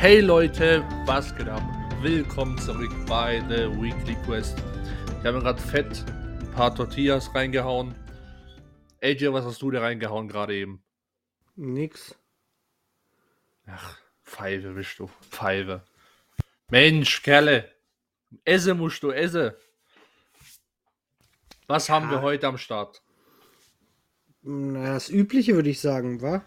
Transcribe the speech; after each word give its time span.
Hey 0.00 0.20
Leute, 0.20 0.82
was 1.04 1.36
geht 1.36 1.46
ab? 1.46 1.60
Willkommen 2.00 2.56
zurück 2.56 2.90
bei 3.06 3.38
The 3.50 3.68
Weekly 3.82 4.16
Quest. 4.24 4.56
Ich 5.18 5.26
habe 5.26 5.40
gerade 5.40 5.60
fett 5.60 6.06
ein 6.08 6.50
paar 6.52 6.74
Tortillas 6.74 7.34
reingehauen. 7.34 7.94
AJ, 9.02 9.30
was 9.30 9.44
hast 9.44 9.60
du 9.60 9.70
da 9.70 9.80
reingehauen 9.80 10.26
gerade 10.26 10.54
eben? 10.56 10.82
Nix. 11.54 12.16
Ach, 13.66 13.98
Pfeife 14.24 14.70
bist 14.70 14.98
du. 14.98 15.10
Pfeife. 15.20 15.82
Mensch, 16.70 17.22
Kerle. 17.22 17.70
Esse 18.46 18.72
musst 18.72 19.02
du, 19.02 19.10
esse. 19.10 19.58
Was 21.66 21.90
haben 21.90 22.10
wir 22.10 22.22
heute 22.22 22.46
am 22.46 22.56
Start? 22.56 23.02
Na, 24.40 24.94
das 24.94 25.10
Übliche 25.10 25.54
würde 25.54 25.68
ich 25.68 25.78
sagen, 25.78 26.22
wa? 26.22 26.42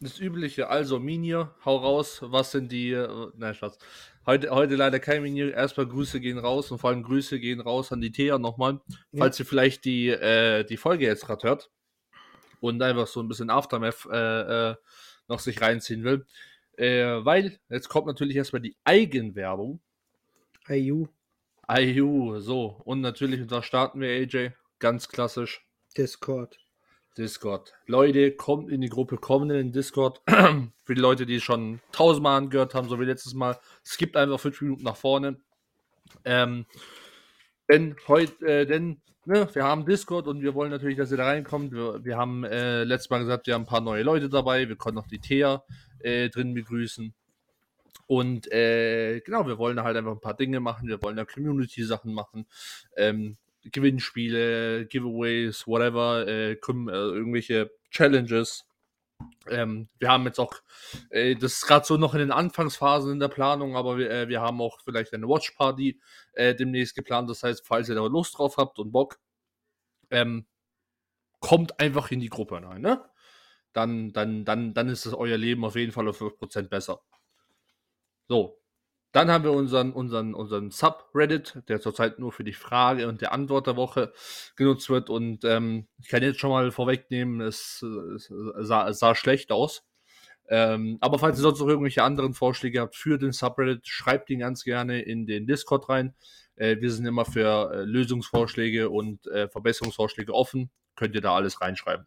Das 0.00 0.20
Übliche, 0.20 0.68
also 0.68 1.00
Minier, 1.00 1.54
hau 1.64 1.76
raus. 1.78 2.20
Was 2.22 2.52
sind 2.52 2.70
die. 2.70 2.92
Äh, 2.92 3.32
nein, 3.36 3.54
Schatz. 3.54 3.78
Heute, 4.26 4.50
heute 4.50 4.76
leider 4.76 5.00
kein 5.00 5.22
Minier. 5.22 5.52
Erstmal 5.52 5.86
Grüße 5.86 6.20
gehen 6.20 6.38
raus 6.38 6.70
und 6.70 6.78
vor 6.78 6.90
allem 6.90 7.02
Grüße 7.02 7.40
gehen 7.40 7.60
raus 7.60 7.90
an 7.90 8.00
die 8.00 8.12
Thea 8.12 8.38
nochmal. 8.38 8.80
Ja. 9.10 9.24
Falls 9.24 9.40
ihr 9.40 9.46
vielleicht 9.46 9.84
die, 9.84 10.08
äh, 10.08 10.62
die 10.64 10.76
Folge 10.76 11.04
jetzt 11.04 11.26
gerade 11.26 11.48
hört 11.48 11.70
und 12.60 12.80
einfach 12.80 13.08
so 13.08 13.20
ein 13.20 13.26
bisschen 13.26 13.50
Aftermath 13.50 14.06
äh, 14.10 14.70
äh, 14.70 14.76
noch 15.26 15.40
sich 15.40 15.60
reinziehen 15.60 16.04
will. 16.04 16.26
Äh, 16.76 17.24
weil 17.24 17.58
jetzt 17.68 17.88
kommt 17.88 18.06
natürlich 18.06 18.36
erstmal 18.36 18.62
die 18.62 18.76
Eigenwerbung. 18.84 19.80
IU, 20.68 21.08
IU, 21.68 22.38
so. 22.38 22.80
Und 22.84 23.00
natürlich, 23.00 23.44
da 23.48 23.64
starten 23.64 24.00
wir, 24.00 24.10
AJ, 24.10 24.52
ganz 24.78 25.08
klassisch. 25.08 25.66
Discord. 25.96 26.56
Discord. 27.18 27.74
Leute, 27.86 28.32
kommt 28.32 28.70
in 28.70 28.80
die 28.80 28.88
Gruppe, 28.88 29.18
kommt 29.18 29.50
in 29.50 29.58
den 29.58 29.72
Discord. 29.72 30.22
Für 30.28 30.94
die 30.94 31.00
Leute, 31.00 31.26
die 31.26 31.36
es 31.36 31.42
schon 31.42 31.80
tausendmal 31.92 32.38
angehört 32.38 32.74
haben, 32.74 32.88
so 32.88 32.98
wie 33.00 33.04
letztes 33.04 33.34
Mal, 33.34 33.58
skippt 33.84 34.16
einfach 34.16 34.40
fünf 34.40 34.60
Minuten 34.62 34.84
nach 34.84 34.96
vorne. 34.96 35.36
Ähm, 36.24 36.64
denn 37.68 37.96
heute, 38.06 38.46
äh, 38.46 38.66
denn 38.66 39.02
ne, 39.26 39.48
wir 39.52 39.64
haben 39.64 39.84
Discord 39.84 40.26
und 40.26 40.40
wir 40.42 40.54
wollen 40.54 40.70
natürlich, 40.70 40.96
dass 40.96 41.10
ihr 41.10 41.18
da 41.18 41.26
reinkommt. 41.26 41.72
Wir, 41.72 42.04
wir 42.04 42.16
haben 42.16 42.44
äh, 42.44 42.84
letztes 42.84 43.10
Mal 43.10 43.18
gesagt, 43.18 43.46
wir 43.46 43.54
haben 43.54 43.62
ein 43.62 43.66
paar 43.66 43.80
neue 43.80 44.02
Leute 44.02 44.28
dabei. 44.28 44.68
Wir 44.68 44.76
konnten 44.76 44.96
noch 44.96 45.08
die 45.08 45.18
Thea 45.18 45.64
äh, 45.98 46.30
drin 46.30 46.54
begrüßen. 46.54 47.12
Und 48.06 48.50
äh, 48.50 49.20
genau, 49.20 49.46
wir 49.46 49.58
wollen 49.58 49.82
halt 49.82 49.96
einfach 49.96 50.12
ein 50.12 50.20
paar 50.20 50.36
Dinge 50.36 50.60
machen. 50.60 50.88
Wir 50.88 51.02
wollen 51.02 51.16
da 51.16 51.26
Community-Sachen 51.26 52.14
machen. 52.14 52.46
Ähm, 52.96 53.36
Gewinnspiele, 53.72 54.86
Giveaways, 54.86 55.66
whatever, 55.66 56.26
äh, 56.26 56.54
kom- 56.60 56.90
äh, 56.90 56.94
irgendwelche 56.94 57.70
Challenges. 57.90 58.66
Ähm, 59.48 59.88
wir 59.98 60.10
haben 60.10 60.26
jetzt 60.26 60.38
auch, 60.40 60.54
äh, 61.10 61.34
das 61.36 61.54
ist 61.54 61.66
gerade 61.66 61.86
so 61.86 61.96
noch 61.96 62.14
in 62.14 62.20
den 62.20 62.32
Anfangsphasen 62.32 63.12
in 63.12 63.20
der 63.20 63.28
Planung, 63.28 63.76
aber 63.76 63.98
wir, 63.98 64.10
äh, 64.10 64.28
wir 64.28 64.40
haben 64.40 64.60
auch 64.60 64.80
vielleicht 64.82 65.12
eine 65.14 65.28
Watch 65.28 65.52
Party 65.52 66.00
äh, 66.34 66.54
demnächst 66.54 66.94
geplant. 66.94 67.30
Das 67.30 67.42
heißt, 67.42 67.66
falls 67.66 67.88
ihr 67.88 67.94
da 67.96 68.06
Lust 68.06 68.38
drauf 68.38 68.56
habt 68.58 68.78
und 68.78 68.92
Bock, 68.92 69.18
ähm, 70.10 70.46
kommt 71.40 71.80
einfach 71.80 72.10
in 72.10 72.20
die 72.20 72.28
Gruppe 72.30 72.62
rein, 72.62 72.82
ne? 72.82 73.04
Dann, 73.72 74.12
dann, 74.12 74.44
dann, 74.44 74.74
dann 74.74 74.88
ist 74.88 75.06
es 75.06 75.14
euer 75.14 75.36
Leben 75.38 75.64
auf 75.64 75.76
jeden 75.76 75.92
Fall 75.92 76.08
auf 76.08 76.18
5% 76.18 76.70
besser. 76.70 77.02
So, 78.28 78.58
dann 79.18 79.32
haben 79.32 79.42
wir 79.42 79.50
unseren, 79.50 79.92
unseren, 79.92 80.32
unseren 80.32 80.70
Subreddit, 80.70 81.60
der 81.68 81.80
zurzeit 81.80 82.20
nur 82.20 82.30
für 82.30 82.44
die 82.44 82.52
Frage 82.52 83.08
und 83.08 83.20
der 83.20 83.32
Antwort 83.32 83.66
der 83.66 83.74
Woche 83.74 84.12
genutzt 84.54 84.88
wird. 84.90 85.10
Und 85.10 85.44
ähm, 85.44 85.88
ich 86.00 86.06
kann 86.06 86.22
jetzt 86.22 86.38
schon 86.38 86.50
mal 86.50 86.70
vorwegnehmen, 86.70 87.40
es, 87.40 87.82
es, 88.14 88.32
sah, 88.58 88.88
es 88.88 89.00
sah 89.00 89.16
schlecht 89.16 89.50
aus. 89.50 89.82
Ähm, 90.48 90.98
aber 91.00 91.18
falls 91.18 91.36
ihr 91.36 91.42
sonst 91.42 91.58
noch 91.58 91.66
irgendwelche 91.66 92.04
anderen 92.04 92.32
Vorschläge 92.32 92.80
habt 92.80 92.94
für 92.94 93.18
den 93.18 93.32
Subreddit, 93.32 93.88
schreibt 93.88 94.30
ihn 94.30 94.38
ganz 94.38 94.62
gerne 94.62 95.02
in 95.02 95.26
den 95.26 95.48
Discord 95.48 95.88
rein. 95.88 96.14
Äh, 96.54 96.76
wir 96.80 96.92
sind 96.92 97.04
immer 97.04 97.24
für 97.24 97.72
äh, 97.72 97.82
Lösungsvorschläge 97.82 98.88
und 98.88 99.26
äh, 99.26 99.48
Verbesserungsvorschläge 99.48 100.32
offen. 100.32 100.70
Könnt 100.94 101.16
ihr 101.16 101.22
da 101.22 101.34
alles 101.34 101.60
reinschreiben. 101.60 102.06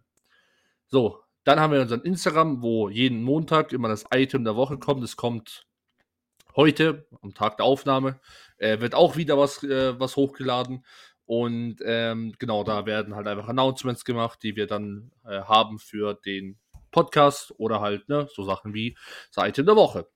So, 0.88 1.20
dann 1.44 1.60
haben 1.60 1.74
wir 1.74 1.82
unseren 1.82 2.04
Instagram, 2.04 2.62
wo 2.62 2.88
jeden 2.88 3.22
Montag 3.22 3.74
immer 3.74 3.90
das 3.90 4.06
Item 4.14 4.46
der 4.46 4.56
Woche 4.56 4.78
kommt. 4.78 5.04
Es 5.04 5.18
kommt 5.18 5.66
heute, 6.56 7.08
am 7.22 7.34
Tag 7.34 7.58
der 7.58 7.66
Aufnahme, 7.66 8.20
äh, 8.58 8.80
wird 8.80 8.96
auch 8.96 9.16
wieder 9.16 9.38
was, 9.38 9.64
äh, 9.64 10.00
was 10.00 10.16
hochgeladen. 10.16 10.86
Und 11.26 11.78
ähm, 11.86 12.34
genau, 12.40 12.64
da 12.64 12.86
werden 12.86 13.16
halt 13.16 13.28
einfach 13.28 13.48
Announcements 13.48 14.04
gemacht, 14.04 14.40
die 14.44 14.56
wir 14.56 14.68
dann 14.68 15.12
äh, 15.26 15.42
haben 15.42 15.80
für 15.80 16.14
den 16.14 16.58
Podcast 16.92 17.54
oder 17.58 17.80
halt 17.80 18.10
ne, 18.10 18.28
so 18.34 18.44
Sachen 18.44 18.74
wie 18.74 18.98
das 19.34 19.54
der 19.54 19.76
Woche. 19.76 20.08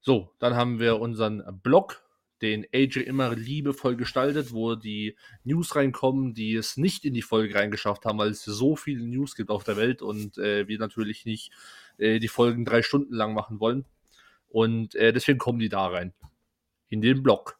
So, 0.00 0.32
dann 0.38 0.54
haben 0.54 0.78
wir 0.78 1.00
unseren 1.00 1.42
Blog, 1.62 2.02
den 2.42 2.66
AJ 2.72 3.00
immer 3.00 3.34
liebevoll 3.34 3.96
gestaltet, 3.96 4.52
wo 4.52 4.74
die 4.74 5.16
News 5.42 5.74
reinkommen, 5.74 6.34
die 6.34 6.54
es 6.54 6.76
nicht 6.76 7.04
in 7.04 7.14
die 7.14 7.22
Folge 7.22 7.54
reingeschafft 7.54 8.04
haben, 8.04 8.18
weil 8.18 8.30
es 8.30 8.44
so 8.44 8.76
viele 8.76 9.04
News 9.06 9.36
gibt 9.36 9.50
auf 9.50 9.64
der 9.64 9.76
Welt 9.76 10.02
und 10.02 10.36
äh, 10.36 10.68
wir 10.68 10.78
natürlich 10.78 11.24
nicht 11.24 11.50
äh, 11.96 12.18
die 12.18 12.28
Folgen 12.28 12.66
drei 12.66 12.82
Stunden 12.82 13.14
lang 13.14 13.32
machen 13.32 13.58
wollen. 13.58 13.86
Und 14.56 14.94
äh, 14.94 15.12
deswegen 15.12 15.38
kommen 15.38 15.58
die 15.58 15.68
da 15.68 15.86
rein. 15.86 16.14
In 16.88 17.02
den 17.02 17.22
Blog. 17.22 17.58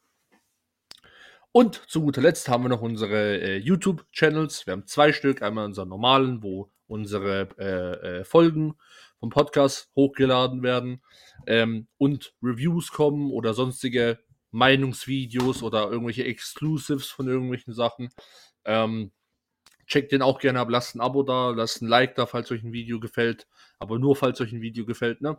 Und 1.52 1.82
zu 1.90 2.00
guter 2.00 2.22
Letzt 2.22 2.48
haben 2.48 2.64
wir 2.64 2.70
noch 2.70 2.80
unsere 2.80 3.38
äh, 3.38 3.58
YouTube-Channels. 3.58 4.66
Wir 4.66 4.72
haben 4.72 4.86
zwei 4.86 5.12
Stück. 5.12 5.42
Einmal 5.42 5.66
unseren 5.66 5.90
normalen, 5.90 6.42
wo 6.42 6.72
unsere 6.86 7.50
äh, 7.58 8.20
äh, 8.20 8.24
Folgen 8.24 8.76
vom 9.20 9.28
Podcast 9.28 9.90
hochgeladen 9.94 10.62
werden. 10.62 11.02
Ähm, 11.46 11.86
und 11.98 12.32
Reviews 12.42 12.90
kommen 12.92 13.30
oder 13.30 13.52
sonstige 13.52 14.18
Meinungsvideos 14.50 15.62
oder 15.62 15.90
irgendwelche 15.90 16.24
Exclusives 16.24 17.10
von 17.10 17.28
irgendwelchen 17.28 17.74
Sachen. 17.74 18.08
Ähm, 18.64 19.12
checkt 19.86 20.12
den 20.12 20.22
auch 20.22 20.38
gerne 20.38 20.60
ab, 20.60 20.68
lasst 20.70 20.94
ein 20.94 21.00
Abo 21.00 21.22
da, 21.22 21.50
lasst 21.50 21.82
ein 21.82 21.88
Like 21.88 22.14
da, 22.16 22.26
falls 22.26 22.50
euch 22.50 22.62
ein 22.62 22.72
Video 22.72 23.00
gefällt. 23.00 23.46
Aber 23.78 23.98
nur, 23.98 24.16
falls 24.16 24.40
euch 24.40 24.52
ein 24.52 24.62
Video 24.62 24.84
gefällt, 24.86 25.20
ne? 25.20 25.38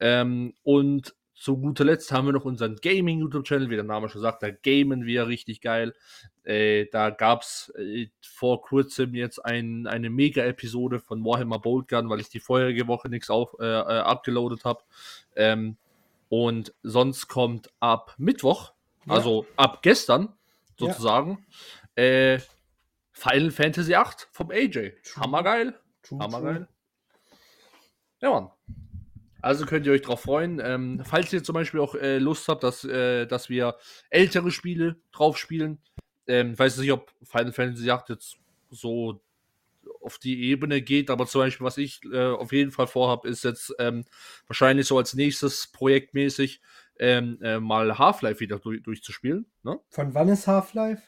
Ähm, 0.00 0.54
und 0.62 1.14
zu 1.34 1.56
guter 1.58 1.84
Letzt 1.84 2.12
haben 2.12 2.26
wir 2.26 2.32
noch 2.32 2.44
unseren 2.44 2.76
Gaming-YouTube-Channel, 2.76 3.68
wie 3.68 3.74
der 3.74 3.84
Name 3.84 4.08
schon 4.08 4.20
sagt, 4.20 4.42
da 4.44 4.50
gamen 4.50 5.06
wir 5.06 5.26
richtig 5.26 5.60
geil. 5.60 5.92
Äh, 6.44 6.86
da 6.92 7.10
gab 7.10 7.42
es 7.42 7.72
äh, 7.76 8.08
vor 8.20 8.62
kurzem 8.62 9.14
jetzt 9.14 9.44
ein, 9.44 9.86
eine 9.88 10.08
Mega-Episode 10.10 11.00
von 11.00 11.24
Warhammer 11.24 11.58
Bolt 11.58 11.88
Gun, 11.88 12.08
weil 12.08 12.20
ich 12.20 12.28
die 12.28 12.38
vorherige 12.38 12.86
Woche 12.86 13.08
nichts 13.08 13.28
auf, 13.28 13.56
äh, 13.58 13.64
äh, 13.64 13.80
abgeloadet 14.00 14.64
habe. 14.64 14.82
Ähm, 15.34 15.76
und 16.28 16.74
sonst 16.82 17.26
kommt 17.28 17.70
ab 17.80 18.14
Mittwoch, 18.18 18.72
Ja. 19.06 19.14
also 19.14 19.46
ab 19.56 19.82
gestern 19.82 20.28
Ja. 20.78 20.86
sozusagen, 20.88 21.44
äh, 21.96 22.38
Final 23.12 23.50
Fantasy 23.50 23.94
8 23.94 24.28
vom 24.32 24.50
AJ. 24.50 24.92
True. 25.02 25.22
Hammergeil. 25.22 25.78
True, 26.02 26.18
Hammergeil. 26.20 26.68
Ja, 28.20 28.30
Mann. 28.30 28.50
Also 29.40 29.66
könnt 29.66 29.86
ihr 29.86 29.92
euch 29.92 30.02
drauf 30.02 30.22
freuen. 30.22 30.60
Ähm, 30.62 31.02
falls 31.04 31.32
ihr 31.32 31.42
zum 31.42 31.54
Beispiel 31.54 31.80
auch 31.80 31.94
äh, 31.96 32.18
Lust 32.18 32.46
habt, 32.48 32.62
dass, 32.62 32.84
äh, 32.84 33.26
dass 33.26 33.48
wir 33.48 33.76
ältere 34.08 34.52
Spiele 34.52 34.96
drauf 35.10 35.36
spielen, 35.36 35.78
ähm, 36.28 36.52
ich 36.52 36.58
weiß 36.58 36.78
nicht, 36.78 36.92
ob 36.92 37.12
Final 37.24 37.52
Fantasy 37.52 37.90
8 37.90 38.08
jetzt 38.10 38.36
so 38.70 39.20
auf 40.00 40.18
die 40.18 40.44
Ebene 40.44 40.80
geht, 40.80 41.10
aber 41.10 41.26
zum 41.26 41.40
Beispiel, 41.40 41.66
was 41.66 41.78
ich 41.78 42.00
äh, 42.12 42.30
auf 42.30 42.52
jeden 42.52 42.70
Fall 42.70 42.86
vorhabe, 42.86 43.28
ist 43.28 43.44
jetzt 43.44 43.74
ähm, 43.78 44.04
wahrscheinlich 44.46 44.86
so 44.86 44.96
als 44.96 45.14
nächstes 45.14 45.68
projektmäßig 45.68 46.60
ähm, 46.98 47.38
äh, 47.42 47.58
mal 47.58 47.98
Half-Life 47.98 48.40
wieder 48.40 48.58
durch, 48.58 48.82
durchzuspielen. 48.82 49.46
Ne? 49.64 49.80
Von 49.88 50.14
wann 50.14 50.28
ist 50.28 50.46
Half-Life? 50.46 51.02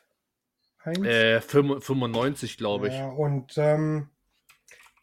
Eins? 0.84 1.06
Äh, 1.06 1.40
95, 1.40 2.58
glaube 2.58 2.88
ich. 2.88 2.94
Ja, 2.94 3.08
und 3.08 3.56
ähm, 3.56 4.10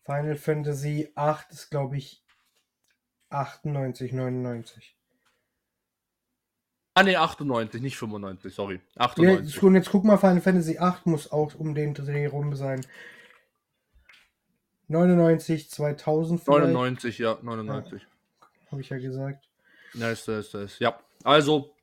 Final 0.05 0.35
Fantasy 0.35 1.11
8 1.15 1.51
ist, 1.51 1.69
glaube 1.69 1.97
ich, 1.97 2.23
98, 3.29 4.13
99. 4.13 4.95
Ah, 6.93 7.03
ne, 7.03 7.17
98, 7.17 7.81
nicht 7.81 7.97
95, 7.97 8.53
sorry. 8.53 8.81
Ja, 8.95 9.05
98. 9.05 9.55
jetzt, 9.55 9.63
und 9.63 9.75
jetzt 9.75 9.89
guck 9.89 10.03
mal, 10.03 10.17
Final 10.17 10.41
Fantasy 10.41 10.77
8 10.77 11.07
muss 11.07 11.31
auch 11.31 11.55
um 11.55 11.73
den 11.73 11.93
Dreh 11.93 12.27
rum 12.27 12.55
sein. 12.55 12.85
99, 14.87 15.69
2000 15.69 16.41
vielleicht. 16.41 16.73
99, 16.73 17.17
ja, 17.17 17.37
99. 17.41 18.05
habe 18.69 18.81
ich 18.81 18.89
ja 18.89 18.97
gesagt. 18.97 19.47
Nice, 19.93 20.27
nice, 20.27 20.53
nice. 20.53 20.79
Ja, 20.79 20.99
also, 21.23 21.73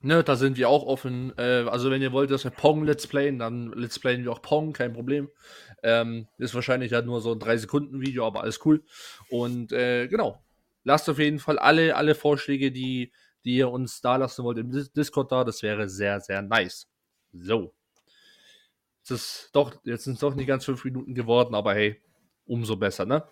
ne, 0.00 0.22
da 0.22 0.36
sind 0.36 0.56
wir 0.56 0.68
auch 0.68 0.84
offen. 0.84 1.32
Äh, 1.36 1.66
also, 1.68 1.90
wenn 1.90 2.02
ihr 2.02 2.12
wollt, 2.12 2.30
dass 2.30 2.44
wir 2.44 2.50
Pong 2.50 2.84
Let's 2.84 3.06
Playen, 3.06 3.38
dann 3.38 3.72
Let's 3.72 3.98
Playen 3.98 4.24
wir 4.24 4.32
auch 4.32 4.42
Pong, 4.42 4.72
kein 4.72 4.92
Problem. 4.92 5.28
Ähm, 5.82 6.28
ist 6.38 6.54
wahrscheinlich 6.54 6.92
ja 6.92 7.02
nur 7.02 7.20
so 7.20 7.32
ein 7.32 7.38
3-Sekunden-Video, 7.38 8.26
aber 8.26 8.42
alles 8.42 8.64
cool. 8.64 8.82
Und 9.30 9.72
äh, 9.72 10.08
genau, 10.08 10.42
lasst 10.84 11.08
auf 11.08 11.18
jeden 11.18 11.38
Fall 11.38 11.58
alle, 11.58 11.96
alle 11.96 12.14
Vorschläge, 12.14 12.72
die, 12.72 13.12
die 13.44 13.56
ihr 13.56 13.70
uns 13.70 14.00
da 14.00 14.16
lassen 14.16 14.44
wollt, 14.44 14.58
im 14.58 14.70
Discord 14.96 15.32
da. 15.32 15.44
Das 15.44 15.62
wäre 15.62 15.88
sehr, 15.88 16.20
sehr 16.20 16.42
nice. 16.42 16.88
So. 17.32 17.74
Jetzt, 19.00 19.10
ist 19.10 19.50
doch, 19.52 19.74
jetzt 19.84 20.04
sind 20.04 20.14
es 20.14 20.20
doch 20.20 20.34
nicht 20.34 20.46
ganz 20.46 20.64
fünf 20.64 20.84
Minuten 20.84 21.14
geworden, 21.14 21.54
aber 21.54 21.74
hey, 21.74 22.00
umso 22.44 22.76
besser, 22.76 23.06
ne? 23.06 23.24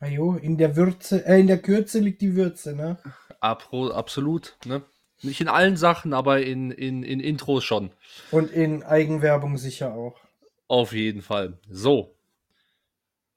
Ajo, 0.00 0.36
in 0.36 0.58
der 0.58 0.76
Würze, 0.76 1.24
äh, 1.24 1.40
in 1.40 1.46
der 1.46 1.62
Kürze 1.62 2.00
liegt 2.00 2.20
die 2.20 2.34
Würze, 2.34 2.74
ne? 2.74 2.98
Apro, 3.40 3.90
absolut, 3.90 4.56
ne? 4.66 4.82
Nicht 5.22 5.40
in 5.40 5.48
allen 5.48 5.76
Sachen, 5.76 6.12
aber 6.12 6.42
in, 6.42 6.70
in, 6.70 7.02
in 7.02 7.20
Intros 7.20 7.64
schon. 7.64 7.90
Und 8.30 8.50
in 8.50 8.82
Eigenwerbung 8.82 9.56
sicher 9.56 9.94
auch. 9.94 10.20
Auf 10.68 10.92
jeden 10.92 11.22
Fall. 11.22 11.58
So. 11.68 12.16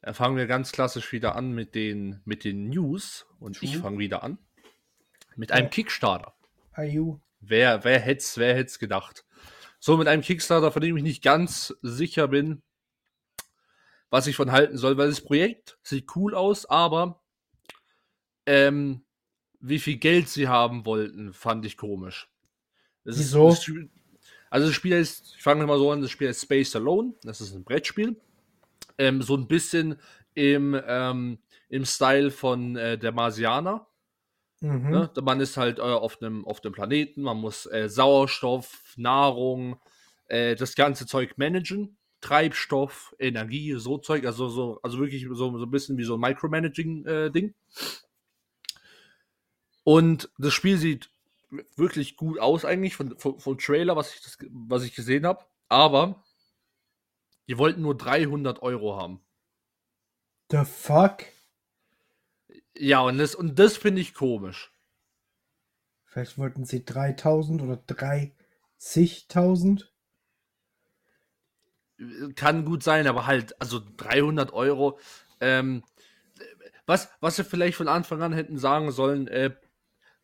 Dann 0.02 0.14
fangen 0.14 0.38
wir 0.38 0.48
ganz 0.48 0.72
klassisch 0.72 1.12
wieder 1.12 1.36
an 1.36 1.54
mit 1.54 1.76
den, 1.76 2.22
mit 2.26 2.44
den 2.44 2.70
News. 2.70 3.26
Und 3.40 3.62
ich 3.62 3.78
fange 3.78 4.00
wieder 4.00 4.24
an. 4.24 4.38
Mit 5.36 5.52
einem 5.52 5.66
Ja. 5.66 5.70
Kickstarter. 5.70 6.34
Ayu. 6.74 7.20
Wer, 7.40 7.84
wer 7.84 8.00
hätte 8.00 8.20
es 8.20 8.38
wer 8.38 8.56
hätt's 8.56 8.80
gedacht? 8.80 9.26
So, 9.80 9.96
mit 9.98 10.08
einem 10.08 10.24
Kickstarter, 10.24 10.72
von 10.72 10.82
dem 10.82 10.98
ich 10.98 11.04
nicht 11.04 11.24
ganz 11.24 11.76
sicher 11.82 12.28
bin, 12.28 12.64
was 14.10 14.28
ich 14.28 14.36
von 14.36 14.52
halten 14.52 14.78
soll, 14.78 14.98
weil 14.98 15.10
das 15.10 15.22
Projekt 15.22 15.78
sieht 15.84 16.16
cool 16.16 16.34
aus, 16.34 16.66
aber 16.66 17.22
ähm, 18.46 19.04
wie 19.59 19.80
viel 19.80 19.98
Geld 19.98 20.30
sie 20.30 20.48
haben 20.48 20.86
wollten, 20.86 21.33
fand 21.33 21.65
ich 21.65 21.77
komisch. 21.77 22.30
Das 23.04 23.18
Wieso? 23.18 23.54
Spiel- 23.56 23.89
also 24.50 24.68
das 24.68 24.75
Spiel 24.75 24.94
ist, 24.94 25.36
ich 25.36 25.44
fange 25.44 25.65
mal 25.65 25.77
so 25.77 25.92
an, 25.92 26.01
das 26.01 26.12
Spiel 26.12 26.30
ist 26.30 26.42
Space 26.42 26.75
Alone, 26.75 27.13
das 27.24 27.42
ist 27.42 27.54
ein 27.54 27.63
Brettspiel. 27.63 28.15
Ähm, 28.98 29.21
so 29.21 29.36
ein 29.36 29.48
bisschen 29.48 29.98
im, 30.33 30.80
ähm, 30.88 31.39
im 31.69 31.86
Style 31.86 32.31
von 32.31 32.75
äh, 32.75 32.98
der 32.98 33.12
Marsianer. 33.12 33.88
Mhm. 34.62 34.89
Ne? 34.89 35.12
Man 35.21 35.39
ist 35.39 35.57
halt 35.57 35.80
äh, 35.80 35.81
auf 35.81 36.21
einem 36.21 36.45
auf 36.45 36.62
dem 36.62 36.74
Planeten, 36.74 37.21
man 37.21 37.38
muss 37.38 37.65
äh, 37.68 37.89
Sauerstoff, 37.89 38.94
Nahrung, 38.98 39.80
äh, 40.27 40.56
das 40.56 40.75
ganze 40.75 41.06
Zeug 41.06 41.38
managen, 41.38 41.98
Treibstoff, 42.21 43.15
Energie, 43.19 43.74
so 43.77 43.98
Zeug, 44.00 44.25
also 44.25 44.48
so, 44.50 44.80
also 44.81 44.98
wirklich 44.98 45.27
so, 45.30 45.57
so 45.57 45.63
ein 45.63 45.71
bisschen 45.71 45.98
wie 45.98 46.04
so 46.04 46.15
ein 46.15 46.21
Micromanaging-Ding. 46.21 47.54
Und 49.88 50.30
das 50.38 50.54
Spiel 50.54 50.78
sieht 50.78 51.10
wirklich 51.78 52.18
gut 52.18 52.39
aus, 52.39 52.66
eigentlich, 52.66 52.98
von, 52.98 53.18
von, 53.18 53.39
vom 53.39 53.57
Trailer, 53.57 53.95
was 53.95 54.13
ich, 54.13 54.22
das, 54.22 54.38
was 54.50 54.84
ich 54.84 54.94
gesehen 54.94 55.25
habe. 55.25 55.45
Aber 55.69 56.22
die 57.48 57.57
wollten 57.57 57.84
nur 57.84 57.95
300 57.95 58.62
Euro 58.62 58.98
haben. 58.98 59.22
The 60.51 60.66
fuck? 60.66 61.24
Ja, 62.78 63.00
und 63.00 63.18
das, 63.18 63.34
und 63.34 63.60
das 63.60 63.78
finde 63.78 64.01
ich 64.01 64.13
komisch. 64.13 64.74
Vielleicht 66.04 66.38
wollten 66.38 66.66
sie 66.66 66.83
3000 66.83 67.62
oder 67.62 67.75
30.000. 67.75 69.86
Kann 72.36 72.66
gut 72.66 72.83
sein, 72.83 73.07
aber 73.07 73.25
halt, 73.25 73.62
also 73.62 73.80
300 73.95 74.51
Euro. 74.51 75.00
Ähm, 75.40 75.86
was, 76.86 77.07
was 77.22 77.38
sie 77.38 77.45
vielleicht 77.45 77.78
von 77.78 77.88
Anfang 77.88 78.22
an 78.22 78.33
hätten 78.33 78.57
sagen 78.57 78.92
sollen, 78.92 79.30
äh, 79.30 79.56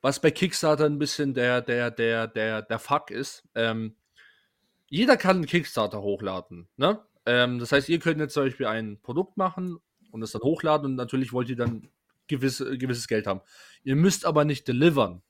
was 0.03 0.19
bei 0.19 0.31
Kickstarter 0.31 0.85
ein 0.85 0.99
bisschen 0.99 1.33
der, 1.33 1.61
der, 1.61 1.89
der, 1.89 2.27
der, 2.27 2.61
der 2.61 2.79
Fuck 2.79 3.09
ist, 3.09 3.47
ähm, 3.55 3.95
jeder 4.87 5.15
kann 5.15 5.37
einen 5.37 5.45
Kickstarter 5.45 6.01
hochladen. 6.01 6.67
Ne? 6.75 6.99
Ähm, 7.25 7.57
das 7.57 7.71
heißt, 7.71 7.87
ihr 7.87 7.99
könnt 7.99 8.19
jetzt 8.19 8.33
zum 8.33 8.43
Beispiel 8.43 8.65
ein 8.65 8.99
Produkt 9.01 9.37
machen 9.37 9.77
und 10.11 10.21
es 10.21 10.33
dann 10.33 10.41
hochladen 10.41 10.87
und 10.87 10.95
natürlich 10.95 11.31
wollt 11.31 11.49
ihr 11.49 11.55
dann 11.55 11.87
gewisse, 12.27 12.77
gewisses 12.77 13.07
Geld 13.07 13.27
haben. 13.27 13.39
Ihr 13.85 13.95
müsst 13.95 14.25
aber 14.25 14.43
nicht 14.43 14.67
delivern. 14.67 15.21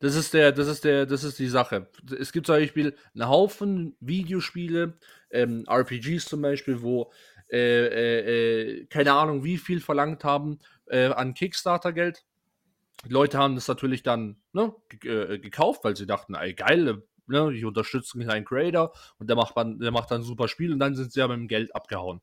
Das 0.00 0.16
ist 0.16 0.34
der, 0.34 0.50
das 0.50 0.66
ist 0.66 0.82
der, 0.82 1.06
das 1.06 1.22
ist 1.22 1.38
die 1.38 1.46
Sache. 1.46 1.88
Es 2.18 2.32
gibt 2.32 2.46
zum 2.46 2.56
Beispiel 2.56 2.96
einen 3.14 3.28
Haufen 3.28 3.96
Videospiele, 4.00 4.98
ähm, 5.30 5.64
RPGs 5.68 6.26
zum 6.26 6.42
Beispiel, 6.42 6.82
wo 6.82 7.12
äh, 7.50 7.86
äh, 7.86 8.80
äh, 8.80 8.86
keine 8.86 9.12
Ahnung, 9.12 9.44
wie 9.44 9.58
viel 9.58 9.80
verlangt 9.80 10.24
haben 10.24 10.58
äh, 10.86 11.06
an 11.06 11.34
Kickstarter-Geld. 11.34 12.24
Die 13.04 13.12
Leute 13.12 13.38
haben 13.38 13.54
das 13.54 13.68
natürlich 13.68 14.02
dann 14.02 14.36
ne, 14.52 14.74
äh, 15.04 15.38
gekauft, 15.38 15.84
weil 15.84 15.96
sie 15.96 16.06
dachten, 16.06 16.34
ey, 16.34 16.54
geil, 16.54 17.02
ne, 17.26 17.52
ich 17.52 17.64
unterstütze 17.64 18.14
einen 18.14 18.28
kleinen 18.28 18.44
Creator 18.44 18.92
und 19.18 19.28
der 19.28 19.36
macht, 19.36 19.56
dann, 19.56 19.78
der 19.78 19.90
macht 19.90 20.10
dann 20.10 20.20
ein 20.20 20.24
super 20.24 20.48
Spiel 20.48 20.72
und 20.72 20.78
dann 20.78 20.94
sind 20.94 21.12
sie 21.12 21.20
ja 21.20 21.28
mit 21.28 21.36
dem 21.36 21.48
Geld 21.48 21.74
abgehauen. 21.74 22.20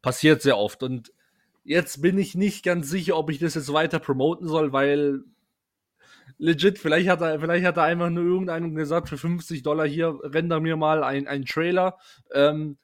Passiert 0.00 0.42
sehr 0.42 0.58
oft 0.58 0.82
und 0.82 1.12
jetzt 1.64 2.02
bin 2.02 2.18
ich 2.18 2.34
nicht 2.34 2.64
ganz 2.64 2.90
sicher, 2.90 3.16
ob 3.16 3.30
ich 3.30 3.38
das 3.38 3.54
jetzt 3.54 3.72
weiter 3.72 4.00
promoten 4.00 4.48
soll, 4.48 4.72
weil 4.72 5.22
legit, 6.38 6.78
vielleicht 6.78 7.08
hat 7.08 7.20
er, 7.20 7.38
vielleicht 7.40 7.64
hat 7.64 7.76
er 7.76 7.84
einfach 7.84 8.10
nur 8.10 8.24
irgendeinem 8.24 8.74
gesagt, 8.74 9.08
für 9.08 9.18
50 9.18 9.62
Dollar 9.62 9.86
hier, 9.86 10.18
render 10.22 10.60
mir 10.60 10.76
mal 10.76 11.04
ein, 11.04 11.28
einen 11.28 11.44
Trailer 11.44 11.98
ähm, 12.32 12.78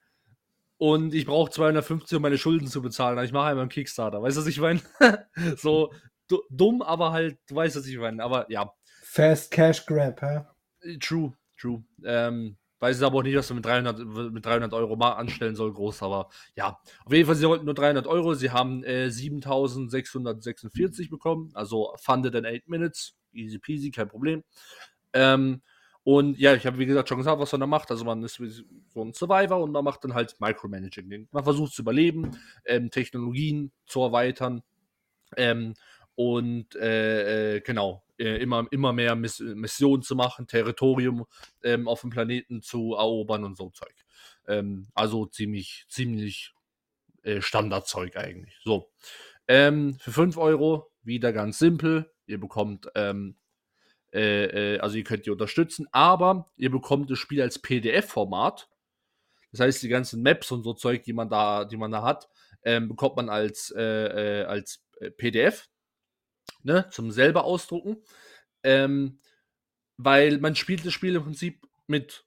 und 0.78 1.12
ich 1.12 1.26
brauche 1.26 1.50
250, 1.50 2.16
um 2.16 2.22
meine 2.22 2.38
Schulden 2.38 2.69
zu 2.69 2.80
bezahlen. 2.80 3.22
Ich 3.25 3.32
mache 3.32 3.48
einmal 3.48 3.62
einen 3.62 3.70
Kickstarter. 3.70 4.22
Weißt 4.22 4.36
du, 4.36 4.40
was 4.40 4.48
ich 4.48 4.60
meine? 4.60 4.80
so 5.56 5.92
du, 6.28 6.42
dumm, 6.50 6.82
aber 6.82 7.12
halt, 7.12 7.38
du 7.48 7.56
weißt, 7.56 7.76
was 7.76 7.86
ich 7.86 7.98
meine. 7.98 8.22
Aber 8.22 8.50
ja, 8.50 8.72
Fast 9.02 9.50
Cash 9.50 9.84
Grab, 9.86 10.22
hä? 10.22 10.44
true, 11.00 11.32
true. 11.58 11.82
Ähm, 12.04 12.56
weiß 12.78 13.02
aber 13.02 13.19
auch 13.19 13.22
nicht, 13.22 13.36
was 13.36 13.50
man 13.50 13.56
mit 13.56 13.66
300, 13.66 14.32
mit 14.32 14.46
300 14.46 14.72
Euro 14.75 14.96
mal 14.96 15.12
anstellen 15.12 15.56
soll, 15.56 15.72
groß, 15.72 16.02
aber 16.02 16.28
ja. 16.54 16.78
Auf 17.04 17.12
jeden 17.12 17.26
Fall, 17.26 17.34
sie 17.34 17.48
wollten 17.48 17.64
nur 17.64 17.75
300 17.75 18.06
Euro, 18.06 18.34
sie 18.34 18.50
haben 18.50 18.84
äh, 18.84 19.10
7646 19.10 21.10
bekommen, 21.10 21.50
also 21.54 21.92
funded 21.96 22.34
in 22.34 22.46
8 22.46 22.69
minutes, 22.69 23.16
easy 23.32 23.58
peasy, 23.58 23.90
kein 23.90 24.08
Problem. 24.08 24.44
Ähm, 25.12 25.62
und 26.09 26.38
ja, 26.38 26.55
ich 26.55 26.65
habe 26.65 26.79
wie 26.79 26.87
gesagt 26.87 27.11
schon 27.11 27.19
gesagt, 27.19 27.38
was 27.38 27.53
man 27.53 27.61
da 27.61 27.67
macht. 27.67 27.91
Also 27.91 28.03
man 28.03 28.23
ist 28.23 28.41
wie 28.41 28.49
so 28.49 29.05
ein 29.05 29.12
Survivor 29.12 29.62
und 29.62 29.73
man 29.73 29.85
macht 29.85 30.05
dann 30.05 30.15
halt 30.15 30.41
Micromanaging. 30.41 31.29
Man 31.31 31.45
versucht 31.45 31.75
zu 31.75 31.83
überleben, 31.83 32.31
ähm, 32.65 32.91
Technologien 32.91 33.73
zu 33.85 34.00
erweitern 34.00 34.62
ähm, 35.37 35.75
und 36.15 36.75
äh, 36.77 37.57
äh, 37.57 37.61
genau, 37.61 38.07
äh, 38.19 38.38
immer, 38.38 38.67
immer 38.71 38.95
mehr 38.95 39.17
Miss 39.17 39.38
Missionen 39.41 40.03
zu 40.03 40.17
machen, 40.17 40.47
Territorium 40.47 41.27
ähm, 41.62 41.87
auf 41.87 42.00
dem 42.00 42.09
Planeten 42.09 42.62
zu 42.62 42.95
erobern 42.95 43.45
und 43.45 43.59
so 43.59 43.69
Zeug. 43.69 44.07
Ähm, 44.47 44.88
also 44.95 45.27
ziemlich, 45.27 45.85
ziemlich 45.91 46.55
äh, 47.23 47.43
Standardzeug 47.43 48.17
eigentlich. 48.17 48.59
So. 48.65 48.91
Ähm, 49.47 49.99
für 50.00 50.12
5 50.12 50.38
Euro 50.38 50.91
wieder 51.03 51.35
ganz 51.35 51.59
simpel. 51.59 52.11
Ihr 52.25 52.41
bekommt, 52.41 52.88
ähm, 52.95 53.37
äh, 54.12 54.75
äh, 54.75 54.79
also 54.81 54.97
ihr 54.97 55.05
könnt 55.05 55.27
die 55.27 55.31
unterstützen, 55.31 55.87
aber 55.93 56.50
ihr 56.57 56.71
bekommt 56.71 57.11
das 57.11 57.19
Spiel 57.19 57.43
als 57.43 57.59
PDF-Format. 57.59 58.69
Das 59.53 59.61
heißt, 59.61 59.83
die 59.83 59.88
ganzen 59.88 60.23
Maps 60.23 60.50
und 60.50 60.62
so 60.62 60.75
Zeug, 60.75 61.03
die 61.05 61.12
man 61.12 61.29
da, 61.29 61.65
die 61.65 61.77
man 61.77 61.91
da 61.91 62.03
hat, 62.03 62.29
ähm, 62.65 62.88
bekommt 62.88 63.17
man 63.17 63.29
als, 63.29 63.73
äh, 63.77 64.43
äh, 64.43 64.45
als 64.45 64.83
äh, 65.00 65.11
PDF 65.11 65.69
ne, 66.62 66.88
zum 66.91 67.11
selber 67.11 67.45
ausdrucken. 67.45 67.99
Ähm, 68.62 69.19
weil 69.97 70.38
man 70.38 70.55
spielt 70.55 70.87
das 70.87 70.93
Spiel 70.93 71.17
im 71.17 71.25
Prinzip 71.25 71.67
mit, 71.87 72.25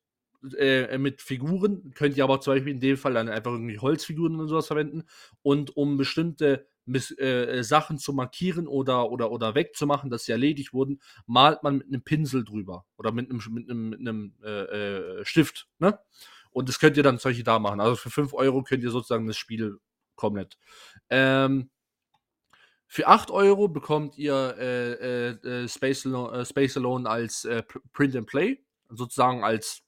äh, 0.58 0.98
mit 0.98 1.22
Figuren, 1.22 1.94
könnt 1.94 2.18
ihr 2.18 2.24
aber 2.24 2.42
zum 2.42 2.54
Beispiel 2.54 2.74
in 2.74 2.80
dem 2.80 2.98
Fall 2.98 3.14
dann 3.14 3.30
einfach 3.30 3.52
irgendwie 3.52 3.80
Holzfiguren 3.80 4.40
und 4.40 4.48
sowas 4.48 4.68
verwenden. 4.68 5.04
Und 5.42 5.78
um 5.78 5.98
bestimmte 5.98 6.68
Miss, 6.92 7.12
äh, 7.18 7.64
Sachen 7.64 7.98
zu 7.98 8.14
markieren 8.14 8.68
oder, 8.68 9.10
oder, 9.10 9.32
oder 9.32 9.56
wegzumachen, 9.56 10.10
dass 10.10 10.26
sie 10.26 10.32
erledigt 10.32 10.74
wurden, 10.74 11.02
malt 11.26 11.64
man 11.64 11.78
mit 11.78 11.88
einem 11.88 12.04
Pinsel 12.04 12.44
drüber 12.44 12.86
oder 12.98 13.12
mit 13.12 13.30
einem, 13.30 13.42
mit 13.50 13.70
einem, 13.70 13.90
mit 13.90 14.00
einem 14.00 14.36
äh, 14.44 15.20
äh, 15.20 15.26
Stift. 15.26 15.68
Ne? 15.80 16.00
Und 16.52 16.70
das 16.70 16.80
könnt 16.80 16.98
ihr 16.98 17.04
dann 17.04 17.18
solche 17.18 17.44
da 17.44 17.60
machen. 17.60 17.80
Also 17.80 17.96
für 17.96 18.10
5 18.10 18.34
Euro 18.34 18.64
könnt 18.64 18.84
ihr 18.84 18.92
sozusagen 18.92 19.28
das 19.28 19.38
Spiel 19.38 19.80
komplett. 20.16 20.58
Ähm, 21.10 21.70
für 22.88 23.08
8 23.08 23.32
Euro 23.32 23.70
bekommt 23.70 24.18
ihr 24.18 24.56
äh, 24.60 25.30
äh, 25.30 25.64
äh, 25.64 25.68
Space, 25.70 26.06
Alone, 26.06 26.40
äh, 26.40 26.46
Space 26.46 26.76
Alone 26.76 27.10
als 27.10 27.46
äh, 27.46 27.64
Pr- 27.66 27.82
Print 27.94 28.16
and 28.18 28.28
Play, 28.28 28.64
sozusagen 28.90 29.46
als 29.46 29.82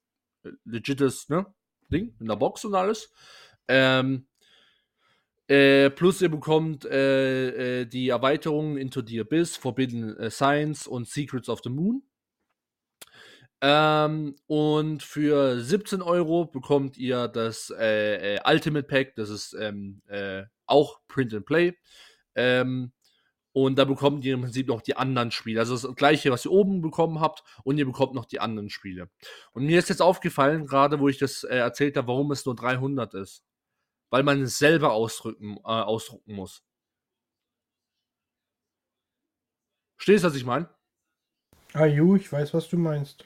äh, 0.43 0.51
legites 0.63 1.27
ne, 1.27 1.45
Ding 1.89 2.15
in 2.21 2.27
der 2.27 2.37
Box 2.37 2.63
und 2.63 2.75
alles. 2.75 3.11
Ähm, 3.67 4.25
äh, 5.47 5.89
plus 5.89 6.21
ihr 6.21 6.29
bekommt 6.29 6.85
äh, 6.85 7.81
äh, 7.81 7.85
die 7.85 8.09
Erweiterungen 8.09 8.77
Into 8.77 9.01
the 9.05 9.19
Abyss, 9.19 9.57
Forbidden 9.57 10.17
äh, 10.17 10.29
Science 10.29 10.87
und 10.87 11.07
Secrets 11.07 11.49
of 11.49 11.61
the 11.63 11.69
Moon. 11.69 12.03
Ähm, 13.61 14.35
und 14.47 15.03
für 15.03 15.61
17 15.61 16.01
Euro 16.01 16.45
bekommt 16.45 16.97
ihr 16.97 17.29
das 17.29 17.73
äh, 17.77 18.35
äh, 18.35 18.39
Ultimate 18.45 18.87
Pack, 18.87 19.15
das 19.15 19.29
ist 19.29 19.55
ähm, 19.57 20.01
äh, 20.07 20.43
auch 20.65 20.99
Print 21.07 21.33
and 21.33 21.45
Play. 21.45 21.73
Ähm, 22.35 22.91
und 23.53 23.77
da 23.77 23.85
bekommt 23.85 24.25
ihr 24.25 24.33
im 24.33 24.41
Prinzip 24.41 24.67
noch 24.67 24.81
die 24.81 24.97
anderen 24.97 25.31
Spiele. 25.31 25.59
Also 25.59 25.75
das 25.75 25.95
gleiche, 25.95 26.31
was 26.31 26.43
ihr 26.43 26.51
oben 26.51 26.81
bekommen 26.81 27.21
habt, 27.21 27.43
und 27.63 27.77
ihr 27.77 27.85
bekommt 27.85 28.15
noch 28.15 28.25
die 28.25 28.39
anderen 28.39 28.69
Spiele. 28.69 29.09
Und 29.53 29.65
mir 29.65 29.79
ist 29.79 29.89
jetzt 29.89 30.01
aufgefallen, 30.01 30.65
gerade 30.65 30.99
wo 30.99 31.07
ich 31.07 31.19
das 31.19 31.43
äh, 31.43 31.57
erzählt 31.57 31.95
habe, 31.95 32.07
warum 32.07 32.31
es 32.31 32.45
nur 32.45 32.55
300 32.55 33.13
ist. 33.13 33.43
Weil 34.13 34.21
man 34.21 34.43
es 34.43 34.59
selber 34.59 34.91
ausdrücken, 34.91 35.57
äh, 35.57 35.69
ausdrucken 35.69 36.35
muss. 36.35 36.61
Stehst 39.97 40.23
du, 40.23 40.27
was 40.27 40.35
ich 40.35 40.45
meine? 40.45 40.69
Ah, 41.73 41.87
ju, 41.87 42.15
ich 42.15 42.31
weiß, 42.31 42.53
was 42.53 42.69
du 42.69 42.77
meinst. 42.77 43.25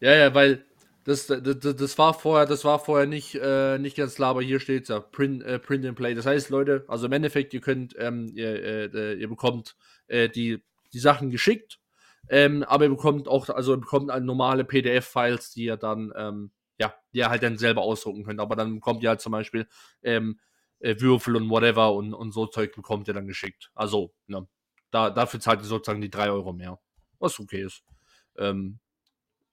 Ja, 0.00 0.14
ja, 0.14 0.34
weil 0.34 0.64
das, 1.04 1.26
das, 1.26 1.42
das 1.42 1.98
war 1.98 2.14
vorher, 2.14 2.46
das 2.46 2.64
war 2.64 2.78
vorher 2.78 3.06
nicht, 3.06 3.34
äh, 3.34 3.76
nicht 3.76 3.98
ganz 3.98 4.14
klar, 4.14 4.30
aber 4.30 4.40
hier 4.40 4.58
steht 4.58 4.84
es 4.84 4.88
ja, 4.88 5.00
print, 5.00 5.42
äh, 5.42 5.58
print 5.58 5.84
and 5.84 5.98
Play. 5.98 6.14
Das 6.14 6.24
heißt, 6.24 6.48
Leute, 6.48 6.86
also 6.88 7.04
im 7.04 7.12
Endeffekt, 7.12 7.52
ihr 7.52 7.60
könnt, 7.60 7.94
ähm, 7.98 8.32
ihr, 8.34 8.94
äh, 8.94 9.14
ihr 9.16 9.28
bekommt 9.28 9.76
äh, 10.06 10.30
die, 10.30 10.64
die 10.94 10.98
Sachen 10.98 11.28
geschickt, 11.28 11.78
ähm, 12.30 12.62
aber 12.62 12.84
ihr 12.84 12.90
bekommt 12.90 13.28
auch, 13.28 13.50
also 13.50 13.74
ihr 13.74 13.80
bekommt 13.80 14.06
normale 14.24 14.64
PDF-Files, 14.64 15.50
die 15.50 15.64
ihr 15.64 15.76
dann, 15.76 16.10
ähm, 16.16 16.52
ja, 16.80 16.94
die 17.12 17.18
ihr 17.18 17.28
halt 17.28 17.42
dann 17.42 17.58
selber 17.58 17.82
ausdrucken 17.82 18.24
könnt. 18.24 18.40
Aber 18.40 18.56
dann 18.56 18.74
bekommt 18.74 19.02
ihr 19.02 19.10
halt 19.10 19.20
zum 19.20 19.32
Beispiel 19.32 19.68
ähm, 20.02 20.40
äh, 20.80 20.98
Würfel 20.98 21.36
und 21.36 21.50
whatever 21.50 21.92
und, 21.92 22.14
und 22.14 22.32
so 22.32 22.46
Zeug 22.46 22.74
bekommt 22.74 23.06
ihr 23.06 23.14
dann 23.14 23.26
geschickt. 23.26 23.70
Also, 23.74 24.12
ne, 24.26 24.48
da, 24.90 25.10
dafür 25.10 25.40
zahlt 25.40 25.60
ihr 25.60 25.66
sozusagen 25.66 26.00
die 26.00 26.10
3 26.10 26.30
Euro 26.30 26.54
mehr. 26.54 26.80
Was 27.18 27.38
okay 27.38 27.62
ist. 27.62 27.84
Ähm, 28.38 28.78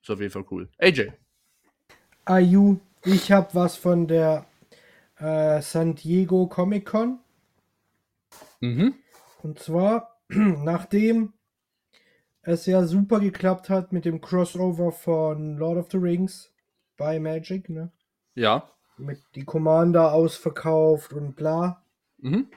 ist 0.02 0.10
auf 0.10 0.22
jeden 0.22 0.32
Fall 0.32 0.46
cool. 0.50 0.70
AJ. 0.80 1.12
Ayu, 2.24 2.80
ich 3.04 3.32
habe 3.32 3.54
was 3.54 3.76
von 3.76 4.08
der 4.08 4.46
äh, 5.18 5.62
San 5.62 5.96
Diego 5.96 6.48
Comic 6.48 6.86
Con. 6.86 7.20
Mhm. 8.62 8.96
Und 9.44 9.60
zwar, 9.60 10.18
nachdem 10.30 11.34
es 12.42 12.66
ja 12.66 12.86
super 12.86 13.20
geklappt 13.20 13.70
hat 13.70 13.92
mit 13.92 14.06
dem 14.06 14.22
Crossover 14.22 14.94
von 14.94 15.58
Lord 15.58 15.78
of 15.78 15.92
the 15.92 15.98
Rings 15.98 16.54
bei 16.98 17.20
Magic, 17.20 17.70
ne? 17.70 17.92
Ja. 18.36 18.72
Mit 18.98 19.20
die 19.36 19.46
Commander 19.46 20.14
ausverkauft 20.14 21.14
und 21.14 21.36
bla, 21.36 21.84
Mhm. 22.18 22.50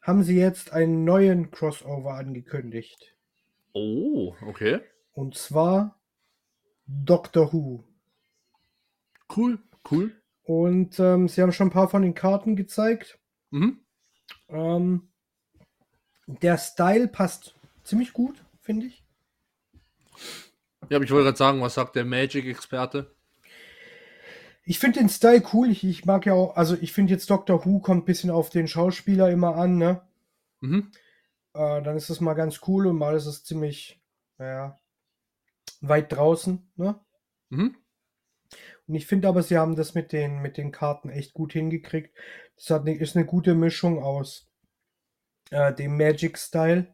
haben 0.00 0.22
sie 0.22 0.36
jetzt 0.38 0.72
einen 0.72 1.04
neuen 1.04 1.50
Crossover 1.50 2.14
angekündigt. 2.14 3.14
Oh, 3.72 4.34
okay. 4.42 4.80
Und 5.12 5.34
zwar 5.36 6.00
Doctor 6.86 7.52
Who. 7.52 7.82
Cool, 9.36 9.58
cool. 9.90 10.14
Und 10.44 11.00
ähm, 11.00 11.26
sie 11.28 11.42
haben 11.42 11.50
schon 11.52 11.68
ein 11.68 11.72
paar 11.72 11.88
von 11.88 12.02
den 12.02 12.14
Karten 12.14 12.54
gezeigt. 12.54 13.18
Mhm. 13.50 13.80
Ähm, 14.48 15.08
der 16.28 16.58
Style 16.58 17.08
passt 17.08 17.56
ziemlich 17.82 18.12
gut, 18.12 18.44
finde 18.60 18.86
ich. 18.86 19.04
Ja, 20.88 20.96
aber 20.98 21.04
ich 21.04 21.10
wollte 21.10 21.24
gerade 21.24 21.36
sagen, 21.36 21.60
was 21.60 21.74
sagt 21.74 21.96
der 21.96 22.04
Magic-Experte? 22.04 23.15
Ich 24.66 24.80
finde 24.80 24.98
den 24.98 25.08
Style 25.08 25.42
cool. 25.52 25.70
Ich, 25.70 25.84
ich 25.84 26.04
mag 26.04 26.26
ja 26.26 26.34
auch, 26.34 26.56
also 26.56 26.76
ich 26.80 26.92
finde 26.92 27.12
jetzt 27.12 27.30
Doctor 27.30 27.64
Who 27.64 27.78
kommt 27.78 28.02
ein 28.02 28.04
bisschen 28.04 28.30
auf 28.30 28.50
den 28.50 28.66
Schauspieler 28.66 29.30
immer 29.30 29.54
an, 29.54 29.78
ne? 29.78 30.02
Mhm. 30.60 30.90
Äh, 31.54 31.82
dann 31.82 31.96
ist 31.96 32.10
es 32.10 32.20
mal 32.20 32.34
ganz 32.34 32.60
cool 32.66 32.88
und 32.88 32.96
mal 32.98 33.14
ist 33.14 33.26
es 33.26 33.44
ziemlich, 33.44 34.00
naja, 34.38 34.78
weit 35.80 36.12
draußen, 36.12 36.68
ne? 36.76 36.98
Mhm. 37.50 37.76
Und 38.88 38.94
ich 38.94 39.06
finde 39.06 39.28
aber, 39.28 39.42
sie 39.44 39.56
haben 39.56 39.76
das 39.76 39.94
mit 39.94 40.12
den, 40.12 40.42
mit 40.42 40.56
den 40.56 40.72
Karten 40.72 41.10
echt 41.10 41.32
gut 41.32 41.52
hingekriegt. 41.52 42.16
Das 42.56 42.70
hat, 42.70 42.84
ne- 42.84 42.96
ist 42.96 43.16
eine 43.16 43.24
gute 43.24 43.54
Mischung 43.54 44.02
aus 44.02 44.48
äh, 45.50 45.72
dem 45.72 45.96
Magic-Style 45.96 46.92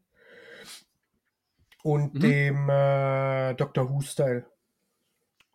und 1.82 2.14
Mhm. 2.14 2.20
dem 2.20 2.68
äh, 2.68 3.54
Doctor 3.54 3.90
Who-Style. 3.90 4.44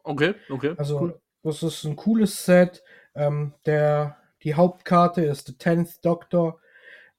Okay, 0.06 0.34
okay. 0.50 0.76
Also, 0.78 1.00
cool. 1.02 1.22
Das 1.44 1.64
ist 1.64 1.84
ein 1.84 1.96
cooles 1.96 2.46
Set. 2.46 2.84
Ähm, 3.16 3.54
der, 3.66 4.18
die 4.44 4.56
Hauptkarte 4.56 5.24
ist 5.24 5.48
The 5.48 5.54
Tenth 5.54 6.04
Doctor. 6.06 6.60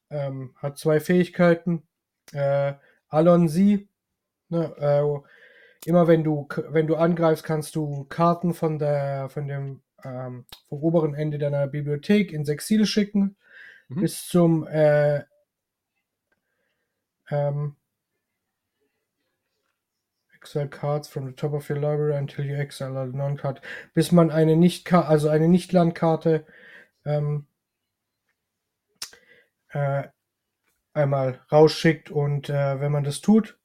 Ähm, 0.09 0.55
hat 0.57 0.77
zwei 0.77 0.99
Fähigkeiten. 0.99 1.83
Äh, 2.31 2.73
Alonsi. 3.09 3.87
Ne, 4.49 4.73
äh, 4.77 5.87
immer 5.87 6.07
wenn 6.07 6.23
du, 6.23 6.47
wenn 6.69 6.87
du 6.87 6.95
angreifst, 6.95 7.43
kannst 7.43 7.75
du 7.75 8.05
Karten 8.05 8.53
von 8.53 8.79
der, 8.79 9.29
von 9.29 9.47
dem, 9.47 9.81
ähm, 10.03 10.45
vom 10.67 10.83
oberen 10.83 11.13
Ende 11.13 11.37
deiner 11.37 11.67
Bibliothek 11.67 12.31
ins 12.31 12.49
Exil 12.49 12.85
schicken. 12.85 13.35
Mhm. 13.89 14.01
Bis 14.01 14.27
zum, 14.27 14.67
äh, 14.67 15.23
ähm, 17.29 17.75
Exile 20.41 20.69
cards 20.69 21.07
from 21.07 21.25
the 21.27 21.33
top 21.33 21.53
of 21.53 21.69
your 21.69 21.79
library 21.79 22.15
until 22.15 22.45
you 22.45 22.55
exile 22.55 22.97
a 22.97 23.05
non-card. 23.05 23.61
Bis 23.93 24.11
man 24.11 24.31
eine 24.31 24.55
nicht 24.55 24.91
also 24.93 25.27
eine 25.27 25.49
Nicht-Landkarte 25.49 26.45
ähm, 27.05 27.45
äh, 29.69 30.07
einmal 30.93 31.41
rausschickt 31.51 32.09
und 32.09 32.49
äh, 32.49 32.79
wenn 32.79 32.91
man 32.91 33.03
das 33.03 33.21
tut, 33.21 33.59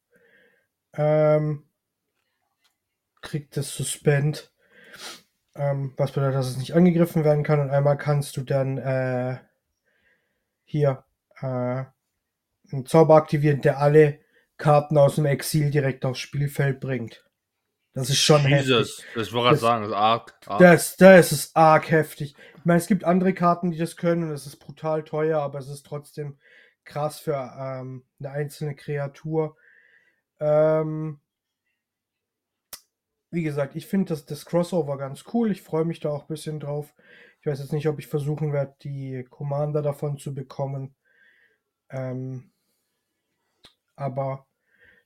ähm, 0.95 1.65
kriegt 3.21 3.57
es 3.57 3.75
Suspend. 3.75 4.53
Ähm, 5.55 5.95
was 5.97 6.11
bedeutet, 6.11 6.35
dass 6.35 6.49
es 6.49 6.57
nicht 6.57 6.75
angegriffen 6.75 7.25
werden 7.25 7.45
kann 7.45 7.61
und 7.61 7.71
einmal 7.71 7.97
kannst 7.97 8.37
du 8.37 8.43
dann 8.43 8.79
äh, 8.79 9.39
hier 10.65 11.05
äh, 11.41 11.85
einen 12.73 12.87
Zauber 12.87 13.15
aktivieren, 13.15 13.61
der 13.61 13.79
alle 13.79 14.24
Karten 14.65 14.97
aus 14.97 15.17
dem 15.17 15.27
Exil 15.27 15.71
direkt 15.71 16.07
aufs 16.07 16.21
Spielfeld 16.21 16.81
bringt. 16.81 17.23
Das 17.93 18.09
ist 18.09 18.21
schon 18.21 18.41
heftig. 18.41 18.69
Jesus, 18.69 19.03
das 19.15 19.31
wollte 19.35 19.57
ich 19.57 19.61
sagen, 19.61 19.83
das 19.83 19.91
ist 19.91 19.95
arg. 19.95 20.35
arg. 20.47 20.59
Das, 20.59 20.97
das 20.97 21.33
ist 21.33 21.55
arg 21.55 21.91
heftig. 21.91 22.35
Ich 22.57 22.65
meine, 22.65 22.79
es 22.79 22.87
gibt 22.87 23.05
andere 23.05 23.35
Karten, 23.35 23.73
die 23.73 23.77
das 23.77 23.99
können 23.99 24.23
und 24.23 24.31
es 24.31 24.47
ist 24.47 24.57
brutal 24.57 25.05
teuer, 25.05 25.43
aber 25.43 25.59
es 25.59 25.69
ist 25.69 25.85
trotzdem 25.85 26.39
krass 26.85 27.21
für 27.21 27.35
ähm, 27.35 28.07
eine 28.19 28.31
einzelne 28.31 28.75
Kreatur. 28.75 29.55
Ähm, 30.41 31.21
wie 33.31 33.43
gesagt, 33.43 33.77
ich 33.77 33.87
finde 33.87 34.15
das, 34.15 34.25
das 34.25 34.47
Crossover 34.47 34.97
ganz 34.97 35.25
cool. 35.35 35.51
Ich 35.51 35.61
freue 35.61 35.85
mich 35.85 36.01
da 36.01 36.09
auch 36.09 36.23
ein 36.23 36.29
bisschen 36.29 36.59
drauf. 36.59 36.95
Ich 37.43 37.47
weiß 37.47 37.59
jetzt 37.59 37.75
nicht, 37.75 37.87
ob 37.87 37.99
ich 37.99 38.07
versuchen 38.07 38.55
werde, 38.55 38.75
die 38.83 39.27
Commander 39.29 39.83
davon 39.83 40.17
zu 40.17 40.35
bekommen. 40.35 40.97
Ähm, 41.91 42.51
aber 43.95 44.47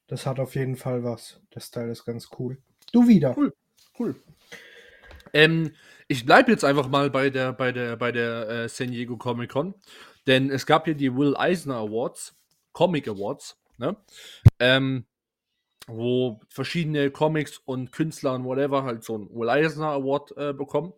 das 0.09 0.27
hat 0.27 0.41
auf 0.41 0.55
jeden 0.55 0.77
Fall 0.77 1.05
was. 1.05 1.41
Das 1.51 1.71
Teil 1.71 1.89
ist 1.91 2.05
ganz 2.05 2.29
cool. 2.39 2.59
Du 2.93 3.07
wieder. 3.07 3.37
Cool. 3.37 3.55
Cool. 3.99 4.17
Ähm, 5.33 5.73
ich 6.09 6.25
bleibe 6.25 6.51
jetzt 6.51 6.65
einfach 6.65 6.89
mal 6.89 7.11
bei 7.11 7.31
der, 7.31 7.53
bei 7.53 7.71
der, 7.71 7.97
bei 7.97 8.11
der 8.11 8.49
äh, 8.49 8.69
San 8.69 8.91
Diego 8.91 9.17
Comic 9.17 9.51
Con, 9.51 9.75
denn 10.27 10.51
es 10.51 10.67
gab 10.67 10.87
hier 10.87 10.95
die 10.95 11.15
Will 11.15 11.37
Eisner 11.37 11.77
Awards, 11.77 12.35
Comic 12.73 13.09
Awards, 13.09 13.61
ne? 13.77 13.97
Ähm, 14.59 15.05
wo 15.89 16.41
verschiedene 16.49 17.11
Comics 17.11 17.59
und 17.65 17.93
Künstler 17.93 18.35
und 18.35 18.45
whatever 18.45 18.85
halt 18.85 19.03
so 19.03 19.15
einen 19.15 19.31
Will 19.31 19.49
Eisner 19.49 19.89
Award 19.89 20.37
äh, 20.37 20.53
bekommen. 20.53 20.93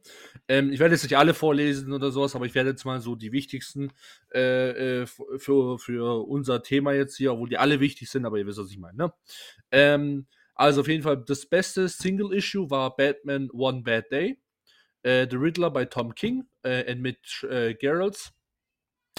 Ähm, 0.49 0.73
ich 0.73 0.81
werde 0.81 0.95
jetzt 0.95 1.05
nicht 1.05 1.17
alle 1.17 1.33
vorlesen 1.33 1.93
oder 1.93 2.11
sowas, 2.11 2.35
aber 2.35 2.45
ich 2.45 2.55
werde 2.55 2.71
jetzt 2.71 2.85
mal 2.85 3.01
so 3.01 3.15
die 3.15 3.33
wichtigsten 3.33 3.93
äh, 4.35 5.03
äh, 5.03 5.07
für, 5.07 5.79
für 5.79 6.27
unser 6.27 6.63
Thema 6.63 6.93
jetzt 6.93 7.17
hier, 7.17 7.33
obwohl 7.33 7.49
die 7.49 7.59
alle 7.59 7.81
wichtig 7.81 8.11
sind, 8.11 8.27
aber 8.27 8.39
ihr 8.39 8.47
wisst, 8.47 8.59
was 8.59 8.71
ich 8.71 8.79
meine. 8.79 8.97
Ne? 8.97 9.13
Ähm, 9.71 10.27
also 10.55 10.81
auf 10.81 10.89
jeden 10.89 11.05
Fall 11.05 11.23
das 11.25 11.47
beste 11.47 11.89
Single 11.89 12.33
Issue 12.35 12.69
war 12.69 12.95
Batman 12.97 13.49
One 13.53 13.83
Bad 13.83 14.11
Day. 14.11 14.39
Äh, 15.03 15.27
The 15.31 15.37
Riddler 15.37 15.71
bei 15.71 15.87
Tom 15.87 16.15
King 16.15 16.45
äh, 16.63 16.93
und 16.93 17.01
mit 17.01 17.47
äh, 17.49 17.75
Geralds 17.75 18.35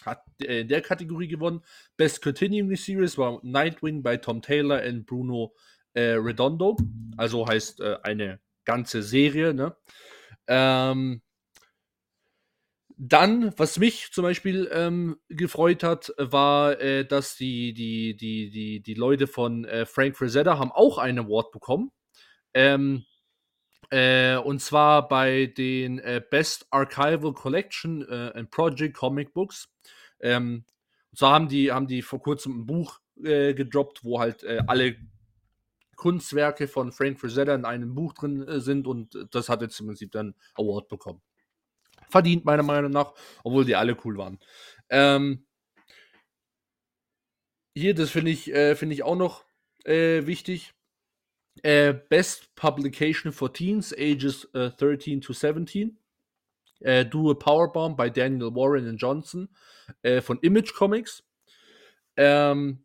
hat 0.05 0.23
äh, 0.41 0.61
in 0.61 0.67
der 0.67 0.81
Kategorie 0.81 1.27
gewonnen. 1.27 1.61
Best 1.97 2.21
Continuing 2.21 2.75
Series 2.75 3.17
war 3.17 3.39
Nightwing 3.43 4.03
bei 4.03 4.17
Tom 4.17 4.41
Taylor 4.41 4.83
und 4.83 5.05
Bruno 5.05 5.53
äh, 5.93 6.13
Redondo. 6.13 6.77
Also 7.17 7.47
heißt 7.47 7.81
äh, 7.81 7.97
eine 8.03 8.39
ganze 8.65 9.03
Serie. 9.03 9.53
Ne? 9.53 9.75
Ähm, 10.47 11.21
dann, 13.03 13.51
was 13.57 13.79
mich 13.79 14.11
zum 14.11 14.23
Beispiel 14.23 14.69
ähm, 14.71 15.17
gefreut 15.27 15.83
hat, 15.83 16.13
war, 16.17 16.79
äh, 16.79 17.03
dass 17.03 17.35
die, 17.35 17.73
die, 17.73 18.15
die, 18.15 18.51
die, 18.51 18.81
die 18.81 18.93
Leute 18.93 19.25
von 19.25 19.65
äh, 19.65 19.87
Frank 19.87 20.15
Frazetta 20.15 20.59
haben 20.59 20.71
auch 20.71 20.99
einen 20.99 21.25
Award 21.25 21.51
bekommen. 21.51 21.91
Ähm, 22.53 23.05
äh, 23.89 24.37
und 24.37 24.61
zwar 24.61 25.07
bei 25.07 25.47
den 25.47 25.97
äh, 25.99 26.21
Best 26.29 26.67
Archival 26.69 27.33
Collection 27.33 28.07
äh, 28.07 28.37
and 28.37 28.51
Project 28.51 28.95
Comic 28.95 29.33
Books. 29.33 29.67
Ähm, 30.21 30.65
und 31.11 31.17
zwar 31.17 31.33
haben 31.33 31.49
die, 31.49 31.71
haben 31.71 31.87
die 31.87 32.01
vor 32.01 32.21
kurzem 32.21 32.61
ein 32.61 32.65
Buch 32.65 32.99
äh, 33.23 33.53
gedroppt, 33.53 34.03
wo 34.03 34.19
halt 34.19 34.43
äh, 34.43 34.63
alle 34.67 34.95
Kunstwerke 35.95 36.67
von 36.67 36.91
Frank 36.91 37.19
Frazetta 37.19 37.53
in 37.53 37.65
einem 37.65 37.93
Buch 37.93 38.13
drin 38.13 38.47
äh, 38.47 38.59
sind 38.59 38.87
und 38.87 39.27
das 39.31 39.49
hat 39.49 39.61
jetzt 39.61 39.79
im 39.79 39.87
Prinzip 39.87 40.11
dann 40.11 40.33
Award 40.55 40.87
bekommen. 40.87 41.21
Verdient, 42.09 42.43
meiner 42.43 42.63
Meinung 42.63 42.91
nach, 42.91 43.13
obwohl 43.43 43.65
die 43.65 43.75
alle 43.75 43.97
cool 44.03 44.17
waren. 44.17 44.39
Ähm, 44.89 45.45
hier, 47.73 47.93
das 47.93 48.09
finde 48.09 48.31
ich, 48.31 48.51
äh, 48.53 48.75
finde 48.75 48.95
ich 48.95 49.03
auch 49.03 49.15
noch 49.15 49.45
äh, 49.85 50.25
wichtig. 50.25 50.73
Äh, 51.63 51.93
Best 51.93 52.55
Publication 52.55 53.31
for 53.31 53.53
Teens, 53.53 53.93
ages 53.93 54.45
äh, 54.53 54.71
13 54.71 55.21
to 55.21 55.33
17. 55.33 55.97
Äh, 56.81 57.05
Do 57.05 57.31
a 57.31 57.33
Powerbomb 57.33 57.95
bei 57.95 58.09
Daniel 58.09 58.53
Warren 58.55 58.87
and 58.87 59.01
Johnson 59.01 59.49
äh, 60.01 60.21
von 60.21 60.39
Image 60.39 60.73
Comics. 60.73 61.23
Ähm, 62.17 62.83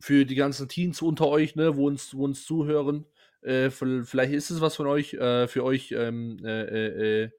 für 0.00 0.24
die 0.24 0.34
ganzen 0.34 0.68
Teens 0.68 1.02
unter 1.02 1.26
euch, 1.28 1.56
ne, 1.56 1.76
wo 1.76 1.86
uns, 1.86 2.14
wo 2.14 2.24
uns 2.24 2.44
zuhören. 2.44 3.06
Äh, 3.42 3.70
vielleicht 3.70 4.32
ist 4.32 4.50
es 4.50 4.60
was 4.60 4.76
von 4.76 4.86
euch, 4.86 5.14
äh, 5.14 5.48
für 5.48 5.64
euch 5.64 5.92
ähm, 5.92 6.38
äh, 6.44 7.22
äh, 7.24 7.30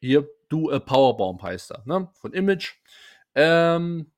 hier, 0.00 0.28
Do 0.48 0.70
a 0.70 0.80
Powerbomb 0.80 1.42
heißt 1.42 1.72
er, 1.72 1.82
ne? 1.86 2.10
Von 2.14 2.32
Image. 2.34 2.74
Ähm, 3.34 4.12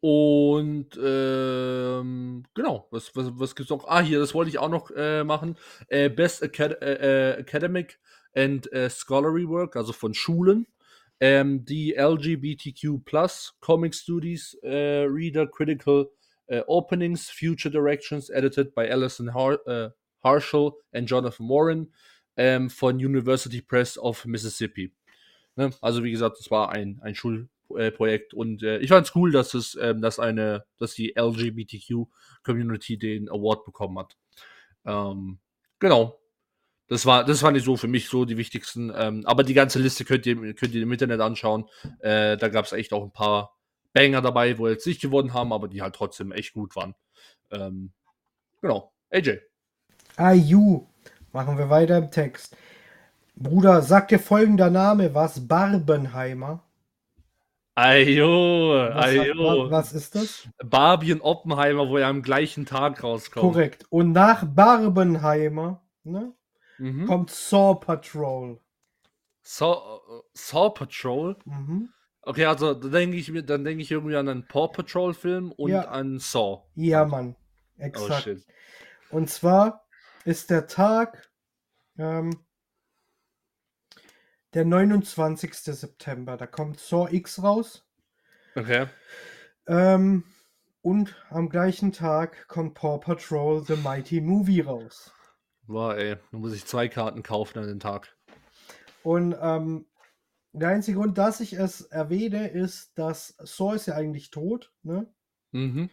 und 0.00 0.90
ähm, 1.02 2.44
genau, 2.54 2.86
was, 2.90 3.16
was, 3.16 3.30
was 3.32 3.54
es 3.58 3.70
noch? 3.70 3.88
Ah, 3.88 4.00
hier, 4.00 4.18
das 4.18 4.34
wollte 4.34 4.50
ich 4.50 4.58
auch 4.58 4.68
noch 4.68 4.90
äh, 4.90 5.24
machen. 5.24 5.56
Äh, 5.88 6.10
Best 6.10 6.42
Acad 6.42 6.82
äh, 6.82 7.32
Academic 7.38 7.98
and 8.36 8.68
Scholarly 8.88 9.48
Work, 9.48 9.76
also 9.76 9.92
von 9.92 10.14
Schulen. 10.14 10.66
Ähm, 11.18 11.64
die 11.64 11.94
LGBTQ 11.96 13.00
Comic 13.60 13.94
Studies 13.94 14.56
Reader 14.62 15.46
Critical 15.46 16.10
Openings, 16.66 17.30
Future 17.30 17.70
Directions, 17.70 18.28
edited 18.28 18.74
by 18.74 18.88
Alison 18.88 19.32
Har 19.32 19.58
Harshall 20.22 20.72
and 20.92 21.08
Jonathan 21.08 21.48
Warren 21.48 21.92
ähm, 22.36 22.68
von 22.68 22.96
University 22.96 23.62
Press 23.62 23.96
of 23.96 24.24
Mississippi. 24.26 24.92
Ne? 25.56 25.70
Also 25.80 26.02
wie 26.04 26.10
gesagt, 26.10 26.38
es 26.38 26.50
war 26.50 26.70
ein, 26.70 27.00
ein 27.02 27.14
Schulprojekt 27.14 28.32
äh, 28.32 28.36
und 28.36 28.62
äh, 28.62 28.78
ich 28.78 28.88
fand 28.88 29.06
es 29.06 29.14
cool, 29.16 29.32
dass 29.32 29.54
es, 29.54 29.76
ähm, 29.80 30.02
dass 30.02 30.18
eine, 30.18 30.64
dass 30.78 30.94
die 30.94 31.14
LGBTQ-Community 31.16 32.98
den 32.98 33.28
Award 33.28 33.64
bekommen 33.64 33.98
hat. 33.98 34.16
Ähm, 34.84 35.38
genau. 35.78 36.18
Das 36.88 37.04
war, 37.04 37.24
das 37.24 37.40
fand 37.40 37.56
ich 37.56 37.64
so 37.64 37.76
für 37.76 37.88
mich 37.88 38.08
so 38.08 38.24
die 38.24 38.36
wichtigsten. 38.36 38.92
Ähm, 38.94 39.24
aber 39.26 39.42
die 39.42 39.54
ganze 39.54 39.78
Liste 39.78 40.04
könnt 40.04 40.26
ihr, 40.26 40.54
könnt 40.54 40.74
ihr 40.74 40.82
im 40.82 40.92
Internet 40.92 41.20
anschauen. 41.20 41.66
Äh, 42.00 42.36
da 42.36 42.48
gab 42.48 42.64
es 42.64 42.72
echt 42.72 42.92
auch 42.92 43.02
ein 43.02 43.12
paar 43.12 43.56
Banger 43.92 44.22
dabei, 44.22 44.58
wo 44.58 44.68
jetzt 44.68 44.86
nicht 44.86 45.00
gewonnen 45.00 45.34
haben, 45.34 45.52
aber 45.52 45.68
die 45.68 45.82
halt 45.82 45.94
trotzdem 45.94 46.30
echt 46.30 46.52
gut 46.52 46.76
waren. 46.76 46.94
Ähm, 47.50 47.92
genau. 48.60 48.92
AJ. 49.10 49.40
IU. 50.18 50.86
Machen 51.32 51.58
wir 51.58 51.68
weiter 51.70 51.98
im 51.98 52.10
Text. 52.10 52.56
Bruder, 53.34 53.82
sagt 53.82 54.10
dir 54.10 54.18
folgender 54.18 54.70
Name 54.70 55.14
was? 55.14 55.46
Barbenheimer. 55.46 56.62
Ajo, 57.74 58.70
was, 58.94 59.70
was 59.70 59.92
ist 59.92 60.14
das? 60.14 60.48
Barbie 60.64 61.12
und 61.12 61.20
Oppenheimer, 61.20 61.90
wo 61.90 61.98
er 61.98 62.06
am 62.06 62.22
gleichen 62.22 62.64
Tag 62.64 63.02
rauskommt. 63.02 63.42
Korrekt. 63.42 63.84
Und 63.90 64.12
nach 64.12 64.46
Barbenheimer 64.46 65.82
ne, 66.04 66.32
mhm. 66.78 67.06
kommt 67.06 67.30
Saw 67.30 67.74
Patrol. 67.74 68.60
Saw, 69.42 70.00
Saw 70.34 70.70
Patrol? 70.70 71.36
Mhm. 71.44 71.92
Okay, 72.22 72.44
also 72.44 72.74
dann 72.74 72.90
denke 72.90 73.16
ich, 73.16 73.32
dann 73.46 73.62
denke 73.64 73.82
ich 73.82 73.90
irgendwie 73.92 74.16
an 74.16 74.28
einen 74.28 74.48
Paw 74.48 74.68
Patrol 74.68 75.14
Film 75.14 75.52
und 75.52 75.70
ja. 75.70 75.82
an 75.82 76.18
Saw. 76.18 76.64
Ja, 76.74 77.04
Mann. 77.04 77.36
Oh, 77.78 77.82
Exakt. 77.82 78.28
Oh, 78.28 79.16
und 79.16 79.30
zwar 79.30 79.86
ist 80.24 80.50
der 80.50 80.66
Tag 80.66 81.30
ähm, 81.98 82.44
der 84.54 84.64
29. 84.64 85.54
September. 85.54 86.36
Da 86.36 86.48
kommt 86.48 86.80
Saw 86.80 87.08
X 87.14 87.42
raus. 87.42 87.86
Okay. 88.56 88.86
Ähm, 89.68 90.24
und 90.82 91.14
am 91.30 91.48
gleichen 91.48 91.92
Tag 91.92 92.48
kommt 92.48 92.74
Paw 92.74 92.98
Patrol 92.98 93.64
The 93.64 93.76
Mighty 93.76 94.20
Movie 94.20 94.62
raus. 94.62 95.12
Boah, 95.66 95.96
ey, 95.96 96.16
da 96.30 96.38
muss 96.38 96.54
ich 96.54 96.64
zwei 96.64 96.88
Karten 96.88 97.22
kaufen 97.22 97.58
an 97.58 97.66
den 97.66 97.80
Tag. 97.80 98.16
Und 99.02 99.36
ähm, 99.40 99.86
der 100.52 100.68
einzige 100.68 100.98
Grund, 100.98 101.18
dass 101.18 101.40
ich 101.40 101.52
es 101.54 101.82
erwähne, 101.82 102.48
ist, 102.48 102.98
dass 102.98 103.36
Saw 103.38 103.74
ist 103.74 103.86
ja 103.86 103.94
eigentlich 103.94 104.30
tot, 104.30 104.72
ne? 104.82 105.12
Mhm. 105.52 105.90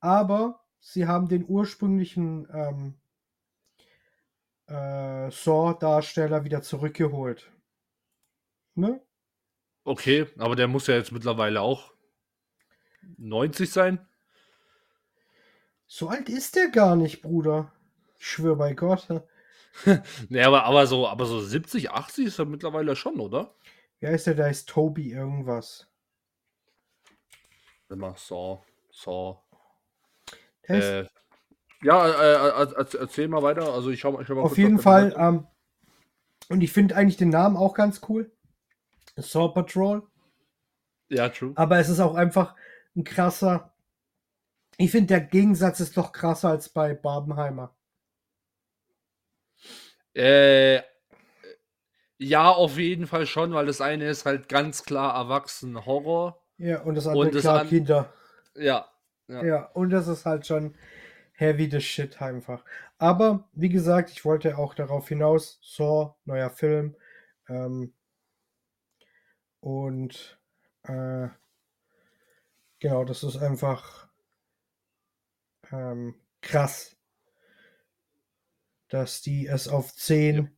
Aber 0.00 0.64
sie 0.78 1.06
haben 1.06 1.28
den 1.28 1.44
ursprünglichen 1.46 2.48
ähm, 2.52 3.00
äh, 4.66 5.30
Saw-Darsteller 5.30 6.44
wieder 6.44 6.62
zurückgeholt. 6.62 7.50
Ne? 8.74 9.00
Okay, 9.84 10.26
aber 10.38 10.56
der 10.56 10.68
muss 10.68 10.86
ja 10.86 10.94
jetzt 10.94 11.12
mittlerweile 11.12 11.60
auch 11.60 11.92
90 13.18 13.70
sein. 13.70 14.06
So 15.86 16.08
alt 16.08 16.28
ist 16.28 16.56
der 16.56 16.68
gar 16.68 16.96
nicht, 16.96 17.20
Bruder. 17.20 17.72
Ich 18.20 18.26
schwöre 18.26 18.56
bei 18.56 18.74
Gott. 18.74 19.08
ne, 20.28 20.44
aber, 20.44 20.64
aber, 20.64 20.86
so, 20.86 21.08
aber 21.08 21.24
so 21.24 21.40
70, 21.40 21.90
80 21.90 22.26
ist 22.26 22.38
er 22.38 22.44
mittlerweile 22.44 22.94
schon, 22.94 23.18
oder? 23.18 23.54
Wer 24.00 24.10
ist 24.10 24.26
der? 24.26 24.34
Da 24.34 24.46
ist 24.46 24.68
Toby 24.68 25.10
irgendwas. 25.10 25.86
Immer 27.88 28.14
Saw. 28.16 28.60
Saw. 28.90 29.38
Äh, 30.64 31.06
ja, 31.82 32.08
äh, 32.08 32.64
äh, 32.64 32.96
erzähl 32.98 33.26
mal 33.28 33.42
weiter. 33.42 33.72
Also 33.72 33.88
ich 33.88 34.00
schau, 34.00 34.20
ich 34.20 34.26
schau 34.26 34.34
mal 34.34 34.42
Auf 34.42 34.58
jeden 34.58 34.78
Fall. 34.78 35.14
Ähm, 35.16 35.46
und 36.50 36.60
ich 36.60 36.72
finde 36.72 36.96
eigentlich 36.96 37.16
den 37.16 37.30
Namen 37.30 37.56
auch 37.56 37.72
ganz 37.72 38.02
cool. 38.10 38.30
Saw 39.16 39.48
Patrol. 39.48 40.02
Ja, 41.08 41.30
true. 41.30 41.52
Aber 41.54 41.78
es 41.78 41.88
ist 41.88 42.00
auch 42.00 42.14
einfach 42.14 42.54
ein 42.94 43.04
krasser. 43.04 43.72
Ich 44.76 44.90
finde, 44.90 45.06
der 45.06 45.20
Gegensatz 45.20 45.80
ist 45.80 45.96
doch 45.96 46.12
krasser 46.12 46.50
als 46.50 46.68
bei 46.68 46.92
Barbenheimer. 46.92 47.74
Äh, 50.20 50.82
ja, 52.18 52.50
auf 52.50 52.76
jeden 52.76 53.06
Fall 53.06 53.24
schon, 53.26 53.54
weil 53.54 53.64
das 53.64 53.80
eine 53.80 54.08
ist 54.10 54.26
halt 54.26 54.50
ganz 54.50 54.84
klar 54.84 55.14
erwachsen 55.14 55.86
Horror. 55.86 56.44
Ja, 56.58 56.82
und 56.82 56.94
das 56.94 57.06
andere 57.06 57.26
und 57.26 57.34
das 57.34 57.42
klar 57.42 57.60
an 57.60 57.68
Kinder. 57.68 58.12
Ja, 58.54 58.86
ja. 59.28 59.44
Ja, 59.44 59.64
und 59.72 59.88
das 59.88 60.08
ist 60.08 60.26
halt 60.26 60.46
schon 60.46 60.74
heavy 61.32 61.70
the 61.70 61.80
shit 61.80 62.20
einfach. 62.20 62.62
Aber 62.98 63.48
wie 63.54 63.70
gesagt, 63.70 64.10
ich 64.10 64.26
wollte 64.26 64.58
auch 64.58 64.74
darauf 64.74 65.08
hinaus, 65.08 65.58
Saw, 65.62 66.14
neuer 66.26 66.50
Film. 66.50 66.94
Ähm, 67.48 67.94
und 69.60 70.38
äh, 70.82 71.28
genau, 72.78 73.04
das 73.04 73.22
ist 73.22 73.38
einfach 73.38 74.08
ähm, 75.72 76.14
krass, 76.42 76.96
dass 78.90 79.22
die 79.22 79.46
es 79.46 79.68
auf 79.68 79.94
10 79.94 80.50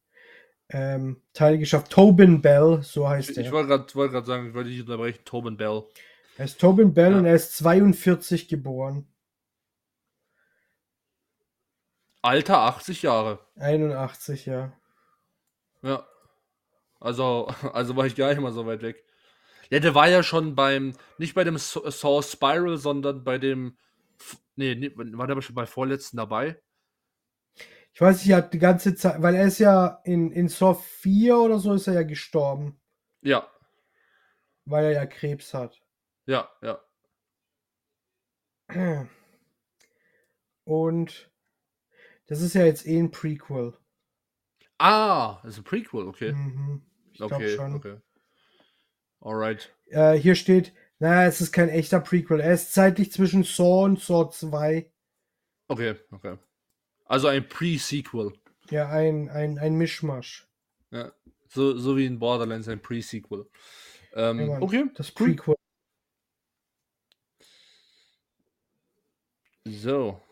ähm, 0.70 1.22
Teile 1.32 1.58
geschafft 1.58 1.90
Tobin 1.90 2.40
Bell, 2.40 2.80
so 2.82 3.08
heißt 3.08 3.30
ich, 3.30 3.36
er. 3.36 3.44
Ich 3.44 3.52
wollte 3.52 3.68
gerade 3.68 3.94
wollt 3.94 4.26
sagen, 4.26 4.48
ich 4.48 4.54
wollte 4.54 4.70
dich 4.70 4.80
unterbrechen, 4.80 5.24
Tobin 5.24 5.56
Bell. 5.56 5.84
Er 6.38 6.46
ist 6.46 6.60
Tobin 6.60 6.94
Bell 6.94 7.12
ja. 7.12 7.18
und 7.18 7.26
er 7.26 7.34
ist 7.34 7.56
42 7.56 8.48
geboren. 8.48 9.06
Alter 12.22 12.58
80 12.58 13.02
Jahre. 13.02 13.40
81, 13.56 14.46
ja. 14.46 14.72
Ja. 15.82 16.06
Also, 17.00 17.48
also 17.72 17.96
war 17.96 18.06
ich 18.06 18.16
gar 18.16 18.30
nicht 18.30 18.40
mal 18.40 18.52
so 18.52 18.66
weit 18.66 18.82
weg. 18.82 19.04
Ja, 19.70 19.80
der 19.80 19.94
war 19.94 20.08
ja 20.08 20.22
schon 20.22 20.54
beim, 20.54 20.94
nicht 21.18 21.34
bei 21.34 21.44
dem 21.44 21.56
Saw 21.58 22.22
Spiral, 22.22 22.76
sondern 22.76 23.24
bei 23.24 23.38
dem, 23.38 23.76
nee, 24.54 24.74
nee 24.74 24.92
war 24.96 25.26
der 25.26 25.34
aber 25.34 25.42
schon 25.42 25.54
bei 25.54 25.66
vorletzten 25.66 26.16
dabei? 26.16 26.60
Ich 27.94 28.00
weiß 28.00 28.18
nicht, 28.18 28.30
er 28.30 28.38
hat 28.38 28.54
die 28.54 28.58
ganze 28.58 28.94
Zeit, 28.94 29.20
weil 29.20 29.34
er 29.34 29.46
ist 29.46 29.58
ja 29.58 30.00
in, 30.04 30.32
in 30.32 30.48
Saw 30.48 30.74
4 30.74 31.36
oder 31.38 31.58
so 31.58 31.74
ist 31.74 31.86
er 31.86 31.94
ja 31.94 32.02
gestorben. 32.02 32.80
Ja. 33.20 33.46
Weil 34.64 34.86
er 34.86 34.92
ja 34.92 35.06
Krebs 35.06 35.52
hat. 35.52 35.82
Ja, 36.26 36.50
ja. 36.62 36.80
Und 40.64 41.30
das 42.26 42.40
ist 42.40 42.54
ja 42.54 42.64
jetzt 42.64 42.86
eh 42.86 42.98
ein 42.98 43.10
Prequel. 43.10 43.74
Ah, 44.78 45.40
das 45.42 45.52
ist 45.52 45.58
ein 45.58 45.64
Prequel, 45.64 46.06
okay. 46.06 46.32
Mhm, 46.32 46.82
ich 47.12 47.20
okay, 47.20 47.54
schon. 47.56 47.74
okay. 47.74 48.00
Alright. 49.20 49.74
Äh, 49.86 50.14
hier 50.14 50.34
steht, 50.34 50.72
naja, 50.98 51.28
es 51.28 51.40
ist 51.40 51.52
kein 51.52 51.68
echter 51.68 52.00
Prequel. 52.00 52.40
Er 52.40 52.54
ist 52.54 52.72
zeitlich 52.72 53.12
zwischen 53.12 53.44
Saw 53.44 53.84
und 53.84 54.00
Saw 54.00 54.30
2. 54.30 54.90
Okay, 55.68 55.96
okay. 56.10 56.38
Also 57.12 57.28
ein 57.28 57.46
Pre-Sequel. 57.46 58.32
Ja, 58.70 58.88
ein, 58.88 59.28
ein, 59.28 59.58
ein 59.58 59.74
Mischmasch. 59.74 60.48
Ja, 60.90 61.12
so, 61.50 61.76
so 61.76 61.94
wie 61.98 62.06
in 62.06 62.18
Borderlands 62.18 62.68
ein 62.68 62.80
Pre-Sequel. 62.80 63.44
Ähm, 64.14 64.48
ja, 64.48 64.62
okay. 64.62 64.86
Das 64.94 65.10
Prequel. 65.10 65.54
So. 69.66 70.22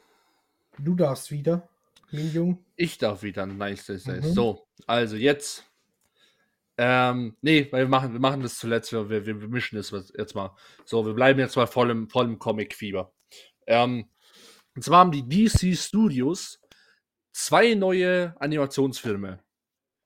Du 0.79 0.95
darfst 0.95 1.31
wieder. 1.31 1.69
Jung. 2.13 2.65
Ich 2.77 2.97
darf 2.97 3.23
wieder. 3.23 3.45
Nice, 3.45 3.87
nice, 3.91 4.07
nice. 4.07 4.25
Mhm. 4.25 4.33
So, 4.33 4.67
also 4.87 5.17
jetzt 5.17 5.71
Ähm, 6.79 7.37
nee, 7.43 7.71
weil 7.71 7.85
wir 7.85 7.89
machen, 7.91 8.15
wir 8.15 8.21
machen 8.21 8.41
das 8.43 8.57
zuletzt, 8.57 8.91
wir, 8.93 9.11
wir, 9.11 9.27
wir 9.27 9.49
mischen 9.49 9.77
das 9.77 9.93
jetzt 10.17 10.35
mal. 10.35 10.57
So, 10.87 11.05
wir 11.05 11.13
bleiben 11.13 11.41
jetzt 11.41 11.57
mal 11.57 11.67
voll 11.67 11.91
im, 11.91 12.09
voll 12.09 12.25
im 12.25 12.39
Comic-Fieber. 12.39 13.13
Ähm, 13.67 14.09
und 14.75 14.83
zwar 14.83 15.01
haben 15.01 15.13
die 15.13 15.29
DC 15.29 15.77
Studios 15.77 16.60
zwei 17.33 17.75
neue 17.75 18.35
Animationsfilme 18.41 19.41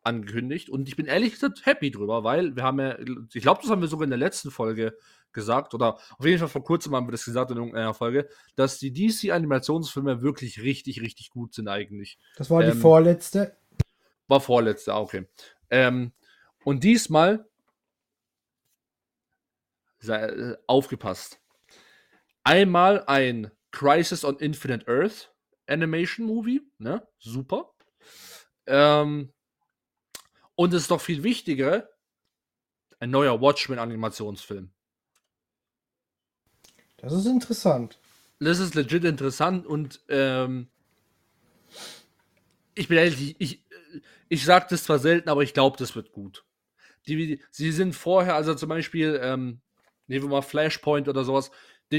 angekündigt 0.02 0.68
und 0.68 0.88
ich 0.88 0.96
bin 0.96 1.06
ehrlich 1.06 1.32
gesagt 1.32 1.64
happy 1.64 1.90
drüber, 1.90 2.24
weil 2.24 2.54
wir 2.56 2.62
haben 2.62 2.78
ja, 2.78 2.98
ich 3.32 3.42
glaube, 3.42 3.60
das 3.62 3.70
haben 3.70 3.80
wir 3.80 3.88
sogar 3.88 4.04
in 4.04 4.10
der 4.10 4.18
letzten 4.18 4.50
Folge 4.50 4.96
gesagt 5.32 5.74
oder 5.74 5.98
auf 6.18 6.24
jeden 6.24 6.38
Fall 6.38 6.48
vor 6.48 6.62
kurzem 6.62 6.94
haben 6.94 7.06
wir 7.06 7.12
das 7.12 7.24
gesagt 7.24 7.50
in 7.50 7.56
irgendeiner 7.56 7.94
Folge, 7.94 8.28
dass 8.54 8.78
die 8.78 8.92
DC 8.92 9.32
Animationsfilme 9.32 10.22
wirklich 10.22 10.62
richtig, 10.62 11.00
richtig 11.00 11.30
gut 11.30 11.54
sind 11.54 11.68
eigentlich. 11.68 12.18
Das 12.36 12.50
war 12.50 12.62
die 12.62 12.70
ähm, 12.70 12.80
vorletzte. 12.80 13.56
War 14.28 14.40
vorletzte, 14.40 14.92
ah, 14.94 15.00
okay. 15.00 15.26
Ähm, 15.70 16.12
und 16.64 16.84
diesmal 16.84 17.46
sei, 19.98 20.22
äh, 20.22 20.56
aufgepasst. 20.66 21.40
Einmal 22.44 23.04
ein 23.06 23.50
Crisis 23.70 24.24
on 24.24 24.38
Infinite 24.38 24.86
Earth 24.86 25.33
Animation 25.66 26.26
Movie, 26.26 26.62
ne? 26.78 27.06
Super. 27.18 27.70
Ähm, 28.66 29.32
und 30.54 30.72
es 30.74 30.82
ist 30.82 30.90
doch 30.90 31.00
viel 31.00 31.22
wichtiger, 31.22 31.88
ein 33.00 33.10
neuer 33.10 33.40
Watchmen-Animationsfilm. 33.40 34.70
Das 36.96 37.12
ist 37.12 37.26
interessant. 37.26 37.98
Das 38.40 38.58
ist 38.58 38.74
legit 38.74 39.04
interessant 39.04 39.66
und 39.66 40.00
ähm, 40.08 40.68
ich 42.74 42.88
bin 42.88 42.98
ehrlich, 42.98 43.36
ich, 43.38 43.64
ich 44.28 44.44
sage 44.44 44.66
das 44.70 44.84
zwar 44.84 44.98
selten, 44.98 45.28
aber 45.28 45.42
ich 45.42 45.54
glaube, 45.54 45.76
das 45.78 45.94
wird 45.94 46.12
gut. 46.12 46.44
Die, 47.06 47.40
sie 47.50 47.72
sind 47.72 47.94
vorher, 47.94 48.34
also 48.34 48.54
zum 48.54 48.68
Beispiel, 48.68 49.18
ähm, 49.22 49.60
nehmen 50.06 50.24
wir 50.24 50.30
mal 50.30 50.42
Flashpoint 50.42 51.08
oder 51.08 51.24
sowas, 51.24 51.50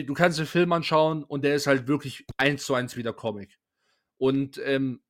du 0.04 0.14
kannst 0.14 0.40
den 0.40 0.46
Film 0.46 0.72
anschauen 0.72 1.24
und 1.24 1.44
der 1.44 1.56
ist 1.56 1.68
halt 1.68 1.88
wirklich 1.88 2.26
eins 2.38 2.66
zu 2.66 2.74
eins 2.74 2.96
wie 2.98 3.04
der 3.04 3.14
Comic. 3.14 3.60
Und 4.18 4.60
ähm, 4.64 5.02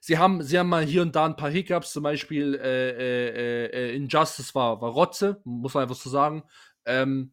sie 0.00 0.18
haben, 0.18 0.42
sie 0.42 0.58
haben 0.58 0.68
mal 0.68 0.84
hier 0.84 1.02
und 1.02 1.14
da 1.14 1.26
ein 1.26 1.36
paar 1.36 1.50
Hiccups, 1.50 1.92
zum 1.92 2.02
Beispiel 2.02 2.54
äh, 2.54 2.90
äh, 2.90 3.66
äh, 3.66 3.96
Injustice 3.96 4.54
war, 4.54 4.80
war 4.80 4.90
Rotze, 4.90 5.40
muss 5.44 5.74
man 5.74 5.84
einfach 5.84 5.96
so 5.96 6.10
sagen. 6.10 6.42
Ähm, 6.84 7.32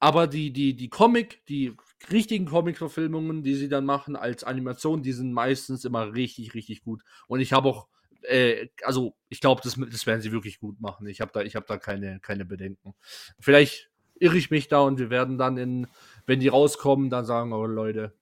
aber 0.00 0.26
die, 0.26 0.52
die, 0.52 0.76
die 0.76 0.88
Comic, 0.88 1.44
die 1.46 1.76
richtigen 2.10 2.46
Comic-Verfilmungen, 2.46 3.42
die 3.42 3.54
sie 3.54 3.68
dann 3.68 3.86
machen 3.86 4.16
als 4.16 4.44
Animation, 4.44 5.02
die 5.02 5.12
sind 5.12 5.32
meistens 5.32 5.84
immer 5.84 6.12
richtig, 6.12 6.54
richtig 6.54 6.82
gut. 6.82 7.02
Und 7.26 7.40
ich 7.40 7.52
habe 7.52 7.68
auch, 7.68 7.88
äh, 8.22 8.68
also 8.82 9.16
ich 9.28 9.40
glaube, 9.40 9.62
das, 9.64 9.76
das 9.90 10.06
werden 10.06 10.20
sie 10.20 10.32
wirklich 10.32 10.58
gut 10.60 10.80
machen. 10.80 11.06
Ich 11.06 11.20
habe 11.20 11.30
da, 11.32 11.42
ich 11.42 11.56
hab 11.56 11.66
da 11.66 11.78
keine, 11.78 12.20
keine 12.20 12.44
Bedenken. 12.44 12.94
Vielleicht 13.40 13.90
irre 14.14 14.36
ich 14.36 14.50
mich 14.50 14.68
da 14.68 14.80
und 14.80 14.98
wir 14.98 15.10
werden 15.10 15.38
dann 15.38 15.56
in, 15.56 15.86
wenn 16.26 16.40
die 16.40 16.48
rauskommen, 16.48 17.10
dann 17.10 17.24
sagen, 17.24 17.52
oh 17.52 17.66
Leute, 17.66 18.14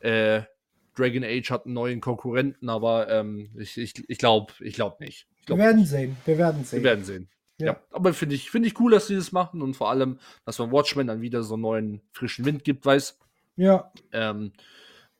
äh, 0.00 0.42
Dragon 0.96 1.24
Age 1.24 1.50
hat 1.50 1.64
einen 1.64 1.74
neuen 1.74 2.00
Konkurrenten, 2.00 2.68
aber 2.68 3.08
ähm, 3.08 3.50
ich, 3.56 3.78
ich, 3.78 4.08
ich 4.08 4.18
glaube 4.18 4.52
ich 4.60 4.74
glaub 4.74 5.00
nicht. 5.00 5.28
Ich 5.38 5.46
glaub 5.46 5.58
wir 5.58 5.66
werden 5.66 5.80
nicht. 5.80 5.90
sehen. 5.90 6.16
Wir 6.24 6.38
werden 6.38 6.64
sehen. 6.64 6.82
Wir 6.82 6.90
werden 6.90 7.04
sehen. 7.04 7.28
Ja, 7.58 7.66
ja 7.66 7.80
aber 7.90 8.12
finde 8.14 8.34
ich, 8.34 8.50
find 8.50 8.66
ich 8.66 8.78
cool, 8.80 8.92
dass 8.92 9.06
sie 9.06 9.16
das 9.16 9.32
machen 9.32 9.62
und 9.62 9.74
vor 9.74 9.90
allem, 9.90 10.18
dass 10.44 10.58
man 10.58 10.72
Watchmen 10.72 11.06
dann 11.06 11.20
wieder 11.20 11.42
so 11.42 11.54
einen 11.54 11.62
neuen 11.62 12.02
frischen 12.12 12.44
Wind 12.44 12.64
gibt, 12.64 12.84
weiß. 12.84 13.18
Ja. 13.56 13.92
Ähm, 14.12 14.52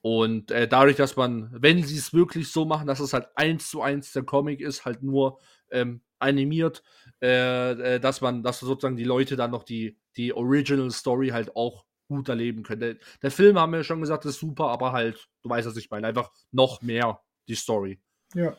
und 0.00 0.50
äh, 0.50 0.68
dadurch, 0.68 0.96
dass 0.96 1.16
man, 1.16 1.50
wenn 1.52 1.82
sie 1.82 1.96
es 1.96 2.14
wirklich 2.14 2.50
so 2.50 2.64
machen, 2.64 2.86
dass 2.86 3.00
es 3.00 3.12
halt 3.12 3.28
eins 3.34 3.68
zu 3.68 3.82
eins 3.82 4.12
der 4.12 4.22
Comic 4.22 4.60
ist, 4.60 4.84
halt 4.84 5.02
nur 5.02 5.38
ähm, 5.70 6.00
animiert, 6.18 6.82
äh, 7.22 7.96
äh, 7.96 8.00
dass 8.00 8.20
man, 8.20 8.42
dass 8.42 8.60
sozusagen 8.60 8.96
die 8.96 9.04
Leute 9.04 9.36
dann 9.36 9.50
noch 9.50 9.64
die, 9.64 9.98
die 10.16 10.32
Original 10.32 10.90
Story 10.90 11.28
halt 11.28 11.54
auch 11.56 11.84
gut 12.08 12.28
erleben 12.28 12.62
können. 12.62 12.80
Der, 12.80 12.96
der 13.22 13.30
Film, 13.30 13.58
haben 13.58 13.72
wir 13.72 13.84
schon 13.84 14.00
gesagt, 14.00 14.24
ist 14.24 14.40
super, 14.40 14.68
aber 14.68 14.92
halt, 14.92 15.28
du 15.42 15.50
weißt, 15.50 15.68
was 15.68 15.76
ich 15.76 15.90
meine, 15.90 16.06
einfach 16.06 16.32
noch 16.50 16.82
mehr 16.82 17.20
die 17.48 17.54
Story. 17.54 18.00
Ja. 18.34 18.56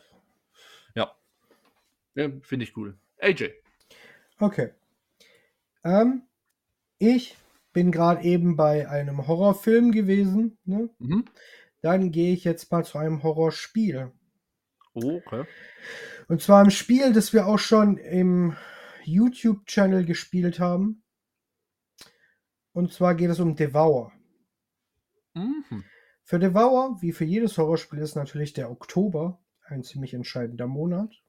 Ja. 0.94 1.14
ja 2.14 2.30
Finde 2.42 2.64
ich 2.64 2.76
cool. 2.76 2.98
AJ. 3.20 3.50
Okay. 4.38 4.70
Ähm, 5.84 6.22
ich 6.98 7.36
bin 7.72 7.92
gerade 7.92 8.22
eben 8.22 8.56
bei 8.56 8.88
einem 8.88 9.26
Horrorfilm 9.26 9.92
gewesen. 9.92 10.58
Ne? 10.64 10.90
Mhm. 10.98 11.24
Dann 11.82 12.10
gehe 12.10 12.32
ich 12.32 12.44
jetzt 12.44 12.70
mal 12.70 12.84
zu 12.84 12.98
einem 12.98 13.22
Horrorspiel. 13.22 14.12
Oh, 14.94 15.20
okay. 15.24 15.44
Und 16.30 16.40
zwar 16.40 16.62
ein 16.62 16.70
Spiel, 16.70 17.12
das 17.12 17.32
wir 17.32 17.48
auch 17.48 17.58
schon 17.58 17.96
im 17.96 18.56
YouTube-Channel 19.02 20.04
gespielt 20.04 20.60
haben. 20.60 21.02
Und 22.72 22.92
zwar 22.92 23.16
geht 23.16 23.30
es 23.30 23.40
um 23.40 23.56
Devour. 23.56 24.12
Mhm. 25.34 25.82
Für 26.22 26.38
Devour, 26.38 27.02
wie 27.02 27.10
für 27.10 27.24
jedes 27.24 27.58
Horrorspiel, 27.58 27.98
ist 27.98 28.14
natürlich 28.14 28.52
der 28.52 28.70
Oktober 28.70 29.40
ein 29.64 29.82
ziemlich 29.82 30.14
entscheidender 30.14 30.68
Monat. 30.68 31.20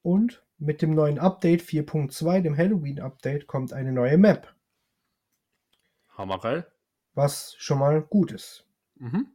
Und 0.00 0.44
mit 0.58 0.80
dem 0.80 0.94
neuen 0.94 1.18
Update 1.18 1.62
4.2, 1.62 2.42
dem 2.42 2.56
Halloween-Update, 2.56 3.48
kommt 3.48 3.72
eine 3.72 3.90
neue 3.90 4.16
Map. 4.16 4.54
Hammergeil. 6.10 6.70
Was 7.14 7.56
schon 7.58 7.80
mal 7.80 8.00
gut 8.00 8.30
ist. 8.30 8.64
Mhm. 8.94 9.26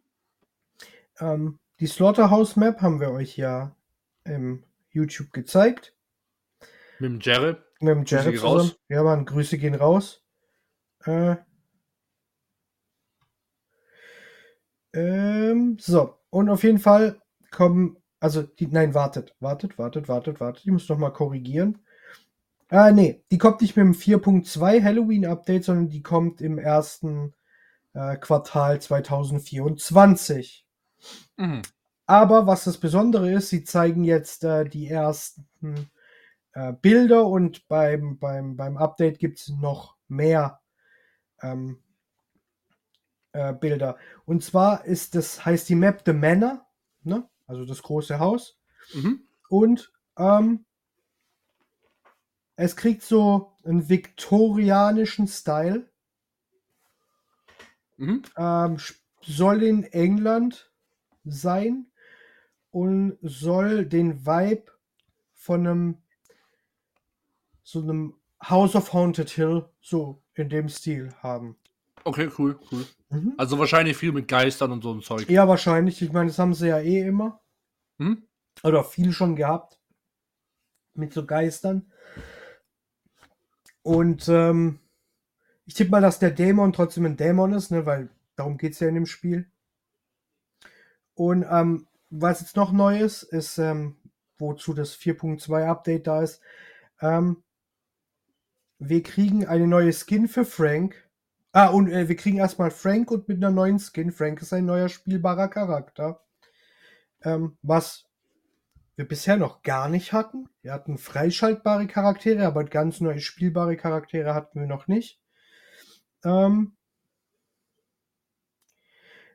Ähm, 1.20 1.60
die 1.82 1.88
Slaughterhouse-Map 1.88 2.80
haben 2.82 3.02
wir 3.02 3.12
euch 3.12 3.36
ja 3.36 3.76
im 4.24 4.64
YouTube 4.90 5.32
gezeigt. 5.32 5.96
Mit 7.00 7.12
dem 7.12 7.20
Jared. 7.20 7.58
Mit 7.80 7.96
dem 7.96 8.06
Jared 8.06 8.36
zusammen. 8.36 8.60
Raus. 8.60 8.80
Ja, 8.90 9.04
Mann, 9.04 9.26
Grüße 9.26 9.58
gehen 9.58 9.76
raus. 9.76 10.24
Äh, 11.06 11.36
ähm, 14.94 15.78
so, 15.80 16.18
und 16.30 16.50
auf 16.50 16.64
jeden 16.64 16.80
Fall 16.80 17.22
kommen, 17.50 17.98
also, 18.20 18.44
die, 18.44 18.68
nein, 18.68 18.94
wartet, 18.94 19.36
wartet, 19.40 19.78
wartet, 19.78 20.08
wartet, 20.08 20.40
wartet, 20.40 20.64
ich 20.66 20.72
muss 20.72 20.90
noch 20.90 20.98
mal 20.98 21.12
korrigieren. 21.12 21.80
Ah, 22.70 22.92
nee, 22.92 23.24
die 23.32 23.38
kommt 23.38 23.62
nicht 23.62 23.76
mit 23.76 23.86
dem 23.86 23.94
4.2 23.94 24.84
Halloween-Update, 24.84 25.66
sondern 25.66 25.90
die 25.90 26.02
kommt 26.02 26.40
im 26.40 26.58
ersten 26.58 27.34
äh, 27.94 28.16
Quartal 28.16 28.82
2024. 28.82 30.66
Mhm. 31.38 31.62
Aber 32.06 32.48
was 32.48 32.66
das 32.66 32.78
Besondere 32.78 33.32
ist, 33.32 33.50
sie 33.50 33.64
zeigen 33.64 34.04
jetzt 34.04 34.44
äh, 34.44 34.66
die 34.66 34.88
ersten 34.88 35.48
äh, 36.54 36.74
Bilder 36.74 37.26
und 37.26 37.68
beim, 37.68 38.18
beim, 38.20 38.58
beim 38.58 38.78
Update 38.78 39.20
gibt 39.20 39.40
es 39.40 39.50
noch 39.50 39.96
mehr 40.08 40.60
ähm, 41.42 41.82
äh, 43.34 43.54
Bilder. 43.54 43.98
Und 44.26 44.44
zwar 44.44 44.86
ist 44.86 45.16
das, 45.16 45.46
heißt 45.46 45.70
die 45.70 45.76
Map 45.76 46.04
The 46.06 46.14
Manor, 46.14 46.66
ne? 47.04 47.28
also 47.48 47.66
das 47.66 47.82
große 47.82 48.20
Haus. 48.20 48.60
Mhm. 48.94 49.22
Und 49.50 49.92
ähm, 50.18 50.66
es 52.56 52.76
kriegt 52.76 53.04
so 53.04 53.54
einen 53.64 53.90
viktorianischen 53.90 55.28
Style. 55.28 55.90
Mhm. 57.98 58.24
Ähm, 58.38 58.78
soll 59.22 59.64
in 59.64 59.84
England 59.84 60.72
sein 61.24 61.91
und 62.72 63.18
soll 63.22 63.86
den 63.86 64.26
Vibe 64.26 64.72
von 65.34 65.68
einem 65.68 65.98
so 67.64 67.82
einem 67.82 68.16
House 68.44 68.76
of 68.76 68.92
Haunted 68.94 69.30
Hill 69.30 69.70
so 69.80 70.24
in 70.34 70.50
dem 70.50 70.68
Stil 70.68 71.14
haben. 71.22 71.58
Okay, 72.04 72.30
cool, 72.38 72.60
cool. 72.72 72.86
Mhm. 73.10 73.34
Also 73.38 73.60
wahrscheinlich 73.60 73.96
viel 73.96 74.12
mit 74.12 74.28
Geistern 74.28 74.72
und 74.72 74.82
so 74.82 74.94
ein 74.94 75.02
Zeug. 75.02 75.30
Ja, 75.30 75.48
wahrscheinlich. 75.48 76.02
Ich 76.02 76.12
meine, 76.12 76.28
das 76.28 76.40
haben 76.40 76.54
sie 76.54 76.68
ja 76.70 76.80
eh 76.80 77.02
immer. 77.02 77.42
Hm? 78.00 78.24
Oder 78.64 78.84
viel 78.84 79.14
schon 79.14 79.36
gehabt. 79.36 79.80
Mit 80.94 81.14
so 81.14 81.26
Geistern. 81.26 81.92
Und 83.84 84.28
ähm, 84.28 84.80
ich 85.66 85.74
tippe 85.74 85.92
mal, 85.92 86.02
dass 86.02 86.20
der 86.20 86.32
Dämon 86.32 86.74
trotzdem 86.74 87.06
ein 87.06 87.18
Dämon 87.18 87.54
ist, 87.54 87.72
ne? 87.72 87.86
weil 87.86 88.10
darum 88.36 88.58
geht 88.58 88.74
es 88.74 88.80
ja 88.80 88.88
in 88.88 88.96
dem 88.96 89.06
Spiel. 89.06 89.50
Und 91.14 91.46
ähm, 91.50 91.88
was 92.12 92.42
jetzt 92.42 92.56
noch 92.56 92.72
neu 92.72 93.00
ist, 93.00 93.24
ist, 93.24 93.58
ähm, 93.58 93.96
wozu 94.38 94.74
das 94.74 94.96
4.2 94.96 95.66
Update 95.66 96.08
da 96.08 96.22
ist, 96.22 96.42
ähm, 97.02 97.44
wir 98.80 99.04
kriegen 99.04 99.46
eine 99.48 99.68
neue 99.68 99.94
Skin 99.94 100.28
für 100.28 100.46
Frank. 100.46 101.10
Ah, 101.52 101.68
und 101.68 101.90
äh, 101.90 102.08
wir 102.08 102.16
kriegen 102.16 102.38
erstmal 102.38 102.72
Frank 102.72 103.12
und 103.12 103.28
mit 103.28 103.38
einer 103.38 103.52
neuen 103.52 103.80
Skin. 103.80 104.12
Frank 104.12 104.42
ist 104.42 104.54
ein 104.54 104.66
neuer 104.66 104.90
spielbarer 104.90 105.48
Charakter. 105.48 106.22
Ähm, 107.24 107.58
was 107.62 108.06
wir 108.96 109.08
bisher 109.08 109.38
noch 109.38 109.62
gar 109.62 109.88
nicht 109.90 110.14
hatten. 110.14 110.50
Wir 110.62 110.74
hatten 110.74 110.98
freischaltbare 110.98 111.88
Charaktere, 111.88 112.46
aber 112.46 112.64
ganz 112.66 113.00
neue 113.02 113.20
spielbare 113.20 113.78
Charaktere 113.78 114.34
hatten 114.34 114.60
wir 114.60 114.68
noch 114.68 114.88
nicht. 114.88 115.20
Ähm, 116.24 116.76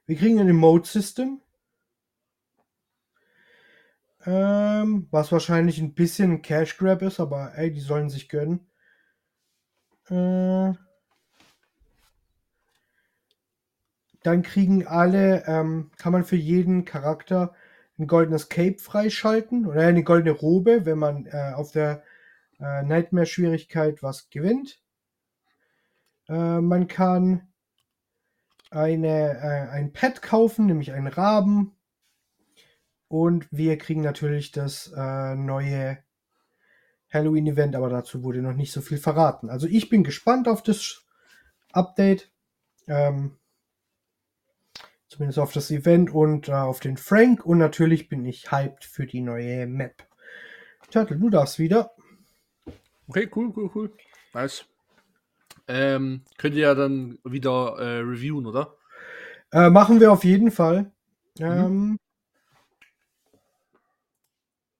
wir 0.07 0.17
kriegen 0.17 0.39
ein 0.41 0.49
Emote-System. 0.49 1.41
Ähm, 4.27 5.07
was 5.12 5.31
wahrscheinlich 5.31 5.79
ein 5.79 5.95
bisschen 5.95 6.43
Cash 6.43 6.77
Grab 6.79 7.03
ist, 7.03 7.21
aber 7.21 7.57
ey, 7.57 7.73
die 7.73 7.81
sollen 7.81 8.11
sich 8.11 8.29
gönnen. 8.29 8.69
Äh, 10.09 10.75
dann 14.25 14.43
kriegen 14.43 14.85
alle, 14.87 15.45
ähm, 15.47 15.93
kann 15.97 16.12
man 16.12 16.25
für 16.25 16.37
jeden 16.37 16.85
Charakter 16.85 17.55
ein 17.99 18.09
goldenes 18.09 18.49
Cape 18.49 18.79
freischalten 18.79 19.67
oder 19.67 19.83
eine 19.83 20.03
goldene 20.03 20.33
Robe, 20.33 20.85
wenn 20.85 20.99
man 20.99 21.27
äh, 21.27 21.53
auf 21.55 21.71
der 21.71 22.03
äh, 22.59 22.83
Nightmare-Schwierigkeit 22.83 24.03
was 24.03 24.29
gewinnt. 24.31 24.81
Äh, 26.29 26.61
man 26.61 26.89
kann 26.89 27.47
eine, 28.71 29.39
äh, 29.39 29.71
ein 29.71 29.93
Pet 29.93 30.23
kaufen, 30.23 30.67
nämlich 30.67 30.93
einen 30.93 31.07
Raben. 31.07 31.76
Und 33.09 33.47
wir 33.51 33.79
kriegen 33.79 34.03
natürlich 34.03 34.51
das 34.51 34.92
äh, 34.97 35.35
neue 35.35 35.99
Halloween-Event, 37.12 37.77
aber 37.77 37.88
dazu 37.88 38.23
wurde 38.25 38.42
noch 38.42 38.55
nicht 38.55 38.73
so 38.73 38.81
viel 38.81 38.99
verraten. 38.99 39.49
Also 39.49 39.66
ich 39.66 39.88
bin 39.88 40.05
gespannt 40.05 40.49
auf 40.49 40.62
das 40.62 41.05
Update. 41.73 42.31
Ähm, 42.88 43.37
zumindest 45.09 45.38
auf 45.38 45.53
das 45.53 45.71
Event 45.71 46.12
und 46.12 46.49
äh, 46.49 46.53
auf 46.53 46.81
den 46.81 46.97
Frank. 46.97 47.45
Und 47.45 47.59
natürlich 47.59 48.09
bin 48.09 48.25
ich 48.25 48.51
hyped 48.51 48.85
für 48.85 49.07
die 49.07 49.21
neue 49.21 49.66
Map. 49.66 50.07
Turtle, 50.90 51.19
du 51.19 51.31
darfst 51.31 51.59
wieder. 51.59 51.92
Okay, 53.09 53.29
cool, 53.35 53.53
cool, 53.57 53.71
cool. 53.75 53.92
Nice. 54.35 54.64
Ähm, 55.69 56.23
könnt 56.38 56.55
ihr 56.55 56.62
ja 56.62 56.75
dann 56.75 57.19
wieder 57.25 57.77
äh, 57.79 57.99
reviewen, 58.01 58.47
oder? 58.47 58.77
Äh, 59.53 59.71
machen 59.71 60.01
wir 60.01 60.12
auf 60.12 60.25
jeden 60.25 60.51
Fall. 60.51 60.92
Mhm. 61.38 61.45
Ähm, 61.45 61.99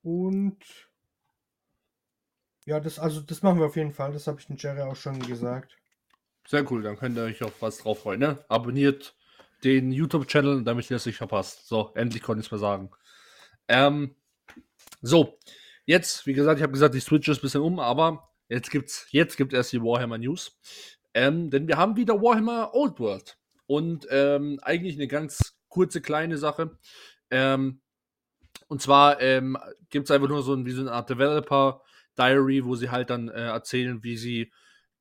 und 0.07 0.57
ja, 2.65 2.79
das, 2.79 3.01
also 3.01 3.21
das 3.21 3.43
machen 3.43 3.59
wir 3.59 3.67
auf 3.67 3.75
jeden 3.75 3.91
Fall. 3.91 4.13
Das 4.13 4.29
habe 4.29 4.39
ich 4.39 4.47
den 4.47 4.57
Jerry 4.57 4.83
auch 4.83 4.95
schon 4.95 5.19
gesagt. 5.19 5.77
Sehr 6.47 6.71
cool, 6.71 6.81
dann 6.83 6.97
könnt 6.97 7.17
ihr 7.17 7.25
euch 7.25 7.43
auf 7.43 7.61
was 7.61 7.79
drauf 7.79 8.03
freuen. 8.03 8.21
Ne? 8.21 8.45
Abonniert 8.49 9.17
den 9.65 9.91
YouTube-Channel, 9.91 10.63
damit 10.63 10.89
ihr 10.89 10.95
das 10.95 11.07
nicht 11.07 11.17
verpasst. 11.17 11.67
So, 11.67 11.91
endlich 11.97 12.23
konnte 12.23 12.39
ich 12.39 12.47
es 12.47 12.53
mal 12.53 12.59
sagen. 12.59 12.93
Ähm, 13.67 14.15
so, 15.03 15.41
jetzt, 15.87 16.25
wie 16.25 16.35
gesagt, 16.35 16.61
ich 16.61 16.63
habe 16.63 16.73
gesagt, 16.73 16.95
ich 16.95 17.03
switche 17.03 17.33
es 17.33 17.39
ein 17.39 17.43
bisschen 17.43 17.63
um, 17.63 17.81
aber 17.81 18.33
jetzt 18.49 18.71
gibt's, 18.71 19.09
jetzt 19.11 19.37
gibt 19.37 19.55
es 19.55 19.71
die 19.71 19.83
Warhammer 19.83 20.19
News. 20.19 20.57
Ähm, 21.15 21.51
denn 21.51 21.67
wir 21.67 21.79
haben 21.79 21.97
wieder 21.97 22.23
Warhammer 22.23 22.73
Old 22.75 23.01
World. 23.01 23.39
Und 23.67 24.07
ähm, 24.11 24.61
eigentlich 24.63 24.95
eine 24.95 25.09
ganz 25.09 25.59
kurze, 25.69 26.01
kleine 26.01 26.39
Sache. 26.39 26.79
Ähm, 27.29 27.81
und 28.69 28.83
zwar 28.83 29.21
ähm, 29.21 29.57
gibt 29.91 30.07
es 30.07 30.11
einfach 30.11 30.29
nur 30.29 30.43
so, 30.43 30.55
ein, 30.55 30.67
wie 30.67 30.73
so 30.73 30.81
eine 30.81 30.93
Art 30.93 31.11
Developer-Diary, 31.11 32.65
wo 32.65 32.75
sie 32.75 32.91
halt 32.91 33.11
dann 33.11 33.29
äh, 33.29 33.47
erzählen, 33.47 34.03
wie 34.03 34.17
sie 34.17 34.53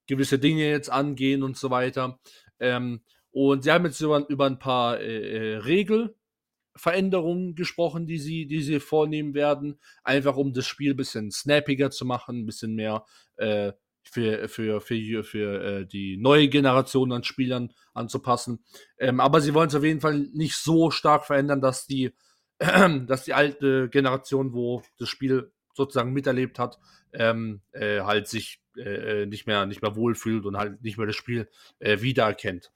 gewisse 0.08 0.39
Dinge 0.39 0.69
jetzt 0.69 0.91
angehen 0.91 1.43
und 1.43 1.58
so 1.58 1.69
weiter. 1.71 2.19
Ähm, 2.60 3.01
und 3.32 3.63
sie 3.63 3.71
haben 3.71 3.86
jetzt 3.86 3.99
über, 4.01 4.28
über 4.30 4.45
ein 4.45 4.60
paar 4.60 4.99
äh, 4.99 5.56
äh 5.56 5.58
Regelveränderungen 5.58 7.56
gesprochen, 7.56 8.06
die 8.06 8.19
sie, 8.19 8.45
die 8.45 8.62
sie 8.62 8.80
vornehmen 8.80 9.34
werden. 9.34 9.80
Einfach 10.04 10.38
um 10.38 10.54
das 10.54 10.67
Spiel 10.67 10.93
ein 10.93 10.97
bisschen 10.97 11.32
snappiger 11.32 11.89
zu 11.89 12.06
machen, 12.06 12.41
ein 12.41 12.45
bisschen 12.45 12.75
mehr 12.75 13.04
äh, 13.38 13.73
für, 14.04 14.47
für, 14.47 14.80
für, 14.80 15.23
für 15.23 15.63
äh, 15.63 15.86
die 15.88 16.17
neue 16.17 16.47
Generation 16.47 17.12
an 17.12 17.23
Spielern 17.23 17.73
anzupassen. 17.93 18.63
Ähm, 18.99 19.19
aber 19.19 19.41
sie 19.41 19.56
wollen 19.56 19.69
es 19.69 19.75
auf 19.75 19.84
jeden 19.84 20.01
Fall 20.01 20.30
nicht 20.34 20.56
so 20.56 20.91
stark 20.91 21.25
verändern, 21.25 21.60
dass 21.60 21.88
die 21.88 22.13
dass 23.08 23.24
die 23.24 23.34
alte 23.34 23.89
Generation, 23.89 24.54
wo 24.54 24.84
das 24.98 25.10
Spiel 25.10 25.52
sozusagen 25.74 26.13
miterlebt 26.13 26.58
hat, 26.60 26.80
ähm, 27.13 27.62
äh, 27.72 28.02
halt 28.02 28.28
sich 28.28 28.62
äh, 28.78 29.24
äh, 29.24 29.26
nicht 29.26 29.48
mehr 29.48 29.65
nicht 29.65 29.82
mehr 29.82 29.96
wohlfühlt 29.96 30.46
und 30.46 30.58
halt 30.58 30.82
nicht 30.82 30.98
mehr 30.98 31.08
das 31.08 31.15
Spiel 31.15 31.50
äh, 31.80 32.02
wiedererkennt. 32.02 32.72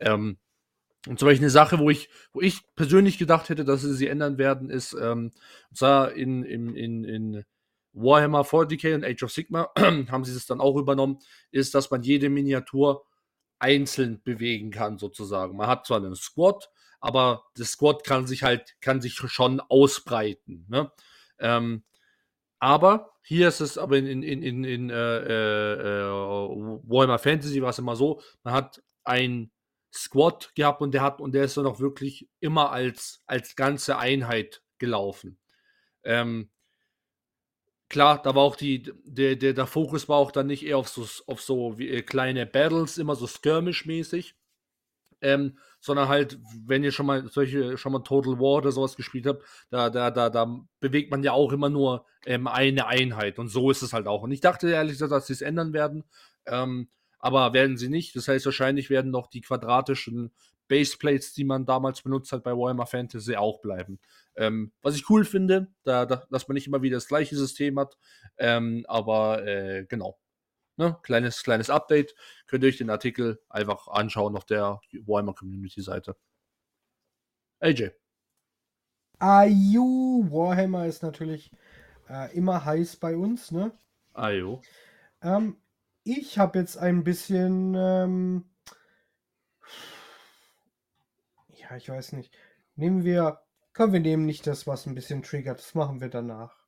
Ähm, 0.00 0.38
und 1.08 1.18
zum 1.18 1.26
Beispiel 1.26 1.44
eine 1.44 1.50
Sache, 1.50 1.78
wo 1.78 1.90
ich, 1.90 2.08
wo 2.32 2.40
ich 2.40 2.60
persönlich 2.76 3.18
gedacht 3.18 3.48
hätte, 3.48 3.64
dass 3.64 3.82
sie 3.82 3.94
sie 3.94 4.06
ändern 4.06 4.38
werden, 4.38 4.70
ist, 4.70 4.92
ähm, 4.92 5.32
und 5.70 5.76
zwar 5.76 6.12
in, 6.12 6.44
in, 6.44 6.76
in, 6.76 7.04
in 7.04 7.44
Warhammer 7.92 8.42
40k 8.42 8.94
und 8.94 9.04
Age 9.04 9.24
of 9.24 9.32
Sigma 9.32 9.70
haben 9.76 10.24
sie 10.24 10.34
es 10.34 10.46
dann 10.46 10.60
auch 10.60 10.76
übernommen, 10.76 11.18
ist, 11.50 11.74
dass 11.74 11.90
man 11.90 12.02
jede 12.02 12.30
Miniatur 12.30 13.04
einzeln 13.58 14.22
bewegen 14.22 14.70
kann, 14.70 14.98
sozusagen. 14.98 15.56
Man 15.56 15.66
hat 15.66 15.86
zwar 15.86 15.98
einen 15.98 16.14
Squad, 16.14 16.70
aber 17.02 17.44
das 17.56 17.72
Squad 17.72 18.04
kann 18.04 18.26
sich 18.26 18.44
halt, 18.44 18.80
kann 18.80 19.00
sich 19.00 19.14
schon 19.14 19.60
ausbreiten. 19.60 20.64
Ne? 20.68 20.90
Ähm, 21.40 21.82
aber 22.60 23.12
hier 23.22 23.48
ist 23.48 23.60
es 23.60 23.76
aber 23.76 23.98
in, 23.98 24.06
in, 24.06 24.22
in, 24.22 24.42
in, 24.42 24.64
in 24.64 24.90
äh, 24.90 25.18
äh, 25.18 26.08
Warhammer 26.08 27.18
Fantasy 27.18 27.60
war 27.60 27.70
es 27.70 27.78
immer 27.80 27.96
so, 27.96 28.22
man 28.44 28.54
hat 28.54 28.82
ein 29.02 29.50
Squad 29.92 30.54
gehabt 30.54 30.80
und 30.80 30.92
der 30.94 31.02
hat 31.02 31.20
und 31.20 31.32
der 31.32 31.44
ist 31.44 31.56
dann 31.56 31.66
auch 31.66 31.80
wirklich 31.80 32.28
immer 32.38 32.70
als, 32.70 33.22
als 33.26 33.56
ganze 33.56 33.98
Einheit 33.98 34.62
gelaufen. 34.78 35.38
Ähm, 36.04 36.50
klar, 37.88 38.22
da 38.22 38.36
war 38.36 38.42
auch 38.42 38.56
die, 38.56 38.84
der, 39.04 39.34
der, 39.34 39.54
der 39.54 39.66
Fokus 39.66 40.08
war 40.08 40.18
auch 40.18 40.30
dann 40.30 40.46
nicht 40.46 40.64
eher 40.64 40.78
auf 40.78 40.88
so, 40.88 41.04
auf 41.26 41.40
so 41.40 41.78
wie, 41.78 41.88
äh, 41.88 42.02
kleine 42.02 42.46
Battles, 42.46 42.96
immer 42.96 43.16
so 43.16 43.26
skirmish-mäßig, 43.26 44.36
ähm, 45.22 45.56
sondern 45.80 46.08
halt, 46.08 46.38
wenn 46.66 46.84
ihr 46.84 46.92
schon 46.92 47.06
mal 47.06 47.26
solche, 47.28 47.78
schon 47.78 47.92
mal 47.92 48.00
Total 48.00 48.38
War 48.38 48.58
oder 48.58 48.72
sowas 48.72 48.96
gespielt 48.96 49.26
habt, 49.26 49.42
da, 49.70 49.90
da, 49.90 50.10
da, 50.10 50.30
da 50.30 50.60
bewegt 50.80 51.10
man 51.10 51.22
ja 51.22 51.32
auch 51.32 51.52
immer 51.52 51.70
nur 51.70 52.04
ähm, 52.26 52.46
eine 52.46 52.86
Einheit 52.86 53.38
und 53.38 53.48
so 53.48 53.70
ist 53.70 53.82
es 53.82 53.92
halt 53.92 54.06
auch. 54.06 54.22
Und 54.22 54.32
ich 54.32 54.40
dachte 54.40 54.70
ehrlich 54.70 54.92
gesagt, 54.92 55.12
dass 55.12 55.26
sie 55.26 55.32
es 55.32 55.42
ändern 55.42 55.72
werden, 55.72 56.04
ähm, 56.46 56.88
aber 57.18 57.52
werden 57.52 57.76
sie 57.76 57.88
nicht. 57.88 58.14
Das 58.16 58.28
heißt, 58.28 58.44
wahrscheinlich 58.44 58.90
werden 58.90 59.10
noch 59.10 59.28
die 59.28 59.40
quadratischen 59.40 60.32
Baseplates, 60.68 61.34
die 61.34 61.44
man 61.44 61.66
damals 61.66 62.02
benutzt 62.02 62.32
hat 62.32 62.42
bei 62.44 62.52
Warhammer 62.52 62.86
Fantasy, 62.86 63.36
auch 63.36 63.60
bleiben. 63.60 64.00
Ähm, 64.36 64.72
was 64.82 64.96
ich 64.96 65.08
cool 65.10 65.24
finde, 65.24 65.68
da, 65.84 66.06
da, 66.06 66.24
dass 66.30 66.48
man 66.48 66.54
nicht 66.54 66.66
immer 66.66 66.82
wieder 66.82 66.96
das 66.96 67.08
gleiche 67.08 67.36
System 67.36 67.78
hat, 67.78 67.96
ähm, 68.38 68.84
aber 68.88 69.46
äh, 69.46 69.84
genau. 69.88 70.18
Ne? 70.82 70.96
Kleines, 71.02 71.44
kleines 71.44 71.70
Update. 71.70 72.14
Könnt 72.48 72.64
ihr 72.64 72.68
euch 72.68 72.78
den 72.78 72.90
Artikel 72.90 73.40
einfach 73.48 73.86
anschauen 73.86 74.36
auf 74.36 74.44
der 74.44 74.80
Warhammer 75.06 75.32
Community 75.32 75.80
Seite. 75.80 76.16
AJ. 77.60 77.90
Ayu, 79.20 80.26
Warhammer 80.28 80.86
ist 80.86 81.04
natürlich 81.04 81.52
äh, 82.08 82.36
immer 82.36 82.64
heiß 82.64 82.96
bei 82.96 83.16
uns, 83.16 83.52
ne? 83.52 83.70
Ayu. 84.14 84.60
Ähm, 85.22 85.56
ich 86.02 86.40
habe 86.40 86.58
jetzt 86.58 86.76
ein 86.76 87.04
bisschen, 87.04 87.76
ähm, 87.76 88.44
ja, 91.54 91.76
ich 91.76 91.88
weiß 91.88 92.12
nicht. 92.14 92.36
Nehmen 92.74 93.04
wir, 93.04 93.40
komm, 93.72 93.92
wir 93.92 94.00
nehmen 94.00 94.26
nicht 94.26 94.48
das, 94.48 94.66
was 94.66 94.86
ein 94.86 94.96
bisschen 94.96 95.22
triggert. 95.22 95.60
Das 95.60 95.76
machen 95.76 96.00
wir 96.00 96.08
danach. 96.08 96.61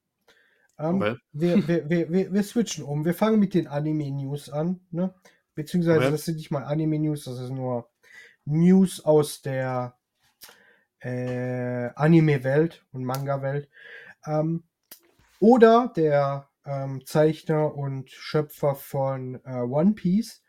Ähm, 0.78 0.96
okay. 0.96 1.16
wir, 1.32 1.68
wir, 1.68 2.10
wir, 2.10 2.32
wir, 2.32 2.42
switchen 2.42 2.84
um. 2.84 3.04
Wir 3.04 3.14
fangen 3.14 3.38
mit 3.38 3.54
den 3.54 3.68
Anime-News 3.68 4.50
an. 4.50 4.80
Ne? 4.90 5.14
Beziehungsweise, 5.54 6.00
okay. 6.00 6.10
das 6.10 6.24
sind 6.24 6.36
nicht 6.36 6.50
mal 6.50 6.64
Anime-News, 6.64 7.24
das 7.24 7.38
ist 7.38 7.50
nur 7.50 7.88
News 8.44 9.04
aus 9.04 9.42
der 9.42 9.96
äh, 10.98 11.90
Anime-Welt 11.94 12.84
und 12.92 13.04
Manga-Welt. 13.04 13.68
Ähm, 14.26 14.64
oder 15.38 15.92
der 15.94 16.48
ähm, 16.64 17.04
Zeichner 17.04 17.74
und 17.74 18.10
Schöpfer 18.10 18.74
von 18.74 19.40
äh, 19.44 19.60
One 19.60 19.92
Piece 19.92 20.42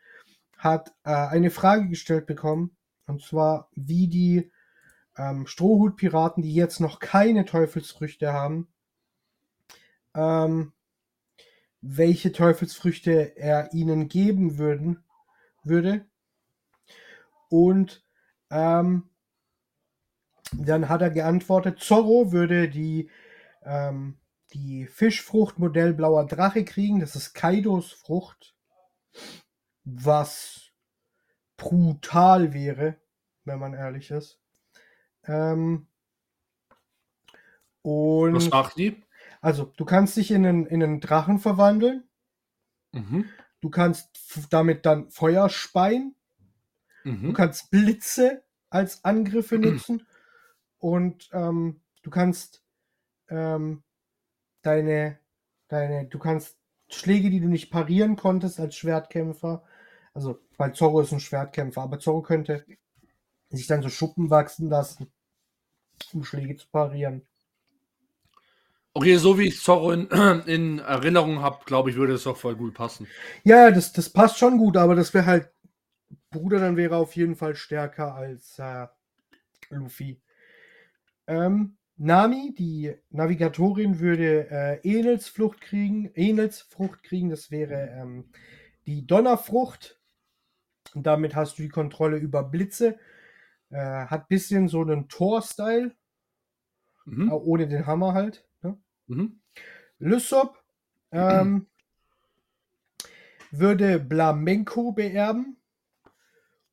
hat 0.56 0.94
äh, 1.04 1.10
eine 1.10 1.50
Frage 1.50 1.88
gestellt 1.88 2.26
bekommen. 2.26 2.76
Und 3.06 3.22
zwar, 3.22 3.68
wie 3.74 4.08
die 4.08 4.50
ähm, 5.16 5.46
Strohhutpiraten, 5.46 6.42
die 6.42 6.54
jetzt 6.54 6.80
noch 6.80 6.98
keine 6.98 7.44
Teufelsfrüchte 7.44 8.32
haben, 8.32 8.68
ähm, 10.16 10.72
welche 11.80 12.32
Teufelsfrüchte 12.32 13.36
er 13.36 13.72
ihnen 13.72 14.08
geben 14.08 14.58
würden, 14.58 15.04
würde. 15.62 16.06
Und 17.48 18.04
ähm, 18.50 19.10
dann 20.52 20.88
hat 20.88 21.02
er 21.02 21.10
geantwortet, 21.10 21.80
Zorro 21.80 22.32
würde 22.32 22.68
die, 22.68 23.10
ähm, 23.62 24.18
die 24.52 24.86
Fischfrucht 24.86 25.58
Modell 25.58 25.92
Blauer 25.92 26.26
Drache 26.26 26.64
kriegen. 26.64 27.00
Das 27.00 27.14
ist 27.14 27.34
Kaidos 27.34 27.92
Frucht. 27.92 28.54
Was 29.84 30.72
brutal 31.56 32.52
wäre, 32.52 32.96
wenn 33.44 33.58
man 33.58 33.74
ehrlich 33.74 34.10
ist. 34.10 34.40
Ähm, 35.24 35.86
und 37.82 38.34
Was 38.34 38.50
macht 38.50 38.76
die? 38.76 39.05
Also, 39.40 39.72
du 39.76 39.84
kannst 39.84 40.16
dich 40.16 40.30
in 40.30 40.46
einen, 40.46 40.66
in 40.66 40.82
einen 40.82 41.00
Drachen 41.00 41.38
verwandeln. 41.38 42.04
Mhm. 42.92 43.26
Du 43.60 43.70
kannst 43.70 44.10
damit 44.50 44.86
dann 44.86 45.10
Feuer 45.10 45.48
speien. 45.48 46.14
Mhm. 47.04 47.22
Du 47.28 47.32
kannst 47.32 47.70
Blitze 47.70 48.44
als 48.70 49.04
Angriffe 49.04 49.58
nutzen. 49.58 50.06
Und 50.78 51.28
ähm, 51.32 51.80
du 52.02 52.10
kannst 52.10 52.62
ähm, 53.28 53.82
deine, 54.62 55.18
deine, 55.68 56.06
du 56.06 56.18
kannst 56.18 56.58
Schläge, 56.88 57.30
die 57.30 57.40
du 57.40 57.48
nicht 57.48 57.70
parieren 57.70 58.16
konntest 58.16 58.60
als 58.60 58.76
Schwertkämpfer, 58.76 59.64
also 60.14 60.38
weil 60.56 60.74
Zorro 60.74 61.00
ist 61.00 61.12
ein 61.12 61.20
Schwertkämpfer, 61.20 61.82
aber 61.82 61.98
Zorro 61.98 62.22
könnte 62.22 62.64
sich 63.50 63.66
dann 63.66 63.82
so 63.82 63.88
Schuppen 63.88 64.30
wachsen 64.30 64.68
lassen, 64.68 65.12
um 66.12 66.24
Schläge 66.24 66.56
zu 66.56 66.68
parieren. 66.68 67.26
Okay, 68.96 69.18
so 69.18 69.38
wie 69.38 69.48
ich 69.48 69.60
Zorro 69.60 69.92
in, 69.92 70.06
in 70.46 70.78
Erinnerung 70.78 71.42
habe, 71.42 71.62
glaube 71.66 71.90
ich, 71.90 71.96
würde 71.96 72.14
es 72.14 72.26
auch 72.26 72.38
voll 72.38 72.56
gut 72.56 72.72
passen. 72.72 73.06
Ja, 73.44 73.70
das, 73.70 73.92
das 73.92 74.08
passt 74.08 74.38
schon 74.38 74.56
gut, 74.56 74.78
aber 74.78 74.94
das 74.94 75.12
wäre 75.12 75.26
halt, 75.26 75.50
Bruder 76.30 76.60
dann 76.60 76.78
wäre 76.78 76.96
auf 76.96 77.14
jeden 77.14 77.36
Fall 77.36 77.56
stärker 77.56 78.14
als 78.14 78.58
äh, 78.58 78.86
Luffy. 79.68 80.22
Ähm, 81.26 81.76
Nami, 81.98 82.54
die 82.56 82.94
Navigatorin, 83.10 84.00
würde 84.00 84.48
äh, 84.50 84.80
Enels 84.82 85.28
Flucht 85.28 85.60
kriegen, 85.60 86.10
Enels 86.14 86.62
Frucht 86.62 87.02
kriegen, 87.02 87.28
das 87.28 87.50
wäre 87.50 87.90
ähm, 88.00 88.30
die 88.86 89.06
Donnerfrucht. 89.06 90.00
Und 90.94 91.06
damit 91.06 91.36
hast 91.36 91.58
du 91.58 91.62
die 91.62 91.68
Kontrolle 91.68 92.16
über 92.16 92.42
Blitze. 92.44 92.98
Äh, 93.68 94.06
hat 94.06 94.28
bisschen 94.28 94.68
so 94.68 94.80
einen 94.80 95.06
Tor-Style. 95.10 95.94
Mhm. 97.04 97.30
Ohne 97.30 97.68
den 97.68 97.86
Hammer 97.86 98.14
halt. 98.14 98.45
Mhm. 99.06 99.40
Lysop 99.98 100.62
ähm, 101.12 101.66
würde 103.50 103.98
Blamenko 103.98 104.92
beerben. 104.92 105.56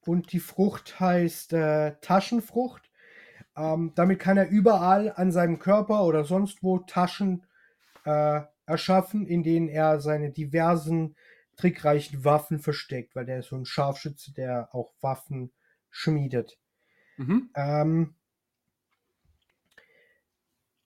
Und 0.06 0.34
die 0.34 0.40
Frucht 0.40 1.00
heißt 1.00 1.54
äh, 1.54 1.96
Taschenfrucht. 2.02 2.90
Ähm, 3.56 3.94
damit 3.96 4.20
kann 4.20 4.38
er 4.38 4.50
überall 4.50 5.14
an 5.16 5.32
seinem 5.32 5.60
Körper 5.60 6.04
oder 6.04 6.26
sonst 6.26 6.62
wo 6.62 6.80
Taschen 6.80 7.46
äh, 8.04 8.42
erschaffen, 8.66 9.26
in 9.26 9.44
denen 9.44 9.70
er 9.70 10.02
seine 10.02 10.32
diversen 10.32 11.16
trickreichen 11.56 12.26
Waffen 12.26 12.60
versteckt, 12.60 13.16
weil 13.16 13.26
der 13.26 13.40
ist 13.40 13.50
so 13.50 13.56
ein 13.56 13.66
Scharfschütze, 13.66 14.34
der 14.34 14.74
auch 14.74 14.94
Waffen 15.02 15.52
schmiedet. 15.90 16.58
Mhm. 17.18 17.50
Ähm, 17.56 18.16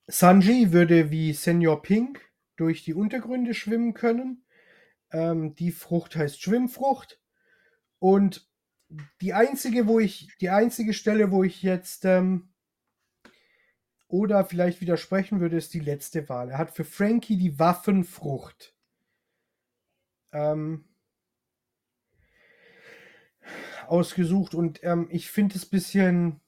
Sanji 0.08 0.72
würde 0.72 1.12
wie 1.12 1.34
Senior 1.34 1.82
Pink 1.82 2.22
durch 2.56 2.84
die 2.84 2.94
Untergründe 2.94 3.54
schwimmen 3.54 3.94
können. 3.94 4.46
Ähm, 5.12 5.54
die 5.56 5.72
Frucht 5.72 6.16
heißt 6.16 6.42
Schwimmfrucht. 6.42 7.20
Und 8.00 8.50
die 9.22 9.34
einzige, 9.34 9.88
wo 9.88 10.00
ich, 10.00 10.30
die 10.40 10.50
einzige 10.50 10.94
Stelle, 10.94 11.32
wo 11.32 11.44
ich 11.44 11.62
jetzt 11.62 12.06
ähm, 12.06 12.50
oder 14.08 14.46
vielleicht 14.46 14.80
widersprechen 14.80 15.42
würde, 15.42 15.58
ist 15.58 15.74
die 15.74 15.80
letzte 15.80 16.30
Wahl. 16.30 16.52
Er 16.52 16.58
hat 16.58 16.72
für 16.72 16.86
Frankie 16.86 17.38
die 17.38 17.60
Waffenfrucht. 17.60 18.74
Ähm, 20.32 20.86
ausgesucht 23.88 24.54
und 24.54 24.84
ähm, 24.84 25.08
ich 25.10 25.30
finde 25.30 25.56
es 25.56 25.66
ein 25.66 25.70
bisschen. 25.70 26.42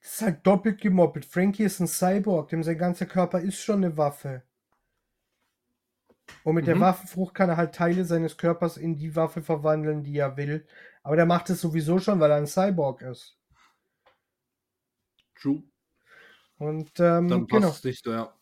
Das 0.00 0.07
ist 0.18 0.22
halt 0.22 0.46
doppelt 0.46 0.80
gemoppelt. 0.80 1.24
Frankie 1.24 1.64
ist 1.64 1.80
ein 1.80 1.86
Cyborg, 1.86 2.48
dem 2.48 2.62
sein 2.62 2.78
ganzer 2.78 3.06
Körper 3.06 3.40
ist 3.40 3.60
schon 3.60 3.84
eine 3.84 3.96
Waffe. 3.96 4.42
Und 6.44 6.56
mit 6.56 6.64
mhm. 6.64 6.66
der 6.66 6.80
Waffenfrucht 6.80 7.34
kann 7.34 7.48
er 7.48 7.56
halt 7.56 7.74
Teile 7.74 8.04
seines 8.04 8.36
Körpers 8.36 8.76
in 8.76 8.96
die 8.96 9.14
Waffe 9.14 9.42
verwandeln, 9.42 10.02
die 10.02 10.18
er 10.18 10.36
will. 10.36 10.66
Aber 11.02 11.16
der 11.16 11.26
macht 11.26 11.50
es 11.50 11.60
sowieso 11.60 11.98
schon, 12.00 12.20
weil 12.20 12.30
er 12.30 12.36
ein 12.36 12.46
Cyborg 12.46 13.02
ist. 13.02 13.38
True. 15.40 15.62
Und 16.58 16.90
ähm, 16.98 17.28
dann 17.28 17.46
passt 17.46 17.62
genau. 17.62 17.68
es 17.68 17.84
nicht, 17.84 18.06
ja. 18.06 18.34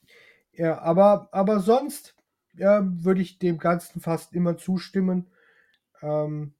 Ja, 0.52 0.78
aber, 0.80 1.28
aber 1.32 1.60
sonst 1.60 2.16
ja, 2.54 2.82
würde 2.84 3.20
ich 3.20 3.38
dem 3.38 3.58
Ganzen 3.58 4.00
fast 4.00 4.32
immer 4.32 4.56
zustimmen. 4.56 5.30
Ähm, 6.00 6.54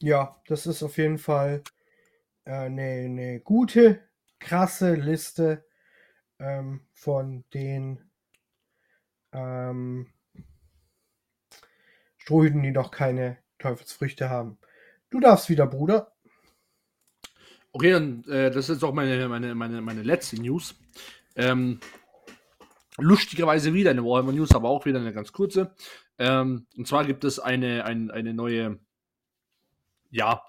ja, 0.00 0.40
das 0.46 0.66
ist 0.66 0.84
auf 0.84 0.96
jeden 0.98 1.18
Fall 1.18 1.62
eine 2.46 2.82
äh, 2.82 3.08
ne 3.08 3.40
gute, 3.40 4.00
krasse 4.38 4.94
Liste 4.94 5.64
ähm, 6.38 6.86
von 6.92 7.44
den 7.52 8.00
ähm, 9.32 10.06
Strohhüten, 12.18 12.62
die 12.62 12.70
noch 12.70 12.90
keine 12.90 13.38
Teufelsfrüchte 13.58 14.30
haben. 14.30 14.58
Du 15.10 15.20
darfst 15.20 15.48
wieder, 15.48 15.66
Bruder. 15.66 16.12
Okay, 17.72 17.94
und 17.94 18.26
äh, 18.28 18.50
das 18.50 18.68
ist 18.68 18.82
auch 18.82 18.94
meine, 18.94 19.28
meine, 19.28 19.54
meine, 19.54 19.80
meine 19.80 20.02
letzte 20.02 20.40
News. 20.40 20.74
Ähm, 21.34 21.80
lustigerweise 22.96 23.74
wieder 23.74 23.90
eine 23.90 24.04
Warhammer 24.04 24.32
News, 24.32 24.54
aber 24.54 24.68
auch 24.68 24.86
wieder 24.86 24.98
eine 24.98 25.12
ganz 25.12 25.32
kurze. 25.32 25.74
Ähm, 26.18 26.66
und 26.76 26.88
zwar 26.88 27.04
gibt 27.04 27.24
es 27.24 27.38
eine, 27.38 27.84
ein, 27.84 28.10
eine 28.10 28.32
neue, 28.32 28.78
ja, 30.10 30.42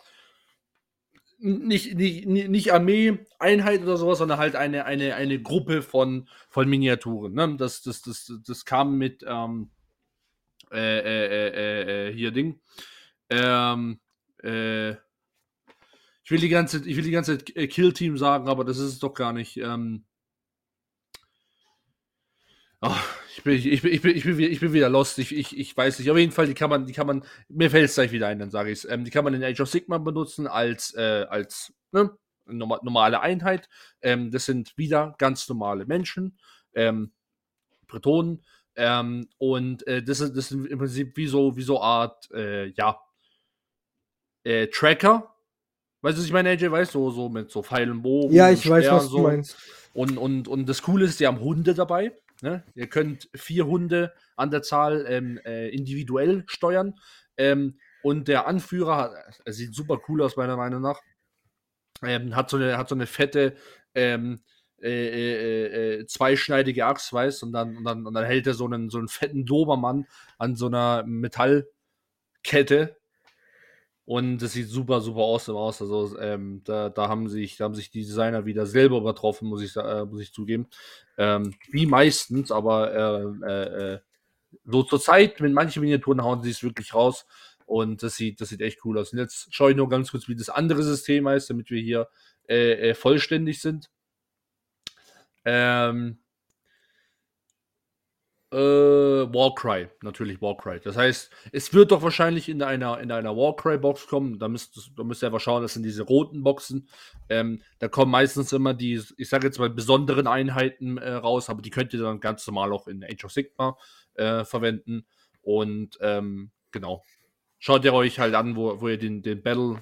nicht, 1.38 1.96
nicht, 1.96 2.28
nicht 2.28 2.74
Armee-Einheit 2.74 3.84
oder 3.84 3.98
sowas, 3.98 4.18
sondern 4.18 4.40
halt 4.40 4.56
eine, 4.56 4.86
eine, 4.86 5.16
eine 5.16 5.42
Gruppe 5.42 5.82
von, 5.82 6.28
von 6.50 6.68
Miniaturen. 6.68 7.34
Ne? 7.34 7.56
Das, 7.58 7.82
das, 7.82 8.02
das, 8.02 8.32
das 8.46 8.66
kam 8.66 8.98
mit 8.98 9.24
ähm, 9.28 9.70
äh, 10.72 11.00
äh, 11.00 11.28
äh, 11.28 12.10
äh 12.10 12.14
hier 12.14 12.32
Ding. 12.32 12.60
Ähm, 13.30 14.00
äh, 14.44 14.92
ich 14.92 16.32
will 16.32 16.40
die 16.40 16.50
ganze, 16.50 16.86
ich 16.86 16.98
will 16.98 17.04
die 17.04 17.12
ganze 17.12 17.38
Kill-Team 17.38 18.18
sagen, 18.18 18.50
aber 18.50 18.66
das 18.66 18.78
ist 18.80 18.94
es 18.94 19.00
doch 19.00 19.14
gar 19.14 19.32
nicht. 19.32 19.58
Ähm, 19.58 20.06
oh, 22.82 22.92
ich, 23.38 23.44
bin, 23.44 23.54
ich, 23.54 23.82
bin, 23.82 23.94
ich, 23.94 24.02
bin, 24.02 24.16
ich, 24.16 24.24
bin, 24.24 24.40
ich 24.40 24.60
bin 24.60 24.74
wieder 24.74 24.90
lost. 24.90 25.20
Ich, 25.20 25.36
ich, 25.36 25.58
ich 25.58 25.78
weiß 25.78 26.00
nicht. 26.00 26.10
Auf 26.10 26.18
jeden 26.18 26.32
Fall, 26.32 26.48
die 26.48 26.56
kann 26.56 26.70
man, 26.70 26.86
die 26.88 26.94
kann 26.94 27.06
man, 27.06 27.24
mir 27.50 27.70
fällt 27.70 27.86
es 27.86 27.96
gleich 27.96 28.12
wieder 28.12 28.28
ein, 28.28 28.40
dann 28.40 28.50
sage 28.50 28.72
ich 28.72 28.80
es. 28.80 28.86
Ähm, 28.86 29.06
die 29.06 29.12
kann 29.12 29.24
man 29.24 29.34
in 29.34 29.44
Age 29.44 29.62
of 29.62 29.70
Sigma 29.70 30.00
benutzen 30.00 30.48
als, 30.48 30.96
äh, 30.96 31.26
als 31.30 31.72
ne, 31.92 32.18
normale 32.48 33.22
Einheit. 33.22 33.70
Ähm, 34.02 34.32
das 34.32 34.46
sind 34.46 34.76
wieder 34.78 35.14
ganz 35.20 35.48
normale 35.48 35.86
Menschen, 35.86 36.40
ähm, 36.74 37.12
Bretonen. 37.88 38.44
Ähm, 38.76 39.28
und 39.38 39.86
äh, 39.86 40.02
das, 40.02 40.20
ist, 40.20 40.36
das 40.36 40.50
sind 40.50 40.66
im 40.66 40.80
Prinzip 40.80 41.16
wie 41.16 41.28
so, 41.28 41.56
wie 41.56 41.64
so 41.64 41.80
Art, 41.80 42.30
äh, 42.32 42.68
ja, 42.70 43.00
äh, 44.44 44.68
Tracker, 44.68 45.36
Weißt 46.02 46.16
du, 46.16 46.22
was 46.22 46.28
ich 46.28 46.34
meine, 46.34 46.50
AJ? 46.50 46.70
Weißt 46.70 46.94
du, 46.94 47.10
so, 47.10 47.12
so 47.12 47.30
mit 47.30 47.50
so 47.50 47.64
Pfeilen, 47.64 48.02
Bogen. 48.02 48.34
Ja, 48.34 48.52
ich 48.52 48.70
weiß, 48.70 48.90
was 48.92 49.06
so. 49.08 49.18
du 49.18 49.24
meinst. 49.24 49.58
Und, 49.94 50.18
und, 50.18 50.48
und 50.48 50.70
das 50.70 50.84
Coole 50.84 51.06
ist, 51.06 51.20
die 51.20 51.26
haben 51.26 51.40
Hunde 51.40 51.74
dabei. 51.74 52.14
Ne? 52.42 52.64
Ihr 52.76 52.88
könnt 52.88 53.30
vier 53.36 53.66
Hunde 53.66 54.14
an 54.36 54.52
der 54.52 54.62
Zahl 54.62 55.06
ähm, 55.08 55.40
äh, 55.46 55.70
individuell 55.70 56.44
steuern. 56.48 56.96
Ähm, 57.38 57.80
und 58.04 58.28
der 58.28 58.48
Anführer 58.48 58.98
hat, 58.98 59.42
er 59.46 59.54
sieht 59.54 59.74
super 59.74 60.00
cool 60.08 60.22
aus, 60.22 60.38
meiner 60.38 60.58
Meinung 60.58 60.82
nach. 60.82 61.02
Ähm, 62.04 62.36
hat, 62.36 62.50
so 62.50 62.58
eine, 62.58 62.78
hat 62.78 62.90
so 62.90 62.96
eine 62.96 63.08
fette 63.08 63.56
ähm, 63.96 64.44
äh, 64.80 64.90
äh, 64.90 66.00
äh, 66.02 66.06
zweischneidige 66.06 66.86
Axt, 66.86 67.12
weißt 67.12 67.42
und 67.42 67.52
dann, 67.54 67.78
und 67.78 67.84
dann, 67.84 68.06
und 68.06 68.14
dann 68.14 68.26
hält 68.26 68.46
er 68.46 68.54
so 68.54 68.66
einen, 68.66 68.92
so 68.92 69.00
einen 69.00 69.08
fetten 69.08 69.46
Dobermann 69.46 70.06
an 70.38 70.56
so 70.56 70.68
einer 70.68 71.04
Metallkette 71.08 72.97
und 74.08 74.38
das 74.38 74.54
sieht 74.54 74.70
super, 74.70 75.02
super 75.02 75.20
awesome 75.20 75.60
aus. 75.60 75.82
Also 75.82 76.18
ähm, 76.18 76.62
da, 76.64 76.88
da, 76.88 77.10
haben 77.10 77.28
sich, 77.28 77.58
da 77.58 77.66
haben 77.66 77.76
sich 77.76 77.92
die 77.92 78.06
Designer 78.06 78.46
wieder 78.46 78.66
selber 78.66 79.00
übertroffen, 79.00 79.50
muss 79.50 79.62
ich, 79.62 79.76
äh, 79.76 80.06
muss 80.06 80.22
ich 80.22 80.32
zugeben. 80.32 80.68
Ähm, 81.18 81.54
wie 81.72 81.86
meistens, 81.86 82.50
aber 82.50 82.94
äh, 83.44 83.46
äh, 83.46 83.94
äh 83.96 84.00
so 84.64 84.84
zur 84.84 85.02
Zeit, 85.02 85.42
mit 85.42 85.52
manchen 85.52 85.82
Miniaturen 85.82 86.24
hauen 86.24 86.42
sie 86.42 86.52
es 86.52 86.64
wirklich 86.64 86.94
raus. 86.94 87.26
Und 87.66 88.02
das 88.02 88.16
sieht, 88.16 88.40
das 88.40 88.48
sieht 88.48 88.62
echt 88.62 88.86
cool 88.86 88.98
aus. 88.98 89.12
Und 89.12 89.20
jetzt 89.20 89.54
schaue 89.54 89.72
ich 89.72 89.78
nur 89.78 89.90
ganz 89.90 90.12
kurz, 90.12 90.30
wie 90.30 90.38
das 90.38 90.50
andere 90.50 90.84
System 90.84 91.28
heißt, 91.28 91.50
damit 91.50 91.70
wir 91.70 91.82
hier 91.82 92.08
äh, 92.48 92.92
äh, 92.92 92.94
vollständig 92.96 93.62
sind. 93.62 93.90
Ähm, 95.44 96.20
äh, 98.58 99.34
Warcry, 99.34 99.88
natürlich 100.02 100.42
Warcry. 100.42 100.80
Das 100.84 100.98
heißt, 100.98 101.32
es 101.52 101.74
wird 101.74 101.92
doch 101.92 102.02
wahrscheinlich 102.02 102.50
in 102.50 102.64
einer, 102.64 103.00
in 103.00 103.12
einer 103.12 103.36
Warcry-Box 103.38 104.08
kommen. 104.08 104.40
Da 104.40 104.48
müsst, 104.48 104.92
da 104.96 105.04
müsst 105.04 105.24
ihr 105.24 105.28
aber 105.28 105.40
schauen, 105.40 105.62
das 105.62 105.74
sind 105.74 105.84
diese 105.84 106.04
roten 106.04 106.44
Boxen. 106.44 106.90
Ähm, 107.30 107.62
da 107.78 107.88
kommen 107.88 108.12
meistens 108.12 108.52
immer 108.54 108.74
die, 108.74 109.00
ich 109.18 109.30
sage 109.30 109.46
jetzt 109.46 109.60
mal, 109.60 109.70
besonderen 109.70 110.26
Einheiten 110.26 110.98
äh, 110.98 111.14
raus, 111.14 111.50
aber 111.50 111.62
die 111.62 111.70
könnt 111.70 111.94
ihr 111.94 112.02
dann 112.02 112.20
ganz 112.20 112.48
normal 112.48 112.74
auch 112.74 112.88
in 112.88 113.04
Age 113.04 113.26
of 113.26 113.32
Sigma 113.32 113.78
äh, 114.16 114.44
verwenden. 114.44 115.06
Und 115.42 115.98
ähm, 116.02 116.52
genau. 116.72 117.04
Schaut 117.60 117.86
ihr 117.86 117.94
euch 117.94 118.20
halt 118.20 118.34
an, 118.34 118.56
wo, 118.56 118.82
wo 118.82 118.88
ihr 118.88 118.98
den, 118.98 119.22
den 119.22 119.44
Battle 119.44 119.82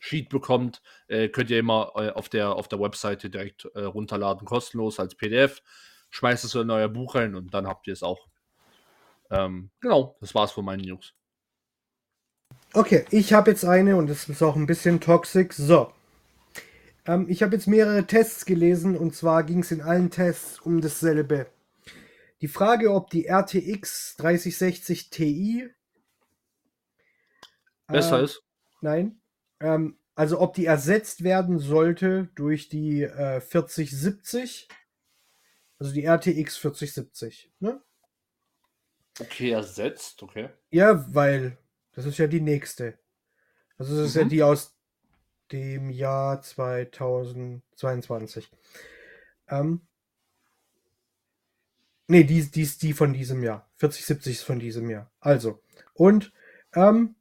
Sheet 0.00 0.30
bekommt, 0.30 0.80
äh, 1.06 1.28
könnt 1.28 1.50
ihr 1.50 1.58
immer 1.58 1.92
äh, 1.96 2.10
auf, 2.10 2.28
der, 2.28 2.54
auf 2.54 2.66
der 2.68 2.80
Webseite 2.80 3.30
direkt 3.30 3.66
äh, 3.74 3.82
runterladen, 3.82 4.46
kostenlos 4.46 4.98
als 4.98 5.14
PDF 5.14 5.62
schmeißt 6.10 6.44
es 6.44 6.54
in 6.54 6.70
euer 6.70 6.88
Buch 6.88 7.14
rein 7.14 7.34
und 7.34 7.54
dann 7.54 7.66
habt 7.66 7.86
ihr 7.86 7.92
es 7.92 8.02
auch. 8.02 8.28
Ähm, 9.30 9.70
genau, 9.80 10.16
das 10.20 10.34
war's 10.34 10.52
von 10.52 10.64
meinen 10.64 10.82
News. 10.82 11.14
Okay, 12.72 13.04
ich 13.10 13.32
habe 13.32 13.50
jetzt 13.50 13.64
eine 13.64 13.96
und 13.96 14.08
das 14.08 14.28
ist 14.28 14.42
auch 14.42 14.56
ein 14.56 14.66
bisschen 14.66 15.00
toxisch. 15.00 15.54
So. 15.54 15.92
Ähm, 17.06 17.26
ich 17.28 17.42
habe 17.42 17.54
jetzt 17.54 17.66
mehrere 17.66 18.06
Tests 18.06 18.44
gelesen 18.44 18.96
und 18.96 19.14
zwar 19.14 19.44
ging 19.44 19.60
es 19.60 19.70
in 19.70 19.80
allen 19.80 20.10
Tests 20.10 20.60
um 20.60 20.80
dasselbe. 20.80 21.46
Die 22.40 22.48
Frage, 22.48 22.92
ob 22.92 23.10
die 23.10 23.26
RTX 23.26 24.16
3060 24.16 25.10
Ti 25.10 25.70
Besser 27.90 28.20
äh, 28.20 28.24
ist. 28.24 28.42
Nein. 28.80 29.20
Ähm, 29.60 29.98
also 30.14 30.40
ob 30.40 30.54
die 30.54 30.66
ersetzt 30.66 31.24
werden 31.24 31.58
sollte 31.58 32.30
durch 32.34 32.68
die 32.68 33.02
äh, 33.02 33.40
4070. 33.40 34.68
Also 35.80 35.92
die 35.92 36.04
RTX 36.04 36.56
4070. 36.58 37.50
Ne? 37.58 37.82
Okay, 39.20 39.50
ersetzt, 39.50 40.22
okay. 40.22 40.48
Ja, 40.70 41.04
weil 41.14 41.58
das 41.92 42.06
ist 42.06 42.18
ja 42.18 42.26
die 42.26 42.40
nächste. 42.40 42.98
Also 43.78 43.96
das 43.96 44.10
ist 44.10 44.16
ja 44.16 44.24
Mhm. 44.24 44.26
die 44.26 44.42
aus 44.42 44.76
dem 45.52 45.90
Jahr 45.90 46.42
2022. 46.42 48.50
Ähm, 49.48 49.82
nee, 52.08 52.24
die, 52.24 52.50
die 52.50 52.62
ist 52.62 52.82
die 52.82 52.92
von 52.92 53.12
diesem 53.12 53.42
Jahr. 53.42 53.68
4070 53.76 54.36
ist 54.36 54.42
von 54.42 54.58
diesem 54.58 54.90
Jahr. 54.90 55.10
Also, 55.20 55.60
und 55.94 56.32
ähm, 56.74 57.14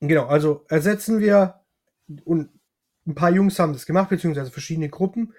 genau, 0.00 0.26
also 0.26 0.64
ersetzen 0.68 1.20
wir 1.20 1.60
und 2.24 2.50
ein 3.06 3.14
paar 3.14 3.30
Jungs 3.30 3.58
haben 3.58 3.72
das 3.72 3.86
gemacht, 3.86 4.10
beziehungsweise 4.10 4.50
verschiedene 4.50 4.88
Gruppen. 4.88 5.34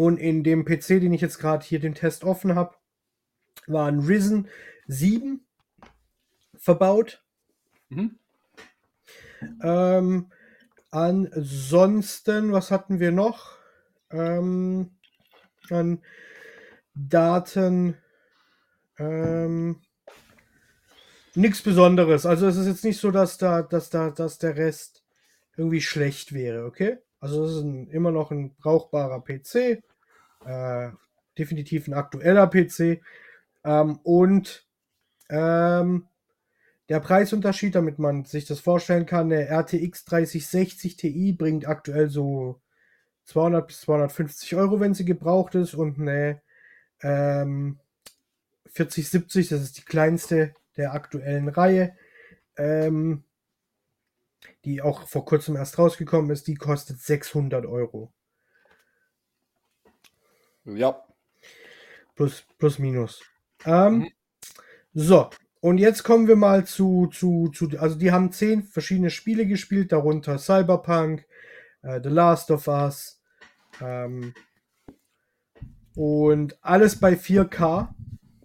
Und 0.00 0.16
in 0.16 0.42
dem 0.42 0.64
PC, 0.64 0.98
den 0.98 1.12
ich 1.12 1.20
jetzt 1.20 1.38
gerade 1.38 1.62
hier 1.62 1.78
den 1.78 1.94
Test 1.94 2.24
offen 2.24 2.54
habe, 2.54 2.74
war 3.66 3.86
ein 3.86 3.98
Risen 4.00 4.48
7 4.86 5.44
verbaut. 6.56 7.22
Mhm. 7.90 8.18
Ähm, 9.62 10.32
ansonsten, 10.90 12.50
was 12.50 12.70
hatten 12.70 12.98
wir 12.98 13.12
noch? 13.12 13.58
Ähm, 14.10 14.92
an 15.68 16.02
Daten. 16.94 17.98
Ähm, 18.98 19.82
nichts 21.34 21.60
Besonderes. 21.60 22.24
Also 22.24 22.46
es 22.46 22.56
ist 22.56 22.68
jetzt 22.68 22.84
nicht 22.84 23.00
so, 23.00 23.10
dass 23.10 23.36
da, 23.36 23.60
dass 23.60 23.90
da, 23.90 24.08
dass 24.08 24.38
der 24.38 24.56
Rest 24.56 25.04
irgendwie 25.58 25.82
schlecht 25.82 26.32
wäre, 26.32 26.64
okay? 26.64 26.96
Also 27.18 27.44
es 27.44 27.56
ist 27.56 27.64
ein, 27.64 27.90
immer 27.90 28.12
noch 28.12 28.30
ein 28.30 28.54
brauchbarer 28.56 29.20
PC. 29.20 29.82
Äh, 30.44 30.90
definitiv 31.38 31.88
ein 31.88 31.94
aktueller 31.94 32.46
PC. 32.46 33.02
Ähm, 33.64 33.98
und 34.02 34.66
ähm, 35.28 36.06
der 36.88 37.00
Preisunterschied, 37.00 37.74
damit 37.74 37.98
man 37.98 38.24
sich 38.24 38.46
das 38.46 38.60
vorstellen 38.60 39.06
kann, 39.06 39.28
der 39.28 39.48
RTX 39.50 40.04
3060 40.06 40.96
Ti 40.96 41.32
bringt 41.32 41.68
aktuell 41.68 42.10
so 42.10 42.60
200 43.26 43.66
bis 43.68 43.80
250 43.82 44.56
Euro, 44.56 44.80
wenn 44.80 44.94
sie 44.94 45.04
gebraucht 45.04 45.54
ist, 45.54 45.74
und 45.74 46.00
eine 46.00 46.42
ähm, 47.02 47.78
4070, 48.66 49.48
das 49.50 49.62
ist 49.62 49.78
die 49.78 49.84
kleinste 49.84 50.54
der 50.76 50.94
aktuellen 50.94 51.48
Reihe, 51.48 51.96
ähm, 52.56 53.24
die 54.64 54.82
auch 54.82 55.06
vor 55.06 55.24
kurzem 55.24 55.56
erst 55.56 55.78
rausgekommen 55.78 56.30
ist, 56.30 56.46
die 56.48 56.54
kostet 56.54 57.00
600 57.00 57.66
Euro. 57.66 58.12
Ja. 60.76 61.02
Plus, 62.14 62.44
plus 62.58 62.78
minus. 62.78 63.22
Ähm, 63.64 63.98
Mhm. 63.98 64.10
So, 64.92 65.30
und 65.60 65.78
jetzt 65.78 66.02
kommen 66.02 66.26
wir 66.26 66.36
mal 66.36 66.64
zu, 66.66 67.06
zu, 67.08 67.48
zu, 67.54 67.68
also 67.78 67.96
die 67.96 68.10
haben 68.10 68.32
zehn 68.32 68.64
verschiedene 68.64 69.10
Spiele 69.10 69.46
gespielt, 69.46 69.92
darunter 69.92 70.38
Cyberpunk, 70.38 71.26
äh, 71.82 72.00
The 72.02 72.08
Last 72.08 72.50
of 72.50 72.66
Us, 72.66 73.22
ähm, 73.80 74.34
und 75.94 76.58
alles 76.62 76.98
bei 76.98 77.14
4K. 77.14 77.94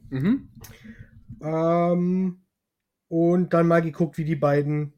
Mhm. 0.10 0.50
Ähm, 1.42 2.42
und 3.08 3.54
dann 3.54 3.68
mal 3.68 3.82
geguckt, 3.82 4.18
wie 4.18 4.26
die 4.26 4.36
beiden 4.36 4.94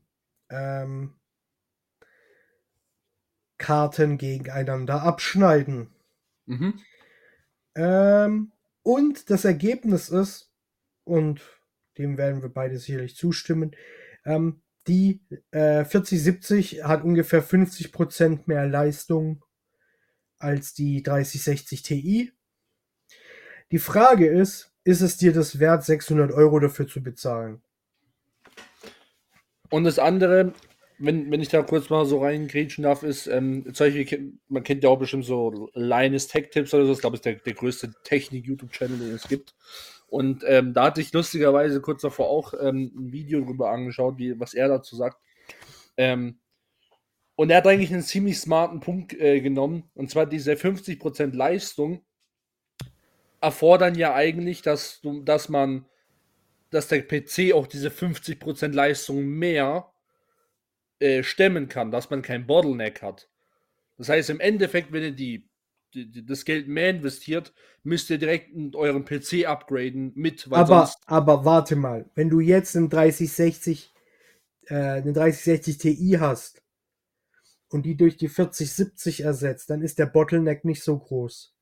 ähm, 0.50 1.14
Karten 3.58 4.18
gegeneinander 4.18 5.04
abschneiden. 5.04 5.90
Mhm. 6.46 6.80
Ähm, 7.78 8.52
und 8.82 9.30
das 9.30 9.46
Ergebnis 9.46 10.10
ist, 10.10 10.52
und 11.04 11.42
dem 11.98 12.18
werden 12.18 12.42
wir 12.42 12.50
beide 12.50 12.78
sicherlich 12.78 13.16
zustimmen, 13.16 13.76
ähm, 14.26 14.62
die 14.88 15.22
äh, 15.52 15.86
4070 15.86 16.84
hat 16.84 17.04
ungefähr 17.04 17.44
50% 17.44 18.42
mehr 18.46 18.68
Leistung 18.68 19.44
als 20.40 20.74
die 20.74 21.04
3060 21.04 21.82
Ti. 21.82 22.32
Die 23.72 23.80
Frage 23.80 24.28
ist, 24.28 24.74
ist 24.84 25.02
es 25.02 25.18
dir 25.18 25.34
das 25.34 25.60
wert, 25.60 25.84
600 25.84 26.32
Euro 26.32 26.60
dafür 26.60 26.88
zu 26.88 27.04
bezahlen? 27.04 27.62
Und 29.70 29.84
das 29.84 30.00
andere, 30.00 30.54
wenn, 31.00 31.32
wenn 31.32 31.42
ich 31.42 31.50
da 31.50 31.62
kurz 31.62 31.90
mal 31.90 32.06
so 32.06 32.22
reingrätschen 32.22 32.84
darf, 32.84 33.04
ist, 33.04 33.28
ähm, 33.28 33.72
zum 33.74 33.88
Beispiel, 33.88 34.34
man 34.48 34.64
kennt 34.64 34.84
ja 34.84 34.90
auch 34.90 35.00
bestimmt 35.00 35.26
so 35.26 35.70
Linus 35.74 36.28
Tech 36.28 36.50
Tips 36.50 36.74
oder 36.74 36.86
so, 36.86 36.92
das 36.92 37.02
glaube 37.02 37.18
ich 37.18 37.22
der, 37.22 37.36
der 37.36 37.54
größte 37.54 37.94
Technik-YouTube-Channel, 38.04 38.98
den 38.98 39.16
es 39.16 39.28
gibt. 39.28 39.54
Und 40.08 40.44
ähm, 40.48 40.74
da 40.74 40.86
hatte 40.86 41.02
ich 41.02 41.14
lustigerweise 41.14 41.82
kurz 41.82 42.02
davor 42.02 42.30
auch 42.30 42.54
ähm, 42.60 42.92
ein 42.96 43.12
Video 43.12 43.42
drüber 43.42 43.70
angeschaut, 43.70 44.18
wie, 44.18 44.40
was 44.40 44.54
er 44.54 44.70
dazu 44.70 44.96
sagt. 44.96 45.18
Ähm, 45.98 46.40
und 47.36 47.52
er 47.52 47.58
hat 47.58 47.68
eigentlich 47.68 47.94
einen 47.94 48.02
ziemlich 48.02 48.40
smarten 48.40 48.80
Punkt 48.80 49.14
äh, 49.14 49.42
genommen, 49.42 49.84
und 49.94 50.10
zwar 50.10 50.26
diese 50.26 50.54
50% 50.54 51.36
Leistung 51.36 52.02
erfordern 53.40 53.94
ja 53.94 54.16
eigentlich, 54.16 54.64
dass, 54.64 55.02
dass 55.24 55.48
man, 55.50 55.86
dass 56.72 56.88
der 56.88 57.04
PC 57.04 57.54
auch 57.54 57.68
diese 57.68 57.90
50% 57.90 58.74
Leistung 58.74 59.26
mehr 59.26 59.92
äh, 61.00 61.24
stemmen 61.24 61.70
kann, 61.70 61.92
dass 61.92 62.10
man 62.10 62.22
kein 62.22 62.48
Bottleneck 62.48 63.02
hat. 63.02 63.30
Das 63.98 64.10
heißt, 64.10 64.30
im 64.30 64.40
Endeffekt, 64.40 64.92
wenn 64.92 65.04
ihr 65.04 65.12
die, 65.12 65.50
die, 65.94 66.26
das 66.26 66.46
Geld 66.46 66.68
mehr 66.68 66.90
investiert, 66.90 67.54
müsst 67.84 68.10
ihr 68.10 68.18
direkt 68.18 68.52
euren 68.76 69.06
PC 69.06 69.46
upgraden 69.46 70.12
mit, 70.16 70.48
Aber, 70.52 70.92
aber 71.06 71.46
warte 71.46 71.76
mal, 71.76 72.10
wenn 72.16 72.30
du 72.30 72.40
jetzt 72.40 72.76
einen 72.76 72.90
3060, 72.90 73.94
äh, 74.66 74.76
einen 74.76 75.14
3060 75.14 75.78
Ti 75.78 76.18
hast 76.20 76.64
und 77.70 77.86
die 77.86 77.96
durch 77.96 78.18
die 78.18 78.30
4070 78.30 79.22
ersetzt, 79.22 79.70
dann 79.70 79.82
ist 79.82 80.00
der 80.00 80.06
Bottleneck 80.06 80.66
nicht 80.66 80.84
so 80.84 80.98
groß. 80.98 81.56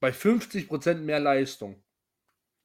Bei 0.00 0.10
50% 0.10 0.96
mehr 0.96 1.20
Leistung. 1.20 1.82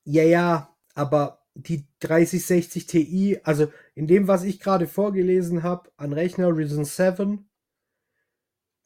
Ja, 0.04 0.24
ja, 0.24 0.78
aber 0.94 1.41
die 1.56 1.88
3060 2.00 2.86
Ti, 2.88 3.40
also 3.44 3.72
in 3.96 4.08
dem, 4.08 4.28
was 4.28 4.44
ich 4.44 4.60
gerade 4.60 4.88
vorgelesen 4.88 5.64
habe, 5.64 5.92
an 5.98 6.14
Rechner 6.14 6.56
Ryzen 6.56 6.86
7, 6.86 7.50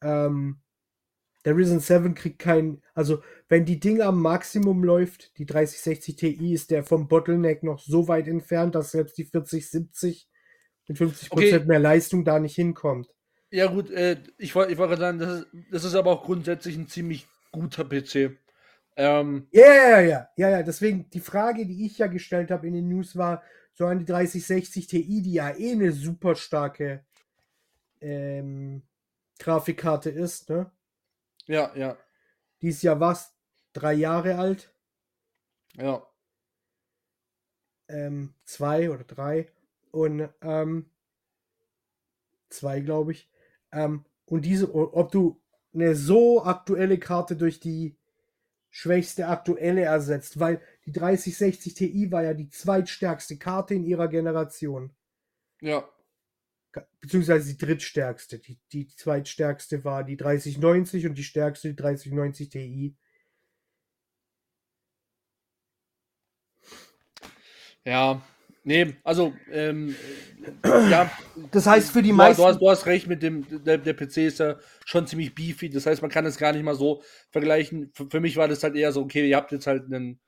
ähm, 0.01 0.61
der 1.45 1.55
Ryzen 1.55 1.79
7 1.79 2.15
kriegt 2.15 2.39
kein, 2.39 2.81
also 2.93 3.21
wenn 3.49 3.65
die 3.65 3.79
Ding 3.79 4.01
am 4.01 4.21
Maximum 4.21 4.83
läuft, 4.83 5.37
die 5.37 5.45
3060 5.45 6.15
Ti 6.15 6.53
ist 6.53 6.71
der 6.71 6.83
vom 6.83 7.07
Bottleneck 7.07 7.63
noch 7.63 7.79
so 7.79 8.07
weit 8.07 8.27
entfernt, 8.27 8.75
dass 8.75 8.91
selbst 8.91 9.17
die 9.17 9.25
4070 9.25 10.27
mit 10.87 10.97
50% 10.97 11.65
Okay. 11.65 11.67
mehr 11.67 11.79
Leistung 11.79 12.25
da 12.25 12.39
nicht 12.39 12.55
hinkommt. 12.55 13.09
Ja, 13.51 13.67
gut, 13.67 13.89
äh, 13.91 14.21
ich 14.37 14.53
wollte 14.55 14.71
ich 14.73 14.77
wollte 14.77 14.97
sagen, 14.97 15.19
das 15.19 15.39
ist, 15.41 15.47
das 15.71 15.83
ist 15.83 15.95
aber 15.95 16.11
auch 16.11 16.23
grundsätzlich 16.23 16.75
ein 16.77 16.87
ziemlich 16.87 17.27
guter 17.51 17.83
PC. 17.85 18.37
Ähm, 18.97 19.47
Ja, 19.51 19.63
ja, 19.73 19.99
ja, 20.01 20.29
ja, 20.35 20.49
ja, 20.49 20.63
deswegen 20.63 21.09
die 21.11 21.19
Frage, 21.21 21.65
die 21.65 21.85
ich 21.85 21.97
ja 21.97 22.07
gestellt 22.07 22.51
habe 22.51 22.67
in 22.67 22.73
den 22.73 22.89
News 22.89 23.15
war, 23.15 23.41
so 23.73 23.89
die 23.93 24.05
3060 24.05 24.87
Ti, 24.87 25.21
die 25.21 25.33
ja 25.33 25.49
eh 25.55 25.71
eine 25.71 25.91
super 25.93 26.35
starke 26.35 27.05
ähm, 28.01 28.83
Grafikkarte 29.39 30.09
ist, 30.11 30.49
ne? 30.49 30.71
ja, 31.47 31.71
ja, 31.75 31.97
Die 32.61 32.67
ist 32.67 32.83
ja 32.83 32.99
was? 32.99 33.33
Drei 33.71 33.93
Jahre 33.93 34.37
alt? 34.37 34.73
ja. 35.77 36.05
Ähm, 37.87 38.33
zwei 38.43 38.91
oder 38.91 39.03
drei. 39.03 39.47
Und 39.91 40.29
ähm, 40.41 40.89
zwei, 42.49 42.79
glaube 42.79 43.11
ich. 43.11 43.29
Ähm, 43.71 44.05
und 44.25 44.45
diese, 44.45 44.73
ob 44.73 45.11
du 45.11 45.41
eine 45.73 45.95
so 45.95 46.43
aktuelle 46.43 46.97
Karte 46.97 47.35
durch 47.35 47.59
die 47.59 47.97
schwächste 48.75 49.29
aktuelle 49.29 49.83
ersetzt, 49.83 50.37
weil 50.37 50.59
die 50.85 50.91
3060 50.91 51.73
Ti 51.73 52.11
war 52.11 52.23
ja 52.23 52.33
die 52.33 52.49
zweitstärkste 52.49 53.37
Karte 53.37 53.73
in 53.73 53.85
ihrer 53.85 54.09
Generation. 54.09 54.91
Ja, 55.61 55.87
Beziehungsweise 56.99 57.53
die 57.53 57.65
drittstärkste. 57.65 58.39
Die, 58.39 58.59
die 58.73 58.87
zweitstärkste 58.87 59.85
war 59.85 60.03
die 60.03 60.17
3090 60.17 61.07
und 61.07 61.17
die 61.17 61.23
stärkste 61.23 61.69
die 61.69 61.75
3090 61.77 62.49
Ti. 62.49 62.95
ja. 67.85 68.21
Nee, 68.65 68.95
also, 69.03 69.31
ähm, 69.51 69.95
ja. 70.63 71.11
Das 71.51 71.67
heißt, 71.67 71.91
für 71.91 72.01
die 72.01 72.09
du, 72.09 72.15
meisten. 72.15 72.41
Du 72.41 72.47
hast, 72.47 72.59
du 72.59 72.69
hast 72.69 72.85
recht 72.87 73.07
mit 73.07 73.21
dem, 73.21 73.45
der, 73.63 73.77
der 73.77 73.93
PC 73.93 74.17
ist 74.17 74.39
ja 74.39 74.57
schon 74.83 75.05
ziemlich 75.05 75.35
beefy. 75.35 75.69
Das 75.69 75.85
heißt, 75.85 76.01
man 76.01 76.09
kann 76.09 76.25
es 76.25 76.37
gar 76.37 76.51
nicht 76.51 76.63
mal 76.63 76.75
so 76.75 77.03
vergleichen. 77.29 77.91
Für, 77.93 78.09
für 78.09 78.19
mich 78.19 78.37
war 78.37 78.47
das 78.47 78.63
halt 78.63 78.75
eher 78.75 78.91
so, 78.91 79.01
okay, 79.01 79.29
ihr 79.29 79.37
habt 79.37 79.51
jetzt 79.51 79.67
halt 79.67 79.85
einen 79.85 80.19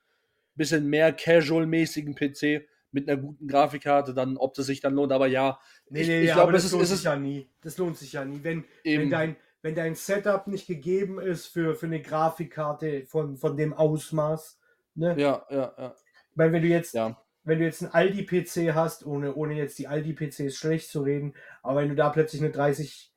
bisschen 0.55 0.87
mehr 0.87 1.11
casual-mäßigen 1.15 2.13
PC 2.13 2.67
mit 2.91 3.09
einer 3.09 3.19
guten 3.19 3.47
Grafikkarte, 3.47 4.13
dann, 4.13 4.37
ob 4.37 4.53
das 4.53 4.67
sich 4.67 4.81
dann 4.81 4.93
lohnt. 4.93 5.11
Aber 5.11 5.27
ja, 5.27 5.59
Nee, 5.89 6.01
ich, 6.01 6.07
nee, 6.07 6.19
ich 6.19 6.19
nee, 6.21 6.25
glaube, 6.27 6.41
aber 6.43 6.51
das, 6.51 6.61
das 6.61 6.65
ist, 6.65 6.71
lohnt 6.73 6.83
ist 6.83 6.89
sich 6.89 7.03
ja 7.03 7.15
nie. 7.15 7.49
Das 7.61 7.77
lohnt 7.77 7.97
sich 7.97 8.13
ja 8.13 8.23
nie. 8.23 8.39
Wenn, 8.43 8.65
wenn, 8.83 9.09
dein, 9.09 9.35
wenn 9.63 9.73
dein 9.73 9.95
Setup 9.95 10.45
nicht 10.45 10.67
gegeben 10.67 11.19
ist 11.19 11.47
für, 11.47 11.75
für 11.75 11.87
eine 11.87 12.01
Grafikkarte 12.01 13.05
von, 13.07 13.37
von 13.37 13.57
dem 13.57 13.73
Ausmaß. 13.73 14.59
Ne? 14.95 15.15
Ja, 15.17 15.45
ja, 15.49 15.73
ja. 15.77 15.95
Weil 16.35 16.51
wenn 16.51 16.61
du 16.61 16.67
jetzt, 16.67 16.93
Ja, 16.93 17.19
wenn 17.47 17.59
du 17.59 17.65
jetzt 17.65 17.83
einen 17.83 17.93
Aldi-PC 17.93 18.73
hast, 18.75 19.05
ohne, 19.05 19.35
ohne 19.35 19.55
jetzt 19.55 19.79
die 19.79 19.87
Aldi-PCs 19.87 20.57
schlecht 20.57 20.89
zu 20.91 21.01
reden, 21.01 21.33
aber 21.63 21.81
wenn 21.81 21.89
du 21.89 21.95
da 21.95 22.09
plötzlich 22.09 22.41
eine 22.41 22.51
30, 22.51 23.11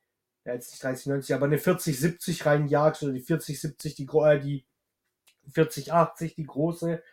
ja 0.45 0.53
jetzt 0.53 0.71
nicht 0.71 0.83
3090, 0.83 1.35
aber 1.35 1.45
eine 1.47 1.59
4070 1.59 2.45
reinjagst 2.45 3.03
oder 3.03 3.13
die 3.13 3.21
4070, 3.21 3.95
die, 3.95 4.05
gro- 4.05 4.25
äh, 4.25 4.39
die 4.39 4.65
4080, 5.53 6.35
die 6.35 6.45
große, 6.45 7.03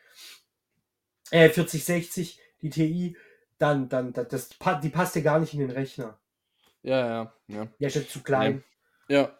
äh, 1.30 1.48
4060, 1.50 2.40
die 2.62 2.70
TI, 2.70 3.16
dann, 3.58 3.88
dann, 3.88 4.12
das, 4.12 4.48
die 4.82 4.88
passt 4.88 5.14
dir 5.14 5.22
gar 5.22 5.38
nicht 5.40 5.54
in 5.54 5.60
den 5.60 5.70
Rechner. 5.70 6.18
ja, 6.82 6.98
ja, 7.08 7.32
ja. 7.48 7.68
Ja, 7.78 7.88
ist 7.88 7.94
ja 7.96 8.06
zu 8.06 8.22
klein. 8.22 8.62
Ja. 9.08 9.38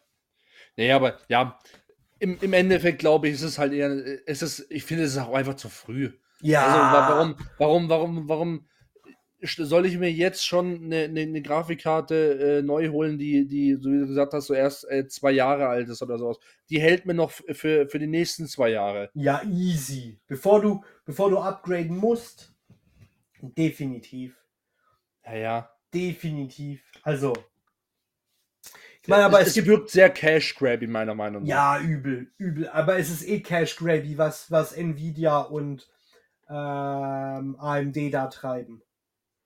Nee, 0.76 0.93
aber 0.93 1.18
ja, 1.29 1.59
im, 2.20 2.39
im 2.41 2.53
Endeffekt 2.55 3.01
glaube 3.01 3.29
ich, 3.29 3.35
ist 3.35 3.43
es 3.43 3.59
halt 3.59 3.72
eher, 3.72 3.91
es 4.26 4.43
ist, 4.43 4.66
ich 4.70 4.85
finde, 4.85 5.05
es 5.05 5.12
ist 5.12 5.18
auch 5.18 5.35
einfach 5.35 5.57
zu 5.57 5.68
früh. 5.70 6.12
Ja. 6.43 6.66
Also 6.66 6.78
wa- 6.78 7.09
warum, 7.09 7.36
warum, 7.59 7.89
warum, 7.89 8.28
warum 8.28 8.68
soll 9.41 9.86
ich 9.86 9.97
mir 9.99 10.11
jetzt 10.11 10.45
schon 10.45 10.84
eine, 10.84 11.05
eine, 11.05 11.20
eine 11.20 11.43
Grafikkarte 11.43 12.59
äh, 12.59 12.62
neu 12.62 12.89
holen, 12.89 13.18
die, 13.18 13.47
die, 13.47 13.76
so 13.80 13.91
wie 13.91 14.01
du 14.01 14.07
gesagt 14.09 14.32
hast, 14.32 14.47
so 14.47 14.55
erst 14.55 14.89
äh, 14.91 15.07
zwei 15.07 15.30
Jahre 15.30 15.68
alt 15.68 15.89
ist 15.89 16.03
oder 16.03 16.18
sowas? 16.18 16.39
Die 16.70 16.80
hält 16.80 17.07
mir 17.07 17.14
noch 17.14 17.30
für, 17.30 17.89
für 17.89 17.99
die 17.99 18.07
nächsten 18.09 18.47
zwei 18.49 18.70
Jahre. 18.70 19.11
Ja, 19.14 19.43
easy. 19.45 20.18
Bevor 20.26 20.61
du, 20.61 20.82
bevor 21.05 21.30
du 21.30 21.39
upgraden 21.39 21.97
musst, 21.97 22.53
definitiv. 23.41 24.36
Ja, 25.24 25.34
ja. 25.36 25.70
Definitiv. 25.95 26.82
Also. 27.03 27.32
Ich 29.03 29.09
meine, 29.09 29.24
aber 29.24 29.41
es, 29.41 29.55
gibt. 29.55 29.68
wirkt 29.68 29.91
sehr 29.91 30.11
cash-grabby, 30.11 30.86
meiner 30.86 31.14
Meinung 31.14 31.43
nach. 31.43 31.49
Ja, 31.49 31.80
übel, 31.80 32.30
übel. 32.36 32.68
Aber 32.68 32.99
es 32.99 33.09
ist 33.09 33.26
eh 33.26 33.41
Cash 33.41 33.76
Grabby, 33.76 34.18
was, 34.18 34.51
was 34.51 34.72
Nvidia 34.72 35.39
und 35.39 35.89
ähm, 36.49 37.57
AMD 37.59 38.11
da 38.12 38.26
treiben. 38.28 38.82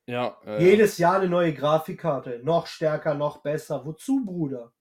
Ja, 0.07 0.37
äh, 0.45 0.63
Jedes 0.63 0.99
Jahr 0.99 1.17
eine 1.21 1.29
neue 1.29 1.53
Grafikkarte. 1.55 2.41
Noch 2.45 2.67
stärker, 2.67 3.15
noch 3.15 3.39
besser. 3.43 3.85
Wozu, 3.87 4.25
Bruder? 4.25 4.73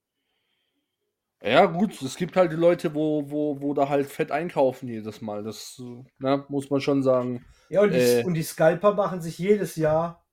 Ja, 1.44 1.66
gut, 1.66 2.00
es 2.02 2.16
gibt 2.16 2.36
halt 2.36 2.52
die 2.52 2.56
Leute, 2.56 2.94
wo, 2.94 3.28
wo, 3.30 3.60
wo 3.60 3.74
da 3.74 3.88
halt 3.88 4.06
fett 4.06 4.30
einkaufen 4.30 4.88
jedes 4.88 5.20
Mal. 5.20 5.42
Das 5.42 5.80
na, 6.18 6.44
muss 6.48 6.70
man 6.70 6.80
schon 6.80 7.02
sagen. 7.02 7.44
Ja, 7.68 7.82
und 7.82 7.90
die, 7.92 7.98
Äh. 7.98 8.24
und 8.24 8.34
die 8.34 8.42
Scalper 8.44 8.94
machen 8.94 9.20
sich 9.20 9.38
jedes 9.38 9.76
Jahr 9.76 10.24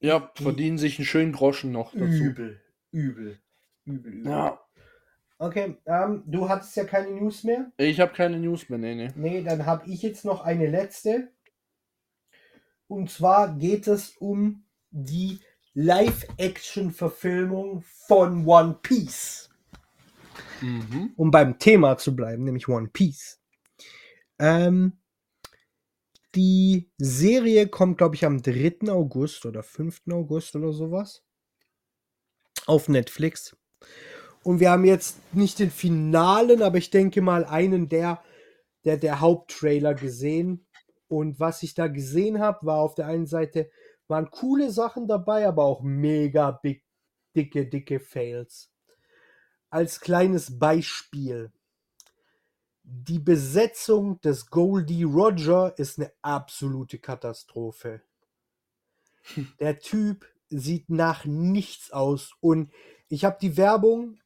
Ja, 0.00 0.32
Die- 0.36 0.42
verdienen 0.42 0.78
sich 0.78 0.98
einen 0.98 1.06
schönen 1.06 1.32
Groschen 1.32 1.72
noch 1.72 1.92
dazu. 1.92 2.04
übel. 2.06 2.60
Übel. 2.90 3.40
Übel, 3.84 4.12
übel. 4.12 4.30
Ja, 4.30 4.60
Okay, 5.42 5.78
ähm, 5.86 6.22
du 6.26 6.50
hattest 6.50 6.76
ja 6.76 6.84
keine 6.84 7.12
News 7.12 7.44
mehr. 7.44 7.72
ich 7.78 7.98
habe 7.98 8.12
keine 8.12 8.38
News 8.38 8.68
mehr, 8.68 8.78
nee, 8.78 8.94
nee. 8.94 9.10
Nee, 9.16 9.42
dann 9.42 9.64
habe 9.64 9.88
ich 9.88 10.02
jetzt 10.02 10.26
noch 10.26 10.44
eine 10.44 10.66
letzte. 10.66 11.32
Und 12.88 13.10
zwar 13.10 13.56
geht 13.56 13.86
es 13.86 14.10
um 14.18 14.66
die 14.90 15.40
Live-Action-Verfilmung 15.72 17.80
von 17.80 18.46
One 18.46 18.80
Piece. 18.82 19.48
Mhm. 20.60 21.14
Um 21.16 21.30
beim 21.30 21.58
Thema 21.58 21.96
zu 21.96 22.14
bleiben, 22.14 22.44
nämlich 22.44 22.68
One 22.68 22.88
Piece. 22.88 23.40
Ähm, 24.38 24.98
die 26.34 26.90
Serie 26.98 27.68
kommt, 27.68 27.96
glaube 27.96 28.14
ich, 28.14 28.26
am 28.26 28.42
3. 28.42 28.90
August 28.90 29.46
oder 29.46 29.62
5. 29.62 30.02
August 30.10 30.54
oder 30.54 30.74
sowas. 30.74 31.24
Auf 32.66 32.90
Netflix. 32.90 33.56
Und 34.42 34.60
wir 34.60 34.70
haben 34.70 34.84
jetzt 34.84 35.18
nicht 35.34 35.58
den 35.58 35.70
finalen, 35.70 36.62
aber 36.62 36.78
ich 36.78 36.90
denke 36.90 37.20
mal 37.20 37.44
einen 37.44 37.88
der, 37.88 38.22
der, 38.84 38.96
der 38.96 39.20
Haupttrailer 39.20 39.94
gesehen. 39.94 40.66
Und 41.08 41.40
was 41.40 41.62
ich 41.62 41.74
da 41.74 41.88
gesehen 41.88 42.38
habe, 42.38 42.66
war 42.66 42.78
auf 42.78 42.94
der 42.94 43.06
einen 43.06 43.26
Seite, 43.26 43.70
waren 44.08 44.30
coole 44.30 44.70
Sachen 44.70 45.06
dabei, 45.06 45.46
aber 45.46 45.64
auch 45.64 45.82
mega 45.82 46.52
big, 46.52 46.84
dicke, 47.36 47.66
dicke 47.66 48.00
Fails. 48.00 48.70
Als 49.68 50.00
kleines 50.00 50.58
Beispiel. 50.58 51.52
Die 52.82 53.20
Besetzung 53.20 54.20
des 54.20 54.46
Goldie 54.46 55.04
Roger 55.04 55.78
ist 55.78 55.98
eine 55.98 56.12
absolute 56.22 56.98
Katastrophe. 56.98 58.02
Der 59.60 59.78
Typ 59.78 60.26
sieht 60.48 60.90
nach 60.90 61.24
nichts 61.24 61.92
aus. 61.92 62.32
Und 62.40 62.72
ich 63.08 63.24
habe 63.24 63.38
die 63.40 63.56
Werbung, 63.56 64.19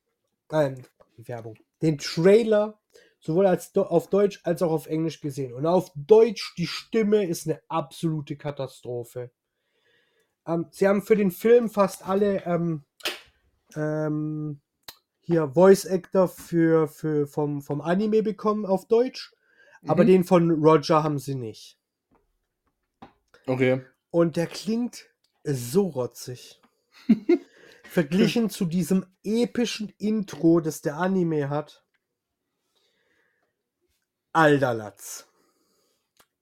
äh, 0.51 0.75
die 1.17 1.29
Werbung, 1.29 1.57
den 1.83 1.99
Trailer 1.99 2.81
sowohl 3.21 3.47
als 3.47 3.75
auf 3.77 4.11
Deutsch 4.11 4.41
als 4.45 4.61
auch 4.63 4.71
auf 4.71 4.87
Englisch 4.87 5.21
gesehen. 5.21 5.55
Und 5.55 5.65
auf 5.67 5.91
Deutsch, 5.95 6.55
die 6.59 6.67
Stimme 6.67 7.27
ist 7.27 7.47
eine 7.47 7.61
absolute 7.69 8.37
Katastrophe. 8.37 9.31
Ähm, 10.47 10.67
sie 10.71 10.87
haben 10.87 11.03
für 11.03 11.17
den 11.17 11.31
Film 11.31 11.71
fast 11.71 12.07
alle 12.07 12.45
ähm, 12.45 12.85
ähm, 13.77 14.61
hier 15.21 15.49
Voice 15.49 15.87
Actor 15.87 16.29
für, 16.29 16.87
für 16.87 17.27
vom, 17.27 17.63
vom 17.63 17.81
Anime 17.81 18.23
bekommen 18.23 18.67
auf 18.67 18.87
Deutsch, 18.87 19.35
aber 19.87 20.05
Mhm. 20.05 20.09
den 20.09 20.25
von 20.25 20.51
Roger 20.51 21.03
haben 21.03 21.19
sie 21.19 21.35
nicht. 21.35 21.79
Okay. 23.47 23.83
Und 24.11 24.37
der 24.37 24.47
klingt 24.47 25.07
so 25.45 25.89
rotzig. 25.89 26.61
Verglichen 27.95 28.51
zu 28.51 28.65
diesem 28.65 29.07
epischen 29.23 29.89
Intro, 29.99 30.59
das 30.59 30.81
der 30.81 30.97
Anime 30.97 31.49
hat. 31.49 31.85
Alderlatz. 34.33 35.29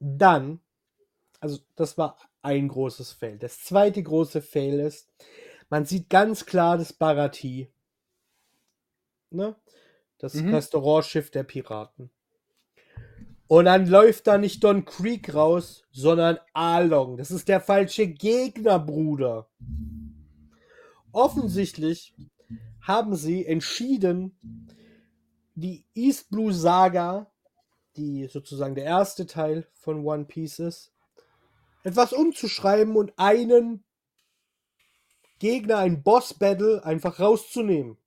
Dann, 0.01 0.61
also 1.41 1.59
das 1.77 1.99
war 1.99 2.17
ein 2.41 2.69
großes 2.69 3.13
Fail. 3.13 3.39
Das 3.39 3.63
zweite 3.63 4.03
große 4.03 4.41
Fail 4.41 4.81
ist, 4.81 5.11
man 5.69 5.85
sieht 5.85 6.09
ganz 6.09 6.47
klar 6.47 6.79
das 6.79 6.95
Barati. 6.95 7.71
Ne? 9.29 9.55
Das 10.17 10.33
Mhm. 10.33 10.55
Restaurantschiff 10.55 11.31
der 11.31 11.43
Piraten. 11.43 12.11
Und 13.47 13.67
dann 13.67 13.87
läuft 13.87 14.27
da 14.27 14.39
nicht 14.39 14.65
Don 14.65 14.87
Creek 14.87 15.35
raus, 15.35 15.85
sondern 15.91 16.39
Along. 16.55 17.19
Das 17.19 17.31
ist 17.31 17.49
der 17.49 17.61
falsche 17.61 18.07
Gegner, 18.07 18.79
Bruder. 18.79 19.51
Offensichtlich 21.13 22.15
haben 22.81 23.15
sie 23.17 23.47
entschieden, 23.47 24.37
die 25.55 25.85
East 25.95 26.31
Blue 26.31 26.53
Saga, 26.53 27.31
die 27.97 28.27
sozusagen 28.27 28.75
der 28.75 28.85
erste 28.85 29.27
Teil 29.27 29.69
von 29.75 30.05
One 30.05 30.25
Piece 30.25 30.59
ist, 30.59 30.93
etwas 31.85 32.13
umzuschreiben 32.13 32.97
und 32.97 33.13
einen 33.19 33.85
Gegner, 35.39 35.79
ein 35.79 36.03
Boss-Battle 36.03 36.85
einfach 36.85 37.19
rauszunehmen. 37.21 37.99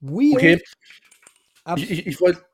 Weird. 0.00 0.34
Okay. 0.34 0.62
abs- 1.64 1.82
Ich, 1.82 1.90
ich, 1.90 2.06
ich 2.06 2.20
wollte. 2.20 2.44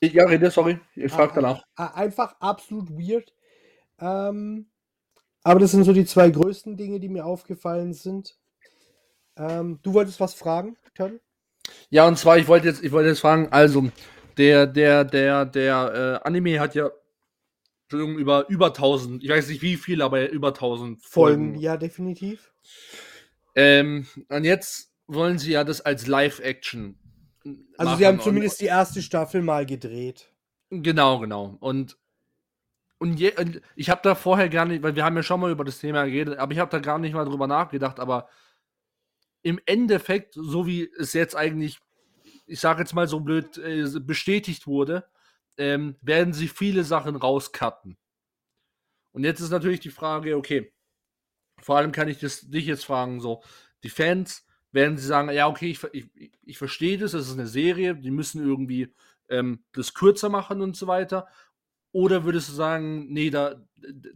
Ja, 0.00 0.24
rede, 0.26 0.50
sorry. 0.50 0.78
Ich 0.94 1.12
frage 1.12 1.32
Ah, 1.32 1.34
danach. 1.34 1.62
ah, 1.76 1.86
Einfach 1.94 2.36
absolut 2.40 2.90
weird. 2.90 3.32
Ähm, 3.98 4.70
aber 5.44 5.60
das 5.60 5.70
sind 5.70 5.84
so 5.84 5.92
die 5.92 6.04
zwei 6.06 6.30
größten 6.30 6.76
Dinge, 6.76 6.98
die 6.98 7.08
mir 7.08 7.24
aufgefallen 7.24 7.92
sind. 7.92 8.36
Ähm, 9.36 9.78
du 9.82 9.94
wolltest 9.94 10.18
was 10.18 10.34
fragen, 10.34 10.76
Turtle? 10.94 11.20
Ja, 11.90 12.08
und 12.08 12.18
zwar, 12.18 12.38
ich 12.38 12.48
wollte 12.48 12.66
jetzt, 12.66 12.82
ich 12.82 12.92
wollte 12.92 13.10
jetzt 13.10 13.20
fragen, 13.20 13.48
also, 13.50 13.90
der, 14.36 14.66
der, 14.66 15.04
der, 15.04 15.44
der 15.44 16.20
äh, 16.24 16.26
Anime 16.26 16.58
hat 16.58 16.74
ja 16.74 16.90
Entschuldigung, 17.84 18.18
über, 18.18 18.48
über 18.48 18.66
1000, 18.68 19.22
ich 19.22 19.30
weiß 19.30 19.48
nicht 19.48 19.62
wie 19.62 19.76
viel, 19.76 20.02
aber 20.02 20.30
über 20.30 20.48
1000 20.48 21.00
Folgen, 21.02 21.44
Folgen. 21.50 21.60
ja, 21.60 21.76
definitiv. 21.76 22.52
Ähm, 23.54 24.06
und 24.28 24.44
jetzt 24.44 24.90
wollen 25.06 25.38
sie 25.38 25.52
ja 25.52 25.64
das 25.64 25.80
als 25.80 26.06
Live-Action. 26.06 26.98
Also 27.76 27.96
sie 27.96 28.06
haben 28.06 28.20
zumindest 28.20 28.60
die 28.60 28.66
erste 28.66 29.02
Staffel 29.02 29.42
mal 29.42 29.66
gedreht. 29.66 30.32
Genau, 30.70 31.18
genau. 31.18 31.56
Und, 31.60 31.98
und, 33.04 33.20
je, 33.20 33.34
ich 33.76 33.90
habe 33.90 34.00
da 34.02 34.14
vorher 34.14 34.48
gar 34.48 34.64
nicht, 34.64 34.82
weil 34.82 34.96
wir 34.96 35.04
haben 35.04 35.16
ja 35.16 35.22
schon 35.22 35.38
mal 35.38 35.50
über 35.50 35.64
das 35.64 35.78
Thema 35.78 36.06
geredet, 36.06 36.38
aber 36.38 36.52
ich 36.52 36.58
habe 36.58 36.70
da 36.70 36.78
gar 36.78 36.98
nicht 36.98 37.12
mal 37.12 37.26
drüber 37.26 37.46
nachgedacht, 37.46 38.00
aber 38.00 38.30
im 39.42 39.60
Endeffekt, 39.66 40.32
so 40.32 40.66
wie 40.66 40.90
es 40.98 41.12
jetzt 41.12 41.36
eigentlich, 41.36 41.80
ich 42.46 42.60
sage 42.60 42.80
jetzt 42.80 42.94
mal 42.94 43.06
so 43.06 43.20
blöd, 43.20 43.58
äh, 43.58 43.84
bestätigt 44.00 44.66
wurde, 44.66 45.06
ähm, 45.58 45.96
werden 46.00 46.32
sie 46.32 46.48
viele 46.48 46.82
Sachen 46.82 47.14
rauscutten. 47.14 47.98
Und 49.12 49.24
jetzt 49.24 49.40
ist 49.40 49.50
natürlich 49.50 49.80
die 49.80 49.90
Frage, 49.90 50.34
okay, 50.34 50.72
vor 51.60 51.76
allem 51.76 51.92
kann 51.92 52.08
ich 52.08 52.20
das, 52.20 52.40
dich 52.40 52.64
jetzt 52.64 52.86
fragen, 52.86 53.20
so, 53.20 53.42
die 53.82 53.90
Fans 53.90 54.46
werden 54.72 54.96
sie 54.96 55.06
sagen, 55.06 55.28
ja, 55.30 55.46
okay, 55.46 55.70
ich, 55.70 55.84
ich, 55.92 56.32
ich 56.42 56.56
verstehe 56.56 56.96
das, 56.96 57.12
das 57.12 57.28
ist 57.28 57.34
eine 57.34 57.46
Serie, 57.46 57.94
die 57.94 58.10
müssen 58.10 58.42
irgendwie 58.42 58.94
ähm, 59.28 59.62
das 59.72 59.92
kürzer 59.92 60.30
machen 60.30 60.62
und 60.62 60.74
so 60.74 60.86
weiter. 60.86 61.28
Oder 61.94 62.24
würdest 62.24 62.48
du 62.48 62.52
sagen, 62.54 63.06
nee, 63.12 63.30
da, 63.30 63.54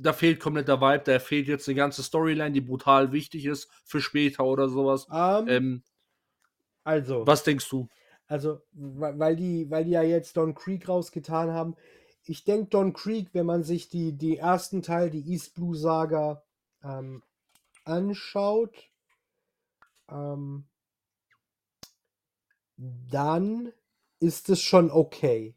da 0.00 0.12
fehlt 0.12 0.40
komplett 0.40 0.66
der 0.66 0.80
Vibe, 0.80 1.04
da 1.04 1.18
fehlt 1.20 1.46
jetzt 1.46 1.68
eine 1.68 1.76
ganze 1.76 2.02
Storyline, 2.02 2.50
die 2.50 2.60
brutal 2.60 3.12
wichtig 3.12 3.46
ist 3.46 3.70
für 3.84 4.00
später 4.00 4.44
oder 4.44 4.68
sowas? 4.68 5.06
Ähm, 5.12 5.46
Ähm, 5.48 5.82
also, 6.84 7.24
was 7.24 7.44
denkst 7.44 7.68
du? 7.70 7.88
also, 8.26 8.62
weil 8.72 9.36
die, 9.36 9.70
weil 9.70 9.84
die 9.84 9.92
ja 9.92 10.02
jetzt 10.02 10.36
Don 10.36 10.54
Creek 10.54 10.88
rausgetan 10.88 11.52
haben. 11.52 11.76
Ich 12.24 12.42
denke, 12.44 12.68
Don 12.70 12.92
Creek, 12.92 13.28
wenn 13.32 13.46
man 13.46 13.62
sich 13.62 13.88
die, 13.88 14.12
die 14.12 14.38
ersten 14.38 14.82
Teil, 14.82 15.10
die 15.10 15.30
East 15.30 15.54
Blue 15.54 15.76
Saga, 15.76 16.42
ähm, 16.82 17.22
anschaut, 17.84 18.90
ähm, 20.10 20.66
dann 22.76 23.72
ist 24.20 24.48
es 24.48 24.60
schon 24.60 24.90
okay, 24.90 25.54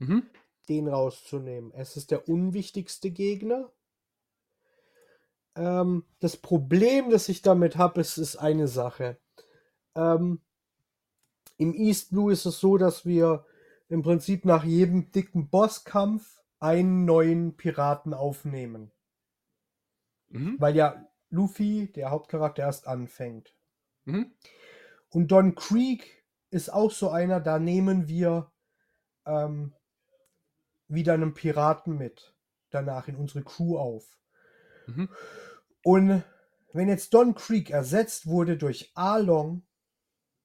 Mhm. 0.00 0.26
Den 0.68 0.88
rauszunehmen. 0.88 1.72
Es 1.72 1.96
ist 1.96 2.10
der 2.10 2.28
unwichtigste 2.28 3.10
Gegner. 3.10 3.72
Ähm, 5.54 6.04
das 6.20 6.36
Problem, 6.36 7.10
das 7.10 7.28
ich 7.28 7.42
damit 7.42 7.76
habe, 7.76 8.00
ist, 8.00 8.18
ist 8.18 8.36
eine 8.36 8.68
Sache. 8.68 9.18
Ähm, 9.94 10.40
Im 11.56 11.74
East 11.74 12.10
Blue 12.10 12.32
ist 12.32 12.44
es 12.44 12.60
so, 12.60 12.76
dass 12.76 13.06
wir 13.06 13.46
im 13.88 14.02
Prinzip 14.02 14.44
nach 14.44 14.64
jedem 14.64 15.10
dicken 15.12 15.48
Bosskampf 15.48 16.42
einen 16.58 17.04
neuen 17.04 17.56
Piraten 17.56 18.14
aufnehmen. 18.14 18.90
Mhm. 20.28 20.56
Weil 20.58 20.76
ja 20.76 21.06
Luffy, 21.30 21.92
der 21.92 22.10
Hauptcharakter, 22.10 22.62
erst 22.62 22.86
anfängt. 22.86 23.54
Mhm. 24.04 24.32
Und 25.10 25.28
Don 25.28 25.54
Creek 25.54 26.24
ist 26.50 26.72
auch 26.72 26.90
so 26.90 27.10
einer, 27.10 27.40
da 27.40 27.58
nehmen 27.58 28.08
wir 28.08 28.50
ähm, 29.24 29.74
wieder 30.88 31.14
einen 31.14 31.34
Piraten 31.34 31.96
mit. 31.96 32.34
Danach 32.70 33.08
in 33.08 33.16
unsere 33.16 33.42
Crew 33.42 33.78
auf. 33.78 34.18
Mhm. 34.86 35.08
Und 35.82 36.22
wenn 36.72 36.88
jetzt 36.88 37.14
Don 37.14 37.34
Creek 37.34 37.70
ersetzt 37.70 38.26
wurde 38.26 38.56
durch 38.56 38.92
Arlong, 38.94 39.62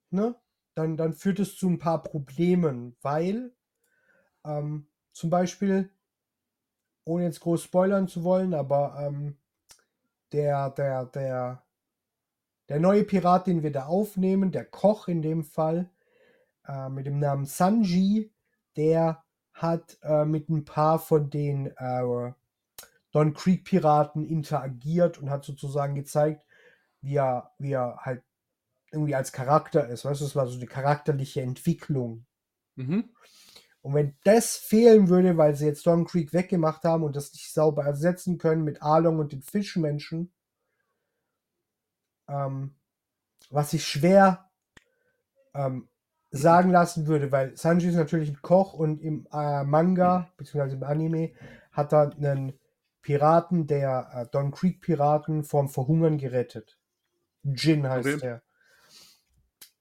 ne, 0.09 0.35
dann, 0.75 0.97
dann 0.97 1.13
führt 1.13 1.39
es 1.39 1.57
zu 1.57 1.67
ein 1.67 1.79
paar 1.79 2.03
Problemen, 2.03 2.95
weil 3.01 3.53
ähm, 4.45 4.87
zum 5.11 5.29
Beispiel, 5.29 5.89
ohne 7.03 7.25
jetzt 7.25 7.41
groß 7.41 7.63
spoilern 7.63 8.07
zu 8.07 8.23
wollen, 8.23 8.53
aber 8.53 8.95
ähm, 8.99 9.37
der, 10.31 10.69
der, 10.69 11.05
der, 11.05 11.63
der 12.69 12.79
neue 12.79 13.03
Pirat, 13.03 13.47
den 13.47 13.63
wir 13.63 13.71
da 13.71 13.85
aufnehmen, 13.85 14.51
der 14.51 14.65
Koch 14.65 15.07
in 15.07 15.21
dem 15.21 15.43
Fall, 15.43 15.89
äh, 16.67 16.89
mit 16.89 17.05
dem 17.05 17.19
Namen 17.19 17.45
Sanji, 17.45 18.33
der 18.77 19.23
hat 19.61 19.97
äh, 20.03 20.25
mit 20.25 20.49
ein 20.49 20.65
paar 20.65 20.99
von 20.99 21.29
den 21.29 21.67
äh, 21.77 22.33
Don 23.11 23.33
Creek 23.33 23.65
Piraten 23.65 24.25
interagiert 24.25 25.17
und 25.17 25.29
hat 25.29 25.43
sozusagen 25.43 25.95
gezeigt, 25.95 26.45
wie 27.01 27.15
er, 27.15 27.51
wie 27.57 27.73
er 27.73 27.97
halt 28.01 28.23
irgendwie 28.91 29.15
als 29.15 29.31
Charakter 29.31 29.87
ist. 29.87 30.05
Weißt 30.05 30.21
du, 30.21 30.25
es 30.25 30.35
war 30.35 30.47
so 30.47 30.57
eine 30.57 30.67
charakterliche 30.67 31.41
Entwicklung. 31.41 32.25
Mhm. 32.75 33.09
Und 33.81 33.95
wenn 33.95 34.15
das 34.23 34.57
fehlen 34.57 35.09
würde, 35.09 35.37
weil 35.37 35.55
sie 35.55 35.65
jetzt 35.65 35.85
Don 35.87 36.05
Creek 36.05 36.33
weggemacht 36.33 36.83
haben 36.83 37.03
und 37.03 37.15
das 37.15 37.33
nicht 37.33 37.51
sauber 37.51 37.83
ersetzen 37.83 38.37
können 38.37 38.63
mit 38.63 38.81
Arlong 38.81 39.19
und 39.19 39.31
den 39.31 39.41
Fischmenschen, 39.41 40.31
ähm, 42.27 42.75
was 43.49 43.73
ich 43.73 43.85
schwer 43.85 44.51
ähm, 45.53 45.89
sagen 46.31 46.71
lassen 46.71 47.07
würde, 47.07 47.31
weil 47.31 47.55
Sanji 47.57 47.89
ist 47.89 47.95
natürlich 47.95 48.29
ein 48.29 48.41
Koch 48.41 48.73
und 48.73 49.01
im 49.01 49.27
äh, 49.31 49.63
Manga, 49.63 50.29
beziehungsweise 50.37 50.77
im 50.77 50.83
Anime, 50.83 51.31
hat 51.71 51.93
er 51.93 52.11
einen 52.15 52.53
Piraten, 53.01 53.67
der 53.67 54.09
äh, 54.13 54.25
Don 54.31 54.51
Creek 54.51 54.81
Piraten 54.81 55.43
vom 55.43 55.69
Verhungern 55.69 56.17
gerettet. 56.17 56.77
Jin 57.43 57.87
heißt 57.87 58.07
Okay. 58.07 58.27
er. 58.27 58.41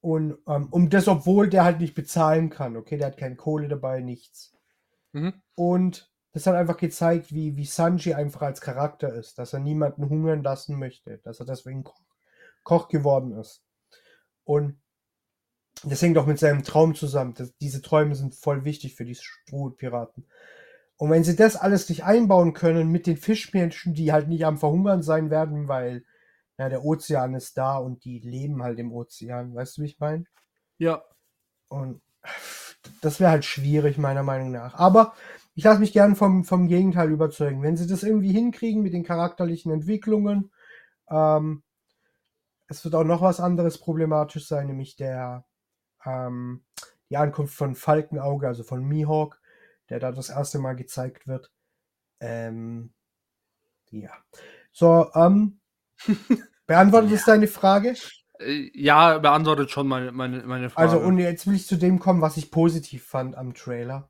Und 0.01 0.39
ähm, 0.47 0.69
um 0.71 0.89
das, 0.89 1.09
obwohl 1.09 1.49
der 1.51 1.65
halt 1.65 1.81
nicht 1.81 1.95
bezahlen 1.95 2.49
kann, 2.49 2.77
okay, 2.77 2.97
der 2.97 3.09
hat 3.09 3.19
keine 3.19 3.37
Kohle 3.37 3.69
dabei, 3.69 4.01
nichts. 4.01 4.53
Mhm. 5.13 5.35
Und 5.55 6.11
das 6.33 6.47
hat 6.47 6.55
einfach 6.55 6.79
gezeigt, 6.79 7.35
wie, 7.35 7.57
wie 7.57 7.65
Sanji 7.67 8.15
einfach 8.15 8.43
als 8.43 8.61
Charakter 8.61 9.13
ist, 9.13 9.39
dass 9.39 9.53
er 9.53 9.59
niemanden 9.61 10.09
hungern 10.09 10.43
lassen 10.43 10.79
möchte, 10.79 11.19
dass 11.19 11.41
er 11.41 11.47
deswegen 11.47 11.85
Koch, 11.85 12.01
Koch 12.63 12.89
geworden 12.89 13.33
ist. 13.33 13.63
Und 14.45 14.81
das 15.85 16.03
hängt 16.03 16.19
auch 16.19 16.27
mit 16.27 16.39
seinem 16.39 16.63
Traum 16.63 16.95
zusammen. 16.95 17.35
Das, 17.37 17.57
diese 17.59 17.83
Träume 17.83 18.15
sind 18.15 18.35
voll 18.35 18.65
wichtig 18.65 18.95
für 18.95 19.05
die 19.05 19.15
Strohpiraten. 19.15 20.27
Und 20.97 21.11
wenn 21.11 21.25
sie 21.25 21.37
das 21.37 21.57
alles 21.57 21.89
nicht 21.89 22.05
einbauen 22.05 22.53
können 22.53 22.91
mit 22.91 23.07
den 23.07 23.17
Fischmenschen, 23.17 23.95
die 23.95 24.13
halt 24.13 24.29
nicht 24.29 24.45
am 24.45 24.59
Verhungern 24.59 25.03
sein 25.03 25.31
werden, 25.31 25.69
weil 25.69 26.05
ja, 26.59 26.69
der 26.69 26.85
Ozean 26.85 27.35
ist 27.35 27.57
da 27.57 27.79
und 27.79 28.05
die 28.05 28.19
leben 28.19 28.63
halt 28.63 28.79
im 28.79 28.93
Ozean, 28.93 29.55
weißt 29.55 29.79
du, 29.79 29.83
wie 29.83 29.87
ich 29.87 29.99
meine? 29.99 30.25
Ja. 30.77 31.03
Und 31.69 32.03
das 33.01 33.19
wäre 33.19 33.31
halt 33.31 33.47
schwierig, 33.47 33.97
meiner 33.97 34.23
Meinung 34.23 34.51
nach. 34.51 34.75
Aber 34.75 35.15
ich 35.55 35.65
lasse 35.65 35.81
mich 35.81 35.93
gern 35.93 36.17
vom, 36.17 36.45
vom 36.45 36.69
Gegenteil 36.69 37.11
überzeugen. 37.11 37.63
Wenn 37.63 37.79
sie 37.79 37.87
das 37.87 38.03
irgendwie 38.03 38.33
hinkriegen 38.33 38.83
mit 38.83 38.93
den 38.93 39.05
charakterlichen 39.05 39.73
Entwicklungen, 39.73 40.53
ähm, 41.09 41.63
es 42.69 42.85
wird 42.85 42.95
auch 42.95 43.05
noch 43.05 43.23
was 43.23 43.41
anderes 43.41 43.79
problematisch 43.79 44.47
sein, 44.47 44.67
nämlich 44.67 44.97
der, 44.97 45.45
ähm, 46.05 46.65
die 47.11 47.17
Ankunft 47.17 47.55
von 47.55 47.75
Falkenauge, 47.75 48.47
also 48.47 48.63
von 48.63 48.85
Mihawk, 48.85 49.41
der 49.89 50.01
da 50.01 50.13
das 50.13 50.31
erste 50.31 50.59
Mal 50.59 50.77
gezeigt 50.77 51.27
wird. 51.27 51.51
Ähm, 52.21 52.93
ja. 53.91 54.13
So, 54.73 55.11
ähm, 55.15 55.61
beantwortet 56.67 57.13
das 57.13 57.25
deine 57.25 57.49
Frage? 57.49 57.95
Äh, 58.39 58.71
Ja, 58.75 59.19
beantwortet 59.19 59.71
schon 59.71 59.89
meine, 59.89 60.13
meine, 60.13 60.45
meine 60.45 60.71
Frage. 60.71 60.91
Also, 60.91 61.05
und 61.05 61.19
jetzt 61.19 61.47
will 61.47 61.55
ich 61.55 61.67
zu 61.67 61.77
dem 61.77 61.99
kommen, 61.99 62.23
was 62.23 62.37
ich 62.37 62.51
positiv 62.51 63.05
fand 63.05 63.37
am 63.37 63.55
Trailer. 63.55 64.09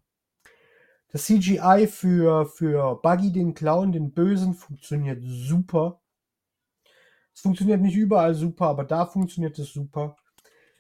Das 1.12 1.24
CGI 1.24 1.88
für, 1.88 2.46
für 2.46 3.00
Buggy, 3.02 3.32
den 3.32 3.54
Clown, 3.54 3.90
den 3.90 4.12
Bösen, 4.12 4.54
funktioniert 4.54 5.20
super. 5.22 6.00
Es 7.34 7.40
funktioniert 7.40 7.80
nicht 7.80 7.96
überall 7.96 8.34
super, 8.34 8.66
aber 8.66 8.84
da 8.84 9.06
funktioniert 9.06 9.58
es 9.58 9.72
super. 9.72 10.16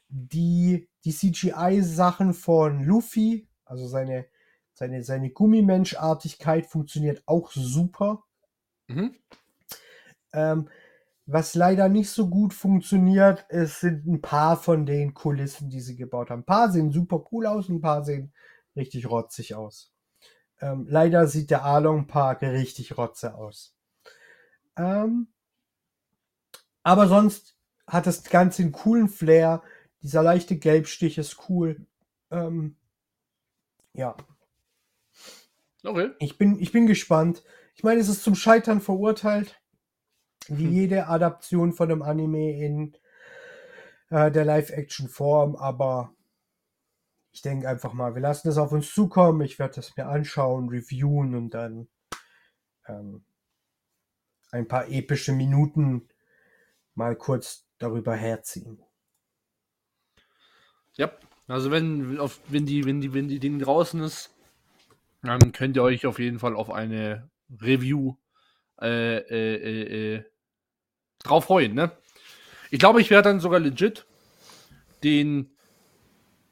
Die, 0.08 0.89
die 1.04 1.12
CGI-Sachen 1.12 2.34
von 2.34 2.84
Luffy, 2.84 3.48
also 3.64 3.86
seine, 3.86 4.26
seine, 4.74 5.02
seine 5.02 5.30
Gummimenschartigkeit, 5.30 6.66
funktioniert 6.66 7.22
auch 7.26 7.50
super. 7.52 8.24
Mhm. 8.88 9.16
Ähm, 10.32 10.68
was 11.26 11.54
leider 11.54 11.88
nicht 11.88 12.10
so 12.10 12.28
gut 12.28 12.52
funktioniert, 12.52 13.46
es 13.48 13.80
sind 13.80 14.06
ein 14.06 14.20
paar 14.20 14.56
von 14.56 14.84
den 14.84 15.14
Kulissen, 15.14 15.70
die 15.70 15.80
sie 15.80 15.96
gebaut 15.96 16.30
haben. 16.30 16.40
Ein 16.40 16.44
paar 16.44 16.72
sehen 16.72 16.90
super 16.90 17.24
cool 17.30 17.46
aus, 17.46 17.68
ein 17.68 17.80
paar 17.80 18.04
sehen 18.04 18.32
richtig 18.74 19.08
rotzig 19.08 19.54
aus. 19.54 19.92
Ähm, 20.60 20.86
leider 20.88 21.26
sieht 21.26 21.50
der 21.50 21.62
Arlong 21.62 22.06
Park 22.06 22.42
richtig 22.42 22.98
rotze 22.98 23.34
aus. 23.34 23.74
Ähm, 24.76 25.28
aber 26.82 27.06
sonst 27.06 27.56
hat 27.86 28.06
das 28.06 28.24
Ganze 28.24 28.62
einen 28.62 28.72
coolen 28.72 29.08
Flair. 29.08 29.62
Dieser 30.02 30.22
leichte 30.22 30.56
Gelbstich 30.56 31.18
ist 31.18 31.48
cool. 31.48 31.86
Ähm, 32.30 32.76
ja, 33.94 34.16
Okay. 35.84 36.10
ich 36.18 36.38
bin, 36.38 36.58
ich 36.60 36.72
bin 36.72 36.86
gespannt. 36.86 37.42
Ich 37.74 37.82
meine, 37.82 38.00
es 38.00 38.08
ist 38.08 38.22
zum 38.22 38.34
Scheitern 38.34 38.80
verurteilt. 38.80 39.60
Wie 40.48 40.64
Hm. 40.64 40.72
jede 40.72 41.06
Adaption 41.06 41.72
von 41.72 41.90
einem 41.90 42.02
Anime 42.02 42.58
in 42.64 42.96
äh, 44.10 44.30
der 44.30 44.44
Live-Action-Form, 44.44 45.56
aber 45.56 46.14
ich 47.32 47.42
denke 47.42 47.68
einfach 47.68 47.92
mal, 47.92 48.14
wir 48.14 48.22
lassen 48.22 48.48
das 48.48 48.58
auf 48.58 48.72
uns 48.72 48.92
zukommen. 48.92 49.40
Ich 49.42 49.58
werde 49.58 49.76
das 49.76 49.96
mir 49.96 50.06
anschauen, 50.06 50.68
reviewen 50.68 51.34
und 51.36 51.50
dann 51.54 51.88
ähm, 52.86 53.24
ein 54.50 54.66
paar 54.66 54.88
epische 54.88 55.32
Minuten 55.32 56.08
mal 56.94 57.14
kurz 57.16 57.66
darüber 57.78 58.14
herziehen. 58.16 58.82
Ja. 61.00 61.10
Also 61.48 61.70
wenn, 61.70 62.18
auf, 62.18 62.40
wenn 62.48 62.66
die, 62.66 62.84
wenn 62.84 63.00
die, 63.00 63.14
wenn 63.14 63.26
die 63.26 63.40
Ding 63.40 63.58
draußen 63.58 64.02
ist, 64.02 64.34
dann 65.22 65.52
könnt 65.52 65.76
ihr 65.76 65.82
euch 65.82 66.04
auf 66.04 66.18
jeden 66.18 66.38
Fall 66.38 66.54
auf 66.54 66.70
eine 66.70 67.30
Review 67.60 68.16
äh, 68.82 69.16
äh, 69.16 69.54
äh, 69.54 70.14
äh, 70.16 70.24
drauf 71.22 71.46
freuen, 71.46 71.74
ne? 71.74 71.90
Ich 72.70 72.78
glaube, 72.78 73.00
ich 73.00 73.08
werde 73.08 73.30
dann 73.30 73.40
sogar 73.40 73.60
legit 73.60 74.06
den 75.02 75.50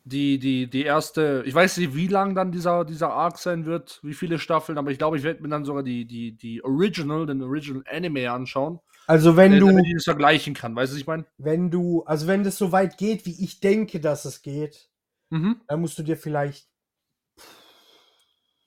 die, 0.05 0.39
die, 0.39 0.69
die 0.69 0.85
erste, 0.85 1.43
ich 1.45 1.55
weiß 1.55 1.77
nicht, 1.77 1.95
wie 1.95 2.07
lang 2.07 2.35
dann 2.35 2.51
dieser, 2.51 2.87
dieser 2.87 3.11
Arc 3.11 3.37
sein 3.37 3.67
wird, 3.67 4.01
wie 4.03 4.15
viele 4.15 4.39
Staffeln, 4.39 4.79
aber 4.79 4.91
ich 4.91 4.97
glaube, 4.97 5.19
ich 5.19 5.23
werde 5.23 5.43
mir 5.43 5.51
dann 5.51 5.67
sogar 5.67 5.83
die, 5.83 6.07
die, 6.07 6.33
die 6.33 6.65
Original, 6.65 7.27
den 7.27 7.43
Original 7.43 7.85
Anime 7.87 8.33
anschauen. 8.33 8.81
Also 9.09 9.37
wenn 9.37 9.55
äh, 9.55 9.59
du, 9.59 9.67
damit 9.69 9.87
ich 9.87 9.95
das 9.95 10.05
vergleichen 10.05 10.53
kann, 10.53 10.77
weißt 10.77 10.93
du, 10.93 10.95
was 10.95 11.01
ich 11.01 11.07
meine? 11.07 11.25
wenn 11.39 11.71
du, 11.71 12.05
also 12.05 12.27
wenn 12.27 12.45
das 12.45 12.59
so 12.59 12.73
weit 12.73 12.99
geht, 12.99 13.25
wie 13.25 13.43
ich 13.43 13.59
denke, 13.59 14.01
dass 14.01 14.27
es 14.27 14.43
geht, 14.43 14.91
Mhm. 15.31 15.61
dann 15.67 15.81
musst 15.81 15.99
du 15.99 16.03
dir 16.03 16.17
vielleicht 16.17 16.69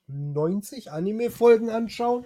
90 0.08 0.90
Anime-Folgen 0.90 1.70
anschauen. 1.70 2.24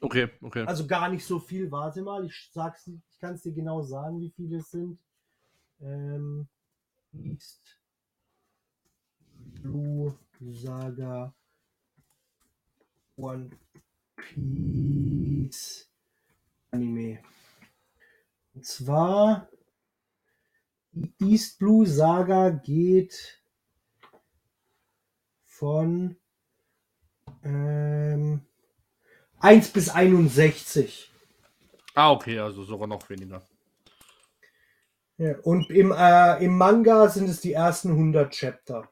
Okay, 0.00 0.28
okay. 0.40 0.64
Also 0.66 0.86
gar 0.86 1.08
nicht 1.08 1.24
so 1.24 1.38
viel. 1.40 1.70
Warte 1.70 2.02
mal, 2.02 2.24
ich 2.24 2.50
sag's, 2.52 2.86
ich 2.86 3.18
kann 3.18 3.34
es 3.34 3.42
dir 3.42 3.52
genau 3.52 3.82
sagen, 3.82 4.20
wie 4.20 4.30
viele 4.30 4.58
es 4.58 4.70
sind. 4.70 5.00
Ähm, 5.80 6.48
East 7.12 7.80
Blue 9.62 10.14
Saga 10.40 11.34
One 13.16 13.50
Piece 14.16 15.88
Anime. 16.76 17.18
Und 18.54 18.66
zwar 18.66 19.48
die 20.92 21.12
East 21.20 21.58
Blue 21.58 21.86
Saga 21.86 22.50
geht 22.50 23.42
von 25.42 26.16
ähm, 27.42 28.46
1 29.40 29.68
bis 29.70 29.88
61. 29.88 31.12
Ah, 31.94 32.12
okay, 32.12 32.38
also 32.38 32.62
sogar 32.62 32.86
noch 32.86 33.08
weniger. 33.08 33.42
Ja, 35.18 35.38
und 35.40 35.70
im, 35.70 35.92
äh, 35.92 36.44
im 36.44 36.58
Manga 36.58 37.08
sind 37.08 37.28
es 37.28 37.40
die 37.40 37.54
ersten 37.54 37.90
100 37.90 38.32
Chapter. 38.32 38.88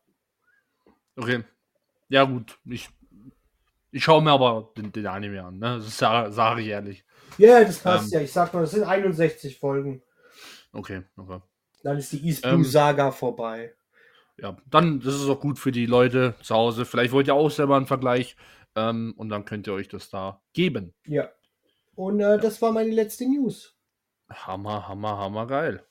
Okay. 1.16 1.44
Ja, 2.08 2.24
gut. 2.24 2.58
Ich, 2.64 2.88
ich 3.94 4.02
schaue 4.02 4.22
mir 4.22 4.32
aber 4.32 4.72
den, 4.76 4.90
den 4.90 5.06
Anime 5.06 5.44
an, 5.44 5.58
ne? 5.58 5.76
Das 5.76 5.96
sage 5.96 6.32
sag 6.32 6.58
ich 6.58 6.66
ehrlich. 6.66 7.04
Ja, 7.38 7.62
das 7.62 7.78
passt 7.78 8.12
Ähm. 8.12 8.18
ja. 8.18 8.24
Ich 8.24 8.32
sag 8.32 8.52
mal, 8.52 8.62
das 8.62 8.72
sind 8.72 8.82
61 8.82 9.58
Folgen. 9.58 10.02
Okay, 10.72 11.02
okay. 11.16 11.40
Dann 11.84 11.98
ist 11.98 12.12
die 12.12 12.26
East 12.26 12.42
Blue 12.42 12.54
Ähm. 12.54 12.64
Saga 12.64 13.12
vorbei. 13.12 13.72
Ja, 14.36 14.56
dann, 14.66 14.98
das 14.98 15.14
ist 15.14 15.28
auch 15.28 15.38
gut 15.38 15.60
für 15.60 15.70
die 15.70 15.86
Leute 15.86 16.34
zu 16.42 16.56
Hause. 16.56 16.84
Vielleicht 16.84 17.12
wollt 17.12 17.28
ihr 17.28 17.36
auch 17.36 17.50
selber 17.50 17.76
einen 17.76 17.86
Vergleich 17.86 18.36
ähm, 18.74 19.14
und 19.16 19.28
dann 19.28 19.44
könnt 19.44 19.68
ihr 19.68 19.74
euch 19.74 19.88
das 19.88 20.10
da 20.10 20.42
geben. 20.52 20.92
Ja. 21.06 21.30
Und 21.94 22.18
äh, 22.18 22.38
das 22.38 22.60
war 22.60 22.72
meine 22.72 22.90
letzte 22.90 23.26
News. 23.26 23.76
Hammer, 24.28 24.88
hammer, 24.88 25.18
hammer 25.18 25.46
geil. 25.46 25.86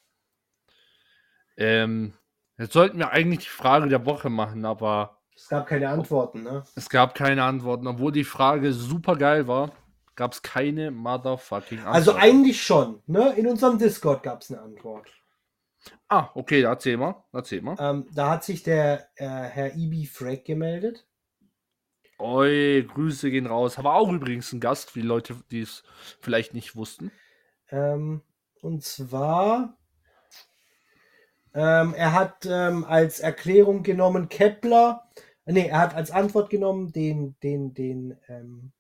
Ähm, 1.56 2.14
jetzt 2.58 2.74
sollten 2.74 2.98
wir 2.98 3.12
eigentlich 3.12 3.46
die 3.46 3.50
Frage 3.50 3.88
der 3.88 4.06
Woche 4.06 4.30
machen, 4.30 4.66
aber 4.66 5.23
Es 5.36 5.50
gab 5.50 5.68
keine 5.68 5.90
Antworten, 5.90 6.44
ne? 6.44 6.64
es 6.76 6.90
gab 6.90 7.16
keine 7.16 7.44
Antworten. 7.44 7.88
Obwohl 7.88 8.12
die 8.12 8.24
Frage 8.24 8.74
super 8.74 9.16
geil 9.16 9.48
war, 9.48 9.72
gab 10.16 10.34
es 10.34 10.42
keine 10.42 10.92
motherfucking 10.92 11.80
Antwort. 11.80 11.96
Also 11.96 12.14
eigentlich 12.16 12.64
schon, 12.64 13.02
ne? 13.08 13.34
In 13.36 13.48
unserem 13.48 13.78
Discord 13.78 14.24
gab 14.24 14.42
es 14.42 14.52
eine 14.52 14.62
Antwort. 14.62 15.10
Ah, 16.08 16.30
okay, 16.36 16.62
erzähl 16.62 16.98
mal. 16.98 17.24
Erzähl 17.32 17.62
mal. 17.62 17.76
Ähm, 17.80 18.06
da 18.14 18.30
hat 18.32 18.44
sich 18.44 18.64
der 18.64 19.10
äh, 19.16 19.26
Herr 19.26 19.76
Ibi 19.76 20.06
Freck 20.06 20.46
gemeldet. 20.46 21.06
Oi, 22.20 22.86
Grüße 22.88 23.32
gehen 23.32 23.48
raus. 23.48 23.78
Aber 23.78 23.96
auch 23.96 24.12
übrigens 24.12 24.54
ein 24.54 24.60
Gast 24.60 24.92
für 24.92 25.02
die 25.02 25.08
Leute, 25.08 25.36
die 25.52 25.62
es 25.62 25.84
vielleicht 26.22 26.54
nicht 26.54 26.76
wussten. 26.76 27.12
Ähm, 27.70 28.22
und 28.62 28.84
zwar, 28.84 29.78
ähm, 31.54 31.94
er 31.94 32.14
hat 32.14 32.46
ähm, 32.46 32.84
als 32.84 33.20
Erklärung 33.20 33.84
genommen 33.84 34.30
Kepler, 34.30 35.08
nee, 35.46 35.68
er 35.68 35.80
hat 35.80 35.96
als 35.96 36.12
Antwort 36.12 36.50
genommen 36.50 36.92
den, 36.92 37.36
den, 37.44 37.74
den, 37.74 38.18
ähm, 38.28 38.72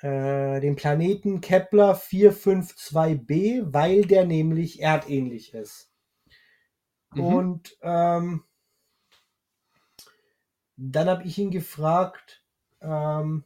äh, 0.00 0.60
den 0.60 0.76
Planeten 0.76 1.40
Kepler 1.40 1.94
452b, 1.94 3.72
weil 3.72 4.02
der 4.02 4.24
nämlich 4.26 4.80
erdähnlich 4.80 5.54
ist. 5.54 5.90
Mhm. 7.14 7.24
Und 7.24 7.78
ähm, 7.82 8.44
dann 10.76 11.08
habe 11.08 11.24
ich 11.24 11.38
ihn 11.38 11.50
gefragt, 11.50 12.44
ähm, 12.80 13.44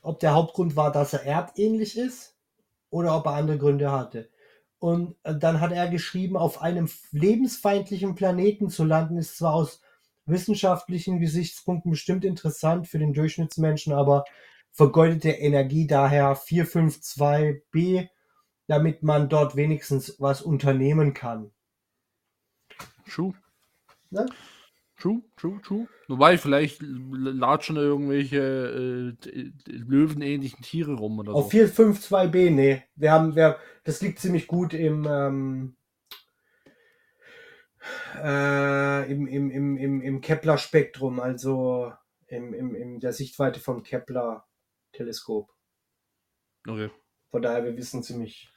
ob 0.00 0.20
der 0.20 0.34
Hauptgrund 0.34 0.76
war, 0.76 0.90
dass 0.90 1.12
er 1.12 1.24
erdähnlich 1.24 1.98
ist 1.98 2.38
oder 2.90 3.16
ob 3.16 3.26
er 3.26 3.32
andere 3.32 3.58
Gründe 3.58 3.90
hatte. 3.92 4.30
Und 4.78 5.16
äh, 5.24 5.34
dann 5.36 5.60
hat 5.60 5.72
er 5.72 5.88
geschrieben, 5.88 6.36
auf 6.36 6.62
einem 6.62 6.88
lebensfeindlichen 7.10 8.14
Planeten 8.14 8.70
zu 8.70 8.84
landen, 8.84 9.18
ist 9.18 9.38
zwar 9.38 9.54
aus 9.54 9.82
wissenschaftlichen 10.26 11.20
Gesichtspunkten 11.20 11.90
bestimmt 11.90 12.24
interessant 12.24 12.86
für 12.86 12.98
den 12.98 13.12
Durchschnittsmenschen, 13.12 13.92
aber 13.92 14.24
vergeudete 14.72 15.30
Energie 15.30 15.86
daher 15.86 16.36
452b, 16.36 18.08
damit 18.66 19.02
man 19.02 19.28
dort 19.28 19.56
wenigstens 19.56 20.20
was 20.20 20.42
unternehmen 20.42 21.14
kann. 21.14 21.50
True. 23.08 23.34
Ne? 24.10 24.26
True, 25.00 25.22
true, 25.36 25.60
true. 25.62 25.88
Wobei, 26.08 26.38
vielleicht 26.38 26.82
latschen 26.82 27.76
da 27.76 27.82
irgendwelche 27.82 29.16
äh, 29.24 29.52
löwenähnlichen 29.66 30.60
Tiere 30.62 30.94
rum 30.94 31.20
oder 31.20 31.34
Auf 31.34 31.52
so. 31.52 31.58
452b, 31.58 32.50
nee. 32.50 32.82
Wir 32.96 33.12
haben, 33.12 33.36
wir, 33.36 33.58
das 33.84 34.02
liegt 34.02 34.18
ziemlich 34.18 34.48
gut 34.48 34.74
im, 34.74 35.06
ähm, 35.08 35.76
äh, 38.16 39.12
im, 39.12 39.28
im, 39.28 39.50
im, 39.50 39.76
im, 39.76 40.02
im 40.02 40.20
Kepler-Spektrum, 40.20 41.20
also 41.20 41.92
im, 42.26 42.52
im, 42.52 42.74
in 42.74 42.98
der 42.98 43.12
Sichtweite 43.12 43.60
vom 43.60 43.84
Kepler-Teleskop. 43.84 45.52
Okay. 46.66 46.90
Von 47.30 47.42
daher, 47.42 47.64
wir 47.64 47.76
wissen 47.76 48.02
ziemlich. 48.02 48.50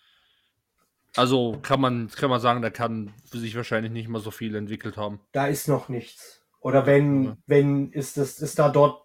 Also 1.15 1.57
kann 1.61 1.81
man, 1.81 2.09
kann 2.09 2.29
man 2.29 2.39
sagen, 2.39 2.61
der 2.61 2.71
kann 2.71 3.13
sich 3.25 3.55
wahrscheinlich 3.55 3.91
nicht 3.91 4.07
mal 4.07 4.21
so 4.21 4.31
viel 4.31 4.55
entwickelt 4.55 4.97
haben. 4.97 5.19
Da 5.33 5.47
ist 5.47 5.67
noch 5.67 5.89
nichts. 5.89 6.41
Oder 6.61 6.85
wenn, 6.85 7.27
Okay. 7.29 7.37
wenn 7.47 7.91
ist 7.91 8.17
das, 8.17 8.39
ist 8.39 8.59
da 8.59 8.69
dort, 8.69 9.03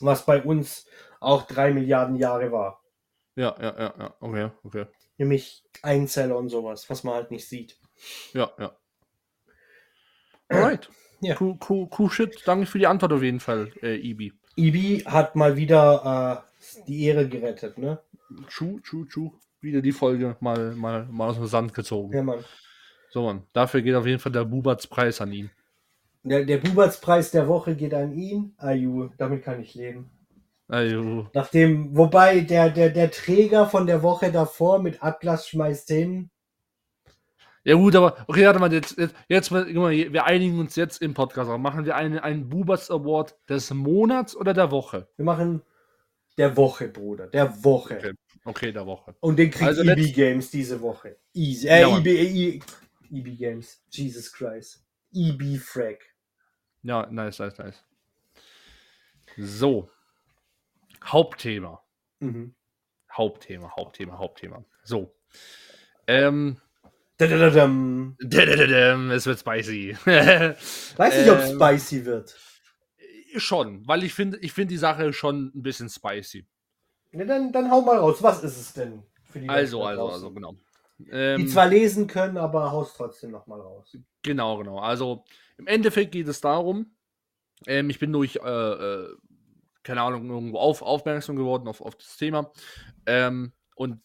was 0.00 0.24
bei 0.24 0.42
uns 0.42 0.86
auch 1.20 1.46
drei 1.46 1.72
Milliarden 1.72 2.16
Jahre 2.16 2.50
war. 2.52 2.82
Ja, 3.36 3.54
ja, 3.60 3.78
ja, 3.78 3.94
ja. 3.98 4.14
Okay, 4.20 4.50
okay. 4.64 4.86
Nämlich 5.18 5.62
Einzeller 5.82 6.36
und 6.38 6.48
sowas, 6.48 6.88
was 6.88 7.04
man 7.04 7.14
halt 7.14 7.30
nicht 7.30 7.46
sieht. 7.48 7.78
Ja, 8.32 8.50
ja. 8.58 8.76
Alright. 10.48 10.88
Ja. 11.22 11.36
Cool, 11.38 11.58
cool, 11.68 11.86
cool 11.98 12.10
shit. 12.10 12.40
Danke 12.46 12.64
für 12.64 12.78
die 12.78 12.86
Antwort 12.86 13.12
auf 13.12 13.22
jeden 13.22 13.40
Fall, 13.40 13.70
äh, 13.82 13.94
Ibi. 13.96 14.32
Ibi 14.56 15.00
hat 15.04 15.36
mal 15.36 15.58
wieder 15.58 16.46
äh, 16.56 16.84
die 16.86 17.04
Ehre 17.04 17.28
gerettet, 17.28 17.76
ne? 17.76 18.02
True, 18.48 18.80
true, 18.82 19.06
true. 19.06 19.30
Wieder 19.60 19.82
die 19.82 19.92
Folge 19.92 20.36
mal, 20.40 20.74
mal, 20.74 21.06
mal 21.10 21.28
aus 21.28 21.36
dem 21.36 21.46
Sand 21.46 21.74
gezogen. 21.74 22.12
Ja, 22.14 22.22
Mann. 22.22 22.44
So, 23.10 23.24
Mann. 23.24 23.42
Dafür 23.52 23.82
geht 23.82 23.94
auf 23.94 24.06
jeden 24.06 24.20
Fall 24.20 24.32
der 24.32 24.44
Buberts-Preis 24.44 25.20
an 25.20 25.32
ihn. 25.32 25.50
Der, 26.22 26.44
der 26.44 26.58
Bubertspreis 26.58 27.30
der 27.30 27.48
Woche 27.48 27.74
geht 27.74 27.94
an 27.94 28.12
ihn. 28.12 28.52
Aju, 28.58 29.10
damit 29.16 29.42
kann 29.42 29.60
ich 29.60 29.74
leben. 29.74 30.10
Also, 30.68 31.26
Nachdem, 31.32 31.96
wobei 31.96 32.40
der, 32.40 32.70
der, 32.70 32.90
der 32.90 33.10
Träger 33.10 33.66
von 33.66 33.86
der 33.86 34.02
Woche 34.02 34.30
davor 34.30 34.80
mit 34.80 35.02
Atlas 35.02 35.48
schmeißt 35.48 35.88
hin. 35.88 36.30
ja 37.64 37.74
gut, 37.74 37.96
aber 37.96 38.16
okay, 38.28 38.46
warte 38.46 38.60
mal, 38.60 38.72
jetzt, 38.72 38.96
jetzt, 38.96 39.14
jetzt 39.28 39.50
mal, 39.50 39.64
guck 39.64 39.74
mal, 39.74 39.90
wir 39.90 40.26
einigen 40.26 40.60
uns 40.60 40.76
jetzt 40.76 41.02
im 41.02 41.14
Podcast. 41.14 41.50
Machen 41.58 41.86
wir 41.86 41.96
einen, 41.96 42.18
einen 42.20 42.48
Buberts 42.48 42.90
Award 42.90 43.34
des 43.48 43.72
Monats 43.72 44.36
oder 44.36 44.54
der 44.54 44.70
Woche? 44.70 45.08
Wir 45.16 45.24
machen 45.24 45.62
der 46.40 46.56
Woche, 46.56 46.88
Bruder. 46.88 47.26
Der 47.26 47.62
Woche. 47.62 47.96
Okay. 47.98 48.12
Okay, 48.46 48.72
der 48.72 48.86
Woche. 48.86 49.14
Und 49.20 49.38
den 49.38 49.50
kriegt 49.50 49.62
Also 49.68 49.82
EB 49.82 50.14
Games 50.14 50.50
diese 50.50 50.80
Woche. 50.80 51.18
Easy. 51.34 51.68
Äh, 51.68 51.82
Ja. 51.82 51.98
EB, 51.98 52.06
EB, 52.06 52.62
EB 53.12 53.36
Games. 53.36 53.82
Jesus 53.90 54.32
Christ. 54.32 54.82
EB 55.12 55.58
Frag. 55.58 55.98
Ja, 56.82 57.06
nice, 57.10 57.38
nice, 57.38 57.58
nice. 57.58 57.84
So. 59.36 59.90
Hauptthema. 61.04 61.82
Mhm. 62.20 62.54
Hauptthema, 63.12 63.70
Hauptthema, 63.76 64.16
Hauptthema. 64.16 64.64
So. 64.82 65.14
Ähm, 66.06 66.56
Dadadadam. 67.18 68.16
es 69.10 69.26
wird 69.26 69.38
spicy. 69.38 69.94
Weiß 70.06 71.18
nicht, 71.18 71.30
ob 71.30 71.38
es 71.40 71.50
Ähm, 71.50 71.56
spicy 71.60 72.06
wird. 72.06 72.34
Schon, 73.36 73.86
weil 73.86 74.04
ich 74.04 74.14
finde, 74.14 74.38
ich 74.38 74.52
finde 74.52 74.68
die 74.68 74.78
Sache 74.78 75.12
schon 75.12 75.52
ein 75.54 75.62
bisschen 75.62 75.88
spicy. 75.88 76.46
Ja, 77.12 77.24
dann, 77.24 77.52
dann 77.52 77.70
hau 77.70 77.82
mal 77.82 77.98
raus. 77.98 78.22
Was 78.22 78.42
ist 78.42 78.56
es 78.58 78.72
denn 78.72 79.02
für 79.24 79.40
die 79.40 79.48
Also, 79.48 79.82
also, 79.82 80.02
draußen? 80.02 80.14
also, 80.14 80.32
genau. 80.32 80.54
Die 80.98 81.10
Ähm, 81.10 81.48
zwar 81.48 81.66
lesen 81.66 82.06
können, 82.06 82.36
aber 82.36 82.70
haust 82.70 82.96
trotzdem 82.96 83.30
noch 83.30 83.46
mal 83.46 83.60
raus. 83.60 83.96
Genau, 84.22 84.58
genau. 84.58 84.78
Also 84.78 85.24
im 85.56 85.66
Endeffekt 85.66 86.12
geht 86.12 86.28
es 86.28 86.40
darum, 86.40 86.94
ähm, 87.66 87.90
ich 87.90 87.98
bin 87.98 88.12
durch, 88.12 88.36
äh, 88.36 88.48
äh, 88.48 89.16
keine 89.82 90.02
Ahnung, 90.02 90.28
irgendwo 90.28 90.58
auf, 90.58 90.82
aufmerksam 90.82 91.36
geworden 91.36 91.68
auf, 91.68 91.80
auf 91.80 91.96
das 91.96 92.16
Thema. 92.16 92.52
Ähm, 93.06 93.52
und 93.76 94.00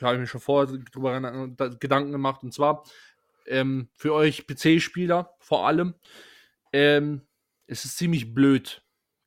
da 0.00 0.06
habe 0.06 0.14
ich 0.16 0.20
mir 0.20 0.26
schon 0.26 0.40
vorher 0.40 0.78
drüber 0.78 1.20
Gedanken 1.78 2.12
gemacht. 2.12 2.42
Und 2.42 2.54
zwar 2.54 2.84
ähm, 3.46 3.88
für 3.92 4.14
euch 4.14 4.46
PC-Spieler 4.46 5.34
vor 5.38 5.66
allem, 5.66 5.94
ähm, 6.72 7.22
es 7.66 7.84
ist 7.84 7.96
ziemlich 7.96 8.34
blöd, 8.34 8.82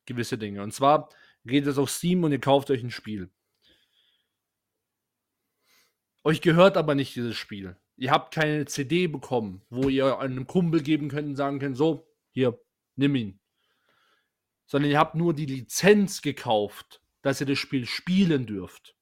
gewisse 0.06 0.38
Dinge. 0.38 0.62
Und 0.62 0.72
zwar 0.72 1.08
geht 1.44 1.66
es 1.66 1.78
auf 1.78 1.90
Steam 1.90 2.24
und 2.24 2.32
ihr 2.32 2.40
kauft 2.40 2.70
euch 2.70 2.82
ein 2.82 2.90
Spiel. 2.90 3.30
Euch 6.24 6.40
gehört 6.40 6.76
aber 6.76 6.94
nicht 6.94 7.14
dieses 7.16 7.36
Spiel. 7.36 7.76
Ihr 7.96 8.10
habt 8.10 8.34
keine 8.34 8.64
CD 8.66 9.06
bekommen, 9.06 9.62
wo 9.70 9.88
ihr 9.88 10.18
einem 10.18 10.46
Kumpel 10.46 10.82
geben 10.82 11.08
könnt 11.08 11.28
und 11.28 11.36
sagen 11.36 11.58
könnt, 11.58 11.76
so, 11.76 12.06
hier, 12.32 12.60
nimm 12.96 13.14
ihn. 13.14 13.40
Sondern 14.66 14.90
ihr 14.90 14.98
habt 14.98 15.14
nur 15.14 15.34
die 15.34 15.46
Lizenz 15.46 16.22
gekauft, 16.22 17.02
dass 17.22 17.40
ihr 17.40 17.46
das 17.46 17.58
Spiel 17.58 17.86
spielen 17.86 18.46
dürft. 18.46 18.94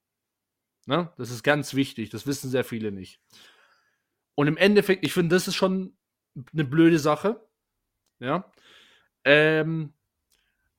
Ne? 0.86 1.12
Das 1.18 1.30
ist 1.30 1.42
ganz 1.42 1.74
wichtig, 1.74 2.10
das 2.10 2.26
wissen 2.26 2.48
sehr 2.48 2.64
viele 2.64 2.92
nicht. 2.92 3.20
Und 4.34 4.46
im 4.46 4.56
Endeffekt, 4.56 5.04
ich 5.04 5.12
finde, 5.12 5.34
das 5.34 5.48
ist 5.48 5.56
schon 5.56 5.96
eine 6.52 6.64
blöde 6.64 6.98
Sache. 6.98 7.44
Ja. 8.18 8.50
Ähm, 9.26 9.92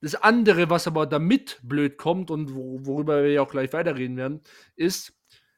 das 0.00 0.14
andere, 0.14 0.70
was 0.70 0.86
aber 0.86 1.06
damit 1.06 1.60
blöd 1.62 1.98
kommt 1.98 2.30
und 2.30 2.54
wo, 2.54 2.84
worüber 2.86 3.22
wir 3.22 3.32
ja 3.32 3.42
auch 3.42 3.50
gleich 3.50 3.72
weiterreden 3.74 4.16
werden, 4.16 4.40
ist, 4.74 5.12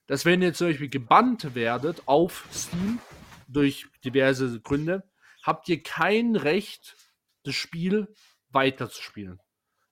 dass 0.06 0.24
wenn 0.24 0.42
ihr 0.42 0.52
zum 0.54 0.68
Beispiel 0.68 0.88
gebannt 0.88 1.54
werdet 1.54 2.02
auf 2.08 2.48
Steam 2.52 2.98
durch 3.46 3.86
diverse 4.04 4.60
Gründe, 4.60 5.08
habt 5.44 5.68
ihr 5.68 5.82
kein 5.82 6.34
Recht, 6.34 6.96
das 7.44 7.54
Spiel 7.54 8.12
weiterzuspielen. 8.48 9.38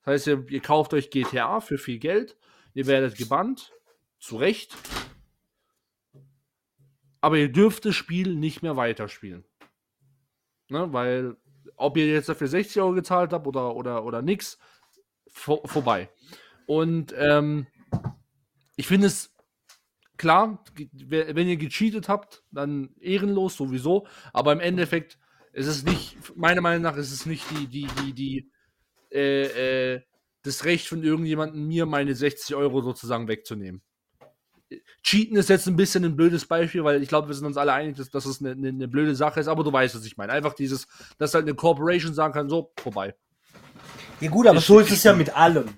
Das 0.02 0.14
heißt, 0.14 0.26
ihr, 0.26 0.46
ihr 0.48 0.60
kauft 0.60 0.92
euch 0.92 1.10
GTA 1.10 1.60
für 1.60 1.78
viel 1.78 2.00
Geld, 2.00 2.36
ihr 2.74 2.86
werdet 2.86 3.16
gebannt, 3.16 3.72
zu 4.18 4.38
Recht, 4.38 4.76
aber 7.20 7.38
ihr 7.38 7.52
dürft 7.52 7.84
das 7.84 7.94
Spiel 7.94 8.34
nicht 8.34 8.62
mehr 8.62 8.76
weiterspielen. 8.76 9.44
Ne, 10.68 10.92
weil, 10.92 11.36
ob 11.76 11.96
ihr 11.96 12.06
jetzt 12.06 12.28
dafür 12.28 12.48
60 12.48 12.80
Euro 12.82 12.92
gezahlt 12.92 13.32
habt 13.32 13.46
oder, 13.46 13.74
oder, 13.74 14.04
oder 14.04 14.22
nix, 14.22 14.58
vor, 15.30 15.66
vorbei. 15.66 16.08
Und 16.66 17.14
ähm, 17.16 17.66
ich 18.76 18.86
finde 18.86 19.06
es 19.06 19.34
klar, 20.16 20.62
wenn 20.92 21.48
ihr 21.48 21.56
gecheatet 21.56 22.08
habt, 22.08 22.42
dann 22.50 22.90
ehrenlos 23.00 23.56
sowieso, 23.56 24.06
aber 24.32 24.52
im 24.52 24.60
Endeffekt 24.60 25.18
ist 25.52 25.66
es 25.66 25.84
nicht, 25.84 26.36
meiner 26.36 26.60
Meinung 26.60 26.82
nach 26.82 26.96
ist 26.96 27.12
es 27.12 27.26
nicht 27.26 27.44
die, 27.50 27.66
die, 27.66 27.86
die, 27.86 28.12
die, 28.12 28.52
äh, 29.10 29.94
äh, 29.94 30.02
das 30.42 30.64
Recht 30.64 30.86
von 30.86 31.02
irgendjemandem, 31.02 31.66
mir 31.66 31.86
meine 31.86 32.14
60 32.14 32.54
Euro 32.54 32.82
sozusagen 32.82 33.28
wegzunehmen. 33.28 33.82
Cheaten 35.02 35.36
ist 35.36 35.48
jetzt 35.48 35.66
ein 35.66 35.76
bisschen 35.76 36.04
ein 36.04 36.16
blödes 36.16 36.44
Beispiel, 36.46 36.84
weil 36.84 37.02
ich 37.02 37.08
glaube, 37.08 37.28
wir 37.28 37.34
sind 37.34 37.46
uns 37.46 37.56
alle 37.56 37.72
einig, 37.72 37.96
dass, 37.96 38.10
dass 38.10 38.26
es 38.26 38.40
eine, 38.40 38.52
eine, 38.52 38.68
eine, 38.68 38.88
blöde 38.88 39.14
Sache 39.14 39.40
ist, 39.40 39.48
aber 39.48 39.64
du 39.64 39.72
weißt, 39.72 39.94
was 39.94 40.04
ich 40.04 40.16
meine. 40.16 40.32
Einfach 40.32 40.52
dieses, 40.52 40.86
dass 41.16 41.34
halt 41.34 41.44
eine 41.44 41.54
Corporation 41.54 42.12
sagen 42.12 42.34
kann, 42.34 42.48
so, 42.48 42.72
vorbei. 42.78 43.14
Ja 44.20 44.30
gut, 44.30 44.46
aber 44.46 44.58
ich, 44.58 44.64
so 44.64 44.78
ist 44.78 44.90
es 44.90 45.04
ja 45.04 45.14
mit 45.14 45.34
allem. 45.34 45.68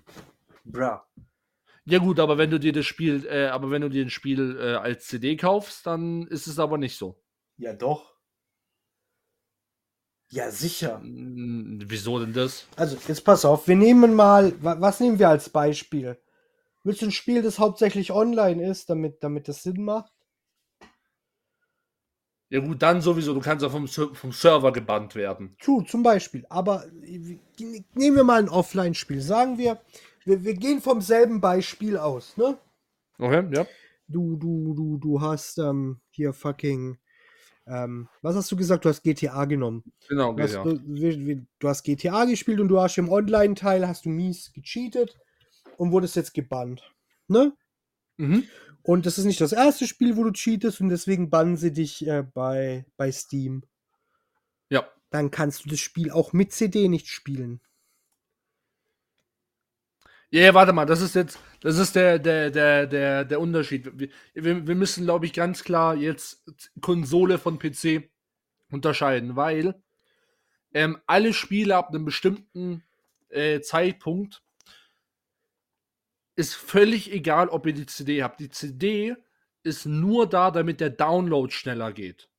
Bra. 0.64 1.06
Ja 1.84 1.98
gut, 1.98 2.20
aber 2.20 2.38
wenn 2.38 2.50
du 2.50 2.58
dir 2.58 2.72
das 2.72 2.86
Spiel, 2.86 3.26
äh, 3.26 3.46
aber 3.46 3.70
wenn 3.70 3.82
du 3.82 3.88
dir 3.88 4.04
ein 4.04 4.10
Spiel 4.10 4.58
äh, 4.60 4.74
als 4.74 5.06
CD 5.06 5.36
kaufst, 5.36 5.86
dann 5.86 6.26
ist 6.26 6.46
es 6.46 6.58
aber 6.58 6.78
nicht 6.78 6.96
so. 6.96 7.20
Ja 7.56 7.72
doch. 7.72 8.14
Ja, 10.30 10.50
sicher. 10.50 11.00
Hm, 11.00 11.80
wieso 11.86 12.20
denn 12.20 12.32
das? 12.32 12.66
Also, 12.76 12.96
jetzt 13.08 13.24
pass 13.24 13.44
auf, 13.44 13.66
wir 13.66 13.76
nehmen 13.76 14.14
mal, 14.14 14.52
was 14.60 15.00
nehmen 15.00 15.18
wir 15.18 15.28
als 15.28 15.48
Beispiel? 15.48 16.16
Willst 16.82 17.02
du 17.02 17.06
ein 17.06 17.12
Spiel, 17.12 17.42
das 17.42 17.58
hauptsächlich 17.58 18.10
online 18.10 18.66
ist, 18.66 18.88
damit, 18.88 19.22
damit 19.22 19.48
das 19.48 19.62
Sinn 19.62 19.84
macht? 19.84 20.12
Ja 22.48 22.58
gut, 22.58 22.82
dann 22.82 23.00
sowieso. 23.00 23.32
Du 23.32 23.40
kannst 23.40 23.64
auch 23.64 23.70
vom, 23.70 23.86
vom 23.86 24.32
Server 24.32 24.72
gebannt 24.72 25.14
werden. 25.14 25.56
True, 25.60 25.84
zum 25.84 26.02
Beispiel. 26.02 26.44
Aber 26.48 26.84
nehmen 26.90 28.16
wir 28.16 28.24
mal 28.24 28.40
ein 28.40 28.48
Offline-Spiel. 28.48 29.20
Sagen 29.20 29.56
wir, 29.56 29.80
wir, 30.24 30.42
wir 30.42 30.54
gehen 30.54 30.80
vom 30.80 31.00
selben 31.00 31.40
Beispiel 31.40 31.96
aus, 31.96 32.36
ne? 32.36 32.58
Okay, 33.18 33.44
ja. 33.54 33.66
Du, 34.08 34.36
du, 34.36 34.74
du, 34.74 34.98
du 34.98 35.20
hast 35.20 35.58
ähm, 35.58 36.00
hier 36.10 36.32
fucking. 36.32 36.98
Ähm, 37.68 38.08
was 38.20 38.34
hast 38.34 38.50
du 38.50 38.56
gesagt? 38.56 38.84
Du 38.84 38.88
hast 38.88 39.02
GTA 39.02 39.44
genommen. 39.44 39.84
Genau, 40.08 40.32
du. 40.32 40.42
Hast, 40.42 40.54
du, 40.54 41.44
du, 41.60 41.68
hast 41.68 41.84
GTA 41.84 42.24
gespielt 42.24 42.58
und 42.58 42.66
du 42.66 42.80
hast 42.80 42.98
im 42.98 43.10
Online-Teil 43.10 43.86
hast 43.86 44.06
du 44.06 44.08
mies 44.08 44.52
gecheatet 44.52 45.16
und 45.80 45.92
wurdest 45.92 46.14
jetzt 46.14 46.34
gebannt. 46.34 46.92
Ne? 47.26 47.54
Mhm. 48.18 48.46
Und 48.82 49.06
das 49.06 49.16
ist 49.16 49.24
nicht 49.24 49.40
das 49.40 49.52
erste 49.52 49.86
Spiel, 49.86 50.16
wo 50.16 50.24
du 50.24 50.30
cheatest 50.30 50.80
und 50.82 50.90
deswegen 50.90 51.30
bannen 51.30 51.56
sie 51.56 51.72
dich 51.72 52.06
äh, 52.06 52.22
bei, 52.22 52.84
bei 52.98 53.10
Steam. 53.10 53.62
Ja. 54.68 54.86
Dann 55.08 55.30
kannst 55.30 55.64
du 55.64 55.70
das 55.70 55.80
Spiel 55.80 56.10
auch 56.10 56.34
mit 56.34 56.52
CD 56.52 56.88
nicht 56.88 57.08
spielen. 57.08 57.60
Ja, 60.30 60.42
ja, 60.42 60.54
warte 60.54 60.74
mal, 60.74 60.84
das 60.84 61.00
ist 61.00 61.14
jetzt, 61.14 61.38
das 61.62 61.78
ist 61.78 61.96
der, 61.96 62.18
der, 62.18 62.50
der, 62.50 62.86
der, 62.86 63.24
der 63.24 63.40
Unterschied. 63.40 63.90
Wir, 64.34 64.66
wir 64.66 64.74
müssen, 64.74 65.04
glaube 65.04 65.24
ich, 65.24 65.32
ganz 65.32 65.64
klar 65.64 65.96
jetzt 65.96 66.44
Konsole 66.82 67.38
von 67.38 67.58
PC 67.58 68.10
unterscheiden, 68.70 69.34
weil 69.34 69.82
ähm, 70.74 70.98
alle 71.06 71.32
Spiele 71.32 71.74
ab 71.74 71.88
einem 71.88 72.04
bestimmten 72.04 72.84
äh, 73.30 73.60
Zeitpunkt 73.60 74.42
ist 76.40 76.54
völlig 76.54 77.12
egal, 77.12 77.48
ob 77.48 77.66
ihr 77.66 77.74
die 77.74 77.86
CD 77.86 78.22
habt. 78.22 78.40
Die 78.40 78.50
CD 78.50 79.14
ist 79.62 79.86
nur 79.86 80.28
da, 80.28 80.50
damit 80.50 80.80
der 80.80 80.90
Download 80.90 81.52
schneller 81.52 81.92
geht. 81.92 82.30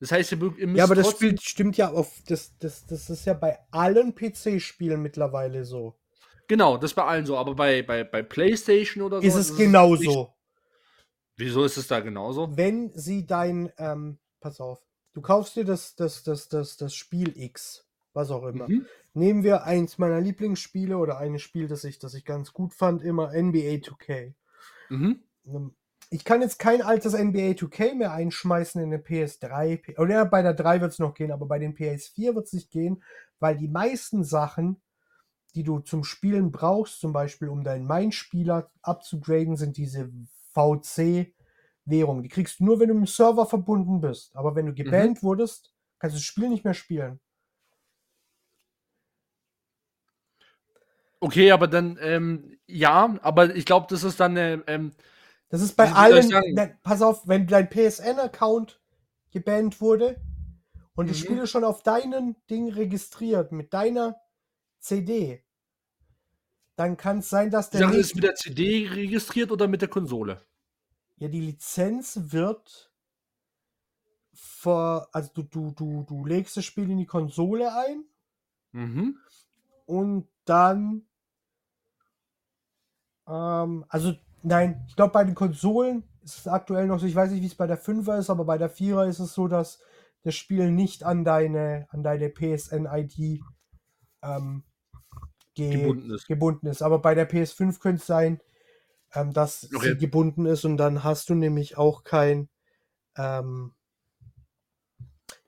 Das 0.00 0.12
heißt, 0.12 0.32
ihr, 0.32 0.42
ihr 0.58 0.66
müsst. 0.66 0.78
Ja, 0.78 0.84
aber 0.84 0.94
das 0.94 1.10
Spiel 1.10 1.38
stimmt 1.40 1.76
ja 1.76 1.90
auf. 1.90 2.22
Das, 2.26 2.56
das, 2.58 2.86
das 2.86 3.10
ist 3.10 3.26
ja 3.26 3.34
bei 3.34 3.58
allen 3.70 4.14
PC-Spielen 4.14 5.02
mittlerweile 5.02 5.64
so. 5.64 5.98
Genau, 6.46 6.78
das 6.78 6.94
bei 6.94 7.04
allen 7.04 7.26
so. 7.26 7.36
Aber 7.36 7.54
bei, 7.54 7.82
bei, 7.82 8.04
bei 8.04 8.22
PlayStation 8.22 9.02
oder 9.02 9.20
so. 9.20 9.26
Ist 9.26 9.34
es 9.34 9.56
genauso. 9.56 10.34
Wieso 11.36 11.64
ist 11.64 11.76
es 11.76 11.88
da 11.88 12.00
genauso? 12.00 12.56
Wenn 12.56 12.92
sie 12.94 13.26
dein. 13.26 13.72
Ähm, 13.76 14.18
pass 14.40 14.60
auf. 14.60 14.84
Du 15.14 15.20
kaufst 15.20 15.56
dir 15.56 15.64
das, 15.64 15.96
das, 15.96 16.22
das, 16.22 16.48
das, 16.48 16.76
das 16.76 16.94
Spiel 16.94 17.36
X. 17.36 17.87
Was 18.18 18.32
auch 18.32 18.46
immer. 18.46 18.68
Mhm. 18.68 18.84
Nehmen 19.14 19.44
wir 19.44 19.62
eins 19.62 19.96
meiner 19.96 20.20
Lieblingsspiele 20.20 20.98
oder 20.98 21.18
ein 21.18 21.38
Spiel, 21.38 21.68
das 21.68 21.84
ich, 21.84 22.00
das 22.00 22.14
ich 22.14 22.24
ganz 22.24 22.52
gut 22.52 22.74
fand, 22.74 23.00
immer 23.00 23.28
NBA 23.28 23.78
2K. 23.78 24.34
Mhm. 24.88 25.20
Ähm, 25.46 25.76
ich 26.10 26.24
kann 26.24 26.42
jetzt 26.42 26.58
kein 26.58 26.82
altes 26.82 27.12
NBA 27.12 27.52
2K 27.52 27.94
mehr 27.94 28.12
einschmeißen 28.12 28.82
in 28.82 28.92
eine 28.92 29.00
PS3. 29.00 30.00
Oder 30.00 30.24
bei 30.24 30.42
der 30.42 30.54
3 30.54 30.80
wird 30.80 30.94
es 30.94 30.98
noch 30.98 31.14
gehen, 31.14 31.30
aber 31.30 31.46
bei 31.46 31.60
den 31.60 31.76
PS4 31.76 32.34
wird 32.34 32.46
es 32.46 32.54
nicht 32.54 32.72
gehen, 32.72 33.04
weil 33.38 33.56
die 33.56 33.68
meisten 33.68 34.24
Sachen, 34.24 34.82
die 35.54 35.62
du 35.62 35.78
zum 35.78 36.02
Spielen 36.02 36.50
brauchst, 36.50 36.98
zum 36.98 37.12
Beispiel 37.12 37.46
um 37.46 37.62
deinen 37.62 37.86
Main-Spieler 37.86 38.68
abzugraden, 38.82 39.54
sind 39.54 39.76
diese 39.76 40.10
VC-Währungen. 40.54 42.24
Die 42.24 42.30
kriegst 42.30 42.58
du 42.58 42.64
nur, 42.64 42.80
wenn 42.80 42.88
du 42.88 42.94
im 42.94 43.06
Server 43.06 43.46
verbunden 43.46 44.00
bist. 44.00 44.34
Aber 44.34 44.56
wenn 44.56 44.66
du 44.66 44.72
mhm. 44.72 44.76
gebannt 44.76 45.22
mhm. 45.22 45.26
wurdest, 45.26 45.72
kannst 46.00 46.16
du 46.16 46.18
das 46.18 46.24
Spiel 46.24 46.48
nicht 46.48 46.64
mehr 46.64 46.74
spielen. 46.74 47.20
Okay, 51.20 51.50
aber 51.50 51.66
dann, 51.66 51.98
ähm, 52.00 52.58
ja, 52.66 53.16
aber 53.22 53.54
ich 53.54 53.64
glaube, 53.64 53.86
das 53.90 54.04
ist 54.04 54.20
dann, 54.20 54.36
äh, 54.36 54.60
ähm, 54.66 54.92
das 55.48 55.62
ist 55.62 55.76
bei 55.76 55.90
allen, 55.90 56.28
ne, 56.28 56.78
pass 56.82 57.02
auf, 57.02 57.26
wenn 57.26 57.46
dein 57.46 57.68
PSN-Account 57.68 58.80
gebannt 59.30 59.80
wurde 59.80 60.20
und 60.94 61.06
mhm. 61.06 61.12
die 61.12 61.18
Spiele 61.18 61.46
schon 61.46 61.64
auf 61.64 61.82
deinen 61.82 62.36
Ding 62.50 62.70
registriert 62.70 63.50
mit 63.50 63.72
deiner 63.72 64.16
CD, 64.78 65.42
dann 66.76 66.96
kann 66.96 67.18
es 67.18 67.28
sein, 67.28 67.50
dass 67.50 67.70
der. 67.70 67.80
Sache 67.80 67.96
ist 67.96 68.14
mit 68.14 68.24
der 68.24 68.36
CD 68.36 68.88
registriert 68.88 69.50
oder 69.50 69.66
mit 69.66 69.82
der 69.82 69.88
Konsole? 69.88 70.46
Ja, 71.16 71.26
die 71.26 71.40
Lizenz 71.40 72.20
wird 72.30 72.92
vor, 74.34 75.08
also 75.12 75.30
du, 75.34 75.42
du, 75.42 75.72
du, 75.72 76.04
du 76.04 76.24
legst 76.24 76.56
das 76.56 76.64
Spiel 76.64 76.88
in 76.90 76.98
die 76.98 77.06
Konsole 77.06 77.74
ein 77.74 78.04
mhm. 78.70 79.18
und 79.86 80.28
dann 80.44 81.07
ähm, 83.28 83.84
also, 83.88 84.14
nein, 84.42 84.84
ich 84.88 84.96
glaube, 84.96 85.12
bei 85.12 85.24
den 85.24 85.34
Konsolen 85.34 86.04
ist 86.22 86.38
es 86.38 86.48
aktuell 86.48 86.86
noch 86.86 86.98
so, 86.98 87.06
ich 87.06 87.14
weiß 87.14 87.30
nicht, 87.30 87.42
wie 87.42 87.46
es 87.46 87.54
bei 87.54 87.66
der 87.66 87.80
5er 87.80 88.18
ist, 88.18 88.30
aber 88.30 88.44
bei 88.44 88.58
der 88.58 88.74
4er 88.74 89.08
ist 89.08 89.18
es 89.18 89.34
so, 89.34 89.48
dass 89.48 89.80
das 90.22 90.34
Spiel 90.34 90.70
nicht 90.70 91.04
an 91.04 91.24
deine, 91.24 91.86
an 91.90 92.02
deine 92.02 92.28
PSN-ID 92.28 93.40
ähm, 94.22 94.64
ge 95.54 95.76
gebunden, 95.76 96.10
ist. 96.14 96.26
gebunden 96.26 96.66
ist. 96.66 96.82
Aber 96.82 97.00
bei 97.00 97.14
der 97.14 97.30
PS5 97.30 97.78
könnte 97.78 98.00
es 98.00 98.06
sein, 98.06 98.40
ähm, 99.14 99.32
dass 99.32 99.68
okay. 99.74 99.90
sie 99.90 99.98
gebunden 99.98 100.46
ist 100.46 100.64
und 100.64 100.76
dann 100.76 101.04
hast 101.04 101.30
du 101.30 101.34
nämlich 101.34 101.78
auch 101.78 102.04
kein, 102.04 102.48
ähm, 103.16 103.74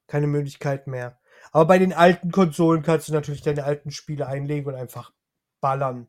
keine 0.07 0.26
Möglichkeit 0.26 0.87
mehr. 0.87 1.18
Aber 1.53 1.66
bei 1.66 1.78
den 1.78 1.93
alten 1.93 2.31
Konsolen 2.31 2.83
kannst 2.83 3.09
du 3.09 3.12
natürlich 3.12 3.43
deine 3.43 3.64
alten 3.64 3.91
Spiele 3.91 4.26
einlegen 4.26 4.68
und 4.68 4.74
einfach 4.74 5.12
ballern. 5.61 6.09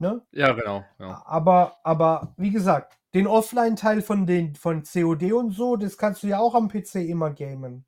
Ne? 0.00 0.22
Ja, 0.32 0.52
genau. 0.52 0.82
Ja. 0.98 1.22
Aber, 1.26 1.76
aber 1.84 2.32
wie 2.38 2.50
gesagt, 2.50 2.98
den 3.12 3.26
Offline-Teil 3.26 4.00
von, 4.00 4.26
den, 4.26 4.54
von 4.54 4.82
COD 4.82 5.32
und 5.34 5.50
so, 5.50 5.76
das 5.76 5.98
kannst 5.98 6.22
du 6.22 6.26
ja 6.28 6.38
auch 6.38 6.54
am 6.54 6.68
PC 6.68 7.06
immer 7.06 7.30
gamen. 7.32 7.84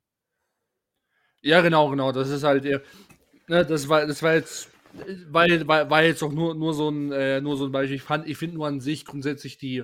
Ja, 1.41 1.61
genau, 1.61 1.89
genau. 1.89 2.11
Das 2.11 2.29
ist 2.29 2.43
halt, 2.43 2.65
ne, 2.65 3.65
das 3.65 3.89
war, 3.89 4.05
das 4.05 4.21
war 4.21 4.35
jetzt, 4.35 4.69
war, 5.27 5.47
war, 5.67 5.89
war 5.89 6.03
jetzt 6.03 6.21
auch 6.21 6.31
nur, 6.31 6.53
nur 6.53 6.75
so 6.75 6.89
ein, 6.89 7.11
äh, 7.11 7.41
nur 7.41 7.57
so 7.57 7.65
ein 7.65 7.71
Beispiel. 7.71 7.95
Ich 7.95 8.03
fand, 8.03 8.27
ich 8.27 8.37
finde 8.37 8.57
nur 8.57 8.67
an 8.67 8.79
sich 8.79 9.05
grundsätzlich 9.05 9.57
die, 9.57 9.83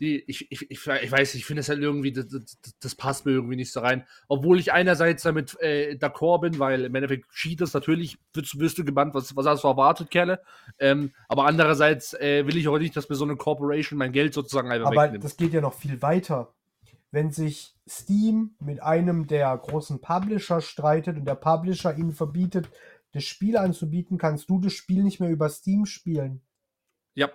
die, 0.00 0.24
ich, 0.26 0.50
ich, 0.50 0.70
ich, 0.70 0.86
ich 0.86 1.12
weiß, 1.12 1.34
ich 1.34 1.44
finde 1.44 1.60
es 1.60 1.68
halt 1.68 1.80
irgendwie, 1.80 2.12
das, 2.12 2.26
das, 2.28 2.58
das, 2.80 2.94
passt 2.94 3.26
mir 3.26 3.32
irgendwie 3.32 3.56
nicht 3.56 3.70
so 3.70 3.80
rein. 3.80 4.06
Obwohl 4.28 4.58
ich 4.58 4.72
einerseits 4.72 5.22
damit 5.22 5.58
äh, 5.60 5.96
d'accord 6.00 6.40
bin, 6.40 6.58
weil 6.58 6.86
im 6.86 6.94
Endeffekt 6.94 7.30
Cheaters 7.32 7.74
natürlich, 7.74 8.18
wirst, 8.32 8.58
wirst 8.58 8.78
du 8.78 8.84
gebannt, 8.84 9.14
was, 9.14 9.36
was 9.36 9.46
hast 9.46 9.62
du 9.62 9.68
erwartet, 9.68 10.10
Kerle. 10.10 10.40
Ähm, 10.78 11.12
aber 11.28 11.44
andererseits 11.44 12.14
äh, 12.14 12.46
will 12.46 12.56
ich 12.56 12.66
auch 12.68 12.78
nicht, 12.78 12.96
dass 12.96 13.08
mir 13.10 13.16
so 13.16 13.24
eine 13.24 13.36
Corporation 13.36 13.98
mein 13.98 14.12
Geld 14.12 14.32
sozusagen 14.32 14.72
einfach 14.72 14.88
aber 14.88 15.04
wegnimmt. 15.04 15.24
das 15.24 15.36
geht 15.36 15.52
ja 15.52 15.60
noch 15.60 15.74
viel 15.74 16.00
weiter. 16.00 16.54
Wenn 17.10 17.30
sich 17.30 17.74
Steam 17.88 18.54
mit 18.58 18.82
einem 18.82 19.26
der 19.26 19.56
großen 19.56 20.00
Publisher 20.00 20.60
streitet 20.62 21.18
und 21.18 21.26
der 21.26 21.34
Publisher 21.34 21.96
ihnen 21.96 22.12
verbietet, 22.12 22.70
das 23.12 23.24
Spiel 23.24 23.56
anzubieten, 23.56 24.16
kannst 24.16 24.48
du 24.48 24.60
das 24.60 24.72
Spiel 24.72 25.02
nicht 25.02 25.20
mehr 25.20 25.30
über 25.30 25.48
Steam 25.48 25.84
spielen. 25.84 26.40
Ja, 27.14 27.28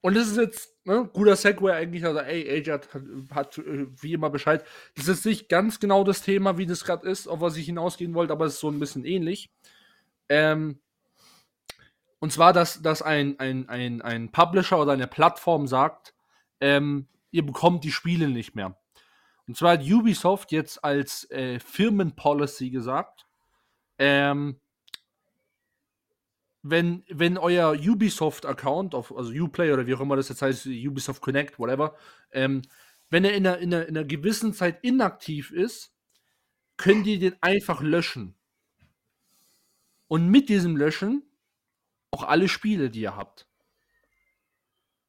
und 0.00 0.14
das 0.14 0.28
ist 0.28 0.36
jetzt 0.36 0.76
ne, 0.84 1.08
guter 1.12 1.36
Segway 1.36 1.72
eigentlich. 1.72 2.04
Also, 2.04 2.20
ey, 2.20 2.48
AJ 2.48 2.70
hat, 2.72 2.88
hat, 3.32 3.58
äh, 3.58 3.86
wie 4.00 4.12
immer 4.12 4.30
Bescheid. 4.30 4.64
Das 4.96 5.08
ist 5.08 5.24
nicht 5.24 5.48
ganz 5.48 5.80
genau 5.80 6.04
das 6.04 6.22
Thema, 6.22 6.58
wie 6.58 6.66
das 6.66 6.84
gerade 6.84 7.08
ist, 7.08 7.26
auf 7.26 7.40
was 7.40 7.56
ich 7.56 7.66
hinausgehen 7.66 8.14
wollte, 8.14 8.32
aber 8.32 8.46
es 8.46 8.54
ist 8.54 8.60
so 8.60 8.70
ein 8.70 8.80
bisschen 8.80 9.04
ähnlich. 9.04 9.50
Ähm, 10.28 10.80
und 12.20 12.32
zwar, 12.32 12.52
dass, 12.52 12.82
dass 12.82 13.02
ein, 13.02 13.38
ein, 13.38 13.68
ein, 13.68 14.02
ein 14.02 14.30
Publisher 14.30 14.80
oder 14.80 14.92
eine 14.92 15.06
Plattform 15.06 15.66
sagt, 15.66 16.14
ähm, 16.60 17.06
ihr 17.30 17.44
bekommt 17.44 17.84
die 17.84 17.92
Spiele 17.92 18.28
nicht 18.28 18.54
mehr. 18.54 18.76
Und 19.46 19.56
zwar 19.56 19.72
hat 19.72 19.82
Ubisoft 19.82 20.52
jetzt 20.52 20.84
als 20.84 21.30
äh, 21.30 21.58
Firmenpolicy 21.60 22.70
gesagt, 22.70 23.26
ähm, 23.98 24.60
wenn, 26.70 27.04
wenn 27.08 27.38
euer 27.38 27.72
Ubisoft-Account, 27.72 28.94
also 28.94 29.32
Uplay 29.32 29.72
oder 29.72 29.86
wie 29.86 29.94
auch 29.94 30.00
immer 30.00 30.16
das 30.16 30.28
jetzt 30.28 30.42
heißt, 30.42 30.66
Ubisoft 30.66 31.20
Connect, 31.22 31.58
whatever, 31.58 31.96
ähm, 32.32 32.62
wenn 33.10 33.24
er 33.24 33.34
in 33.34 33.46
einer, 33.46 33.58
in, 33.58 33.74
einer, 33.74 33.86
in 33.86 33.96
einer 33.96 34.06
gewissen 34.06 34.52
Zeit 34.52 34.82
inaktiv 34.82 35.50
ist, 35.50 35.94
könnt 36.76 37.06
ihr 37.06 37.18
den 37.18 37.36
einfach 37.40 37.80
löschen. 37.80 38.34
Und 40.06 40.28
mit 40.28 40.48
diesem 40.48 40.76
Löschen 40.76 41.22
auch 42.10 42.24
alle 42.24 42.48
Spiele, 42.48 42.90
die 42.90 43.00
ihr 43.00 43.16
habt. 43.16 43.46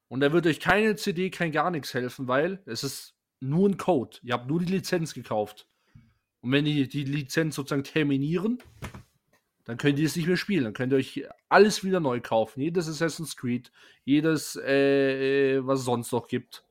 Und 0.07 0.21
da 0.21 0.33
wird 0.33 0.47
euch 0.47 0.59
keine 0.59 0.95
CD, 0.95 1.29
kein 1.29 1.51
gar 1.51 1.71
nichts 1.71 1.93
helfen, 1.93 2.27
weil 2.27 2.61
es 2.65 2.83
ist 2.83 3.15
nur 3.39 3.69
ein 3.69 3.77
Code. 3.77 4.17
Ihr 4.23 4.33
habt 4.33 4.47
nur 4.47 4.59
die 4.59 4.71
Lizenz 4.71 5.13
gekauft. 5.13 5.67
Und 6.41 6.51
wenn 6.51 6.65
die 6.65 6.87
die 6.87 7.03
Lizenz 7.03 7.55
sozusagen 7.55 7.83
terminieren, 7.83 8.59
dann 9.69 9.77
könnt 9.77 9.99
ihr 9.99 10.07
es 10.07 10.15
nicht 10.15 10.27
mehr 10.27 10.35
spielen. 10.35 10.63
Dann 10.63 10.73
könnt 10.73 10.91
ihr 10.93 10.97
euch 10.97 11.27
alles 11.47 11.83
wieder 11.83 11.99
neu 11.99 12.21
kaufen. 12.21 12.59
Jedes 12.59 12.89
Assassin's 12.89 13.37
Creed, 13.37 13.71
jedes, 14.03 14.55
äh, 14.55 15.57
äh, 15.57 15.67
was 15.67 15.81
es 15.81 15.85
sonst 15.85 16.11
noch 16.11 16.27
gibt. 16.27 16.63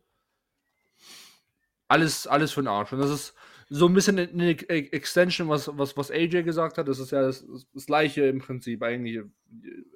Alles, 1.87 2.27
alles 2.27 2.51
für 2.51 2.61
den 2.61 2.67
Arsch. 2.67 2.93
Und 2.93 2.99
das 2.99 3.11
ist 3.11 3.35
so 3.69 3.87
ein 3.87 3.95
bisschen 3.95 4.19
eine 4.19 4.49
Extension, 4.69 5.49
was, 5.49 5.71
was, 5.79 5.97
was 5.97 6.11
AJ 6.11 6.43
gesagt 6.43 6.77
hat. 6.77 6.89
Das 6.89 6.99
ist 6.99 7.13
ja 7.13 7.23
das, 7.23 7.47
das 7.73 7.87
gleiche 7.87 8.27
im 8.27 8.41
Prinzip 8.41 8.83
eigentlich. 8.83 9.23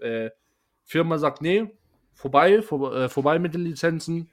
Äh, 0.01 0.31
Firma 0.85 1.19
sagt, 1.19 1.43
nee, 1.43 1.75
vorbei, 2.15 2.63
vor, 2.63 2.95
äh, 2.95 3.09
vorbei 3.09 3.41
mit 3.41 3.53
den 3.53 3.65
Lizenzen. 3.65 4.31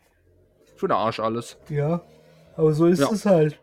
Für 0.76 0.88
den 0.88 0.95
Arsch 0.95 1.20
alles. 1.20 1.57
Ja, 1.70 2.03
aber 2.55 2.72
so 2.74 2.86
ist 2.86 2.99
ja. 2.99 3.09
es 3.11 3.26
halt. 3.26 3.59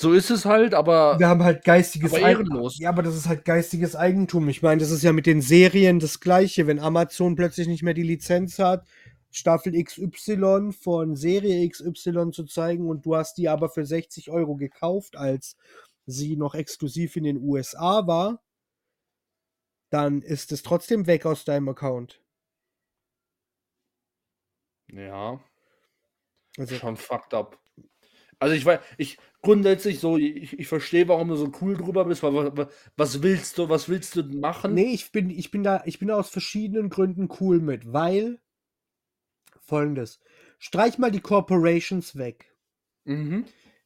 So 0.00 0.12
ist 0.12 0.30
es 0.30 0.44
halt, 0.44 0.74
aber. 0.74 1.18
Wir 1.18 1.26
haben 1.26 1.42
halt 1.42 1.64
geistiges 1.64 2.14
Eigentum. 2.14 2.70
Ja, 2.74 2.90
aber 2.90 3.02
das 3.02 3.16
ist 3.16 3.26
halt 3.26 3.44
geistiges 3.44 3.96
Eigentum. 3.96 4.48
Ich 4.48 4.62
meine, 4.62 4.80
das 4.80 4.92
ist 4.92 5.02
ja 5.02 5.12
mit 5.12 5.26
den 5.26 5.42
Serien 5.42 5.98
das 5.98 6.20
Gleiche. 6.20 6.68
Wenn 6.68 6.78
Amazon 6.78 7.34
plötzlich 7.34 7.66
nicht 7.66 7.82
mehr 7.82 7.94
die 7.94 8.04
Lizenz 8.04 8.60
hat, 8.60 8.86
Staffel 9.32 9.72
XY 9.72 10.70
von 10.70 11.16
Serie 11.16 11.68
XY 11.68 12.30
zu 12.30 12.44
zeigen 12.44 12.88
und 12.88 13.06
du 13.06 13.16
hast 13.16 13.38
die 13.38 13.48
aber 13.48 13.70
für 13.70 13.84
60 13.84 14.30
Euro 14.30 14.54
gekauft, 14.54 15.16
als 15.16 15.56
sie 16.06 16.36
noch 16.36 16.54
exklusiv 16.54 17.16
in 17.16 17.24
den 17.24 17.38
USA 17.38 18.06
war, 18.06 18.40
dann 19.90 20.22
ist 20.22 20.52
es 20.52 20.62
trotzdem 20.62 21.08
weg 21.08 21.26
aus 21.26 21.44
deinem 21.44 21.70
Account. 21.70 22.22
Ja. 24.92 25.40
Also, 26.56 26.76
schon 26.76 26.96
fucked 26.96 27.34
up. 27.34 27.58
Also 28.38 28.54
ich 28.54 28.64
weiß, 28.64 28.80
ich 28.98 29.18
grundsätzlich 29.42 29.98
so, 29.98 30.16
ich, 30.16 30.58
ich 30.58 30.68
verstehe, 30.68 31.08
warum 31.08 31.28
du 31.28 31.36
so 31.36 31.52
cool 31.60 31.76
drüber 31.76 32.04
bist, 32.04 32.22
weil 32.22 32.34
was, 32.56 32.68
was 32.96 33.22
willst 33.22 33.58
du, 33.58 33.68
was 33.68 33.88
willst 33.88 34.16
du 34.16 34.22
machen? 34.22 34.74
Nee, 34.74 34.92
ich 34.92 35.10
bin, 35.10 35.30
ich 35.30 35.50
bin 35.50 35.62
da, 35.62 35.82
ich 35.86 35.98
bin 35.98 36.08
da 36.08 36.16
aus 36.16 36.30
verschiedenen 36.30 36.88
Gründen 36.88 37.28
cool 37.40 37.60
mit, 37.60 37.92
weil 37.92 38.40
folgendes. 39.60 40.20
Streich 40.58 40.98
mal 40.98 41.10
die 41.10 41.20
Corporations 41.20 42.16
weg. 42.16 42.54
Mhm. 43.04 43.44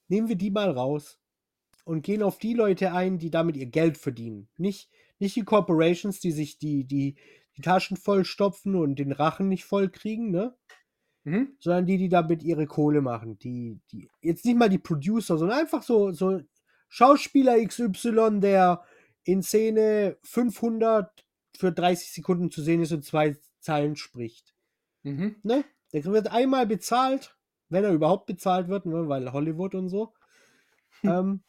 Nehmen 0.09 0.29
wir 0.29 0.37
die 0.37 0.51
mal 0.51 0.71
raus 0.71 1.19
und 1.85 2.03
gehen 2.03 2.23
auf 2.23 2.39
die 2.39 2.55
Leute 2.55 2.93
ein, 2.93 3.19
die 3.19 3.31
damit 3.31 3.57
ihr 3.57 3.67
Geld 3.67 3.99
verdienen. 3.99 4.49
Nicht, 4.57 4.91
nicht 5.19 5.37
die 5.37 5.45
Corporations, 5.45 6.21
die 6.21 6.33
sich 6.33 6.59
die, 6.59 6.85
die, 6.85 7.17
die 7.57 7.63
Taschen 7.63 7.97
voll 7.97 8.25
stopfen 8.25 8.75
und 8.75 8.99
den 8.99 9.13
Rachen 9.13 9.49
nicht 9.49 9.65
voll 9.65 9.89
kriegen, 9.89 10.31
ne? 10.31 10.57
Mhm. 11.25 11.57
Sondern 11.61 11.87
die, 11.87 11.99
die 11.99 12.09
damit 12.09 12.43
ihre 12.43 12.67
Kohle 12.67 13.01
machen. 13.01 13.39
Die, 13.39 13.81
die, 13.93 14.09
jetzt 14.21 14.45
nicht 14.45 14.57
mal 14.57 14.69
die 14.69 14.79
Producer, 14.79 15.39
sondern 15.39 15.59
einfach 15.59 15.83
so, 15.83 16.13
so 16.13 16.41
Schauspieler 16.89 17.65
XY, 17.65 18.41
der 18.41 18.83
in 19.25 19.43
Szene 19.43 20.17
500 20.23 21.25
für 21.57 21.73
30 21.73 22.13
Sekunden 22.13 22.51
zu 22.51 22.63
sehen 22.63 22.83
ist 22.83 22.93
und 22.93 23.05
zwei 23.05 23.37
Zeilen 23.61 23.97
spricht. 23.97 24.55
Mhm. 25.03 25.37
Ne? 25.43 25.65
Der 25.93 26.05
wird 26.05 26.33
einmal 26.33 26.67
bezahlt, 26.67 27.37
wenn 27.69 27.85
er 27.85 27.93
überhaupt 27.93 28.27
bezahlt 28.27 28.69
wird, 28.69 28.87
ne? 28.87 29.09
weil 29.09 29.33
Hollywood 29.33 29.75
und 29.75 29.89
so. 29.89 30.13
Hm. 31.01 31.11
Ähm, 31.11 31.43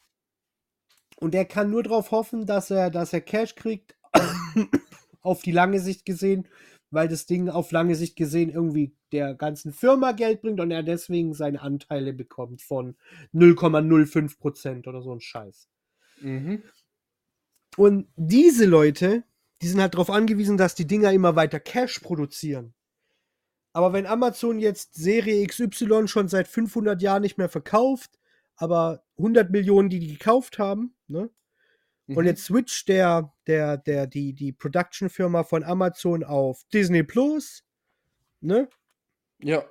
und 1.16 1.34
der 1.34 1.44
kann 1.44 1.70
nur 1.70 1.82
darauf 1.82 2.10
hoffen, 2.10 2.46
dass 2.46 2.70
er, 2.70 2.90
dass 2.90 3.12
er 3.12 3.20
Cash 3.20 3.54
kriegt, 3.54 3.96
auf 5.22 5.42
die 5.42 5.52
lange 5.52 5.80
Sicht 5.80 6.04
gesehen, 6.04 6.48
weil 6.94 7.08
das 7.08 7.26
Ding 7.26 7.48
auf 7.48 7.72
lange 7.72 7.94
Sicht 7.94 8.16
gesehen 8.16 8.50
irgendwie 8.50 8.94
der 9.12 9.34
ganzen 9.34 9.72
Firma 9.72 10.12
Geld 10.12 10.42
bringt 10.42 10.60
und 10.60 10.70
er 10.70 10.82
deswegen 10.82 11.34
seine 11.34 11.60
Anteile 11.60 12.12
bekommt 12.12 12.62
von 12.62 12.96
0,05 13.34 14.38
Prozent 14.38 14.86
oder 14.86 15.02
so 15.02 15.12
ein 15.12 15.20
Scheiß. 15.20 15.68
Mhm. 16.20 16.62
Und 17.76 18.06
diese 18.16 18.66
Leute, 18.66 19.24
die 19.60 19.68
sind 19.68 19.80
halt 19.80 19.94
darauf 19.94 20.10
angewiesen, 20.10 20.56
dass 20.56 20.74
die 20.74 20.86
Dinger 20.86 21.12
immer 21.12 21.36
weiter 21.36 21.60
Cash 21.60 21.98
produzieren. 21.98 22.74
Aber 23.72 23.92
wenn 23.92 24.06
Amazon 24.06 24.60
jetzt 24.60 24.94
Serie 24.94 25.44
XY 25.46 26.06
schon 26.06 26.28
seit 26.28 26.46
500 26.46 27.02
Jahren 27.02 27.22
nicht 27.22 27.38
mehr 27.38 27.48
verkauft, 27.48 28.20
aber 28.56 29.02
100 29.18 29.50
Millionen, 29.50 29.88
die 29.88 29.98
die 29.98 30.12
gekauft 30.12 30.58
haben, 30.60 30.94
ne? 31.08 31.28
Mhm. 32.06 32.16
Und 32.16 32.24
jetzt 32.26 32.44
switcht 32.44 32.88
der, 32.88 33.32
der, 33.46 33.78
der, 33.78 34.06
die, 34.06 34.32
die 34.34 34.52
Production-Firma 34.52 35.44
von 35.44 35.64
Amazon 35.64 36.24
auf 36.24 36.64
Disney 36.72 37.02
Plus, 37.02 37.64
ne? 38.40 38.68
Ja. 39.38 39.64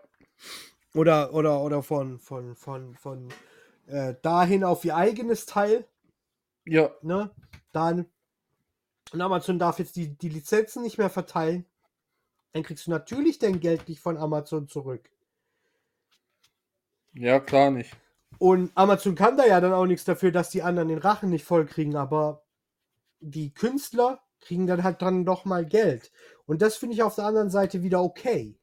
Oder, 0.93 1.33
oder, 1.33 1.61
oder 1.61 1.83
von, 1.83 2.19
von, 2.19 2.55
von, 2.55 2.95
von 2.95 3.29
äh, 3.87 4.15
dahin 4.21 4.63
auf 4.63 4.85
ihr 4.85 4.95
eigenes 4.95 5.45
Teil. 5.45 5.87
Ja. 6.65 6.91
Ne? 7.01 7.31
Dann. 7.71 8.05
Und 9.11 9.21
Amazon 9.21 9.59
darf 9.59 9.79
jetzt 9.79 9.95
die, 9.95 10.15
die 10.17 10.29
Lizenzen 10.29 10.81
nicht 10.81 10.97
mehr 10.97 11.09
verteilen. 11.09 11.65
Dann 12.51 12.63
kriegst 12.63 12.87
du 12.87 12.91
natürlich 12.91 13.39
dein 13.39 13.59
Geld 13.59 13.89
nicht 13.89 13.99
von 13.99 14.17
Amazon 14.17 14.67
zurück. 14.67 15.09
Ja, 17.13 17.39
klar 17.39 17.71
nicht. 17.71 17.95
Und 18.43 18.73
Amazon 18.75 19.15
kann 19.15 19.37
da 19.37 19.45
ja 19.45 19.61
dann 19.61 19.71
auch 19.71 19.85
nichts 19.85 20.03
dafür, 20.03 20.33
dass 20.33 20.49
die 20.49 20.63
anderen 20.63 20.89
den 20.89 20.97
Rachen 20.97 21.29
nicht 21.29 21.45
voll 21.45 21.65
kriegen, 21.65 21.95
aber 21.95 22.43
die 23.21 23.53
Künstler 23.53 24.19
kriegen 24.41 24.67
dann 24.67 24.83
halt 24.83 25.01
dann 25.01 25.23
doch 25.23 25.45
mal 25.45 25.65
Geld. 25.65 26.11
Und 26.45 26.61
das 26.61 26.75
finde 26.75 26.93
ich 26.93 27.03
auf 27.03 27.15
der 27.15 27.23
anderen 27.23 27.49
Seite 27.49 27.83
wieder 27.83 28.03
okay. 28.03 28.59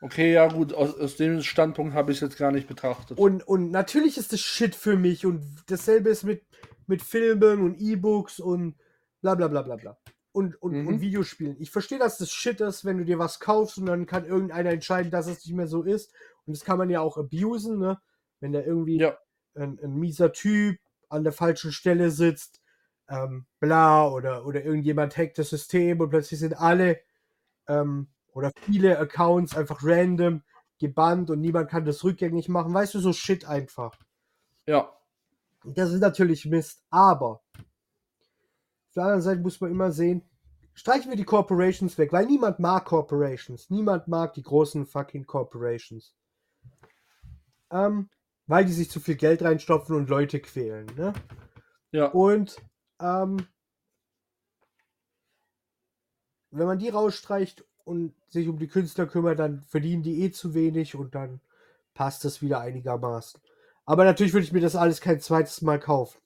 Okay, 0.00 0.32
ja 0.32 0.48
gut, 0.48 0.72
aus, 0.72 0.98
aus 0.98 1.16
dem 1.16 1.42
Standpunkt 1.42 1.92
habe 1.92 2.12
ich 2.12 2.16
es 2.16 2.22
jetzt 2.22 2.38
gar 2.38 2.50
nicht 2.50 2.66
betrachtet. 2.66 3.18
Und, 3.18 3.46
und 3.46 3.70
natürlich 3.70 4.16
ist 4.16 4.32
das 4.32 4.40
Shit 4.40 4.74
für 4.74 4.96
mich 4.96 5.26
und 5.26 5.44
dasselbe 5.66 6.08
ist 6.08 6.24
mit, 6.24 6.46
mit 6.86 7.02
Filmen 7.02 7.60
und 7.60 7.78
E-Books 7.78 8.40
und 8.40 8.76
bla 9.20 9.34
bla 9.34 9.48
bla 9.48 9.60
bla 9.60 9.76
bla. 9.76 9.98
Und, 10.32 10.56
und, 10.62 10.72
mhm. 10.72 10.88
und 10.88 11.00
Videospielen. 11.02 11.60
Ich 11.60 11.70
verstehe, 11.70 11.98
dass 11.98 12.16
das 12.16 12.30
Shit 12.30 12.62
ist, 12.62 12.86
wenn 12.86 12.96
du 12.96 13.04
dir 13.04 13.18
was 13.18 13.38
kaufst 13.38 13.76
und 13.76 13.84
dann 13.84 14.06
kann 14.06 14.24
irgendeiner 14.24 14.70
entscheiden, 14.70 15.10
dass 15.10 15.26
es 15.26 15.44
nicht 15.44 15.54
mehr 15.54 15.66
so 15.66 15.82
ist. 15.82 16.10
Und 16.46 16.56
das 16.56 16.64
kann 16.64 16.78
man 16.78 16.88
ja 16.88 17.02
auch 17.02 17.18
abusen, 17.18 17.78
ne? 17.78 18.00
Wenn 18.44 18.52
da 18.52 18.60
irgendwie 18.60 18.98
ja. 18.98 19.16
ein, 19.54 19.80
ein 19.82 19.94
mieser 19.94 20.30
Typ 20.34 20.78
an 21.08 21.24
der 21.24 21.32
falschen 21.32 21.72
Stelle 21.72 22.10
sitzt, 22.10 22.60
ähm, 23.08 23.46
bla 23.58 24.06
oder, 24.06 24.44
oder 24.44 24.62
irgendjemand 24.62 25.16
hackt 25.16 25.38
das 25.38 25.48
System 25.48 25.98
und 26.02 26.10
plötzlich 26.10 26.40
sind 26.40 26.52
alle 26.60 27.00
ähm, 27.68 28.08
oder 28.34 28.52
viele 28.60 28.98
Accounts 28.98 29.56
einfach 29.56 29.78
random 29.82 30.42
gebannt 30.78 31.30
und 31.30 31.40
niemand 31.40 31.70
kann 31.70 31.86
das 31.86 32.04
rückgängig 32.04 32.50
machen. 32.50 32.74
Weißt 32.74 32.92
du, 32.92 33.00
so 33.00 33.14
Shit 33.14 33.46
einfach. 33.46 33.98
Ja. 34.66 34.92
Das 35.64 35.90
ist 35.90 36.00
natürlich 36.00 36.44
Mist, 36.44 36.82
aber 36.90 37.40
auf 37.56 38.94
der 38.94 39.04
anderen 39.04 39.22
Seite 39.22 39.40
muss 39.40 39.58
man 39.62 39.70
immer 39.70 39.90
sehen, 39.90 40.20
streichen 40.74 41.10
wir 41.10 41.16
die 41.16 41.24
Corporations 41.24 41.96
weg, 41.96 42.12
weil 42.12 42.26
niemand 42.26 42.58
mag 42.58 42.84
Corporations. 42.84 43.70
Niemand 43.70 44.06
mag 44.06 44.34
die 44.34 44.42
großen 44.42 44.84
fucking 44.84 45.24
Corporations. 45.24 46.14
Ähm, 47.70 48.10
weil 48.46 48.64
die 48.64 48.72
sich 48.72 48.90
zu 48.90 49.00
viel 49.00 49.16
Geld 49.16 49.42
reinstopfen 49.42 49.96
und 49.96 50.08
Leute 50.08 50.40
quälen. 50.40 50.86
Ne? 50.96 51.12
Ja. 51.92 52.06
Und 52.06 52.56
ähm, 53.00 53.46
wenn 56.50 56.66
man 56.66 56.78
die 56.78 56.88
rausstreicht 56.88 57.64
und 57.84 58.14
sich 58.28 58.48
um 58.48 58.58
die 58.58 58.68
Künstler 58.68 59.06
kümmert, 59.06 59.38
dann 59.38 59.62
verdienen 59.64 60.02
die 60.02 60.22
eh 60.22 60.30
zu 60.30 60.54
wenig 60.54 60.94
und 60.94 61.14
dann 61.14 61.40
passt 61.94 62.24
das 62.24 62.42
wieder 62.42 62.60
einigermaßen. 62.60 63.40
Aber 63.86 64.04
natürlich 64.04 64.32
würde 64.32 64.44
ich 64.46 64.52
mir 64.52 64.60
das 64.60 64.76
alles 64.76 65.00
kein 65.00 65.20
zweites 65.20 65.62
Mal 65.62 65.78
kaufen. 65.78 66.18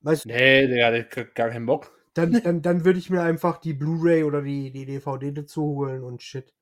Weißt 0.00 0.24
du, 0.24 0.28
Nee, 0.28 0.66
der 0.68 0.86
hat 0.86 1.34
gar 1.34 1.50
keinen 1.50 1.66
Bock. 1.66 1.90
dann, 2.14 2.32
dann, 2.44 2.62
dann 2.62 2.84
würde 2.84 2.98
ich 2.98 3.10
mir 3.10 3.22
einfach 3.22 3.58
die 3.58 3.74
Blu-ray 3.74 4.24
oder 4.24 4.42
die, 4.42 4.70
die 4.70 4.86
DVD 4.86 5.32
dazu 5.32 5.62
holen 5.62 6.02
und 6.04 6.22
shit. 6.22 6.52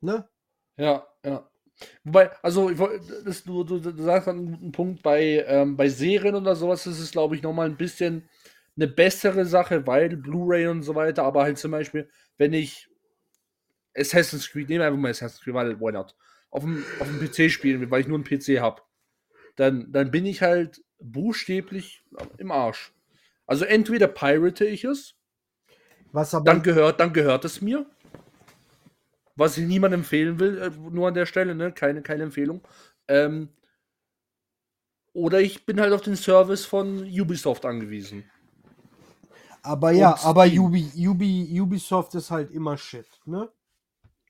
Ne? 0.00 0.28
Ja, 0.76 1.06
ja. 1.24 1.48
Wobei, 2.04 2.30
also, 2.42 2.70
ich 2.70 2.78
das, 3.24 3.44
du, 3.44 3.64
du, 3.64 3.78
du 3.78 4.02
sagst 4.02 4.28
einen 4.28 4.52
guten 4.52 4.72
Punkt, 4.72 5.02
bei, 5.02 5.44
ähm, 5.46 5.76
bei 5.76 5.88
Serien 5.88 6.34
oder 6.34 6.56
sowas 6.56 6.86
ist 6.86 6.98
es, 6.98 7.10
glaube 7.10 7.36
ich, 7.36 7.42
nochmal 7.42 7.66
ein 7.66 7.76
bisschen 7.76 8.28
eine 8.76 8.88
bessere 8.88 9.44
Sache, 9.44 9.86
weil 9.86 10.16
Blu-ray 10.16 10.68
und 10.68 10.82
so 10.82 10.94
weiter, 10.94 11.24
aber 11.24 11.42
halt 11.42 11.58
zum 11.58 11.72
Beispiel, 11.72 12.08
wenn 12.36 12.52
ich 12.52 12.88
Assassin's 13.96 14.50
Creed, 14.50 14.68
nehmen 14.68 14.80
wir 14.80 14.86
einfach 14.86 15.00
mal 15.00 15.10
Assassin's 15.10 15.42
Creed, 15.42 15.54
weil, 15.54 15.80
why 15.80 15.92
not, 15.92 16.14
auf 16.50 16.62
dem, 16.62 16.84
auf 17.00 17.08
dem 17.08 17.18
PC 17.20 17.50
spielen 17.50 17.80
will, 17.80 17.90
weil 17.90 18.00
ich 18.00 18.08
nur 18.08 18.16
einen 18.16 18.24
PC 18.24 18.60
habe, 18.60 18.82
dann, 19.56 19.92
dann 19.92 20.10
bin 20.10 20.26
ich 20.26 20.42
halt 20.42 20.82
buchstäblich 21.00 22.04
im 22.38 22.50
Arsch. 22.50 22.92
Also 23.46 23.64
entweder 23.64 24.08
pirate 24.08 24.64
ich 24.64 24.84
es, 24.84 25.14
Was 26.12 26.34
aber. 26.34 26.44
dann 26.44 26.62
gehört, 26.62 27.00
dann 27.00 27.12
gehört 27.12 27.44
es 27.44 27.60
mir. 27.60 27.86
Was 29.38 29.56
ich 29.56 29.66
niemandem 29.66 30.00
empfehlen 30.00 30.40
will, 30.40 30.58
äh, 30.58 30.70
nur 30.70 31.06
an 31.06 31.14
der 31.14 31.24
Stelle, 31.24 31.54
ne? 31.54 31.70
Keine, 31.70 32.02
keine 32.02 32.24
Empfehlung. 32.24 32.60
Ähm, 33.06 33.50
oder 35.12 35.40
ich 35.40 35.64
bin 35.64 35.80
halt 35.80 35.92
auf 35.92 36.00
den 36.00 36.16
Service 36.16 36.64
von 36.64 37.04
Ubisoft 37.04 37.64
angewiesen. 37.64 38.24
aber 39.62 39.92
ja, 39.92 40.12
und 40.12 40.24
aber. 40.24 40.46
Ubi, 40.46 40.90
Ubi, 40.96 41.60
Ubisoft 41.60 42.16
ist 42.16 42.32
halt 42.32 42.50
immer 42.50 42.76
shit, 42.76 43.06
ne? 43.26 43.48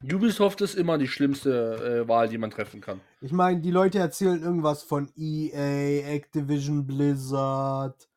Ubisoft 0.03 0.61
ist 0.61 0.75
immer 0.75 0.99
die 0.99 1.09
schlimmste 1.09 2.03
äh, 2.05 2.09
Wahl, 2.09 2.29
die 2.29 2.39
man 2.39 2.51
treffen 2.51 2.81
kann. 2.83 3.01
Ich 3.23 3.33
meine, 3.33 3.61
die 3.61 3.71
Leute 3.71 3.99
erzählen 3.99 4.41
irgendwas 4.43 4.83
von 4.83 5.11
EA, 5.17 6.07
Activision 6.15 6.87
Blizzard, 6.87 8.09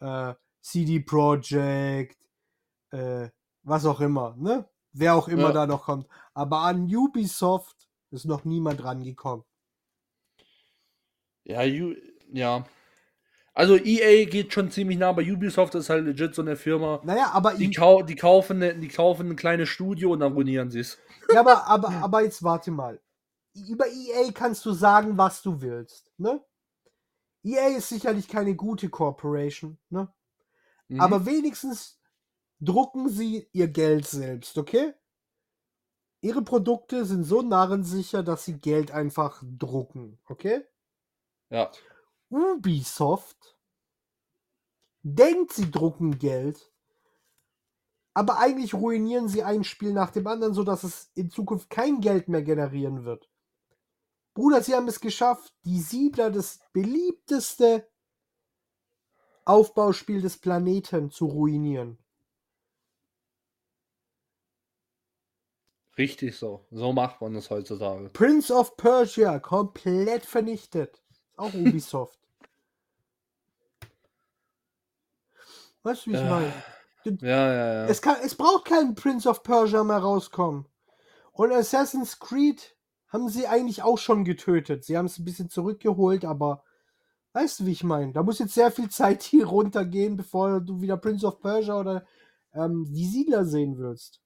äh, 0.00 0.34
CD 0.60 1.00
Projekt, 1.00 2.18
äh, 2.90 3.30
was 3.62 3.86
auch 3.86 4.00
immer, 4.00 4.36
ne? 4.38 4.68
Wer 4.98 5.14
auch 5.14 5.28
immer 5.28 5.48
Ja. 5.48 5.52
da 5.52 5.66
noch 5.66 5.84
kommt. 5.84 6.08
Aber 6.34 6.58
an 6.62 6.84
Ubisoft 6.94 7.88
ist 8.10 8.24
noch 8.24 8.44
niemand 8.44 8.82
rangekommen. 8.82 9.44
Ja, 11.44 11.60
U 11.62 11.94
ja. 12.32 12.64
Also 13.54 13.76
EA 13.76 14.24
geht 14.26 14.52
schon 14.52 14.70
ziemlich 14.70 14.98
nah, 14.98 15.08
aber 15.08 15.22
Ubisoft 15.22 15.74
ist 15.74 15.88
halt 15.90 16.04
legit 16.04 16.34
so 16.34 16.42
eine 16.42 16.56
Firma. 16.56 17.00
Naja, 17.04 17.30
aber, 17.32 17.54
Die, 17.54 17.70
kau 17.70 18.02
die, 18.02 18.14
kaufen, 18.14 18.58
ne- 18.58 18.76
die 18.78 18.88
kaufen 18.88 19.30
ein 19.30 19.36
kleines 19.36 19.68
Studio 19.68 20.12
und 20.12 20.20
dann 20.20 20.32
ruinieren 20.34 20.70
sie 20.70 20.80
es. 20.80 20.98
ja, 21.32 21.40
aber, 21.40 21.66
aber, 21.66 21.88
aber 22.02 22.22
jetzt 22.22 22.42
warte 22.42 22.70
mal. 22.70 23.00
Über 23.68 23.86
EA 23.88 24.30
kannst 24.32 24.64
du 24.64 24.72
sagen, 24.72 25.16
was 25.18 25.42
du 25.42 25.60
willst, 25.60 26.12
ne? 26.18 26.40
EA 27.42 27.68
ist 27.76 27.88
sicherlich 27.88 28.28
keine 28.28 28.54
gute 28.54 28.88
Corporation, 28.90 29.78
ne? 29.90 30.12
Mhm. 30.88 31.00
Aber 31.00 31.24
wenigstens 31.26 31.97
drucken 32.60 33.08
sie 33.08 33.48
ihr 33.52 33.68
Geld 33.68 34.06
selbst, 34.06 34.58
okay? 34.58 34.94
Ihre 36.20 36.42
Produkte 36.42 37.04
sind 37.04 37.24
so 37.24 37.42
narrensicher, 37.42 38.22
dass 38.22 38.44
sie 38.44 38.60
Geld 38.60 38.90
einfach 38.90 39.42
drucken, 39.42 40.18
okay? 40.26 40.64
ja. 41.50 41.70
Ubisoft 42.30 43.56
denkt, 45.02 45.52
sie 45.52 45.70
drucken 45.70 46.18
Geld, 46.18 46.70
aber 48.12 48.38
eigentlich 48.38 48.74
ruinieren 48.74 49.28
sie 49.28 49.42
ein 49.42 49.64
Spiel 49.64 49.92
nach 49.92 50.10
dem 50.10 50.26
anderen, 50.26 50.52
sodass 50.52 50.84
es 50.84 51.10
in 51.14 51.30
Zukunft 51.30 51.70
kein 51.70 52.00
Geld 52.00 52.28
mehr 52.28 52.42
generieren 52.42 53.04
wird. 53.04 53.30
Bruder, 54.34 54.62
sie 54.62 54.74
haben 54.74 54.88
es 54.88 55.00
geschafft, 55.00 55.54
die 55.64 55.80
Siedler, 55.80 56.30
das 56.30 56.60
beliebteste 56.72 57.88
Aufbauspiel 59.44 60.20
des 60.20 60.36
Planeten 60.36 61.10
zu 61.10 61.26
ruinieren. 61.26 61.98
Richtig 65.98 66.36
so. 66.36 66.64
So 66.70 66.92
macht 66.92 67.20
man 67.20 67.34
das 67.34 67.50
heutzutage. 67.50 68.08
Prince 68.10 68.54
of 68.54 68.76
Persia 68.76 69.38
komplett 69.40 70.24
vernichtet. 70.24 71.02
Auch 71.36 71.52
Ubisoft. 71.54 72.18
weißt 75.82 76.06
du, 76.06 76.10
wie 76.10 76.14
ich 76.14 76.20
Äh, 76.20 76.30
meine? 76.30 76.52
Ja, 77.04 77.52
ja, 77.52 77.74
ja. 77.74 77.86
Es, 77.86 78.02
kann, 78.02 78.16
es 78.22 78.34
braucht 78.34 78.66
kein 78.66 78.94
Prince 78.94 79.28
of 79.28 79.42
Persia 79.42 79.82
mehr 79.82 79.98
rauskommen. 79.98 80.66
Und 81.32 81.52
Assassin's 81.52 82.18
Creed 82.18 82.76
haben 83.08 83.28
sie 83.28 83.46
eigentlich 83.46 83.82
auch 83.82 83.96
schon 83.98 84.24
getötet. 84.24 84.84
Sie 84.84 84.96
haben 84.98 85.06
es 85.06 85.18
ein 85.18 85.24
bisschen 85.24 85.48
zurückgeholt, 85.48 86.24
aber 86.24 86.64
weißt 87.32 87.60
du, 87.60 87.66
wie 87.66 87.72
ich 87.72 87.84
meine? 87.84 88.12
Da 88.12 88.22
muss 88.22 88.38
jetzt 88.40 88.54
sehr 88.54 88.70
viel 88.70 88.90
Zeit 88.90 89.22
hier 89.24 89.46
runtergehen, 89.46 90.16
bevor 90.16 90.60
du 90.60 90.80
wieder 90.80 90.96
Prince 90.96 91.26
of 91.26 91.40
Persia 91.40 91.78
oder 91.80 92.06
ähm, 92.52 92.86
die 92.90 93.06
Siedler 93.06 93.44
sehen 93.44 93.78
willst. 93.78 94.20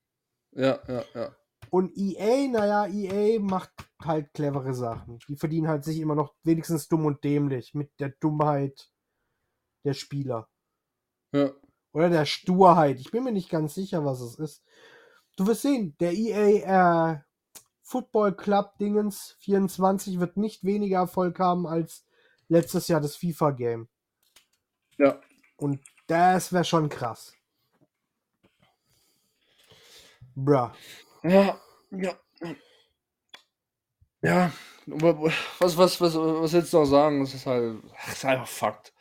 ja, 0.52 0.78
ja, 0.88 1.04
ja. 1.14 1.36
Und 1.70 1.96
EA, 1.96 2.48
naja, 2.48 2.86
EA 2.86 3.40
macht 3.40 3.72
halt 4.02 4.32
clevere 4.34 4.74
Sachen. 4.74 5.18
Die 5.28 5.36
verdienen 5.36 5.68
halt 5.68 5.84
sich 5.84 6.00
immer 6.00 6.14
noch 6.14 6.34
wenigstens 6.42 6.88
dumm 6.88 7.06
und 7.06 7.24
dämlich 7.24 7.74
mit 7.74 7.90
der 7.98 8.10
Dummheit 8.20 8.90
der 9.84 9.94
Spieler. 9.94 10.48
ja. 11.32 11.52
Oder 11.94 12.08
der 12.08 12.24
Sturheit. 12.24 12.98
Ich 13.00 13.10
bin 13.10 13.22
mir 13.22 13.32
nicht 13.32 13.50
ganz 13.50 13.74
sicher, 13.74 14.02
was 14.02 14.22
es 14.22 14.38
ist. 14.38 14.64
Du 15.36 15.46
wirst 15.46 15.60
sehen, 15.60 15.94
der 16.00 16.14
EA 16.14 17.12
äh, 17.12 17.20
Football 17.82 18.34
Club 18.34 18.78
Dingens 18.78 19.36
24 19.40 20.18
wird 20.18 20.38
nicht 20.38 20.64
weniger 20.64 21.00
Erfolg 21.00 21.38
haben 21.38 21.66
als 21.66 22.06
letztes 22.48 22.88
Jahr 22.88 23.02
das 23.02 23.16
FIFA 23.16 23.50
Game. 23.50 23.88
Ja. 24.96 25.20
Und 25.56 25.80
das 26.06 26.52
wäre 26.52 26.64
schon 26.64 26.88
krass. 26.88 27.34
Bruh. 30.34 30.70
Ja, 31.24 31.58
ja. 31.90 32.16
Ja, 34.22 34.52
was, 34.86 35.76
was, 35.76 36.00
was, 36.00 36.14
was 36.16 36.70
du 36.70 36.76
noch 36.78 36.84
sagen? 36.84 37.20
Das 37.20 37.34
ist 37.34 37.46
halt, 37.46 37.78
das 38.06 38.14
ist 38.16 38.24
einfach 38.24 38.46
Fakt. 38.46 38.92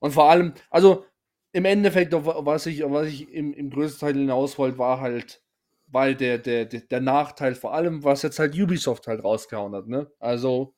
Und 0.00 0.12
vor 0.12 0.30
allem, 0.30 0.54
also 0.70 1.04
im 1.52 1.64
Endeffekt, 1.64 2.12
was 2.14 2.66
ich, 2.66 2.82
was 2.84 3.08
ich 3.08 3.32
im, 3.32 3.52
im 3.52 3.70
größten 3.70 4.00
Teil 4.00 4.14
hinaus 4.14 4.58
wollte, 4.58 4.78
war 4.78 5.00
halt, 5.00 5.42
weil 5.86 6.14
der, 6.14 6.38
der, 6.38 6.64
der, 6.66 6.80
der 6.82 7.00
Nachteil, 7.00 7.54
vor 7.54 7.74
allem, 7.74 8.04
was 8.04 8.22
jetzt 8.22 8.38
halt 8.38 8.54
Ubisoft 8.58 9.06
halt 9.06 9.24
rausgehauen 9.24 9.74
hat, 9.74 9.86
ne? 9.88 10.10
Also, 10.18 10.74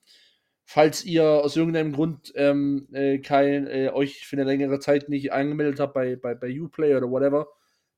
falls 0.65 1.05
ihr 1.05 1.25
aus 1.25 1.57
irgendeinem 1.57 1.93
Grund 1.93 2.33
ähm, 2.37 2.89
äh, 2.93 3.19
kein, 3.19 3.67
äh, 3.67 3.91
euch 3.93 4.27
für 4.27 4.37
eine 4.37 4.45
längere 4.45 4.79
Zeit 4.81 5.09
nicht 5.09 5.33
angemeldet 5.33 5.81
habt 5.81 5.95
bei, 5.95 6.17
bei, 6.17 6.35
bei 6.35 6.61
Uplay 6.61 6.97
oder 6.97 7.11
whatever, 7.11 7.49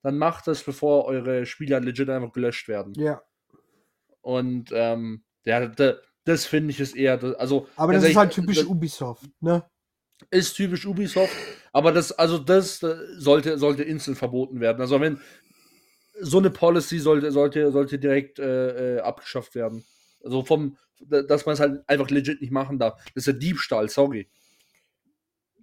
dann 0.02 0.18
macht 0.18 0.46
das, 0.46 0.62
bevor 0.62 1.04
eure 1.06 1.46
Spieler 1.46 1.80
legit 1.80 2.08
einfach 2.10 2.32
gelöscht 2.32 2.68
werden. 2.68 2.92
Ja. 2.96 3.22
Und 4.20 4.70
ähm, 4.72 5.24
ja, 5.44 5.66
da, 5.66 5.94
das 6.24 6.44
finde 6.46 6.70
ich 6.70 6.80
ist 6.80 6.94
eher, 6.96 7.16
das- 7.16 7.34
also 7.34 7.68
Aber 7.76 7.92
das 7.92 8.04
ist 8.04 8.16
halt 8.16 8.32
typisch 8.32 8.56
das 8.58 8.66
Ubisoft, 8.66 9.24
ne? 9.40 9.64
ist 10.30 10.54
typisch 10.54 10.86
Ubisoft, 10.86 11.34
aber 11.72 11.90
das, 11.90 12.12
also 12.12 12.38
das 12.38 12.80
äh, 12.82 12.96
sollte, 13.16 13.58
sollte 13.58 13.82
instant 13.82 14.16
verboten 14.18 14.60
werden. 14.60 14.80
Also 14.80 15.00
wenn 15.00 15.20
so 16.20 16.38
eine 16.38 16.50
Policy 16.50 17.00
sollte, 17.00 17.32
sollte, 17.32 17.72
sollte 17.72 17.98
direkt 17.98 18.38
äh, 18.38 18.98
äh, 18.98 19.00
abgeschafft 19.00 19.54
werden. 19.56 19.84
Also 20.22 20.44
vom, 20.44 20.76
da- 21.00 21.22
dass 21.22 21.44
man 21.46 21.54
es 21.54 21.60
halt 21.60 21.82
einfach 21.88 22.10
legit 22.10 22.40
nicht 22.40 22.52
machen 22.52 22.78
darf. 22.78 23.02
Das 23.14 23.22
ist 23.22 23.26
ja 23.26 23.32
Diebstahl, 23.32 23.88
sorry. 23.88 24.30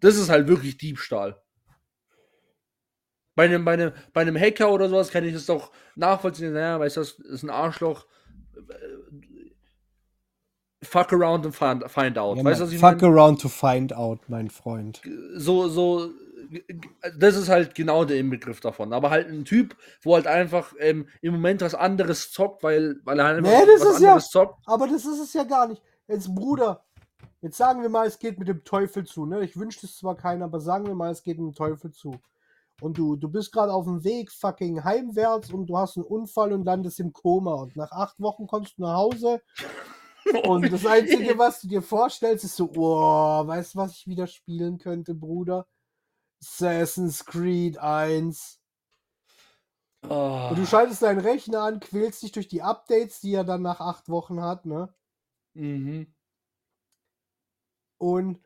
Das 0.02 0.18
ist 0.18 0.30
halt 0.30 0.48
wirklich 0.48 0.78
Diebstahl. 0.78 1.42
Bei 3.40 3.46
einem, 3.46 3.64
bei, 3.64 3.72
einem, 3.72 3.94
bei 4.12 4.20
einem 4.20 4.36
Hacker 4.38 4.70
oder 4.70 4.90
sowas 4.90 5.12
kann 5.12 5.24
ich 5.24 5.34
das 5.34 5.46
doch 5.46 5.72
nachvollziehen. 5.96 6.52
Naja, 6.52 6.78
weißt 6.78 6.98
du, 6.98 7.00
das 7.00 7.12
ist 7.20 7.44
ein 7.44 7.50
Arschloch. 7.50 8.06
fuck 10.84 11.14
around 11.14 11.46
and 11.46 11.56
find, 11.56 11.90
find 11.90 12.18
out. 12.18 12.36
Ja, 12.36 12.44
weißt 12.44 12.62
fuck 12.76 13.02
meine? 13.02 13.08
around 13.08 13.40
to 13.40 13.48
find 13.48 13.94
out, 13.94 14.20
mein 14.28 14.50
Freund. 14.50 15.02
So, 15.38 15.70
so, 15.70 16.10
das 17.18 17.38
ist 17.38 17.48
halt 17.48 17.76
genau 17.76 18.04
der 18.04 18.18
Inbegriff 18.18 18.60
davon. 18.60 18.92
Aber 18.92 19.10
halt 19.10 19.30
ein 19.30 19.46
Typ, 19.46 19.74
wo 20.02 20.16
halt 20.16 20.28
einfach 20.28 20.74
ähm, 20.78 21.08
im 21.22 21.32
Moment 21.32 21.62
was 21.62 21.76
anderes 21.76 22.34
zockt, 22.34 22.62
weil, 22.62 22.98
weil 23.06 23.20
er 23.20 23.26
halt 23.26 23.42
Nee, 23.42 23.66
das 23.66 23.80
was 23.88 23.96
ist 23.96 24.02
ja- 24.02 24.08
anderes 24.10 24.28
zockt. 24.32 24.60
Aber 24.66 24.86
das 24.86 25.06
ist 25.06 25.20
es 25.22 25.32
ja 25.32 25.46
gar 25.46 25.66
nicht. 25.70 25.82
Jetzt, 26.10 26.36
Bruder, 26.36 26.84
jetzt 27.40 27.56
sagen 27.56 27.82
wir 27.82 27.88
mal, 27.90 28.06
es 28.06 28.20
geht 28.20 28.38
mit 28.38 28.50
dem 28.50 28.66
Teufel 28.66 29.06
zu. 29.06 29.26
Ne? 29.26 29.46
Ich 29.46 29.56
wünsche 29.56 29.86
es 29.86 29.96
zwar 29.96 30.18
keiner, 30.18 30.44
aber 30.44 30.60
sagen 30.60 30.88
wir 30.88 30.96
mal, 30.96 31.10
es 31.12 31.24
geht 31.24 31.40
mit 31.40 31.54
dem 31.54 31.56
Teufel 31.56 31.92
zu. 31.92 32.20
Und 32.82 32.98
du, 32.98 33.16
du 33.16 33.30
bist 33.30 33.52
gerade 33.52 33.74
auf 33.74 33.86
dem 33.86 34.04
Weg 34.04 34.32
fucking 34.32 34.84
heimwärts 34.84 35.52
und 35.52 35.68
du 35.68 35.78
hast 35.78 35.98
einen 35.98 36.06
Unfall 36.06 36.54
und 36.54 36.64
landest 36.64 37.00
im 37.00 37.12
Koma. 37.14 37.54
Und 37.54 37.76
nach 37.76 37.92
acht 37.92 38.20
Wochen 38.20 38.48
kommst 38.48 38.78
du 38.78 38.84
nach 38.84 38.96
Hause 38.96 39.42
und 40.44 40.72
das 40.72 40.86
Einzige, 40.86 41.38
was 41.38 41.62
du 41.62 41.68
dir 41.68 41.82
vorstellst, 41.82 42.46
ist 42.46 42.56
so, 42.56 42.70
oh, 42.76 43.48
weißt 43.48 43.74
du, 43.76 43.80
was 43.80 43.94
ich 43.94 44.08
wieder 44.08 44.28
spielen 44.28 44.78
könnte, 44.78 45.14
Bruder? 45.14 45.68
Assassin's 46.42 47.26
Creed 47.26 47.78
1. 47.78 48.60
Oh. 50.08 50.48
Und 50.50 50.60
du 50.60 50.66
schaltest 50.66 51.02
deinen 51.02 51.20
Rechner 51.20 51.64
an, 51.64 51.80
quälst 51.80 52.22
dich 52.22 52.32
durch 52.32 52.48
die 52.48 52.62
Updates, 52.62 53.20
die 53.20 53.34
er 53.34 53.44
dann 53.44 53.62
nach 53.62 53.80
acht 53.80 54.08
Wochen 54.10 54.42
hat, 54.42 54.66
ne? 54.66 54.94
Mhm. 55.54 56.14
Und 57.98 58.40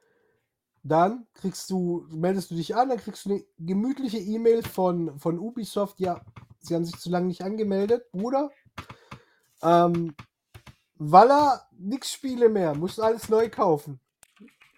dann 0.84 1.26
kriegst 1.34 1.70
du, 1.70 2.06
meldest 2.12 2.52
du 2.52 2.56
dich 2.56 2.76
an, 2.76 2.90
dann 2.90 2.98
kriegst 3.00 3.26
du 3.26 3.32
eine 3.32 3.44
gemütliche 3.58 4.18
E-Mail 4.20 4.64
von, 4.64 5.18
von 5.20 5.40
Ubisoft. 5.40 6.00
Ja, 6.00 6.22
sie 6.60 6.76
haben 6.76 6.86
sich 6.86 6.98
zu 6.98 7.10
lange 7.10 7.28
nicht 7.28 7.42
angemeldet, 7.44 8.12
Bruder. 8.12 8.52
Ähm, 9.62 10.16
Walla, 10.98 11.68
nix 11.78 12.12
Spiele 12.12 12.50
mehr, 12.50 12.76
musst 12.76 13.00
alles 13.00 13.30
neu 13.30 13.50
kaufen. 13.50 14.00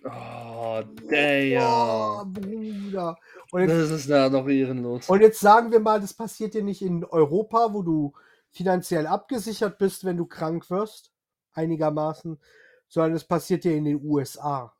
Oh, 0.03 0.65
Oh, 0.77 0.81
damn. 1.09 2.33
Bruder. 2.33 3.17
Und 3.51 3.61
jetzt, 3.61 3.71
Das 3.71 3.89
ist 3.91 4.09
ja 4.09 4.29
noch 4.29 4.47
ehrenlos. 4.47 5.07
und 5.09 5.21
jetzt 5.21 5.39
sagen 5.39 5.71
wir 5.71 5.79
mal, 5.79 6.01
das 6.01 6.13
passiert 6.13 6.53
dir 6.53 6.63
nicht 6.63 6.81
in 6.81 7.05
Europa, 7.05 7.73
wo 7.73 7.81
du 7.81 8.13
finanziell 8.51 9.07
abgesichert 9.07 9.77
bist, 9.77 10.03
wenn 10.03 10.17
du 10.17 10.25
krank 10.25 10.69
wirst, 10.69 11.11
einigermaßen, 11.53 12.39
sondern 12.89 13.13
es 13.13 13.23
passiert 13.23 13.63
dir 13.63 13.75
in 13.75 13.85
den 13.85 14.03
USA. 14.03 14.74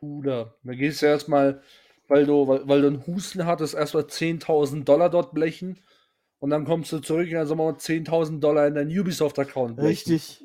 Bruder, 0.00 0.54
da 0.62 0.72
gehst 0.72 1.02
du 1.02 1.06
erstmal, 1.06 1.62
weil 2.08 2.26
du, 2.26 2.48
weil, 2.48 2.66
weil 2.66 2.80
du 2.82 2.88
einen 2.88 3.06
Husten 3.06 3.46
hattest, 3.46 3.74
erstmal 3.74 4.04
10.000 4.04 4.84
Dollar 4.84 5.10
dort 5.10 5.32
blechen. 5.32 5.78
Und 6.38 6.50
dann 6.50 6.64
kommst 6.64 6.90
du 6.90 7.00
zurück 7.00 7.28
und 7.28 7.34
dann 7.34 7.46
sagen 7.46 7.60
wir 7.60 7.72
mal 7.72 7.78
10.000 7.78 8.40
Dollar 8.40 8.66
in 8.66 8.74
deinen 8.74 8.98
Ubisoft-Account. 8.98 9.78
Richtig. 9.78 10.42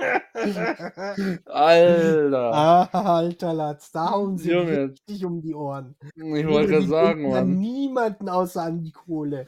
Alter. 1.44 2.94
Alter 2.94 3.52
Latz, 3.52 3.92
da 3.92 4.10
hauen 4.12 4.38
sie 4.38 4.50
Junge. 4.50 4.90
richtig 4.92 5.24
um 5.24 5.42
die 5.42 5.54
Ohren. 5.54 5.94
Ich 6.14 6.46
wollte 6.46 6.72
gerade 6.72 6.86
sagen, 6.86 7.28
Mann. 7.28 7.58
niemanden 7.58 8.28
außer 8.28 8.62
an 8.62 8.82
die 8.82 8.92
Kohle. 8.92 9.46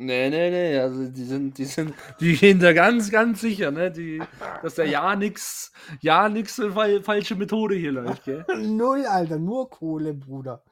Nee, 0.00 0.30
nee, 0.30 0.50
nee. 0.50 0.78
Also 0.78 1.08
die 1.10 1.24
sind, 1.24 1.58
die 1.58 1.64
sind, 1.64 1.92
die 2.20 2.36
gehen 2.36 2.60
da 2.60 2.72
ganz, 2.72 3.10
ganz 3.10 3.40
sicher, 3.40 3.70
ne? 3.72 3.90
Die, 3.90 4.22
dass 4.62 4.76
da 4.76 4.84
ja 4.84 5.16
nix, 5.16 5.72
ja 6.00 6.28
nix 6.28 6.54
fal 6.72 7.02
falsche 7.02 7.34
Methode 7.34 7.74
hier 7.74 7.92
läuft, 7.92 8.24
gell? 8.24 8.44
Null, 8.58 9.04
Alter, 9.06 9.38
nur 9.38 9.68
Kohle, 9.68 10.14
Bruder. 10.14 10.62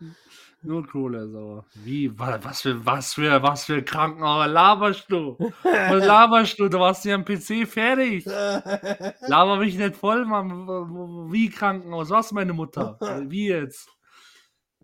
Nur 0.62 0.86
Kohle, 0.86 1.28
so. 1.28 1.64
Wie, 1.74 2.16
wa- 2.18 2.38
was 2.42 2.62
für, 2.62 2.86
was 2.86 3.14
für, 3.14 3.42
was 3.42 3.64
für 3.64 3.82
Krankenhaus 3.82 4.46
laberst 4.48 5.06
du? 5.10 5.36
Was 5.62 6.04
laberst 6.06 6.58
du? 6.60 6.68
Du 6.68 6.78
warst 6.78 7.04
ja 7.04 7.16
am 7.16 7.24
PC 7.24 7.66
fertig. 7.68 8.24
Laber 8.24 9.56
mich 9.58 9.76
nicht 9.76 9.96
voll, 9.96 10.24
Mann. 10.24 11.30
Wie 11.32 11.50
Krankenhaus? 11.50 12.10
Was, 12.10 12.30
meine 12.32 12.52
Mutter? 12.52 12.96
Wie 13.28 13.48
jetzt? 13.48 13.88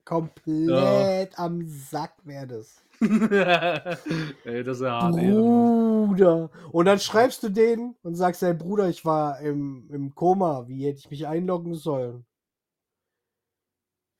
Komplett 0.04 1.38
am 1.38 1.62
Sack 1.66 2.14
wäre 2.24 2.46
das. 2.48 2.82
Ey, 4.44 4.62
das 4.62 4.76
ist 4.78 4.82
ja 4.82 5.02
hart. 5.02 5.16
Bruder. 5.16 6.50
Und 6.70 6.84
dann 6.86 6.98
schreibst 7.00 7.42
du 7.42 7.48
denen 7.48 7.96
und 8.02 8.14
sagst, 8.14 8.42
hey 8.42 8.54
Bruder, 8.54 8.88
ich 8.88 9.04
war 9.04 9.40
im, 9.40 9.88
im 9.92 10.14
Koma. 10.14 10.68
Wie 10.68 10.86
hätte 10.86 11.00
ich 11.00 11.10
mich 11.10 11.26
einloggen 11.26 11.74
sollen? 11.74 12.24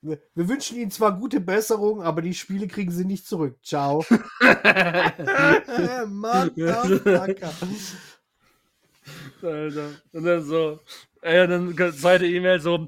Wir, 0.01 0.19
wir 0.35 0.49
wünschen 0.49 0.77
Ihnen 0.77 0.91
zwar 0.91 1.17
gute 1.17 1.39
Besserung, 1.39 2.03
aber 2.03 2.21
die 2.21 2.33
Spiele 2.33 2.67
kriegen 2.67 2.91
Sie 2.91 3.05
nicht 3.05 3.25
zurück. 3.25 3.57
Ciao. 3.63 4.03
Motherfucker. 6.07 7.53
Alter. 9.41 9.89
Und 10.11 10.23
dann 10.23 10.43
so, 10.43 10.79
äh, 11.21 11.47
dann 11.47 11.75
zweite 11.93 12.25
E-Mail 12.25 12.59
so, 12.59 12.87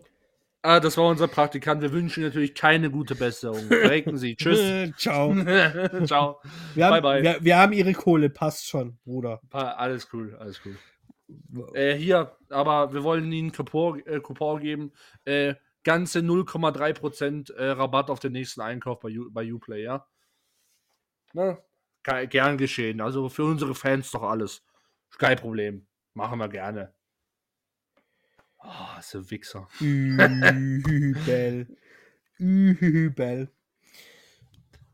ah, 0.66 0.80
das 0.80 0.98
war 0.98 1.08
unser 1.08 1.28
Praktikant, 1.28 1.82
wir 1.82 1.92
wünschen 1.92 2.24
natürlich 2.24 2.54
keine 2.56 2.90
gute 2.92 3.16
Besserung. 3.16 3.60
Verrecken 3.68 4.18
Sie, 4.18 4.36
tschüss. 4.36 4.92
Ciao. 4.98 5.34
Ciao. 6.06 6.42
Wir 6.74 6.86
haben, 6.88 7.02
Bye, 7.02 7.02
bye. 7.02 7.24
Wir, 7.24 7.38
wir 7.44 7.58
haben 7.58 7.74
Ihre 7.74 7.94
Kohle, 7.94 8.30
passt 8.30 8.68
schon, 8.68 8.98
Bruder. 9.04 9.42
Alles 9.52 10.08
cool, 10.14 10.36
alles 10.40 10.60
cool. 10.66 10.78
Äh, 11.74 11.96
hier, 11.96 12.38
aber 12.50 12.94
wir 12.94 13.04
wollen 13.04 13.32
Ihnen 13.32 13.52
Coupon, 13.52 14.00
äh, 14.06 14.20
Coupon 14.20 14.60
geben. 14.62 14.92
Äh, 15.24 15.56
ganze 15.84 16.20
0,3% 16.20 17.54
äh, 17.54 17.70
Rabatt 17.72 18.10
auf 18.10 18.20
den 18.20 18.32
nächsten 18.34 18.62
Einkauf 18.62 19.00
bei, 19.00 19.10
U 19.10 19.30
bei 19.32 19.52
Uplay, 19.52 19.84
ja? 19.84 20.06
Na, 21.34 21.58
ge- 22.04 22.28
gern 22.28 22.58
geschehen. 22.58 23.02
Also 23.02 23.30
für 23.30 23.44
unsere 23.46 23.76
Fans 23.76 24.12
doch 24.12 24.24
alles. 24.24 24.64
Kein 25.18 25.38
Problem. 25.38 25.88
Machen 26.14 26.40
wir 26.40 26.48
gerne. 26.50 26.94
Oh, 28.66 29.02
so 29.02 29.30
Wichser. 29.30 29.68
Übel. 29.80 31.68
Übel. 32.38 33.50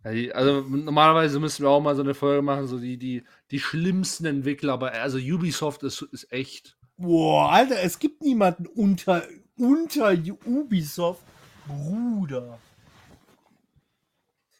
Also 0.03 0.61
normalerweise 0.61 1.39
müssen 1.39 1.63
wir 1.63 1.69
auch 1.69 1.81
mal 1.81 1.95
so 1.95 2.01
eine 2.01 2.15
Folge 2.15 2.41
machen, 2.41 2.67
so 2.67 2.79
die, 2.79 2.97
die, 2.97 3.23
die 3.51 3.59
schlimmsten 3.59 4.25
Entwickler, 4.25 4.73
aber 4.73 4.93
also 4.93 5.17
Ubisoft 5.19 5.83
ist, 5.83 6.01
ist 6.01 6.31
echt. 6.31 6.77
Boah, 6.97 7.51
Alter, 7.51 7.81
es 7.81 7.99
gibt 7.99 8.21
niemanden 8.23 8.65
unter, 8.65 9.27
unter 9.57 10.17
Ubisoft. 10.45 11.23
Bruder. 11.67 12.59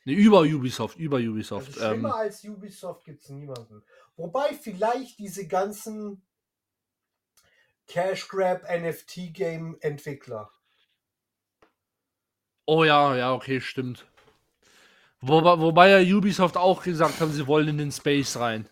Ne, 0.06 0.14
über 0.14 0.42
Ubisoft, 0.42 0.98
über 0.98 1.18
Ubisoft. 1.18 1.70
Also 1.70 1.80
schlimmer 1.80 2.10
ähm, 2.10 2.16
als 2.16 2.44
Ubisoft 2.44 3.06
gibt 3.06 3.24
es 3.24 3.30
niemanden. 3.30 3.84
Wobei 4.16 4.54
vielleicht 4.54 5.18
diese 5.20 5.48
ganzen 5.48 6.22
Cash 7.92 8.30
Grab 8.30 8.64
NFT 8.70 9.34
Game 9.34 9.76
Entwickler. 9.82 10.50
oh 12.66 12.86
ja, 12.86 13.18
ja, 13.18 13.34
okay, 13.34 13.60
stimmt. 13.60 14.06
Wobei, 15.20 15.60
wobei 15.60 15.90
ja 15.90 16.16
Ubisoft 16.16 16.56
auch 16.56 16.84
gesagt 16.84 17.20
haben, 17.20 17.34
sie 17.34 17.48
wollen 17.48 17.68
in 17.68 17.78
den 17.78 17.92
Space 17.92 18.38
rein. 18.38 18.70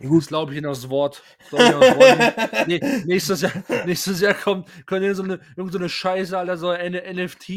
Ja, 0.00 0.08
gut. 0.08 0.22
Das 0.22 0.26
glaube 0.26 0.50
ich 0.50 0.58
in 0.58 0.64
das 0.64 0.90
Wort. 0.90 1.22
Das 1.52 1.70
glaub 1.70 1.82
ich 1.82 1.88
in 1.88 2.18
das 2.18 2.48
Wort. 2.48 2.66
nee, 2.66 2.80
nächstes, 3.04 3.42
Jahr, 3.42 3.52
nächstes 3.86 4.20
Jahr 4.20 4.34
kommt, 4.34 4.68
können 4.84 5.14
so 5.14 5.22
eine, 5.22 5.38
irgend 5.56 5.72
so 5.72 5.78
eine 5.78 5.88
Scheiße, 5.88 6.36
Alter, 6.36 6.56
so 6.56 6.70
eine 6.70 7.02
NFT 7.14 7.50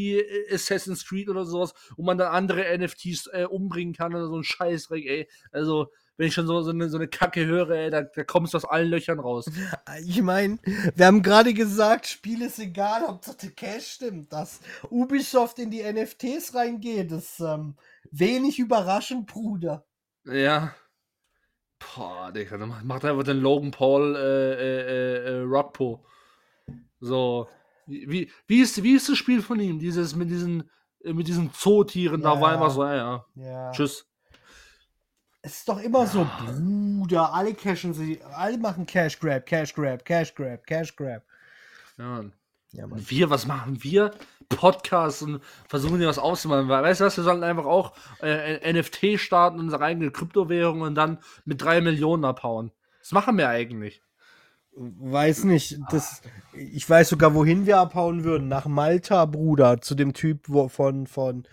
Assassin's 0.51 1.07
Creed 1.07 1.27
oder 1.27 1.43
sowas, 1.43 1.73
wo 1.95 2.03
man 2.03 2.19
dann 2.19 2.31
andere 2.31 2.77
NFTs 2.77 3.31
äh, 3.33 3.45
umbringen 3.45 3.95
kann 3.95 4.13
oder 4.13 4.27
so 4.27 4.37
ein 4.37 4.43
Scheißdreck, 4.43 5.05
ey. 5.07 5.27
Also, 5.51 5.91
wenn 6.17 6.27
ich 6.27 6.33
schon 6.33 6.47
so, 6.47 6.61
so, 6.61 6.71
eine, 6.71 6.89
so 6.89 6.97
eine 6.97 7.07
Kacke 7.07 7.45
höre, 7.45 7.69
ey, 7.69 7.89
da, 7.89 8.01
da 8.01 8.23
kommst 8.23 8.53
du 8.53 8.57
aus 8.57 8.65
allen 8.65 8.89
Löchern 8.89 9.19
raus. 9.19 9.49
Ich 10.05 10.21
meine, 10.21 10.57
wir 10.95 11.05
haben 11.05 11.21
gerade 11.21 11.53
gesagt, 11.53 12.07
Spiel 12.07 12.41
ist 12.41 12.59
egal, 12.59 13.07
Hauptsache 13.07 13.37
der 13.37 13.51
Cash 13.51 13.87
stimmt. 13.87 14.33
Dass 14.33 14.59
Ubisoft 14.89 15.59
in 15.59 15.71
die 15.71 15.81
NFTs 15.83 16.53
reingeht, 16.55 17.11
ist 17.11 17.39
ähm, 17.39 17.75
wenig 18.11 18.59
überraschend, 18.59 19.27
Bruder. 19.27 19.85
Ja. 20.25 20.73
Boah, 21.79 22.31
Digga, 22.31 22.57
dann 22.57 22.73
macht- 22.85 23.05
einfach 23.05 23.23
den 23.23 23.39
Logan 23.39 23.71
Paul 23.71 24.15
äh, 24.15 24.19
äh, 24.19 24.81
äh, 24.81 25.37
äh, 25.37 25.41
Rockpo. 25.43 26.03
So. 26.99 27.47
Wie, 27.85 28.29
wie, 28.47 28.59
ist, 28.59 28.81
wie 28.83 28.93
ist 28.95 29.07
das 29.07 29.17
Spiel 29.17 29.41
von 29.41 29.59
ihm? 29.59 29.79
Dieses 29.79 30.15
mit 30.15 30.29
diesen, 30.29 30.69
äh, 31.03 31.13
mit 31.13 31.27
diesen 31.27 31.53
Zootieren, 31.53 32.21
da 32.21 32.41
war 32.41 32.49
Ja. 32.51 32.55
einfach 32.57 32.71
so, 32.71 32.83
ja, 32.83 32.95
ja. 32.95 33.25
Ja. 33.35 33.71
Tschüss. 33.71 34.05
Es 35.41 35.57
ist 35.57 35.69
doch 35.69 35.79
immer 35.79 36.07
so, 36.07 36.27
Bruder, 36.39 37.33
alle 37.33 37.53
cashen 37.53 37.93
sie, 37.93 38.21
alle 38.35 38.57
machen 38.57 38.85
Cash 38.85 39.19
Grab, 39.19 39.45
Cash 39.45 39.73
Grab, 39.73 40.03
Cash 40.03 40.33
Grab, 40.35 40.65
Cash 40.65 40.95
Grab. 40.95 41.23
Ja, 41.97 42.03
Mann. 42.05 42.33
Ja, 42.71 42.85
Und 42.85 43.09
wir, 43.09 43.29
was 43.29 43.47
machen 43.47 43.81
wir? 43.83 44.11
Podcasts 44.49 45.21
und 45.21 45.41
versuchen 45.67 45.99
dir 45.99 46.07
was 46.07 46.19
auszumachen. 46.19 46.67
Weil, 46.67 46.83
Weißt 46.83 47.01
du 47.01 47.05
was, 47.05 47.17
wir 47.17 47.23
sollten 47.23 47.43
einfach 47.43 47.65
auch 47.65 47.93
äh, 48.21 48.71
NFT 48.73 49.19
starten, 49.19 49.59
unsere 49.59 49.83
eigene 49.83 50.11
Kryptowährung 50.11 50.81
und 50.81 50.95
dann 50.95 51.19
mit 51.45 51.61
drei 51.61 51.81
Millionen 51.81 52.25
abhauen. 52.25 52.71
Das 52.99 53.11
machen 53.11 53.37
wir 53.37 53.49
eigentlich. 53.49 54.01
Weiß 54.75 55.45
nicht, 55.45 55.79
das, 55.89 56.21
ich 56.53 56.87
weiß 56.87 57.09
sogar, 57.09 57.33
wohin 57.33 57.65
wir 57.65 57.79
abhauen 57.79 58.23
würden. 58.23 58.47
Nach 58.47 58.67
Malta, 58.67 59.25
Bruder, 59.25 59.81
zu 59.81 59.95
dem 59.95 60.13
Typ 60.13 60.47
wo, 60.47 60.67
von, 60.67 61.07
von, 61.07 61.47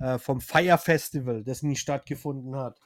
äh, 0.00 0.18
vom 0.18 0.40
Fire 0.40 0.78
Festival, 0.78 1.42
das 1.42 1.62
nie 1.62 1.76
stattgefunden 1.76 2.54
hat. 2.56 2.78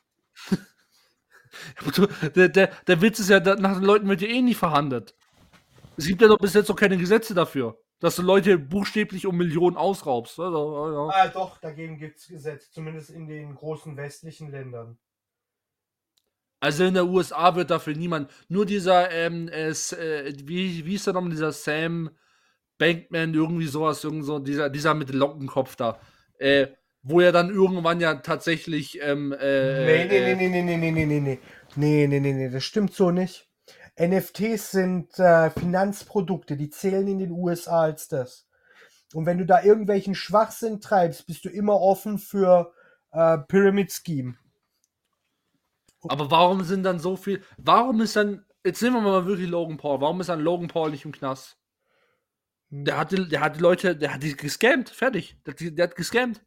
Der, 2.35 2.49
der, 2.49 2.69
der 2.87 3.03
Witz 3.03 3.19
ist 3.19 3.29
ja, 3.29 3.39
nach 3.41 3.75
den 3.75 3.85
Leuten 3.85 4.09
wird 4.09 4.23
ja 4.23 4.29
eh 4.29 4.41
nie 4.41 4.55
verhandelt. 4.55 5.15
Es 5.97 6.07
gibt 6.07 6.23
ja 6.23 6.29
doch 6.29 6.39
bis 6.39 6.55
jetzt 6.55 6.69
noch 6.69 6.77
keine 6.77 6.97
Gesetze 6.97 7.35
dafür, 7.35 7.79
dass 8.01 8.17
du 8.17 8.23
Leute 8.23 8.59
buchstäblich 8.59 9.27
um 9.27 9.37
Millionen 9.37 9.77
ausraubst. 9.77 10.39
Also, 10.41 10.91
ja. 10.91 11.15
Ah, 11.15 11.29
doch, 11.29 11.59
dagegen 11.59 11.99
gibt 11.99 12.19
es 12.19 12.29
Gesetze, 12.29 12.71
zumindest 12.73 13.11
in 13.11 13.27
den 13.27 13.55
großen 13.55 13.97
westlichen 13.97 14.51
Ländern. 14.51 14.99
Also 16.61 16.85
in 16.85 16.95
der 16.95 17.07
USA 17.07 17.55
wird 17.57 17.71
dafür 17.71 17.95
niemand. 17.95 18.31
Nur 18.49 18.65
dieser, 18.65 19.11
ähm, 19.11 19.49
es, 19.49 19.93
äh, 19.93 20.33
wie, 20.45 20.87
wie 20.87 20.95
ist 20.95 21.07
der 21.07 21.15
nochmal, 21.15 21.31
dieser 21.31 21.53
Sam 21.53 22.11
Bankman, 22.79 23.35
irgendwie 23.35 23.67
sowas, 23.67 24.05
irgend 24.05 24.25
so, 24.25 24.39
dieser, 24.39 24.71
dieser 24.71 24.95
mit 24.95 25.13
Lockenkopf 25.13 25.77
da. 25.77 26.01
Äh, 26.39 26.69
wo 27.03 27.21
er 27.21 27.33
dann 27.33 27.51
irgendwann 27.51 28.01
ja 28.01 28.15
tatsächlich. 28.15 29.01
Ähm, 29.03 29.33
äh, 29.33 29.85
nee, 29.85 30.05
nee, 30.07 30.35
nee, 30.35 30.49
nee, 30.49 30.63
nee, 30.63 30.77
nee, 30.77 30.91
nee, 30.91 31.07
nee, 31.07 31.21
nee. 31.21 31.39
Nee, 31.75 32.07
nee, 32.07 32.21
nee, 32.21 32.33
nee, 32.33 32.51
das 32.51 32.65
stimmt 32.65 32.93
so 32.95 33.11
nicht. 33.11 33.49
NFTs 34.01 34.71
sind 34.71 35.19
äh, 35.19 35.51
Finanzprodukte, 35.51 36.57
die 36.57 36.71
zählen 36.71 37.07
in 37.09 37.19
den 37.19 37.31
USA 37.31 37.83
als 37.83 38.09
das. 38.09 38.47
Und 39.13 39.27
wenn 39.27 39.39
du 39.39 39.45
da 39.45 39.63
irgendwelchen 39.63 40.15
Schwachsinn 40.15 40.81
treibst, 40.81 41.27
bist 41.27 41.45
du 41.45 41.51
immer 41.51 41.79
offen 41.81 42.19
für 42.19 42.73
äh, 43.11 43.39
Pyramid 43.49 43.93
Scheme. 43.93 44.37
Aber 46.09 46.31
warum 46.31 46.65
sind 46.65 46.83
dann 46.83 46.99
so 46.99 47.17
viel. 47.17 47.43
Warum 47.59 48.01
ist 48.01 48.17
dann. 48.17 48.45
Jetzt 48.65 48.81
nehmen 48.81 48.97
wir 48.97 49.03
mal 49.03 49.27
wirklich 49.27 49.49
Logan 49.49 49.77
Paul. 49.77 50.01
Warum 50.01 50.21
ist 50.21 50.29
dann 50.29 50.41
Logan 50.41 50.69
Paul 50.69 50.91
nicht 50.91 51.05
im 51.05 51.13
Knast? 51.13 51.59
Der 52.71 52.97
hat 52.97 53.13
die, 53.13 53.29
der 53.29 53.41
hat 53.41 53.57
die 53.57 53.61
Leute, 53.61 53.97
der 53.97 54.15
hat 54.15 54.23
die 54.23 54.35
gescammt, 54.37 54.89
fertig. 54.89 55.37
Der, 55.45 55.55
der 55.55 55.89
hat 55.89 55.97
gescammt. 55.97 56.41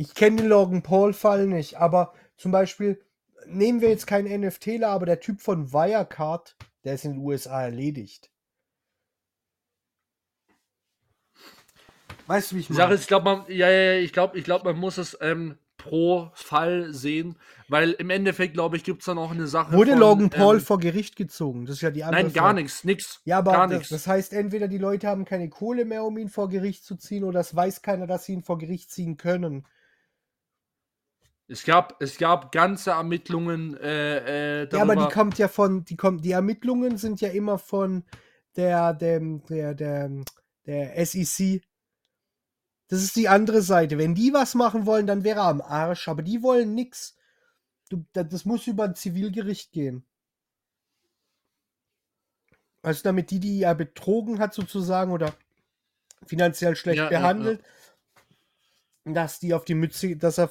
Ich 0.00 0.14
kenne 0.14 0.36
den 0.36 0.48
Logan 0.48 0.82
Paul-Fall 0.82 1.46
nicht, 1.46 1.76
aber 1.76 2.14
zum 2.38 2.52
Beispiel, 2.52 3.04
nehmen 3.44 3.82
wir 3.82 3.90
jetzt 3.90 4.06
keinen 4.06 4.40
NFTler, 4.40 4.88
aber 4.88 5.04
der 5.04 5.20
Typ 5.20 5.42
von 5.42 5.74
Wirecard, 5.74 6.56
der 6.84 6.94
ist 6.94 7.04
in 7.04 7.12
den 7.12 7.20
USA 7.20 7.64
erledigt. 7.64 8.30
Weißt 12.26 12.50
du, 12.50 12.56
wie 12.56 12.60
ich 12.60 12.68
Die 12.68 12.72
Sache 12.72 12.94
ist, 12.94 13.02
ich 13.02 13.08
glaube, 13.08 13.24
man, 13.26 13.44
ja, 13.48 13.68
ja, 13.68 13.92
ich 13.98 14.14
glaube, 14.14 14.38
ich 14.38 14.44
glaube, 14.44 14.72
man 14.72 14.80
muss 14.80 14.96
es 14.96 15.18
ähm, 15.20 15.58
pro 15.76 16.30
Fall 16.32 16.94
sehen, 16.94 17.36
weil 17.68 17.90
im 17.90 18.08
Endeffekt, 18.08 18.54
glaube 18.54 18.78
ich, 18.78 18.84
gibt 18.84 19.00
es 19.00 19.04
dann 19.04 19.18
auch 19.18 19.32
eine 19.32 19.48
Sache. 19.48 19.74
Wurde 19.74 19.90
von, 19.90 20.00
Logan 20.00 20.30
Paul 20.30 20.56
ähm, 20.56 20.62
vor 20.62 20.78
Gericht 20.78 21.16
gezogen? 21.16 21.66
Das 21.66 21.76
ist 21.76 21.82
ja 21.82 21.90
die 21.90 22.04
andere 22.04 22.22
Nein, 22.22 22.32
gar 22.32 22.54
nichts, 22.54 22.84
nix. 22.84 23.20
Ja, 23.26 23.40
aber 23.40 23.52
das, 23.52 23.70
nichts. 23.70 23.88
das 23.90 24.06
heißt, 24.06 24.32
entweder 24.32 24.66
die 24.66 24.78
Leute 24.78 25.08
haben 25.08 25.26
keine 25.26 25.50
Kohle 25.50 25.84
mehr, 25.84 26.04
um 26.04 26.16
ihn 26.16 26.30
vor 26.30 26.48
Gericht 26.48 26.86
zu 26.86 26.96
ziehen, 26.96 27.22
oder 27.22 27.40
es 27.40 27.54
weiß 27.54 27.82
keiner, 27.82 28.06
dass 28.06 28.24
sie 28.24 28.32
ihn 28.32 28.42
vor 28.42 28.56
Gericht 28.56 28.90
ziehen 28.90 29.18
können. 29.18 29.66
Es 31.50 31.64
gab, 31.64 32.00
es 32.00 32.16
gab 32.16 32.52
ganze 32.52 32.92
Ermittlungen 32.92 33.76
äh, 33.76 34.62
äh, 34.62 34.66
darüber. 34.68 34.76
Ja, 34.76 34.82
aber 35.00 35.08
die 35.08 35.12
kommt 35.12 35.36
ja 35.36 35.48
von, 35.48 35.84
die 35.84 35.96
kommt, 35.96 36.24
die 36.24 36.30
Ermittlungen 36.30 36.96
sind 36.96 37.20
ja 37.20 37.28
immer 37.30 37.58
von 37.58 38.04
der, 38.54 38.94
dem, 38.94 39.44
der, 39.46 39.74
der, 39.74 40.10
der 40.66 40.96
SEC. 41.04 41.60
Das 42.86 43.02
ist 43.02 43.16
die 43.16 43.28
andere 43.28 43.62
Seite. 43.62 43.98
Wenn 43.98 44.14
die 44.14 44.32
was 44.32 44.54
machen 44.54 44.86
wollen, 44.86 45.08
dann 45.08 45.24
wäre 45.24 45.40
er 45.40 45.46
am 45.46 45.60
Arsch, 45.60 46.06
aber 46.06 46.22
die 46.22 46.40
wollen 46.44 46.74
nix. 46.74 47.16
Du, 47.88 48.04
da- 48.12 48.22
das 48.22 48.44
muss 48.44 48.68
über 48.68 48.84
ein 48.84 48.94
Zivilgericht 48.94 49.72
gehen. 49.72 50.04
Also 52.82 53.02
damit 53.02 53.30
die, 53.32 53.40
die 53.40 53.62
er 53.62 53.74
betrogen 53.74 54.38
hat 54.38 54.54
sozusagen 54.54 55.10
oder 55.10 55.34
finanziell 56.26 56.76
schlecht 56.76 56.98
Ja, 56.98 57.04
ja, 57.06 57.10
ja. 57.12 57.18
behandelt, 57.18 57.64
dass 59.04 59.40
die 59.40 59.52
auf 59.52 59.64
die 59.64 59.74
Mütze, 59.74 60.16
dass 60.16 60.38
er 60.38 60.48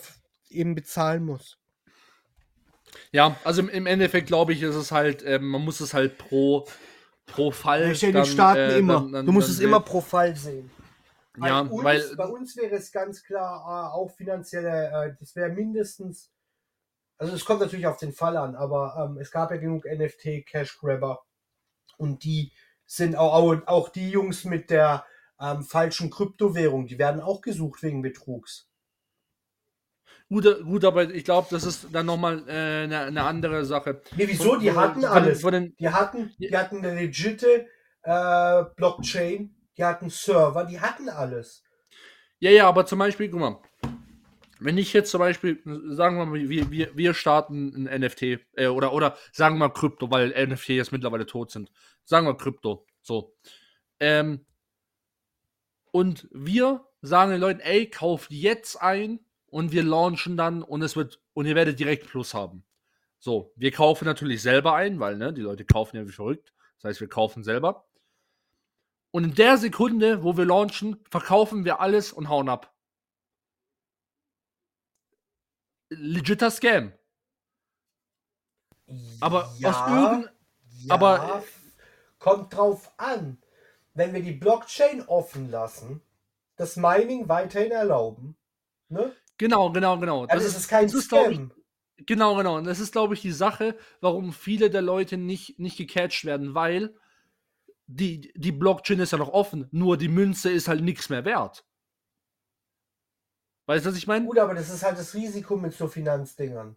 eben 0.49 0.75
bezahlen 0.75 1.25
muss. 1.25 1.57
Ja, 3.11 3.35
also 3.43 3.61
im, 3.67 3.85
Endeffekt 3.85 4.27
glaube 4.27 4.53
ich, 4.53 4.61
ist 4.61 4.75
es 4.75 4.91
halt, 4.91 5.23
ähm, 5.25 5.47
man 5.47 5.63
muss 5.63 5.79
es 5.79 5.93
halt 5.93 6.17
pro, 6.17 6.67
pro 7.25 7.51
Fall. 7.51 7.93
Ja 7.93 8.07
in 8.07 8.13
dann, 8.13 8.23
den 8.23 8.31
Staaten 8.31 8.59
äh, 8.59 8.77
immer. 8.79 8.93
dann- 8.95 9.11
dann- 9.11 9.25
du 9.25 9.31
musst 9.31 9.47
dann 9.49 9.55
es 9.55 9.61
immer 9.61 9.79
pro 9.79 10.01
Fall 10.01 10.35
sehen. 10.35 10.71
Ja, 11.37 11.63
bei, 11.63 11.69
uns, 11.69 11.83
weil- 11.83 12.15
bei 12.17 12.25
uns 12.25 12.57
wäre 12.57 12.75
es 12.75 12.91
ganz 12.91 13.23
klar 13.23 13.61
äh, 13.61 13.95
auch 13.95 14.09
finanzielle, 14.11 14.87
äh, 14.91 15.15
das 15.19 15.35
wäre 15.35 15.49
mindestens, 15.49 16.31
also 17.17 17.33
es 17.33 17.45
kommt 17.45 17.61
natürlich 17.61 17.87
auf 17.87 17.97
den 17.97 18.11
Fall 18.13 18.35
an, 18.37 18.55
aber 18.55 18.95
ähm, 19.09 19.17
es 19.19 19.31
gab 19.31 19.51
ja 19.51 19.57
genug 19.57 19.85
NFT 19.85 20.43
Cash 20.45 20.77
Grabber 20.79 21.21
und 21.97 22.23
die 22.23 22.51
sind 22.85 23.15
auch, 23.15 23.33
auch, 23.33 23.67
auch 23.67 23.89
die 23.89 24.09
Jungs 24.09 24.43
mit 24.43 24.69
der 24.69 25.05
ähm, 25.39 25.63
falschen 25.63 26.09
Kryptowährung, 26.09 26.87
die 26.87 26.97
werden 26.97 27.21
auch 27.21 27.41
gesucht 27.41 27.83
wegen 27.83 28.01
Betrugs. 28.01 28.68
Gut, 30.31 30.45
gut, 30.63 30.85
aber 30.85 31.09
ich 31.09 31.23
glaube, 31.25 31.47
das 31.49 31.63
ist 31.63 31.87
dann 31.91 32.05
nochmal 32.05 32.43
äh, 32.47 32.83
eine, 32.83 32.99
eine 33.01 33.23
andere 33.23 33.65
Sache. 33.65 34.01
Nee, 34.15 34.27
wieso? 34.27 34.57
Die 34.57 34.69
Von- 34.69 34.77
hatten 34.77 35.01
von- 35.01 35.09
alles. 35.09 35.41
Von 35.41 35.53
den, 35.53 35.75
Die 35.77 35.89
hatten, 35.89 36.31
die 36.37 36.55
hatten 36.55 36.77
eine 36.85 36.93
legitime 36.93 37.65
äh, 38.03 38.63
Blockchain, 38.75 39.55
die 39.75 39.83
hatten 39.83 40.09
Server, 40.11 40.65
die 40.65 40.79
hatten 40.79 41.09
alles. 41.09 41.63
ja, 42.39 42.51
ja, 42.51 42.67
aber 42.67 42.85
zum 42.85 42.99
Beispiel, 42.99 43.29
guck 43.29 43.39
mal, 43.39 43.59
wenn 44.59 44.77
ich 44.77 44.93
jetzt 44.93 45.09
zum 45.09 45.19
Beispiel, 45.19 45.61
sagen 45.89 46.17
wir 46.17 46.25
mal, 46.25 46.47
wir, 46.49 46.69
wir, 46.69 46.95
wir 46.95 47.13
starten 47.15 47.87
ein 47.87 48.01
NFT 48.01 48.21
äh, 48.55 48.67
oder, 48.67 48.93
oder 48.93 49.17
sagen 49.31 49.55
wir 49.55 49.67
mal 49.67 49.73
Krypto, 49.73 50.11
weil 50.11 50.29
NFT 50.47 50.69
jetzt 50.69 50.91
mittlerweile 50.91 51.25
tot 51.25 51.49
sind. 51.49 51.71
Sagen 52.05 52.27
wir 52.27 52.37
Krypto, 52.37 52.85
so. 53.01 53.35
Ähm, 53.99 54.45
und 55.91 56.27
wir 56.31 56.85
sagen 57.01 57.31
den 57.31 57.41
Leuten, 57.41 57.61
ey, 57.61 57.89
kauft 57.89 58.31
jetzt 58.31 58.75
ein 58.81 59.19
und 59.51 59.71
wir 59.71 59.83
launchen 59.83 60.37
dann 60.37 60.63
und 60.63 60.81
es 60.81 60.95
wird, 60.95 61.21
und 61.33 61.45
ihr 61.45 61.55
werdet 61.55 61.79
direkt 61.79 62.07
Plus 62.07 62.33
haben. 62.33 62.63
So, 63.19 63.51
wir 63.55 63.71
kaufen 63.71 64.05
natürlich 64.05 64.41
selber 64.41 64.75
ein, 64.75 64.99
weil, 64.99 65.17
ne, 65.17 65.33
die 65.33 65.41
Leute 65.41 65.65
kaufen 65.65 65.97
ja 65.97 66.07
wie 66.07 66.11
verrückt. 66.11 66.53
Das 66.77 66.89
heißt, 66.89 67.01
wir 67.01 67.09
kaufen 67.09 67.43
selber. 67.43 67.85
Und 69.11 69.23
in 69.23 69.35
der 69.35 69.57
Sekunde, 69.57 70.23
wo 70.23 70.37
wir 70.37 70.45
launchen, 70.45 71.03
verkaufen 71.09 71.65
wir 71.65 71.81
alles 71.81 72.13
und 72.13 72.29
hauen 72.29 72.47
ab. 72.47 72.73
Legitter 75.89 76.51
Scam. 76.51 76.93
Aber 79.19 79.45
aus 79.47 79.59
irgendeinem. 79.61 80.29
Ja, 80.83 80.93
aber- 80.93 81.43
kommt 82.19 82.55
drauf 82.55 82.91
an. 82.97 83.41
Wenn 83.93 84.13
wir 84.13 84.21
die 84.21 84.33
Blockchain 84.33 85.01
offen 85.07 85.49
lassen, 85.49 86.01
das 86.55 86.75
Mining 86.75 87.27
weiterhin 87.27 87.71
erlauben, 87.71 88.37
ne? 88.89 89.15
Genau, 89.39 89.71
genau, 89.71 89.97
genau. 89.97 90.25
Dann 90.27 90.37
ist 90.37 90.55
es 90.55 90.67
kein 90.67 90.85
das 90.85 90.93
ist, 90.93 91.13
ich. 91.13 91.39
Genau, 92.05 92.35
genau. 92.35 92.57
Und 92.57 92.65
das 92.65 92.79
ist, 92.79 92.91
glaube 92.91 93.13
ich, 93.13 93.21
die 93.21 93.31
Sache, 93.31 93.75
warum 94.01 94.33
viele 94.33 94.69
der 94.69 94.81
Leute 94.81 95.17
nicht, 95.17 95.57
nicht 95.59 95.77
gecatcht 95.77 96.25
werden, 96.25 96.53
weil 96.53 96.93
die, 97.87 98.31
die 98.35 98.51
Blockchain 98.51 98.99
ist 98.99 99.11
ja 99.11 99.17
noch 99.17 99.29
offen, 99.29 99.67
nur 99.71 99.97
die 99.97 100.09
Münze 100.09 100.51
ist 100.51 100.67
halt 100.67 100.83
nichts 100.83 101.09
mehr 101.09 101.25
wert. 101.25 101.65
Weißt 103.65 103.85
du, 103.85 103.89
was 103.89 103.97
ich 103.97 104.07
meine? 104.07 104.25
Gut, 104.25 104.39
aber 104.39 104.53
das 104.53 104.69
ist 104.69 104.83
halt 104.83 104.97
das 104.97 105.13
Risiko 105.13 105.55
mit 105.55 105.73
so 105.73 105.87
Finanzdingern. 105.87 106.75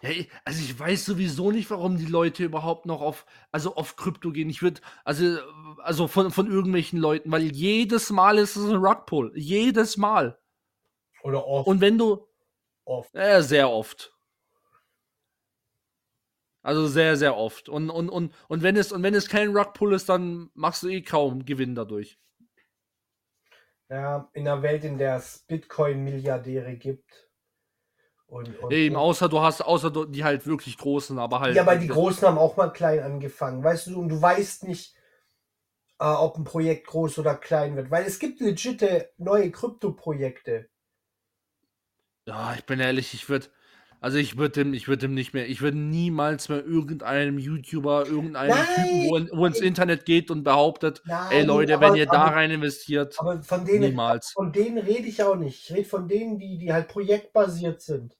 Ja, 0.00 0.10
also 0.44 0.60
ich 0.62 0.78
weiß 0.78 1.04
sowieso 1.04 1.50
nicht, 1.50 1.70
warum 1.70 1.96
die 1.96 2.06
Leute 2.06 2.44
überhaupt 2.44 2.86
noch 2.86 3.00
auf, 3.00 3.26
also 3.50 3.74
auf 3.74 3.96
Krypto 3.96 4.30
gehen. 4.30 4.50
Ich 4.50 4.62
würde, 4.62 4.80
also, 5.02 5.38
also 5.82 6.06
von, 6.06 6.30
von 6.30 6.46
irgendwelchen 6.46 7.00
Leuten, 7.00 7.32
weil 7.32 7.42
jedes 7.42 8.10
Mal 8.10 8.38
ist 8.38 8.54
es 8.54 8.68
ein 8.68 8.76
Rugpull. 8.76 9.32
Jedes 9.34 9.96
Mal. 9.96 10.38
Oder 11.24 11.46
oft. 11.46 11.66
Und 11.66 11.80
wenn 11.80 11.96
du, 11.96 12.28
oft. 12.84 13.14
Ja, 13.14 13.40
sehr 13.40 13.70
oft. 13.70 14.14
Also 16.62 16.86
sehr, 16.86 17.16
sehr 17.16 17.36
oft. 17.36 17.68
Und, 17.68 17.88
und, 17.88 18.10
und, 18.10 18.32
und, 18.48 18.62
wenn, 18.62 18.76
es, 18.76 18.92
und 18.92 19.02
wenn 19.02 19.14
es 19.14 19.28
kein 19.28 19.56
Rugpull 19.56 19.94
ist, 19.94 20.08
dann 20.08 20.50
machst 20.54 20.82
du 20.82 20.88
eh 20.88 21.00
kaum 21.00 21.46
Gewinn 21.46 21.74
dadurch. 21.74 22.18
Ja, 23.88 24.28
in 24.34 24.46
einer 24.46 24.62
Welt, 24.62 24.84
in 24.84 24.98
der 24.98 25.16
es 25.16 25.44
Bitcoin-Milliardäre 25.46 26.76
gibt. 26.76 27.30
Und, 28.26 28.58
und, 28.58 28.72
Eben, 28.72 28.96
außer 28.96 29.28
du 29.28 29.40
hast, 29.40 29.62
außer 29.62 29.90
du, 29.90 30.04
die 30.04 30.24
halt 30.24 30.46
wirklich 30.46 30.76
großen, 30.76 31.18
aber 31.18 31.40
halt. 31.40 31.54
Ja, 31.54 31.62
aber 31.62 31.76
die 31.76 31.88
Großen 31.88 32.26
haben 32.26 32.38
auch 32.38 32.56
mal 32.56 32.70
klein 32.70 33.00
angefangen, 33.00 33.62
weißt 33.62 33.88
du, 33.88 34.00
und 34.00 34.08
du 34.08 34.20
weißt 34.20 34.64
nicht, 34.64 34.94
äh, 36.00 36.04
ob 36.04 36.36
ein 36.36 36.44
Projekt 36.44 36.86
groß 36.88 37.18
oder 37.18 37.36
klein 37.36 37.76
wird, 37.76 37.90
weil 37.90 38.04
es 38.04 38.18
gibt 38.18 38.40
legitte 38.40 39.10
neue 39.18 39.50
Krypto-Projekte. 39.50 40.68
Ja, 42.26 42.54
ich 42.56 42.64
bin 42.64 42.80
ehrlich, 42.80 43.14
ich 43.14 43.28
würde. 43.28 43.46
Also 44.00 44.18
ich 44.18 44.36
würde 44.36 44.50
dem, 44.64 44.74
ich 44.74 44.86
würde 44.86 45.00
dem 45.06 45.14
nicht 45.14 45.32
mehr, 45.32 45.48
ich 45.48 45.62
würde 45.62 45.78
niemals 45.78 46.50
mehr 46.50 46.62
irgendeinem 46.62 47.38
YouTuber, 47.38 48.06
irgendeinem 48.06 48.54
Typen, 48.54 49.30
wo, 49.32 49.38
wo 49.38 49.46
ins. 49.46 49.60
Internet 49.60 50.04
geht 50.04 50.30
und 50.30 50.42
behauptet, 50.44 51.00
Nein, 51.06 51.26
ey 51.32 51.42
Leute, 51.44 51.74
aber- 51.76 51.88
wenn 51.88 51.94
ihr 51.96 52.04
da 52.04 52.24
aber- 52.24 52.36
rein 52.36 52.50
investiert, 52.50 53.18
Aber 53.18 53.42
von 53.42 53.64
denen, 53.64 53.80
niemals. 53.90 54.32
von 54.32 54.52
denen 54.52 54.76
rede 54.76 55.08
ich 55.08 55.22
auch 55.22 55.36
nicht. 55.36 55.70
Ich 55.70 55.74
rede 55.74 55.88
von 55.88 56.06
denen, 56.06 56.38
die, 56.38 56.58
die 56.58 56.70
halt 56.70 56.88
projektbasiert 56.88 57.80
sind. 57.80 58.14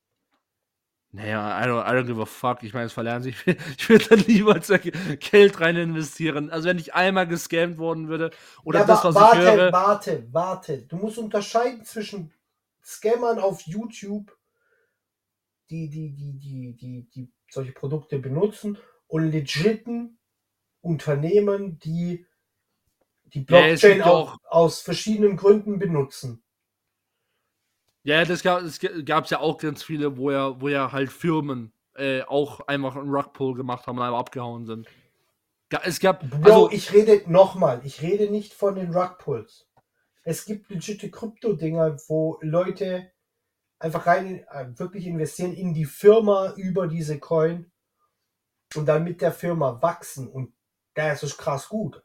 Naja, 1.13 1.61
I 1.63 1.69
don't, 1.69 1.83
I 1.87 1.91
don't 1.95 2.07
give 2.07 2.21
a 2.21 2.25
fuck. 2.25 2.63
Ich 2.63 2.73
meine, 2.73 2.87
es 2.87 2.93
verlernen 2.95 3.23
sich. 3.23 3.37
Ich 3.79 3.89
würde 3.89 4.07
da 4.09 4.17
niemals 4.27 4.73
Geld 5.21 5.61
rein 5.61 5.77
investieren. 5.77 6.49
Also 6.51 6.69
wenn 6.69 6.79
ich 6.79 6.95
einmal 6.95 7.29
gescammt 7.29 7.77
worden 7.79 8.09
würde 8.09 8.31
oder 8.65 8.81
ja, 8.81 8.87
das, 8.87 9.05
wa- 9.05 9.09
was 9.09 9.15
warte, 9.17 9.39
ich 9.39 9.45
höre. 9.45 9.73
warte, 9.73 10.27
warte. 10.33 10.79
Du 10.83 10.97
musst 10.97 11.19
unterscheiden 11.19 11.85
zwischen 11.85 12.33
Scammern 12.85 13.39
auf 13.39 13.63
YouTube, 13.63 14.37
die, 15.71 15.89
die, 15.89 16.15
die, 16.15 16.39
die, 16.39 16.77
die, 16.77 17.09
die 17.15 17.33
solche 17.51 17.73
Produkte 17.73 18.19
benutzen, 18.19 18.79
und 19.07 19.31
legiten 19.31 20.19
Unternehmen, 20.81 21.79
die 21.79 22.27
die 23.27 23.41
Ja, 23.41 23.45
Blockchain 23.45 23.95
gibt 23.95 24.07
auch 24.07 24.37
aus 24.49 24.81
verschiedenen 24.81 25.37
Gründen 25.37 25.79
benutzen. 25.79 26.43
Ja, 28.05 28.25
das 28.25 28.43
gab 28.43 28.63
es 28.63 28.79
gab's 29.05 29.31
ja 29.31 29.41
auch 29.41 29.59
ganz 29.59 29.83
viele, 29.83 30.17
wo 30.17 30.31
ja, 30.31 30.61
wo 30.61 30.69
ja 30.69 30.93
halt 30.93 31.11
Firmen 31.11 31.73
äh, 31.95 32.23
auch 32.23 32.61
einfach 32.67 32.97
einen 32.97 33.11
Rugpull 33.11 33.55
gemacht 33.55 33.87
haben 33.87 33.99
und 33.99 34.05
einfach 34.05 34.21
abgehauen 34.21 34.67
sind. 34.67 34.87
Es 35.83 35.99
gab, 35.99 36.29
Bro, 36.31 36.45
also, 36.45 36.71
ich 36.71 36.93
rede 36.93 37.23
nochmal, 37.31 37.81
ich 37.85 38.03
rede 38.03 38.31
nicht 38.31 38.53
von 38.53 38.77
den 38.77 38.95
Rugpulls. 38.95 39.67
Es 40.25 40.47
gibt 40.47 40.71
legitime 40.71 41.13
Krypto-Dinger, 41.13 41.99
wo 42.09 42.39
Leute 42.41 43.13
einfach 43.79 44.07
rein 44.07 44.45
äh, 44.51 44.67
wirklich 44.79 45.07
investieren 45.07 45.53
in 45.53 45.75
die 45.75 45.85
Firma 45.85 46.55
über 46.57 46.89
diese 46.89 47.19
Coin 47.19 47.71
und 48.75 48.87
dann 48.87 49.05
mit 49.05 49.21
der 49.21 49.33
Firma 49.33 49.81
wachsen 49.83 50.29
und 50.29 50.55
das 50.95 51.23
ist 51.23 51.37
krass 51.37 51.69
gut. 51.69 52.03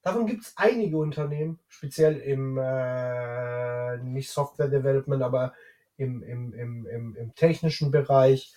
Davon 0.00 0.26
gibt 0.26 0.44
es 0.44 0.52
einige 0.56 0.96
Unternehmen, 0.98 1.58
speziell 1.68 2.16
im 2.18 2.56
äh, 2.58 3.98
nicht 3.98 4.30
Software 4.30 4.68
Development, 4.68 5.22
aber 5.22 5.52
im, 5.96 6.22
im, 6.22 6.54
im, 6.54 6.86
im, 6.86 7.16
im 7.16 7.34
technischen 7.34 7.90
Bereich. 7.90 8.54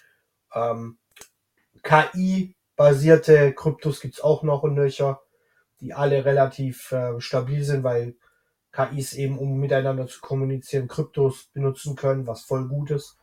Ähm, 0.54 1.00
KI-basierte 1.84 3.54
Kryptos 3.54 4.00
gibt 4.00 4.16
es 4.16 4.22
auch 4.22 4.44
noch 4.44 4.64
und 4.64 4.76
nöcher, 4.76 5.22
die 5.82 5.94
alle 5.94 6.24
relativ 6.24 6.92
äh, 6.92 7.20
stabil 7.20 7.64
sind, 7.64 7.84
weil 7.84 8.16
KIs 8.72 9.14
eben, 9.14 9.38
um 9.38 9.60
miteinander 9.60 10.08
zu 10.08 10.22
kommunizieren, 10.22 10.88
Kryptos 10.88 11.46
benutzen 11.54 11.96
können, 11.96 12.28
was 12.28 12.42
voll 12.42 12.68
gut 12.68 12.92
ist. 12.92 13.18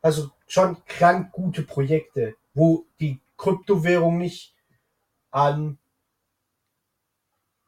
Also 0.00 0.30
schon 0.46 0.84
krank 0.86 1.32
gute 1.32 1.62
Projekte, 1.62 2.34
wo 2.54 2.86
die 3.00 3.20
Kryptowährung 3.36 4.18
nicht 4.18 4.54
an, 5.30 5.78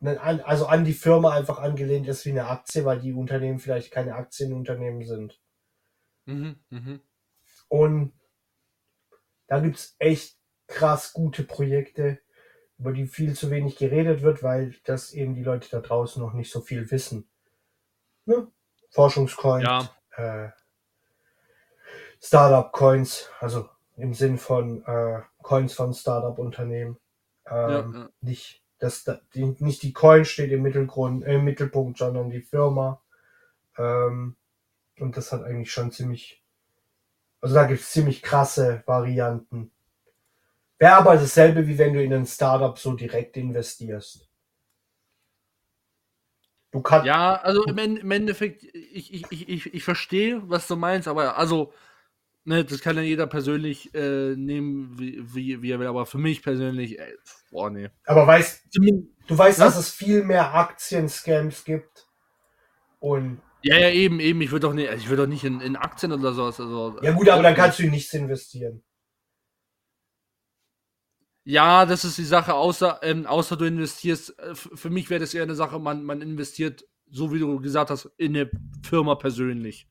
an 0.01 0.41
also 0.41 0.67
an 0.67 0.85
die 0.85 0.93
Firma 0.93 1.33
einfach 1.33 1.59
angelehnt 1.59 2.07
ist 2.09 2.27
wie 2.27 2.31
eine 2.31 2.49
Aktie, 2.49 2.85
weil 2.85 3.01
die 3.01 3.13
Unternehmen 3.13 3.59
vielleicht 3.59 3.91
keine 3.91 4.15
Aktienunternehmen 4.17 5.05
sind. 5.05 5.41
mhm, 6.27 6.57
mhm. 6.71 7.01
Und 7.69 8.13
da 9.47 9.61
gibt's 9.61 9.97
echt 9.99 10.39
krass 10.67 11.13
gute 11.13 11.45
Projekte, 11.45 12.21
über 12.79 12.93
die 12.93 13.07
viel 13.07 13.35
zu 13.35 13.51
wenig 13.51 13.77
geredet 13.77 14.23
wird, 14.23 14.43
weil 14.43 14.75
das 14.85 15.13
eben 15.13 15.35
die 15.35 15.43
Leute 15.45 15.69
da 15.71 15.81
draußen 15.81 16.21
noch 16.23 16.33
nicht 16.33 16.51
so 16.51 16.61
viel 16.61 16.91
wissen. 16.91 17.29
Ne? 18.27 18.49
Forschungscoins, 18.91 19.65
Ja. 19.65 19.91
äh, 20.17 20.51
Startup-Coins, 22.21 23.31
also 23.41 23.69
im 23.97 24.15
Sinn 24.15 24.39
von 24.39 24.85
äh, 24.85 25.21
Coins 25.43 25.75
von 25.75 25.93
Startup-Unternehmen. 25.95 26.97
Ähm, 27.47 27.71
Ja, 27.71 28.01
ja. 28.01 28.09
Nicht, 28.21 28.63
das, 28.79 29.05
die, 29.35 29.45
nicht 29.59 29.83
die 29.83 29.93
Coin 29.93 30.25
steht 30.25 30.51
im 30.51 30.63
Mittelgrund, 30.63 31.25
äh, 31.25 31.35
im 31.35 31.45
Mittelpunkt, 31.45 31.99
sondern 31.99 32.31
die 32.31 32.43
Firma. 32.43 33.03
Ähm, 33.77 34.37
und 34.99 35.17
das 35.17 35.33
hat 35.33 35.43
eigentlich 35.43 35.73
schon 35.73 35.91
ziemlich 35.93 36.45
also 37.45 37.57
da 37.57 37.67
gibt 37.67 37.81
es 37.81 37.91
ziemlich 37.91 38.23
krasse 38.23 38.83
Varianten. 38.87 39.71
Wäre 40.79 40.97
aber 40.97 41.15
dasselbe, 41.15 41.67
wie 41.67 41.79
wenn 41.79 41.95
du 41.95 42.03
in 42.03 42.13
ein 42.13 42.27
Startup 42.27 42.79
so 42.79 42.95
direkt 42.95 43.37
investierst. 43.37 44.29
Du 46.73 46.83
kannst. 46.83 47.07
Ja, 47.07 47.37
also 47.37 47.63
im, 47.65 47.79
im 47.79 48.11
Endeffekt, 48.11 48.65
ich, 48.75 49.15
ich, 49.15 49.25
ich, 49.31 49.49
ich, 49.49 49.75
ich 49.75 49.85
verstehe, 49.85 50.43
was 50.51 50.67
du 50.67 50.75
meinst, 50.75 51.07
aber 51.07 51.39
also, 51.39 51.73
ne, 52.45 52.65
das 52.65 52.81
kann 52.81 52.97
ja 52.97 53.03
jeder 53.03 53.29
persönlich 53.29 53.95
äh, 53.95 54.35
nehmen, 54.35 54.99
wie, 54.99 55.23
wie, 55.33 55.63
wie 55.63 55.71
er 55.71 55.79
will, 55.79 55.87
aber 55.87 56.05
für 56.05 56.19
mich 56.19 56.43
persönlich, 56.43 56.99
ey, 56.99 57.15
boah, 57.53 57.71
nee. 57.71 57.91
Aber 58.07 58.27
weißt, 58.27 58.65
du 58.75 59.39
weißt, 59.39 59.61
Ja? 59.61 59.67
dass 59.67 59.77
es 59.77 59.91
viel 59.91 60.25
mehr 60.25 60.53
Aktien-Scams 60.53 61.63
gibt. 61.63 62.09
Und 62.99 63.41
Ja, 63.63 63.79
ja, 63.79 63.91
eben, 63.91 64.19
eben, 64.19 64.41
ich 64.41 64.51
würde 64.51 64.67
doch 64.67 64.75
nicht, 64.75 64.91
ich 64.93 65.09
würde 65.09 65.23
doch 65.23 65.29
nicht 65.29 65.45
in, 65.45 65.61
in 65.61 65.77
Aktien 65.77 66.11
oder 66.11 66.33
sowas, 66.33 66.59
also. 66.59 66.99
ja 67.03 67.13
gut, 67.13 67.29
aber 67.29 67.45
dann 67.45 67.55
kannst 67.55 67.79
du 67.79 67.85
in 67.85 67.93
nichts 67.93 68.13
investieren. 68.15 68.83
Ja, 71.45 71.85
das 71.85 72.05
ist 72.05 72.17
die 72.17 72.25
Sache, 72.25 72.55
außer, 72.55 73.01
ähm, 73.03 73.27
außer 73.27 73.57
du 73.57 73.67
investierst, 73.67 74.39
äh, 74.39 74.55
für 74.55 74.91
mich 74.91 75.11
wäre 75.11 75.21
das 75.21 75.35
eher 75.35 75.43
eine 75.43 75.55
Sache, 75.55 75.79
man, 75.79 76.03
man 76.03 76.23
investiert, 76.23 76.87
so 77.11 77.33
wie 77.33 77.39
du 77.39 77.61
gesagt 77.61 77.91
hast, 77.91 78.07
in 78.17 78.35
eine 78.35 78.51
Firma 78.83 79.15
persönlich. 79.15 79.87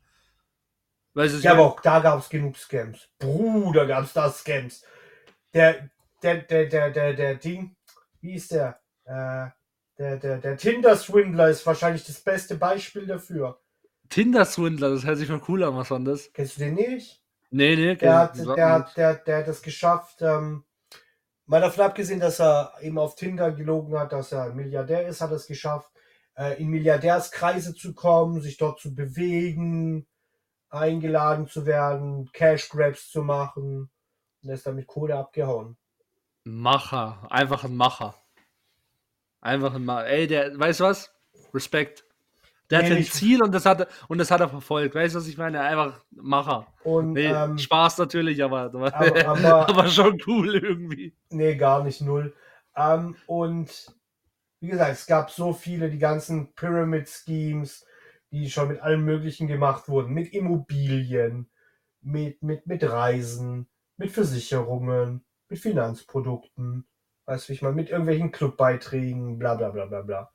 Weil 1.13 1.27
es 1.27 1.43
Ja, 1.43 1.51
aber 1.51 1.67
auch 1.67 1.79
da 1.79 1.99
gab 1.99 2.19
es 2.19 2.29
genug 2.29 2.57
Scams. 2.57 3.07
Bruder, 3.19 3.85
gab 3.85 4.05
es 4.05 4.13
da 4.13 4.31
Scams. 4.31 4.83
Der, 5.53 5.89
der, 6.23 6.37
der, 6.37 6.65
der, 6.65 6.89
der, 6.89 7.13
der 7.13 7.35
Ding, 7.35 7.75
wie 8.21 8.33
ist 8.33 8.51
der? 8.51 8.79
Äh, 9.05 9.49
der, 9.99 10.17
der, 10.17 10.37
der 10.39 10.57
Tinder-Swindler 10.57 11.49
ist 11.49 11.65
wahrscheinlich 11.67 12.03
das 12.03 12.19
beste 12.19 12.55
Beispiel 12.55 13.05
dafür. 13.05 13.59
Tinder-Swindler, 14.09 14.89
das 14.89 15.05
hört 15.05 15.19
sich 15.19 15.29
mal 15.29 15.41
cool 15.47 15.63
an, 15.63 15.75
was 15.75 15.91
war 15.91 15.99
das? 15.99 16.33
Kennst 16.33 16.57
du 16.57 16.61
den 16.61 16.73
nicht? 16.73 17.21
Nee, 17.51 17.75
nee, 17.75 17.95
Der 17.95 18.17
hat, 18.17 18.37
der, 18.37 18.69
hat, 18.69 18.97
der, 18.97 19.15
der 19.15 19.37
hat 19.37 19.47
es 19.47 19.61
geschafft, 19.61 20.23
ähm, 20.23 20.63
mal 21.45 21.61
davon 21.61 21.85
abgesehen, 21.85 22.19
dass 22.19 22.39
er 22.39 22.73
eben 22.81 22.97
auf 22.97 23.15
Tinder 23.15 23.51
gelogen 23.51 23.97
hat, 23.97 24.11
dass 24.11 24.31
er 24.31 24.43
ein 24.43 24.55
Milliardär 24.55 25.07
ist, 25.07 25.21
hat 25.21 25.31
er 25.31 25.37
es 25.37 25.47
geschafft, 25.47 25.89
äh, 26.35 26.61
in 26.61 26.69
Milliardärskreise 26.69 27.75
zu 27.75 27.93
kommen, 27.93 28.41
sich 28.41 28.57
dort 28.57 28.79
zu 28.79 28.93
bewegen, 28.95 30.07
eingeladen 30.69 31.47
zu 31.47 31.65
werden, 31.65 32.29
Cash 32.33 32.69
Grabs 32.69 33.09
zu 33.09 33.21
machen 33.21 33.89
und 34.41 34.49
er 34.49 34.55
ist 34.55 34.65
damit 34.65 34.87
Kohle 34.87 35.15
abgehauen. 35.15 35.77
Macher, 36.43 37.25
einfach 37.29 37.63
ein 37.63 37.75
Macher. 37.75 38.15
Einfach 39.39 39.75
ein 39.75 39.85
Macher. 39.85 40.07
Ey, 40.07 40.27
der, 40.27 40.57
weißt 40.57 40.81
du 40.81 40.83
was? 40.85 41.13
Respekt. 41.53 42.05
Der 42.73 42.83
hatte 42.83 42.95
ein 42.95 43.03
Ziel 43.05 43.41
und 43.43 43.53
das 43.53 43.65
hat 43.65 43.81
er, 43.81 43.87
und 44.07 44.17
das 44.17 44.31
hat 44.31 44.41
er 44.41 44.49
verfolgt. 44.49 44.95
Weißt 44.95 45.15
du, 45.15 45.19
was 45.19 45.27
ich 45.27 45.37
meine? 45.37 45.61
Einfach 45.61 46.03
Macher. 46.11 46.67
Und 46.83 47.13
Nee, 47.13 47.27
ähm, 47.27 47.57
Spaß 47.57 47.97
natürlich, 47.99 48.43
aber, 48.43 48.61
aber, 48.73 49.69
aber- 49.69 49.87
schon 49.87 50.21
cool 50.27 50.55
irgendwie. 50.55 51.15
Nee, 51.29 51.55
gar 51.55 51.83
nicht 51.83 52.01
null. 52.01 52.33
Ähm, 52.75 53.15
und 53.27 53.93
wie 54.59 54.67
gesagt, 54.67 54.91
es 54.93 55.05
gab 55.05 55.29
so 55.29 55.53
viele, 55.53 55.89
die 55.89 55.99
ganzen 55.99 56.53
Pyramid 56.53 57.09
Schemes, 57.09 57.85
die 58.31 58.49
schon 58.49 58.69
mit 58.69 58.81
allem 58.81 59.03
Möglichen 59.05 59.47
gemacht 59.47 59.87
wurden. 59.89 60.13
Mit 60.13 60.33
Immobilien, 60.33 61.49
mit, 62.01 62.41
mit, 62.41 62.65
mit 62.65 62.83
Reisen, 62.83 63.67
mit 63.97 64.11
Versicherungen, 64.11 65.23
mit 65.49 65.59
Finanzprodukten, 65.59 66.85
weißt 67.25 67.45
du, 67.45 67.49
wie 67.49 67.53
ich 67.53 67.61
mal, 67.61 67.73
mit 67.73 67.89
irgendwelchen 67.89 68.31
Clubbeiträgen, 68.31 69.37
bla 69.37 69.55
bla 69.55 69.69
bla 69.69 69.85
bla 69.85 70.01
bla. 70.01 70.32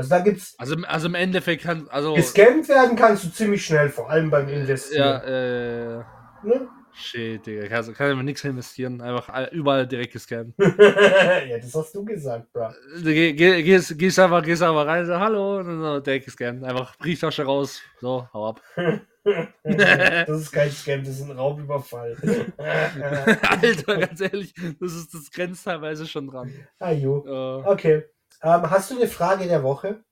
Also 0.00 0.10
da 0.10 0.20
gibt's, 0.20 0.54
Also, 0.58 0.76
also 0.86 1.06
im 1.08 1.14
Endeffekt 1.14 1.62
kann, 1.64 1.86
also. 1.90 2.14
gescammt 2.14 2.68
werden 2.68 2.96
kannst 2.96 3.24
du 3.24 3.28
ziemlich 3.30 3.64
schnell, 3.64 3.88
vor 3.90 4.10
allem 4.10 4.30
beim 4.30 4.48
Ja, 4.48 4.54
Investieren. 4.54 5.22
äh. 5.24 6.46
Ne? 6.46 6.68
Shit, 6.92 7.46
Digga. 7.46 7.68
Kann, 7.68 7.94
kann 7.94 8.16
man 8.16 8.24
nichts 8.24 8.42
investieren. 8.44 9.00
Einfach 9.00 9.28
all- 9.28 9.48
überall 9.52 9.86
direkt 9.86 10.12
gescannt. 10.12 10.54
ja, 10.58 11.56
das 11.58 11.74
hast 11.74 11.94
du 11.94 12.04
gesagt, 12.04 12.52
bro. 12.52 12.68
Geh, 13.02 13.32
geh, 13.32 13.62
gehst, 13.62 13.96
gehst 13.98 14.18
einfach, 14.18 14.42
gehst 14.42 14.62
einfach 14.62 14.86
rein, 14.86 15.06
so, 15.06 15.18
hallo, 15.18 15.58
und 15.58 15.82
dann 15.82 16.02
direkt 16.02 16.24
gescannt. 16.24 16.64
Einfach 16.64 16.96
Brieftasche 16.98 17.44
raus. 17.44 17.80
So, 18.00 18.26
hau 18.32 18.48
ab. 18.48 18.60
das 19.64 20.28
ist 20.40 20.50
kein 20.52 20.70
Scam, 20.70 21.04
das 21.04 21.14
ist 21.20 21.22
ein 21.22 21.30
Raubüberfall. 21.30 22.16
Alter, 22.58 23.98
ganz 23.98 24.20
ehrlich, 24.20 24.54
das 24.80 24.92
ist 24.94 25.14
das 25.14 25.30
grenzt 25.30 25.64
teilweise 25.64 26.06
schon 26.06 26.26
dran. 26.26 26.52
ah, 26.78 26.90
jo. 26.92 27.24
Äh, 27.26 27.68
Okay. 27.68 28.04
Ähm, 28.42 28.70
hast 28.70 28.90
du 28.90 28.96
eine 28.96 29.08
Frage 29.08 29.46
der 29.46 29.62
Woche? 29.62 30.04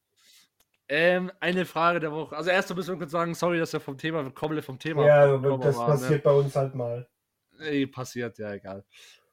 ähm, 0.91 1.31
eine 1.41 1.67
Frage 1.67 2.01
der 2.01 2.13
Woche. 2.13 2.35
Also 2.37 2.49
erst 2.51 2.75
müssen 2.75 2.93
wir 2.95 2.99
kurz 2.99 3.11
sagen, 3.11 3.35
sorry, 3.35 3.59
dass 3.59 3.73
wir 3.75 3.81
vom 3.81 3.99
Thema, 3.99 4.31
komplett 4.31 4.65
vom 4.65 4.79
Thema 4.79 5.05
Ja, 5.05 5.37
das 5.37 5.77
waren, 5.77 5.87
passiert 5.87 6.23
bei 6.23 6.31
uns 6.33 6.57
halt 6.57 6.75
mal. 6.75 7.07
Ne? 7.59 7.67
Ey, 7.67 7.87
passiert, 7.87 8.39
ja, 8.39 8.53
egal. 8.55 8.85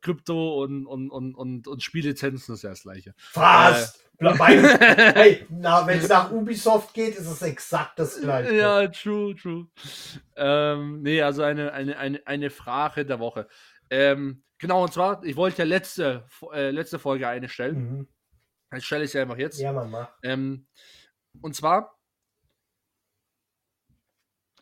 Krypto 0.02 0.62
und, 0.64 0.86
und, 0.86 1.10
und, 1.10 1.34
und, 1.34 1.68
und 1.68 1.82
Spiellizenzen 1.82 2.56
ist 2.56 2.64
ja 2.64 2.72
das 2.72 2.84
gleiche. 2.84 3.16
Bla- 3.34 4.34
bei- 4.38 4.58
hey, 5.16 5.46
na, 5.50 5.86
wenn 5.88 6.00
es 6.00 6.10
nach 6.10 6.32
Ubisoft 6.32 6.94
geht, 6.94 7.16
ist 7.16 7.28
es 7.28 7.42
exakt 7.42 8.00
das 8.00 8.20
gleiche. 8.20 8.54
Ja, 8.56 8.88
true, 8.88 9.36
true. 9.36 9.68
Ähm, 10.36 11.02
nee, 11.02 11.22
also 11.22 11.42
eine, 11.42 11.74
eine, 11.74 11.98
eine, 11.98 12.22
eine 12.26 12.50
Frage 12.50 13.06
der 13.06 13.20
Woche. 13.20 13.48
Ähm, 13.90 14.44
genau, 14.58 14.84
und 14.84 14.94
zwar, 14.94 15.24
ich 15.24 15.36
wollte 15.36 15.60
ja 15.60 15.66
letzte, 15.66 16.26
äh, 16.54 16.72
letzte 16.72 17.00
Folge 17.00 17.28
eine 17.28 17.50
stellen. 17.50 17.78
Mhm. 17.78 18.08
Jetzt 18.76 18.86
stelle 18.86 19.06
ich 19.06 19.12
sie 19.12 19.20
einfach 19.20 19.38
jetzt. 19.38 19.60
Ja, 19.60 19.74
man 19.74 19.90
macht. 19.90 20.14
Ähm, 20.24 20.68
und 21.42 21.56
zwar, 21.56 22.00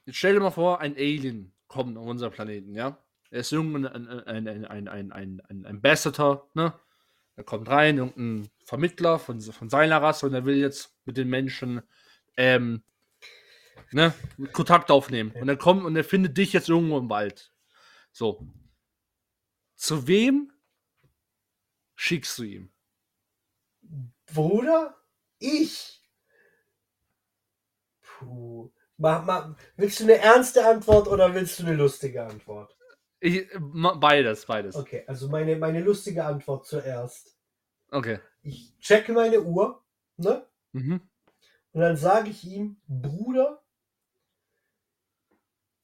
jetzt 0.05 0.17
stell 0.17 0.33
dir 0.33 0.39
mal 0.39 0.51
vor, 0.51 0.79
ein 0.79 0.95
Alien 0.95 1.53
kommt 1.67 1.97
auf 1.97 2.05
unser 2.05 2.29
Planeten, 2.29 2.75
ja? 2.75 2.97
Er 3.29 3.39
ist 3.39 3.51
irgendein 3.51 3.87
ein, 3.87 4.07
ein, 4.07 4.47
ein, 4.47 4.65
ein, 4.65 4.87
ein, 4.87 5.11
ein, 5.11 5.41
ein 5.49 5.65
Ambassador, 5.65 6.49
ne? 6.53 6.73
Er 7.35 7.43
kommt 7.43 7.67
rein, 7.67 7.97
irgendein 7.97 8.49
Vermittler 8.63 9.17
von, 9.17 9.41
von 9.41 9.69
seiner 9.69 10.01
Rasse 10.01 10.27
und 10.27 10.33
er 10.35 10.45
will 10.45 10.57
jetzt 10.57 10.95
mit 11.05 11.17
den 11.17 11.29
Menschen 11.29 11.81
ähm, 12.37 12.83
ne, 13.91 14.13
Kontakt 14.51 14.91
aufnehmen. 14.91 15.31
Und 15.31 15.49
er 15.49 15.57
kommt 15.57 15.83
und 15.83 15.95
er 15.95 16.03
findet 16.03 16.37
dich 16.37 16.53
jetzt 16.53 16.69
irgendwo 16.69 16.97
im 16.99 17.09
Wald. 17.09 17.51
So. 18.11 18.47
Zu 19.75 20.07
wem 20.07 20.51
schickst 21.95 22.37
du 22.37 22.43
ihm? 22.43 22.72
Bruder? 24.33 24.95
Ich? 25.39 26.01
Puh. 28.01 28.71
Mach, 28.97 29.25
mach, 29.25 29.55
willst 29.75 29.99
du 29.99 30.03
eine 30.03 30.17
ernste 30.17 30.65
Antwort 30.65 31.07
oder 31.07 31.33
willst 31.33 31.59
du 31.59 31.63
eine 31.63 31.75
lustige 31.75 32.23
Antwort? 32.23 32.77
Ich, 33.19 33.47
beides, 33.59 34.45
beides. 34.45 34.75
Okay, 34.75 35.03
also 35.07 35.29
meine, 35.29 35.55
meine 35.55 35.81
lustige 35.81 36.23
Antwort 36.23 36.65
zuerst. 36.67 37.37
Okay. 37.89 38.19
Ich 38.41 38.77
checke 38.79 39.13
meine 39.13 39.41
Uhr, 39.41 39.83
ne? 40.17 40.45
Mhm. 40.73 41.01
Und 41.71 41.81
dann 41.81 41.97
sage 41.97 42.29
ich 42.29 42.43
ihm, 42.45 42.77
Bruder, 42.87 43.63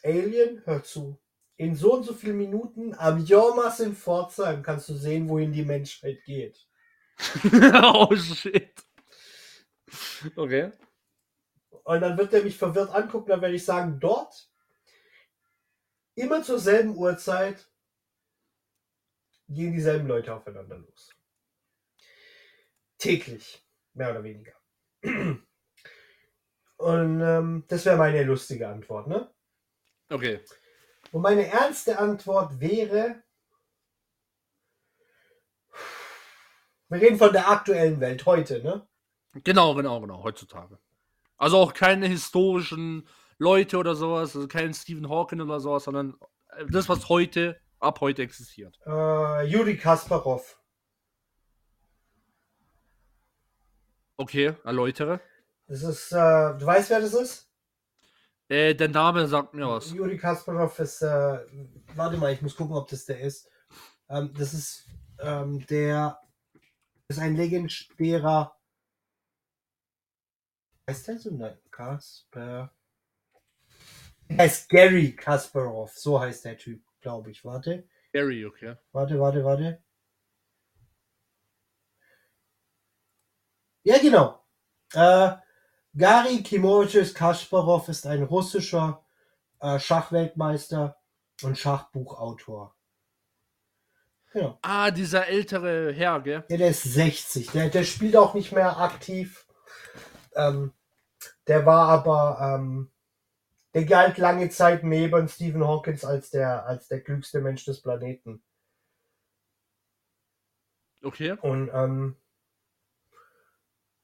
Alien, 0.03 0.61
hör 0.65 0.83
zu. 0.83 1.19
In 1.57 1.75
so 1.75 1.95
und 1.95 2.03
so 2.03 2.13
vielen 2.13 2.37
Minuten 2.37 2.93
am 2.93 3.25
Jormas 3.25 3.79
in 3.81 3.95
Pforzheim 3.95 4.63
kannst 4.63 4.87
du 4.87 4.93
sehen, 4.93 5.27
wohin 5.27 5.51
die 5.51 5.65
Menschheit 5.65 6.23
geht. 6.23 6.68
oh 7.83 8.15
shit. 8.15 8.73
Okay. 10.35 10.71
Und 11.83 12.01
dann 12.01 12.17
wird 12.17 12.33
er 12.33 12.43
mich 12.43 12.57
verwirrt 12.57 12.91
angucken, 12.91 13.29
dann 13.29 13.41
werde 13.41 13.55
ich 13.55 13.65
sagen, 13.65 13.99
dort, 13.99 14.49
immer 16.15 16.43
zur 16.43 16.59
selben 16.59 16.95
Uhrzeit, 16.95 17.67
gehen 19.47 19.73
dieselben 19.73 20.07
Leute 20.07 20.33
aufeinander 20.33 20.77
los. 20.77 21.15
Täglich, 22.97 23.65
mehr 23.93 24.11
oder 24.11 24.23
weniger. 24.23 24.53
Und 26.77 27.21
ähm, 27.21 27.65
das 27.67 27.85
wäre 27.85 27.97
meine 27.97 28.23
lustige 28.23 28.67
Antwort, 28.67 29.07
ne? 29.07 29.29
Okay. 30.09 30.39
Und 31.11 31.21
meine 31.21 31.47
ernste 31.47 31.99
Antwort 31.99 32.59
wäre, 32.59 33.23
wir 36.89 37.01
reden 37.01 37.17
von 37.17 37.31
der 37.31 37.49
aktuellen 37.49 37.99
Welt 37.99 38.25
heute, 38.25 38.61
ne? 38.63 38.87
Genau, 39.43 39.75
genau, 39.75 40.01
genau, 40.01 40.23
heutzutage. 40.23 40.79
Also 41.37 41.57
auch 41.57 41.73
keine 41.73 42.07
historischen 42.07 43.07
Leute 43.37 43.77
oder 43.77 43.95
sowas, 43.95 44.35
also 44.35 44.47
kein 44.47 44.73
Stephen 44.73 45.07
Hawking 45.07 45.39
oder 45.41 45.59
sowas, 45.59 45.85
sondern 45.85 46.15
äh, 46.57 46.65
das, 46.69 46.89
was 46.89 47.07
heute, 47.09 47.59
ab 47.79 48.01
heute 48.01 48.23
existiert. 48.23 48.79
Äh, 48.85 49.45
Juri 49.45 49.77
Kasparov. 49.77 50.59
Okay, 54.17 54.53
erläutere. 54.65 55.21
Das 55.67 55.83
ist, 55.83 56.11
äh, 56.11 56.15
du 56.57 56.65
weißt, 56.65 56.89
wer 56.89 56.99
das 56.99 57.13
ist? 57.13 57.49
Äh, 58.49 58.73
der 58.73 58.89
Name 58.89 59.27
sagt 59.27 59.53
mir 59.53 59.67
was. 59.67 59.91
Juri 59.91 60.17
Kasparov 60.17 60.77
ist, 60.79 61.03
äh, 61.03 61.39
warte 61.95 62.17
mal, 62.17 62.33
ich 62.33 62.41
muss 62.41 62.55
gucken, 62.55 62.75
ob 62.75 62.89
das 62.89 63.05
der 63.05 63.21
ist. 63.21 63.47
Ähm, 64.09 64.33
das 64.35 64.53
ist, 64.55 64.85
ähm, 65.21 65.65
der 65.67 66.19
ist 67.09 67.19
ein 67.19 67.35
legendärer. 67.35 68.55
Heißt 70.87 71.07
der 71.07 71.19
so? 71.19 71.31
Nein, 71.31 71.57
Kasper. 71.71 72.71
Er 74.27 74.37
heißt 74.37 74.69
Gary 74.69 75.15
Kasparov, 75.15 75.97
so 75.97 76.19
heißt 76.19 76.45
der 76.45 76.57
Typ, 76.57 76.83
glaube 77.01 77.31
ich. 77.31 77.43
Warte, 77.43 77.87
Gary, 78.13 78.45
okay. 78.45 78.75
warte, 78.91 79.19
warte, 79.19 79.43
warte. 79.43 79.83
Ja, 83.83 83.97
genau. 83.97 84.45
Äh, 84.93 85.35
Gary 85.95 86.43
Kimovic 86.43 87.15
Kasparov 87.15 87.89
ist 87.89 88.05
ein 88.05 88.23
russischer 88.23 89.03
äh, 89.59 89.79
Schachweltmeister 89.79 91.01
und 91.41 91.57
Schachbuchautor. 91.57 92.75
Genau. 94.31 94.59
Ah, 94.61 94.91
dieser 94.91 95.27
ältere 95.27 95.91
Herr, 95.91 96.21
gell? 96.21 96.43
Ja, 96.49 96.57
der 96.57 96.69
ist 96.69 96.83
60. 96.83 97.51
Der, 97.51 97.69
der 97.69 97.83
spielt 97.83 98.15
auch 98.15 98.35
nicht 98.35 98.51
mehr 98.51 98.77
aktiv. 98.77 99.45
Ähm, 100.35 100.71
der 101.47 101.65
war 101.65 101.89
aber, 101.89 102.55
ähm, 102.55 102.91
der 103.73 103.85
galt 103.85 104.17
lange 104.17 104.49
Zeit 104.49 104.83
neben 104.83 105.27
Stephen 105.27 105.65
Hawkins 105.65 106.05
als 106.05 106.29
der, 106.29 106.65
als 106.65 106.87
der 106.87 107.01
klügste 107.01 107.41
Mensch 107.41 107.65
des 107.65 107.81
Planeten. 107.81 108.43
Okay. 111.01 111.35
Und 111.41 111.69
ähm, 111.73 112.15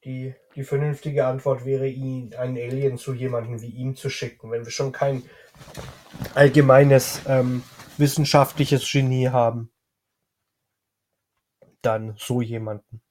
die, 0.06 0.34
die 0.56 0.64
vernünftige 0.64 1.26
Antwort 1.26 1.66
wäre, 1.66 1.88
ihn, 1.88 2.34
einen 2.36 2.58
Alien 2.58 2.98
zu 2.98 3.14
jemandem 3.14 3.62
wie 3.62 3.70
ihm 3.70 3.96
zu 3.96 4.10
schicken, 4.10 4.52
wenn 4.52 4.64
wir 4.64 4.72
schon 4.72 4.92
kein 4.92 5.24
allgemeines 6.34 7.22
ähm, 7.28 7.64
wissenschaftliches 7.98 8.90
Genie 8.90 9.30
haben. 9.30 9.72
Dann 11.86 12.16
so 12.18 12.42
jemanden. 12.42 13.02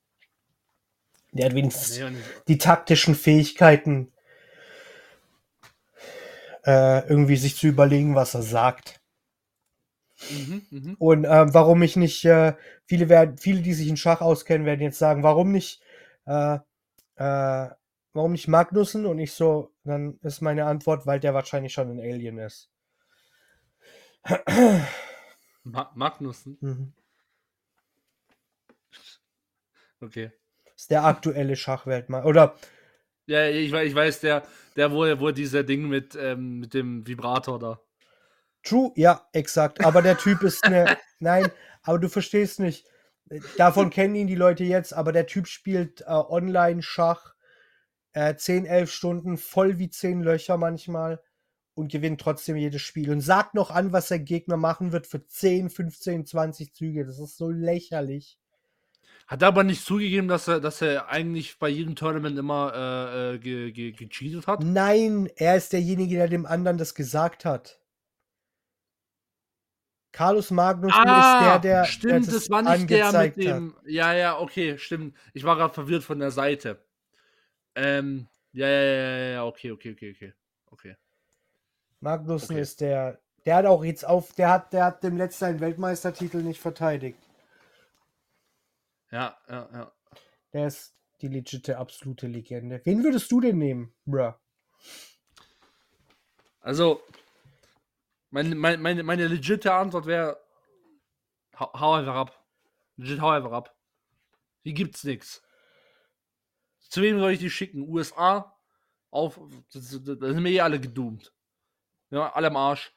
Der 1.33 1.47
hat 1.47 1.55
wenigstens 1.55 2.01
die 2.49 2.59
taktischen 2.59 3.15
Fähigkeiten, 3.15 4.13
äh, 6.65 7.07
irgendwie 7.09 7.37
sich 7.37 7.57
zu 7.57 7.69
überlegen, 7.69 8.15
was 8.15 8.35
er 8.35 8.43
sagt. 8.43 9.01
Mhm, 10.31 10.67
mhm. 10.71 10.97
Und 10.99 11.25
ähm, 11.25 11.55
warum 11.55 11.83
ich 11.83 11.97
nicht, 11.97 12.25
äh, 12.25 12.55
viele 12.87 13.09
werden, 13.09 13.37
viele, 13.37 13.63
die 13.63 13.75
sich 13.75 13.89
in 13.89 13.97
Schach 13.97 14.21
auskennen, 14.21 14.67
werden 14.67 14.81
jetzt 14.81 14.99
sagen, 14.99 15.23
warum 15.23 15.53
nicht, 15.53 15.83
äh, 16.27 16.59
äh, 17.17 17.69
warum 18.13 18.33
nicht 18.33 18.49
Magnussen? 18.49 19.07
Und 19.07 19.19
ich 19.19 19.33
so, 19.33 19.73
dann 19.85 20.19
ist 20.23 20.41
meine 20.41 20.67
Antwort, 20.67 21.07
weil 21.07 21.21
der 21.21 21.35
wahrscheinlich 21.35 21.73
schon 21.73 21.91
ein 21.91 22.01
Alien 22.01 22.39
ist. 22.39 22.71
Ma 25.65 25.91
Magnussen. 25.95 26.59
Mhm. 26.61 26.93
Okay. 30.05 30.31
Ist 30.77 30.91
der 30.91 31.05
aktuelle 31.05 31.57
Schachweltmeister. 31.57 32.29
Oder 32.29 32.57
Ja, 33.27 33.49
ich 33.49 33.73
weiß, 33.73 33.89
ich 33.89 33.95
weiß, 33.95 34.21
der, 34.21 34.43
der, 34.77 34.93
wo, 34.93 35.01
wo 35.21 35.31
dieser 35.31 35.63
Ding 35.63 35.89
mit, 35.89 36.17
ähm, 36.21 36.61
mit 36.61 36.75
dem 36.75 37.07
Vibrator 37.07 37.59
da. 37.59 37.81
True, 38.63 38.93
ja, 38.97 39.27
exakt. 39.33 39.85
Aber 39.85 40.03
der 40.03 40.19
Typ 40.19 40.43
ist 40.43 40.65
eine. 40.65 40.97
nein, 41.21 41.51
aber 41.83 41.99
du 41.99 42.09
verstehst 42.09 42.61
nicht. 42.61 42.87
Davon 43.57 43.91
kennen 43.91 44.15
ihn 44.15 44.27
die 44.27 44.35
Leute 44.35 44.65
jetzt, 44.65 44.93
aber 44.93 45.13
der 45.13 45.27
Typ 45.27 45.47
spielt 45.47 46.03
äh, 46.03 46.05
Online-Schach 46.11 47.35
äh, 48.13 48.37
10, 48.37 48.67
11 48.67 48.93
Stunden, 48.93 49.37
voll 49.39 49.79
wie 49.79 49.89
10 49.89 50.23
Löcher 50.23 50.59
manchmal 50.59 51.23
und 51.75 51.91
gewinnt 51.91 52.21
trotzdem 52.21 52.57
jedes 52.57 52.83
Spiel 52.83 53.11
und 53.11 53.21
sagt 53.21 53.55
noch 53.55 53.71
an, 53.71 53.93
was 53.93 54.09
der 54.09 54.21
Gegner 54.21 54.57
machen 54.57 54.93
wird 54.93 55.07
für 55.07 55.27
10, 55.27 55.71
15, 55.71 56.27
20 56.27 56.75
Züge. 56.75 57.05
Das 57.05 57.19
ist 57.19 57.37
so 57.37 57.51
lächerlich. 57.51 58.39
Hat 59.27 59.41
er 59.43 59.49
aber 59.49 59.65
nicht 59.65 59.85
zugegeben, 59.85 60.29
dass 60.29 60.49
er, 60.49 60.61
dass 60.61 60.83
er 60.83 61.09
eigentlich 61.09 61.59
bei 61.59 61.69
jedem 61.69 61.97
Tournament 61.97 62.39
immer 62.39 62.73
äh, 62.75 63.35
äh, 63.35 63.39
ge, 63.39 63.73
ge, 63.73 63.93
gecheatet 63.93 64.47
hat? 64.47 64.63
Nein, 64.63 65.31
er 65.37 65.57
ist 65.57 65.73
derjenige, 65.73 66.17
der 66.17 66.29
dem 66.29 66.45
anderen 66.45 66.77
das 66.77 66.95
gesagt 66.95 67.45
hat. 67.45 67.81
Carlos 70.13 70.51
Magnus 70.51 70.95
ist 70.95 71.05
der, 71.05 71.59
der, 71.59 71.59
der 71.59 71.81
Ah, 71.81 71.85
stimmt, 71.87 72.29
das 72.29 72.49
war 72.51 72.63
nicht 72.63 72.89
der 72.89 73.07
mit 73.07 73.15
angezeigt 73.15 73.37
hat. 73.37 73.45
dem. 73.45 73.75
Ja, 73.85 74.13
ja, 74.13 74.39
okay, 74.39 74.79
stimmt. 74.79 75.17
Ich 75.33 75.43
war 75.43 75.57
gerade 75.57 75.75
verwirrt 75.75 76.05
von 76.05 76.21
der 76.21 76.31
Seite. 76.31 76.85
Ähm, 77.75 78.29
ja, 78.53 78.69
ja, 78.69 78.83
ja, 78.83 79.17
ja, 79.19 79.29
ja, 79.33 79.45
okay, 79.45 79.73
okay, 79.73 79.93
okay, 79.93 80.13
okay. 80.15 80.33
Okay. 80.71 80.97
Magnussen 82.01 82.53
Okay. 82.53 82.61
ist 82.61 82.81
der, 82.81 83.19
der 83.47 83.57
hat 83.57 83.67
auch 83.67 83.83
jetzt 83.85 84.07
auf, 84.07 84.33
der 84.35 84.51
hat, 84.51 84.73
der 84.73 84.85
hat 84.85 85.03
dem 85.03 85.17
letzten 85.17 85.59
Weltmeistertitel 85.61 86.43
nicht 86.43 86.61
verteidigt. 86.61 87.19
Ja, 89.15 89.39
ja, 89.49 89.69
ja. 89.73 89.93
Der 90.53 90.67
ist 90.67 90.99
die 91.21 91.29
legitime, 91.29 91.79
absolute 91.79 92.27
Legende. 92.27 92.81
Wen 92.83 93.05
würdest 93.05 93.31
du 93.31 93.41
denn 93.41 93.59
nehmen, 93.59 93.95
bruh? 94.05 94.33
Also, 96.59 97.01
meine, 98.31 98.57
meine, 98.57 98.79
meine, 98.79 99.05
meine 99.05 99.29
legitime 99.29 99.75
Antwort 99.75 100.07
wäre: 100.07 100.45
hau, 101.57 101.73
hau 101.79 101.93
einfach 101.93 102.17
ab. 102.17 102.45
Legit, 102.97 103.21
hau 103.21 103.31
einfach 103.31 103.53
ab. 103.53 103.77
Hier 104.65 104.73
gibt's 104.73 105.05
nichts. 105.05 105.45
Zu 106.81 107.01
wem 107.01 107.21
soll 107.21 107.31
ich 107.31 107.39
die 107.39 107.51
schicken? 107.51 107.89
USA? 107.89 108.59
Auf. 109.11 109.39
Das 109.73 109.91
sind 109.91 110.43
mir 110.43 110.51
eh 110.51 110.61
alle 110.61 110.81
gedoomt. 110.81 111.33
Ja, 112.11 112.33
alle 112.33 112.49
am 112.49 112.57
Arsch. 112.57 112.93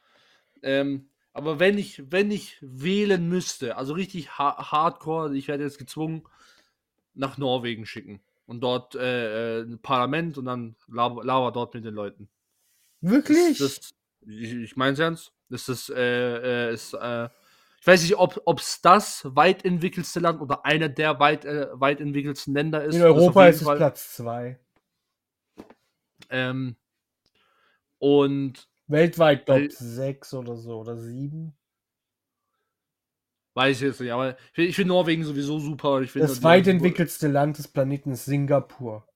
Ähm, 0.63 1.11
aber 1.37 1.59
wenn 1.59 1.77
ich, 1.77 2.01
wenn 2.11 2.31
ich 2.31 2.57
wählen 2.61 3.29
müsste, 3.29 3.77
also 3.77 3.93
richtig 3.93 4.39
ha 4.39 4.71
hardcore, 4.71 5.35
ich 5.35 5.47
werde 5.47 5.63
jetzt 5.63 5.77
gezwungen, 5.77 6.23
nach 7.13 7.37
Norwegen 7.37 7.85
schicken. 7.85 8.21
Und 8.47 8.61
dort 8.61 8.95
äh, 8.95 9.59
äh, 9.59 9.61
ein 9.61 9.77
Parlament 9.79 10.39
und 10.39 10.45
dann 10.45 10.75
laber, 10.87 11.23
laber 11.23 11.51
dort 11.51 11.75
mit 11.75 11.85
den 11.85 11.93
Leuten. 11.93 12.27
Wirklich? 13.01 13.59
Das, 13.59 13.75
das, 13.75 13.93
ich 14.25 14.51
ich 14.51 14.75
meine 14.77 14.93
es 14.93 14.99
ernst. 14.99 15.31
Das 15.49 15.69
ist, 15.69 15.91
äh, 15.91 16.69
äh, 16.69 16.73
ist 16.73 16.95
äh, 16.95 17.29
ich 17.79 17.85
weiß 17.85 18.01
nicht, 18.01 18.15
ob 18.17 18.59
es 18.59 18.81
das 18.81 19.21
weit 19.35 19.63
entwickelste 19.63 20.19
Land 20.19 20.41
oder 20.41 20.65
einer 20.65 20.89
der 20.89 21.19
weit, 21.19 21.45
äh, 21.45 21.67
weit 21.73 22.01
entwickelsten 22.01 22.55
Länder 22.55 22.83
ist. 22.83 22.95
In 22.95 23.03
Europa 23.03 23.47
ist 23.47 23.61
es. 23.61 23.67
Platz 23.67 24.15
2. 24.15 24.59
Ähm, 26.31 26.75
und 27.99 28.67
Weltweit, 28.87 29.45
glaube 29.45 29.65
ich, 29.65 29.77
6 29.77 30.33
oder 30.33 30.55
so 30.55 30.79
oder 30.79 30.97
7. 30.97 31.53
Weiß 33.53 33.77
ich 33.77 33.83
jetzt 33.87 33.99
nicht, 33.99 34.11
aber 34.11 34.37
ich 34.37 34.53
finde 34.53 34.73
find 34.73 34.87
Norwegen 34.89 35.23
sowieso 35.23 35.59
super. 35.59 36.01
Ich 36.01 36.13
Das 36.13 36.43
weit 36.43 36.67
entwickelste 36.67 37.27
Land 37.27 37.57
des 37.57 37.67
Planeten 37.67 38.11
ist 38.11 38.25
Singapur. 38.25 39.07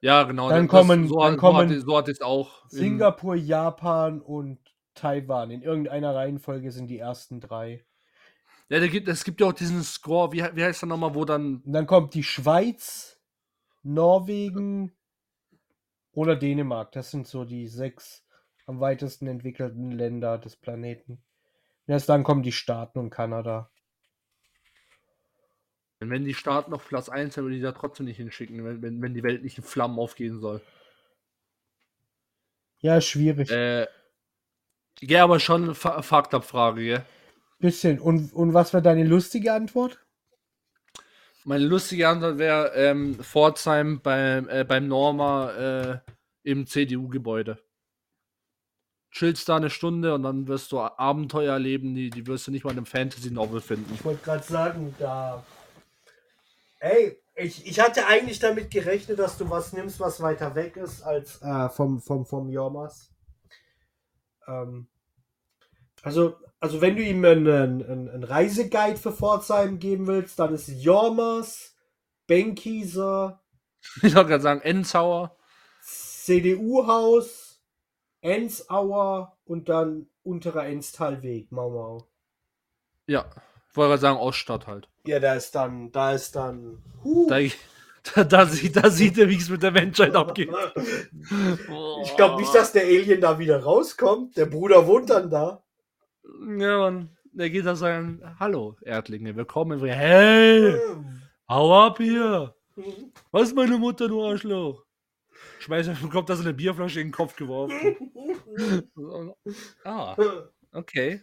Ja, 0.00 0.24
genau. 0.24 0.50
Dann 0.50 0.66
das- 0.66 0.70
kommen- 0.70 1.08
so, 1.08 1.18
dann 1.20 1.32
hat- 1.32 1.38
kommen 1.38 1.68
so, 1.70 1.74
hat, 1.76 1.82
so 1.86 1.96
hat 1.96 2.08
es 2.08 2.20
auch. 2.20 2.64
in- 2.64 2.70
Singapur, 2.78 3.34
Japan 3.34 4.20
und 4.20 4.58
Taiwan. 4.94 5.50
In 5.50 5.62
irgendeiner 5.62 6.14
Reihenfolge 6.14 6.70
sind 6.70 6.88
die 6.88 6.98
ersten 6.98 7.40
drei. 7.40 7.84
Ja, 8.68 8.78
da 8.78 8.86
gibt, 8.86 9.08
es 9.08 9.24
gibt 9.24 9.40
ja 9.40 9.46
auch 9.46 9.52
diesen 9.54 9.82
Score, 9.82 10.30
wie, 10.32 10.44
wie 10.54 10.62
heißt 10.62 10.82
der 10.82 10.88
nochmal, 10.88 11.14
wo 11.14 11.24
dann. 11.24 11.62
Und 11.64 11.72
dann 11.72 11.86
kommt 11.86 12.12
die 12.12 12.22
Schweiz, 12.22 13.18
Norwegen 13.82 14.92
oder 16.12 16.36
Dänemark. 16.36 16.92
Das 16.92 17.10
sind 17.10 17.26
so 17.26 17.44
die 17.46 17.66
sechs 17.68 18.22
am 18.68 18.80
weitesten 18.80 19.26
entwickelten 19.26 19.90
Länder 19.92 20.36
des 20.36 20.54
Planeten. 20.56 21.12
Und 21.86 21.92
erst 21.92 22.08
dann 22.10 22.22
kommen 22.22 22.42
die 22.42 22.52
Staaten 22.52 22.98
und 22.98 23.08
Kanada. 23.08 23.70
Wenn 26.00 26.24
die 26.26 26.34
Staaten 26.34 26.74
auf 26.74 26.86
Platz 26.86 27.08
1 27.08 27.34
sind, 27.34 27.44
würde 27.44 27.56
ich 27.56 27.62
da 27.62 27.72
trotzdem 27.72 28.06
nicht 28.06 28.18
hinschicken, 28.18 28.62
wenn, 28.64 28.82
wenn, 28.82 29.02
wenn 29.02 29.14
die 29.14 29.22
Welt 29.22 29.42
nicht 29.42 29.56
in 29.56 29.64
Flammen 29.64 29.98
aufgehen 29.98 30.38
soll. 30.38 30.60
Ja, 32.80 33.00
schwierig. 33.00 33.50
Äh, 33.50 33.86
ja, 35.00 35.24
aber 35.24 35.40
schon 35.40 35.74
Fa- 35.74 36.02
Faktabfrage, 36.02 36.82
gell? 36.84 37.06
Bisschen. 37.58 37.98
Und, 37.98 38.32
und 38.34 38.52
was 38.54 38.72
wäre 38.74 38.82
deine 38.82 39.04
lustige 39.04 39.54
Antwort? 39.54 39.98
Meine 41.44 41.64
lustige 41.64 42.06
Antwort 42.08 42.36
wäre 42.38 42.74
ähm, 42.74 43.18
Pforzheim 43.18 44.00
beim, 44.02 44.48
äh, 44.50 44.64
beim 44.64 44.86
Norma 44.86 45.50
äh, 45.52 45.98
im 46.42 46.66
CDU-Gebäude. 46.66 47.58
Chillst 49.10 49.48
da 49.48 49.56
eine 49.56 49.70
Stunde 49.70 50.14
und 50.14 50.22
dann 50.22 50.48
wirst 50.48 50.70
du 50.72 50.80
Abenteuer 50.80 51.54
erleben, 51.54 51.94
die, 51.94 52.10
die 52.10 52.26
wirst 52.26 52.46
du 52.46 52.50
nicht 52.50 52.64
mal 52.64 52.70
in 52.70 52.78
einem 52.78 52.86
Fantasy-Novel 52.86 53.60
finden. 53.60 53.92
Ich 53.94 54.04
wollte 54.04 54.22
gerade 54.22 54.44
sagen, 54.44 54.94
da. 54.98 55.44
Ey, 56.80 57.18
ich, 57.34 57.66
ich 57.66 57.80
hatte 57.80 58.06
eigentlich 58.06 58.38
damit 58.38 58.70
gerechnet, 58.70 59.18
dass 59.18 59.38
du 59.38 59.48
was 59.48 59.72
nimmst, 59.72 59.98
was 59.98 60.20
weiter 60.20 60.54
weg 60.54 60.76
ist 60.76 61.02
als 61.02 61.40
äh, 61.42 61.68
vom, 61.70 62.00
vom, 62.00 62.26
vom 62.26 62.48
Jormas. 62.50 63.10
Ähm, 64.46 64.86
also, 66.02 66.36
also, 66.60 66.80
wenn 66.80 66.96
du 66.96 67.02
ihm 67.02 67.24
einen, 67.24 67.48
einen, 67.48 68.10
einen 68.10 68.24
Reiseguide 68.24 68.98
für 68.98 69.12
Pforzheim 69.12 69.78
geben 69.78 70.06
willst, 70.06 70.38
dann 70.38 70.54
ist 70.54 70.68
Jormas, 70.68 71.76
Benkieser, 72.26 73.40
Ich 74.02 74.14
wollte 74.14 74.28
gerade 74.28 74.42
sagen, 74.42 74.60
Enzauer. 74.60 75.36
CDU-Haus, 75.82 77.37
Ensauer 78.28 79.36
und 79.44 79.68
dann 79.68 80.08
unterer 80.22 80.66
Enstalweg, 80.66 81.50
Mau 81.50 81.70
Mau. 81.70 82.08
Ja, 83.06 83.26
ich 83.70 83.76
wollte 83.76 83.90
gerade 83.90 84.00
sagen, 84.00 84.18
Oststadt 84.18 84.66
halt. 84.66 84.88
Ja, 85.06 85.18
da 85.20 85.34
ist 85.34 85.54
dann, 85.54 85.90
da 85.92 86.12
ist 86.12 86.36
dann. 86.36 86.82
Huh. 87.02 87.26
Da, 87.28 87.38
da, 88.14 88.24
da, 88.24 88.46
sieht, 88.46 88.76
da 88.76 88.90
sieht 88.90 89.18
er, 89.18 89.28
wie 89.28 89.36
es 89.36 89.48
mit 89.48 89.62
der 89.62 89.72
Menschheit 89.72 90.14
abgeht. 90.14 90.50
Ich 92.04 92.16
glaube 92.16 92.40
nicht, 92.40 92.54
dass 92.54 92.72
der 92.72 92.84
Alien 92.84 93.20
da 93.20 93.38
wieder 93.38 93.62
rauskommt. 93.62 94.36
Der 94.36 94.46
Bruder 94.46 94.86
wohnt 94.86 95.10
dann 95.10 95.30
da. 95.30 95.62
Ja, 96.58 96.86
und 96.86 97.10
der 97.32 97.50
geht 97.50 97.66
da 97.66 97.76
sagen, 97.76 98.22
hallo, 98.38 98.76
Erdlinge, 98.82 99.36
willkommen. 99.36 99.84
Hey, 99.84 100.74
hau 101.48 101.86
ab 101.86 101.98
hier. 101.98 102.54
Was 103.30 103.48
ist 103.48 103.56
meine 103.56 103.78
Mutter, 103.78 104.08
du 104.08 104.24
Arschloch? 104.24 104.84
Schmeiß, 105.60 105.88
bekommt 106.00 106.28
da 106.28 106.36
so 106.36 106.42
eine 106.42 106.54
Bierflasche 106.54 107.00
in 107.00 107.08
den 107.08 107.12
Kopf 107.12 107.36
geworfen. 107.36 107.96
ah, 109.84 110.16
okay. 110.72 111.22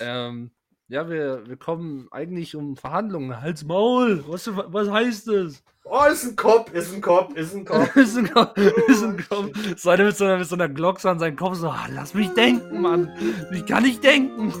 Ähm, 0.00 0.50
ja, 0.88 1.08
wir, 1.10 1.46
wir 1.46 1.56
kommen 1.56 2.08
eigentlich 2.12 2.54
um 2.54 2.76
Verhandlungen. 2.76 3.40
Hals 3.40 3.64
Maul. 3.64 4.24
Was, 4.28 4.48
was 4.52 4.88
heißt 4.88 5.28
das? 5.28 5.62
Oh, 5.84 6.04
ist 6.10 6.24
ein 6.24 6.36
Kopf, 6.36 6.72
ist 6.72 6.94
ein 6.94 7.00
Kopf, 7.00 7.36
ist 7.36 7.54
ein 7.54 7.64
Kopf. 7.64 7.96
ist 7.96 8.16
ein 8.16 8.32
Kopf. 8.32 8.56
Ist 8.56 9.02
ein 9.02 9.24
Kopf. 9.28 9.50
So 9.76 9.90
einer 9.90 10.04
mit 10.04 10.16
so 10.16 10.24
einer, 10.24 10.38
mit 10.38 10.48
so 10.48 10.56
einer 10.56 10.68
Glocke 10.68 11.08
an 11.08 11.18
seinen 11.18 11.36
Kopf 11.36 11.56
so, 11.56 11.68
ah, 11.68 11.86
lass 11.90 12.14
mich 12.14 12.28
denken, 12.30 12.80
Mann. 12.80 13.10
Ich 13.52 13.66
kann 13.66 13.82
nicht 13.82 14.02
denken. 14.02 14.52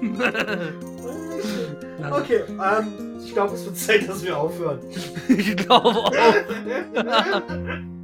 Okay, 2.12 2.44
ähm, 2.48 3.18
ich 3.22 3.34
glaube, 3.34 3.54
es 3.54 3.64
wird 3.64 3.76
Zeit, 3.76 4.08
dass 4.08 4.24
wir 4.24 4.36
aufhören. 4.36 4.80
ich 5.28 5.56
glaube 5.56 5.90
auch. 5.90 6.12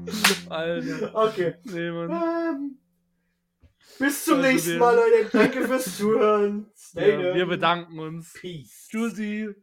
Alter. 0.48 1.14
Okay. 1.14 1.54
Nee, 1.64 1.90
Mann. 1.90 2.10
Ähm, 2.10 2.78
bis 3.98 4.24
zum 4.24 4.38
Also 4.38 4.48
nächsten 4.48 4.78
Mal, 4.78 4.94
Leute. 4.94 5.30
Danke 5.32 5.66
fürs 5.66 5.96
Zuhören. 5.96 6.70
Stay 6.76 7.22
Ja, 7.22 7.34
wir 7.34 7.46
bedanken 7.46 7.98
uns. 7.98 8.32
Peace. 8.34 8.88
Tschüssi. 8.90 9.54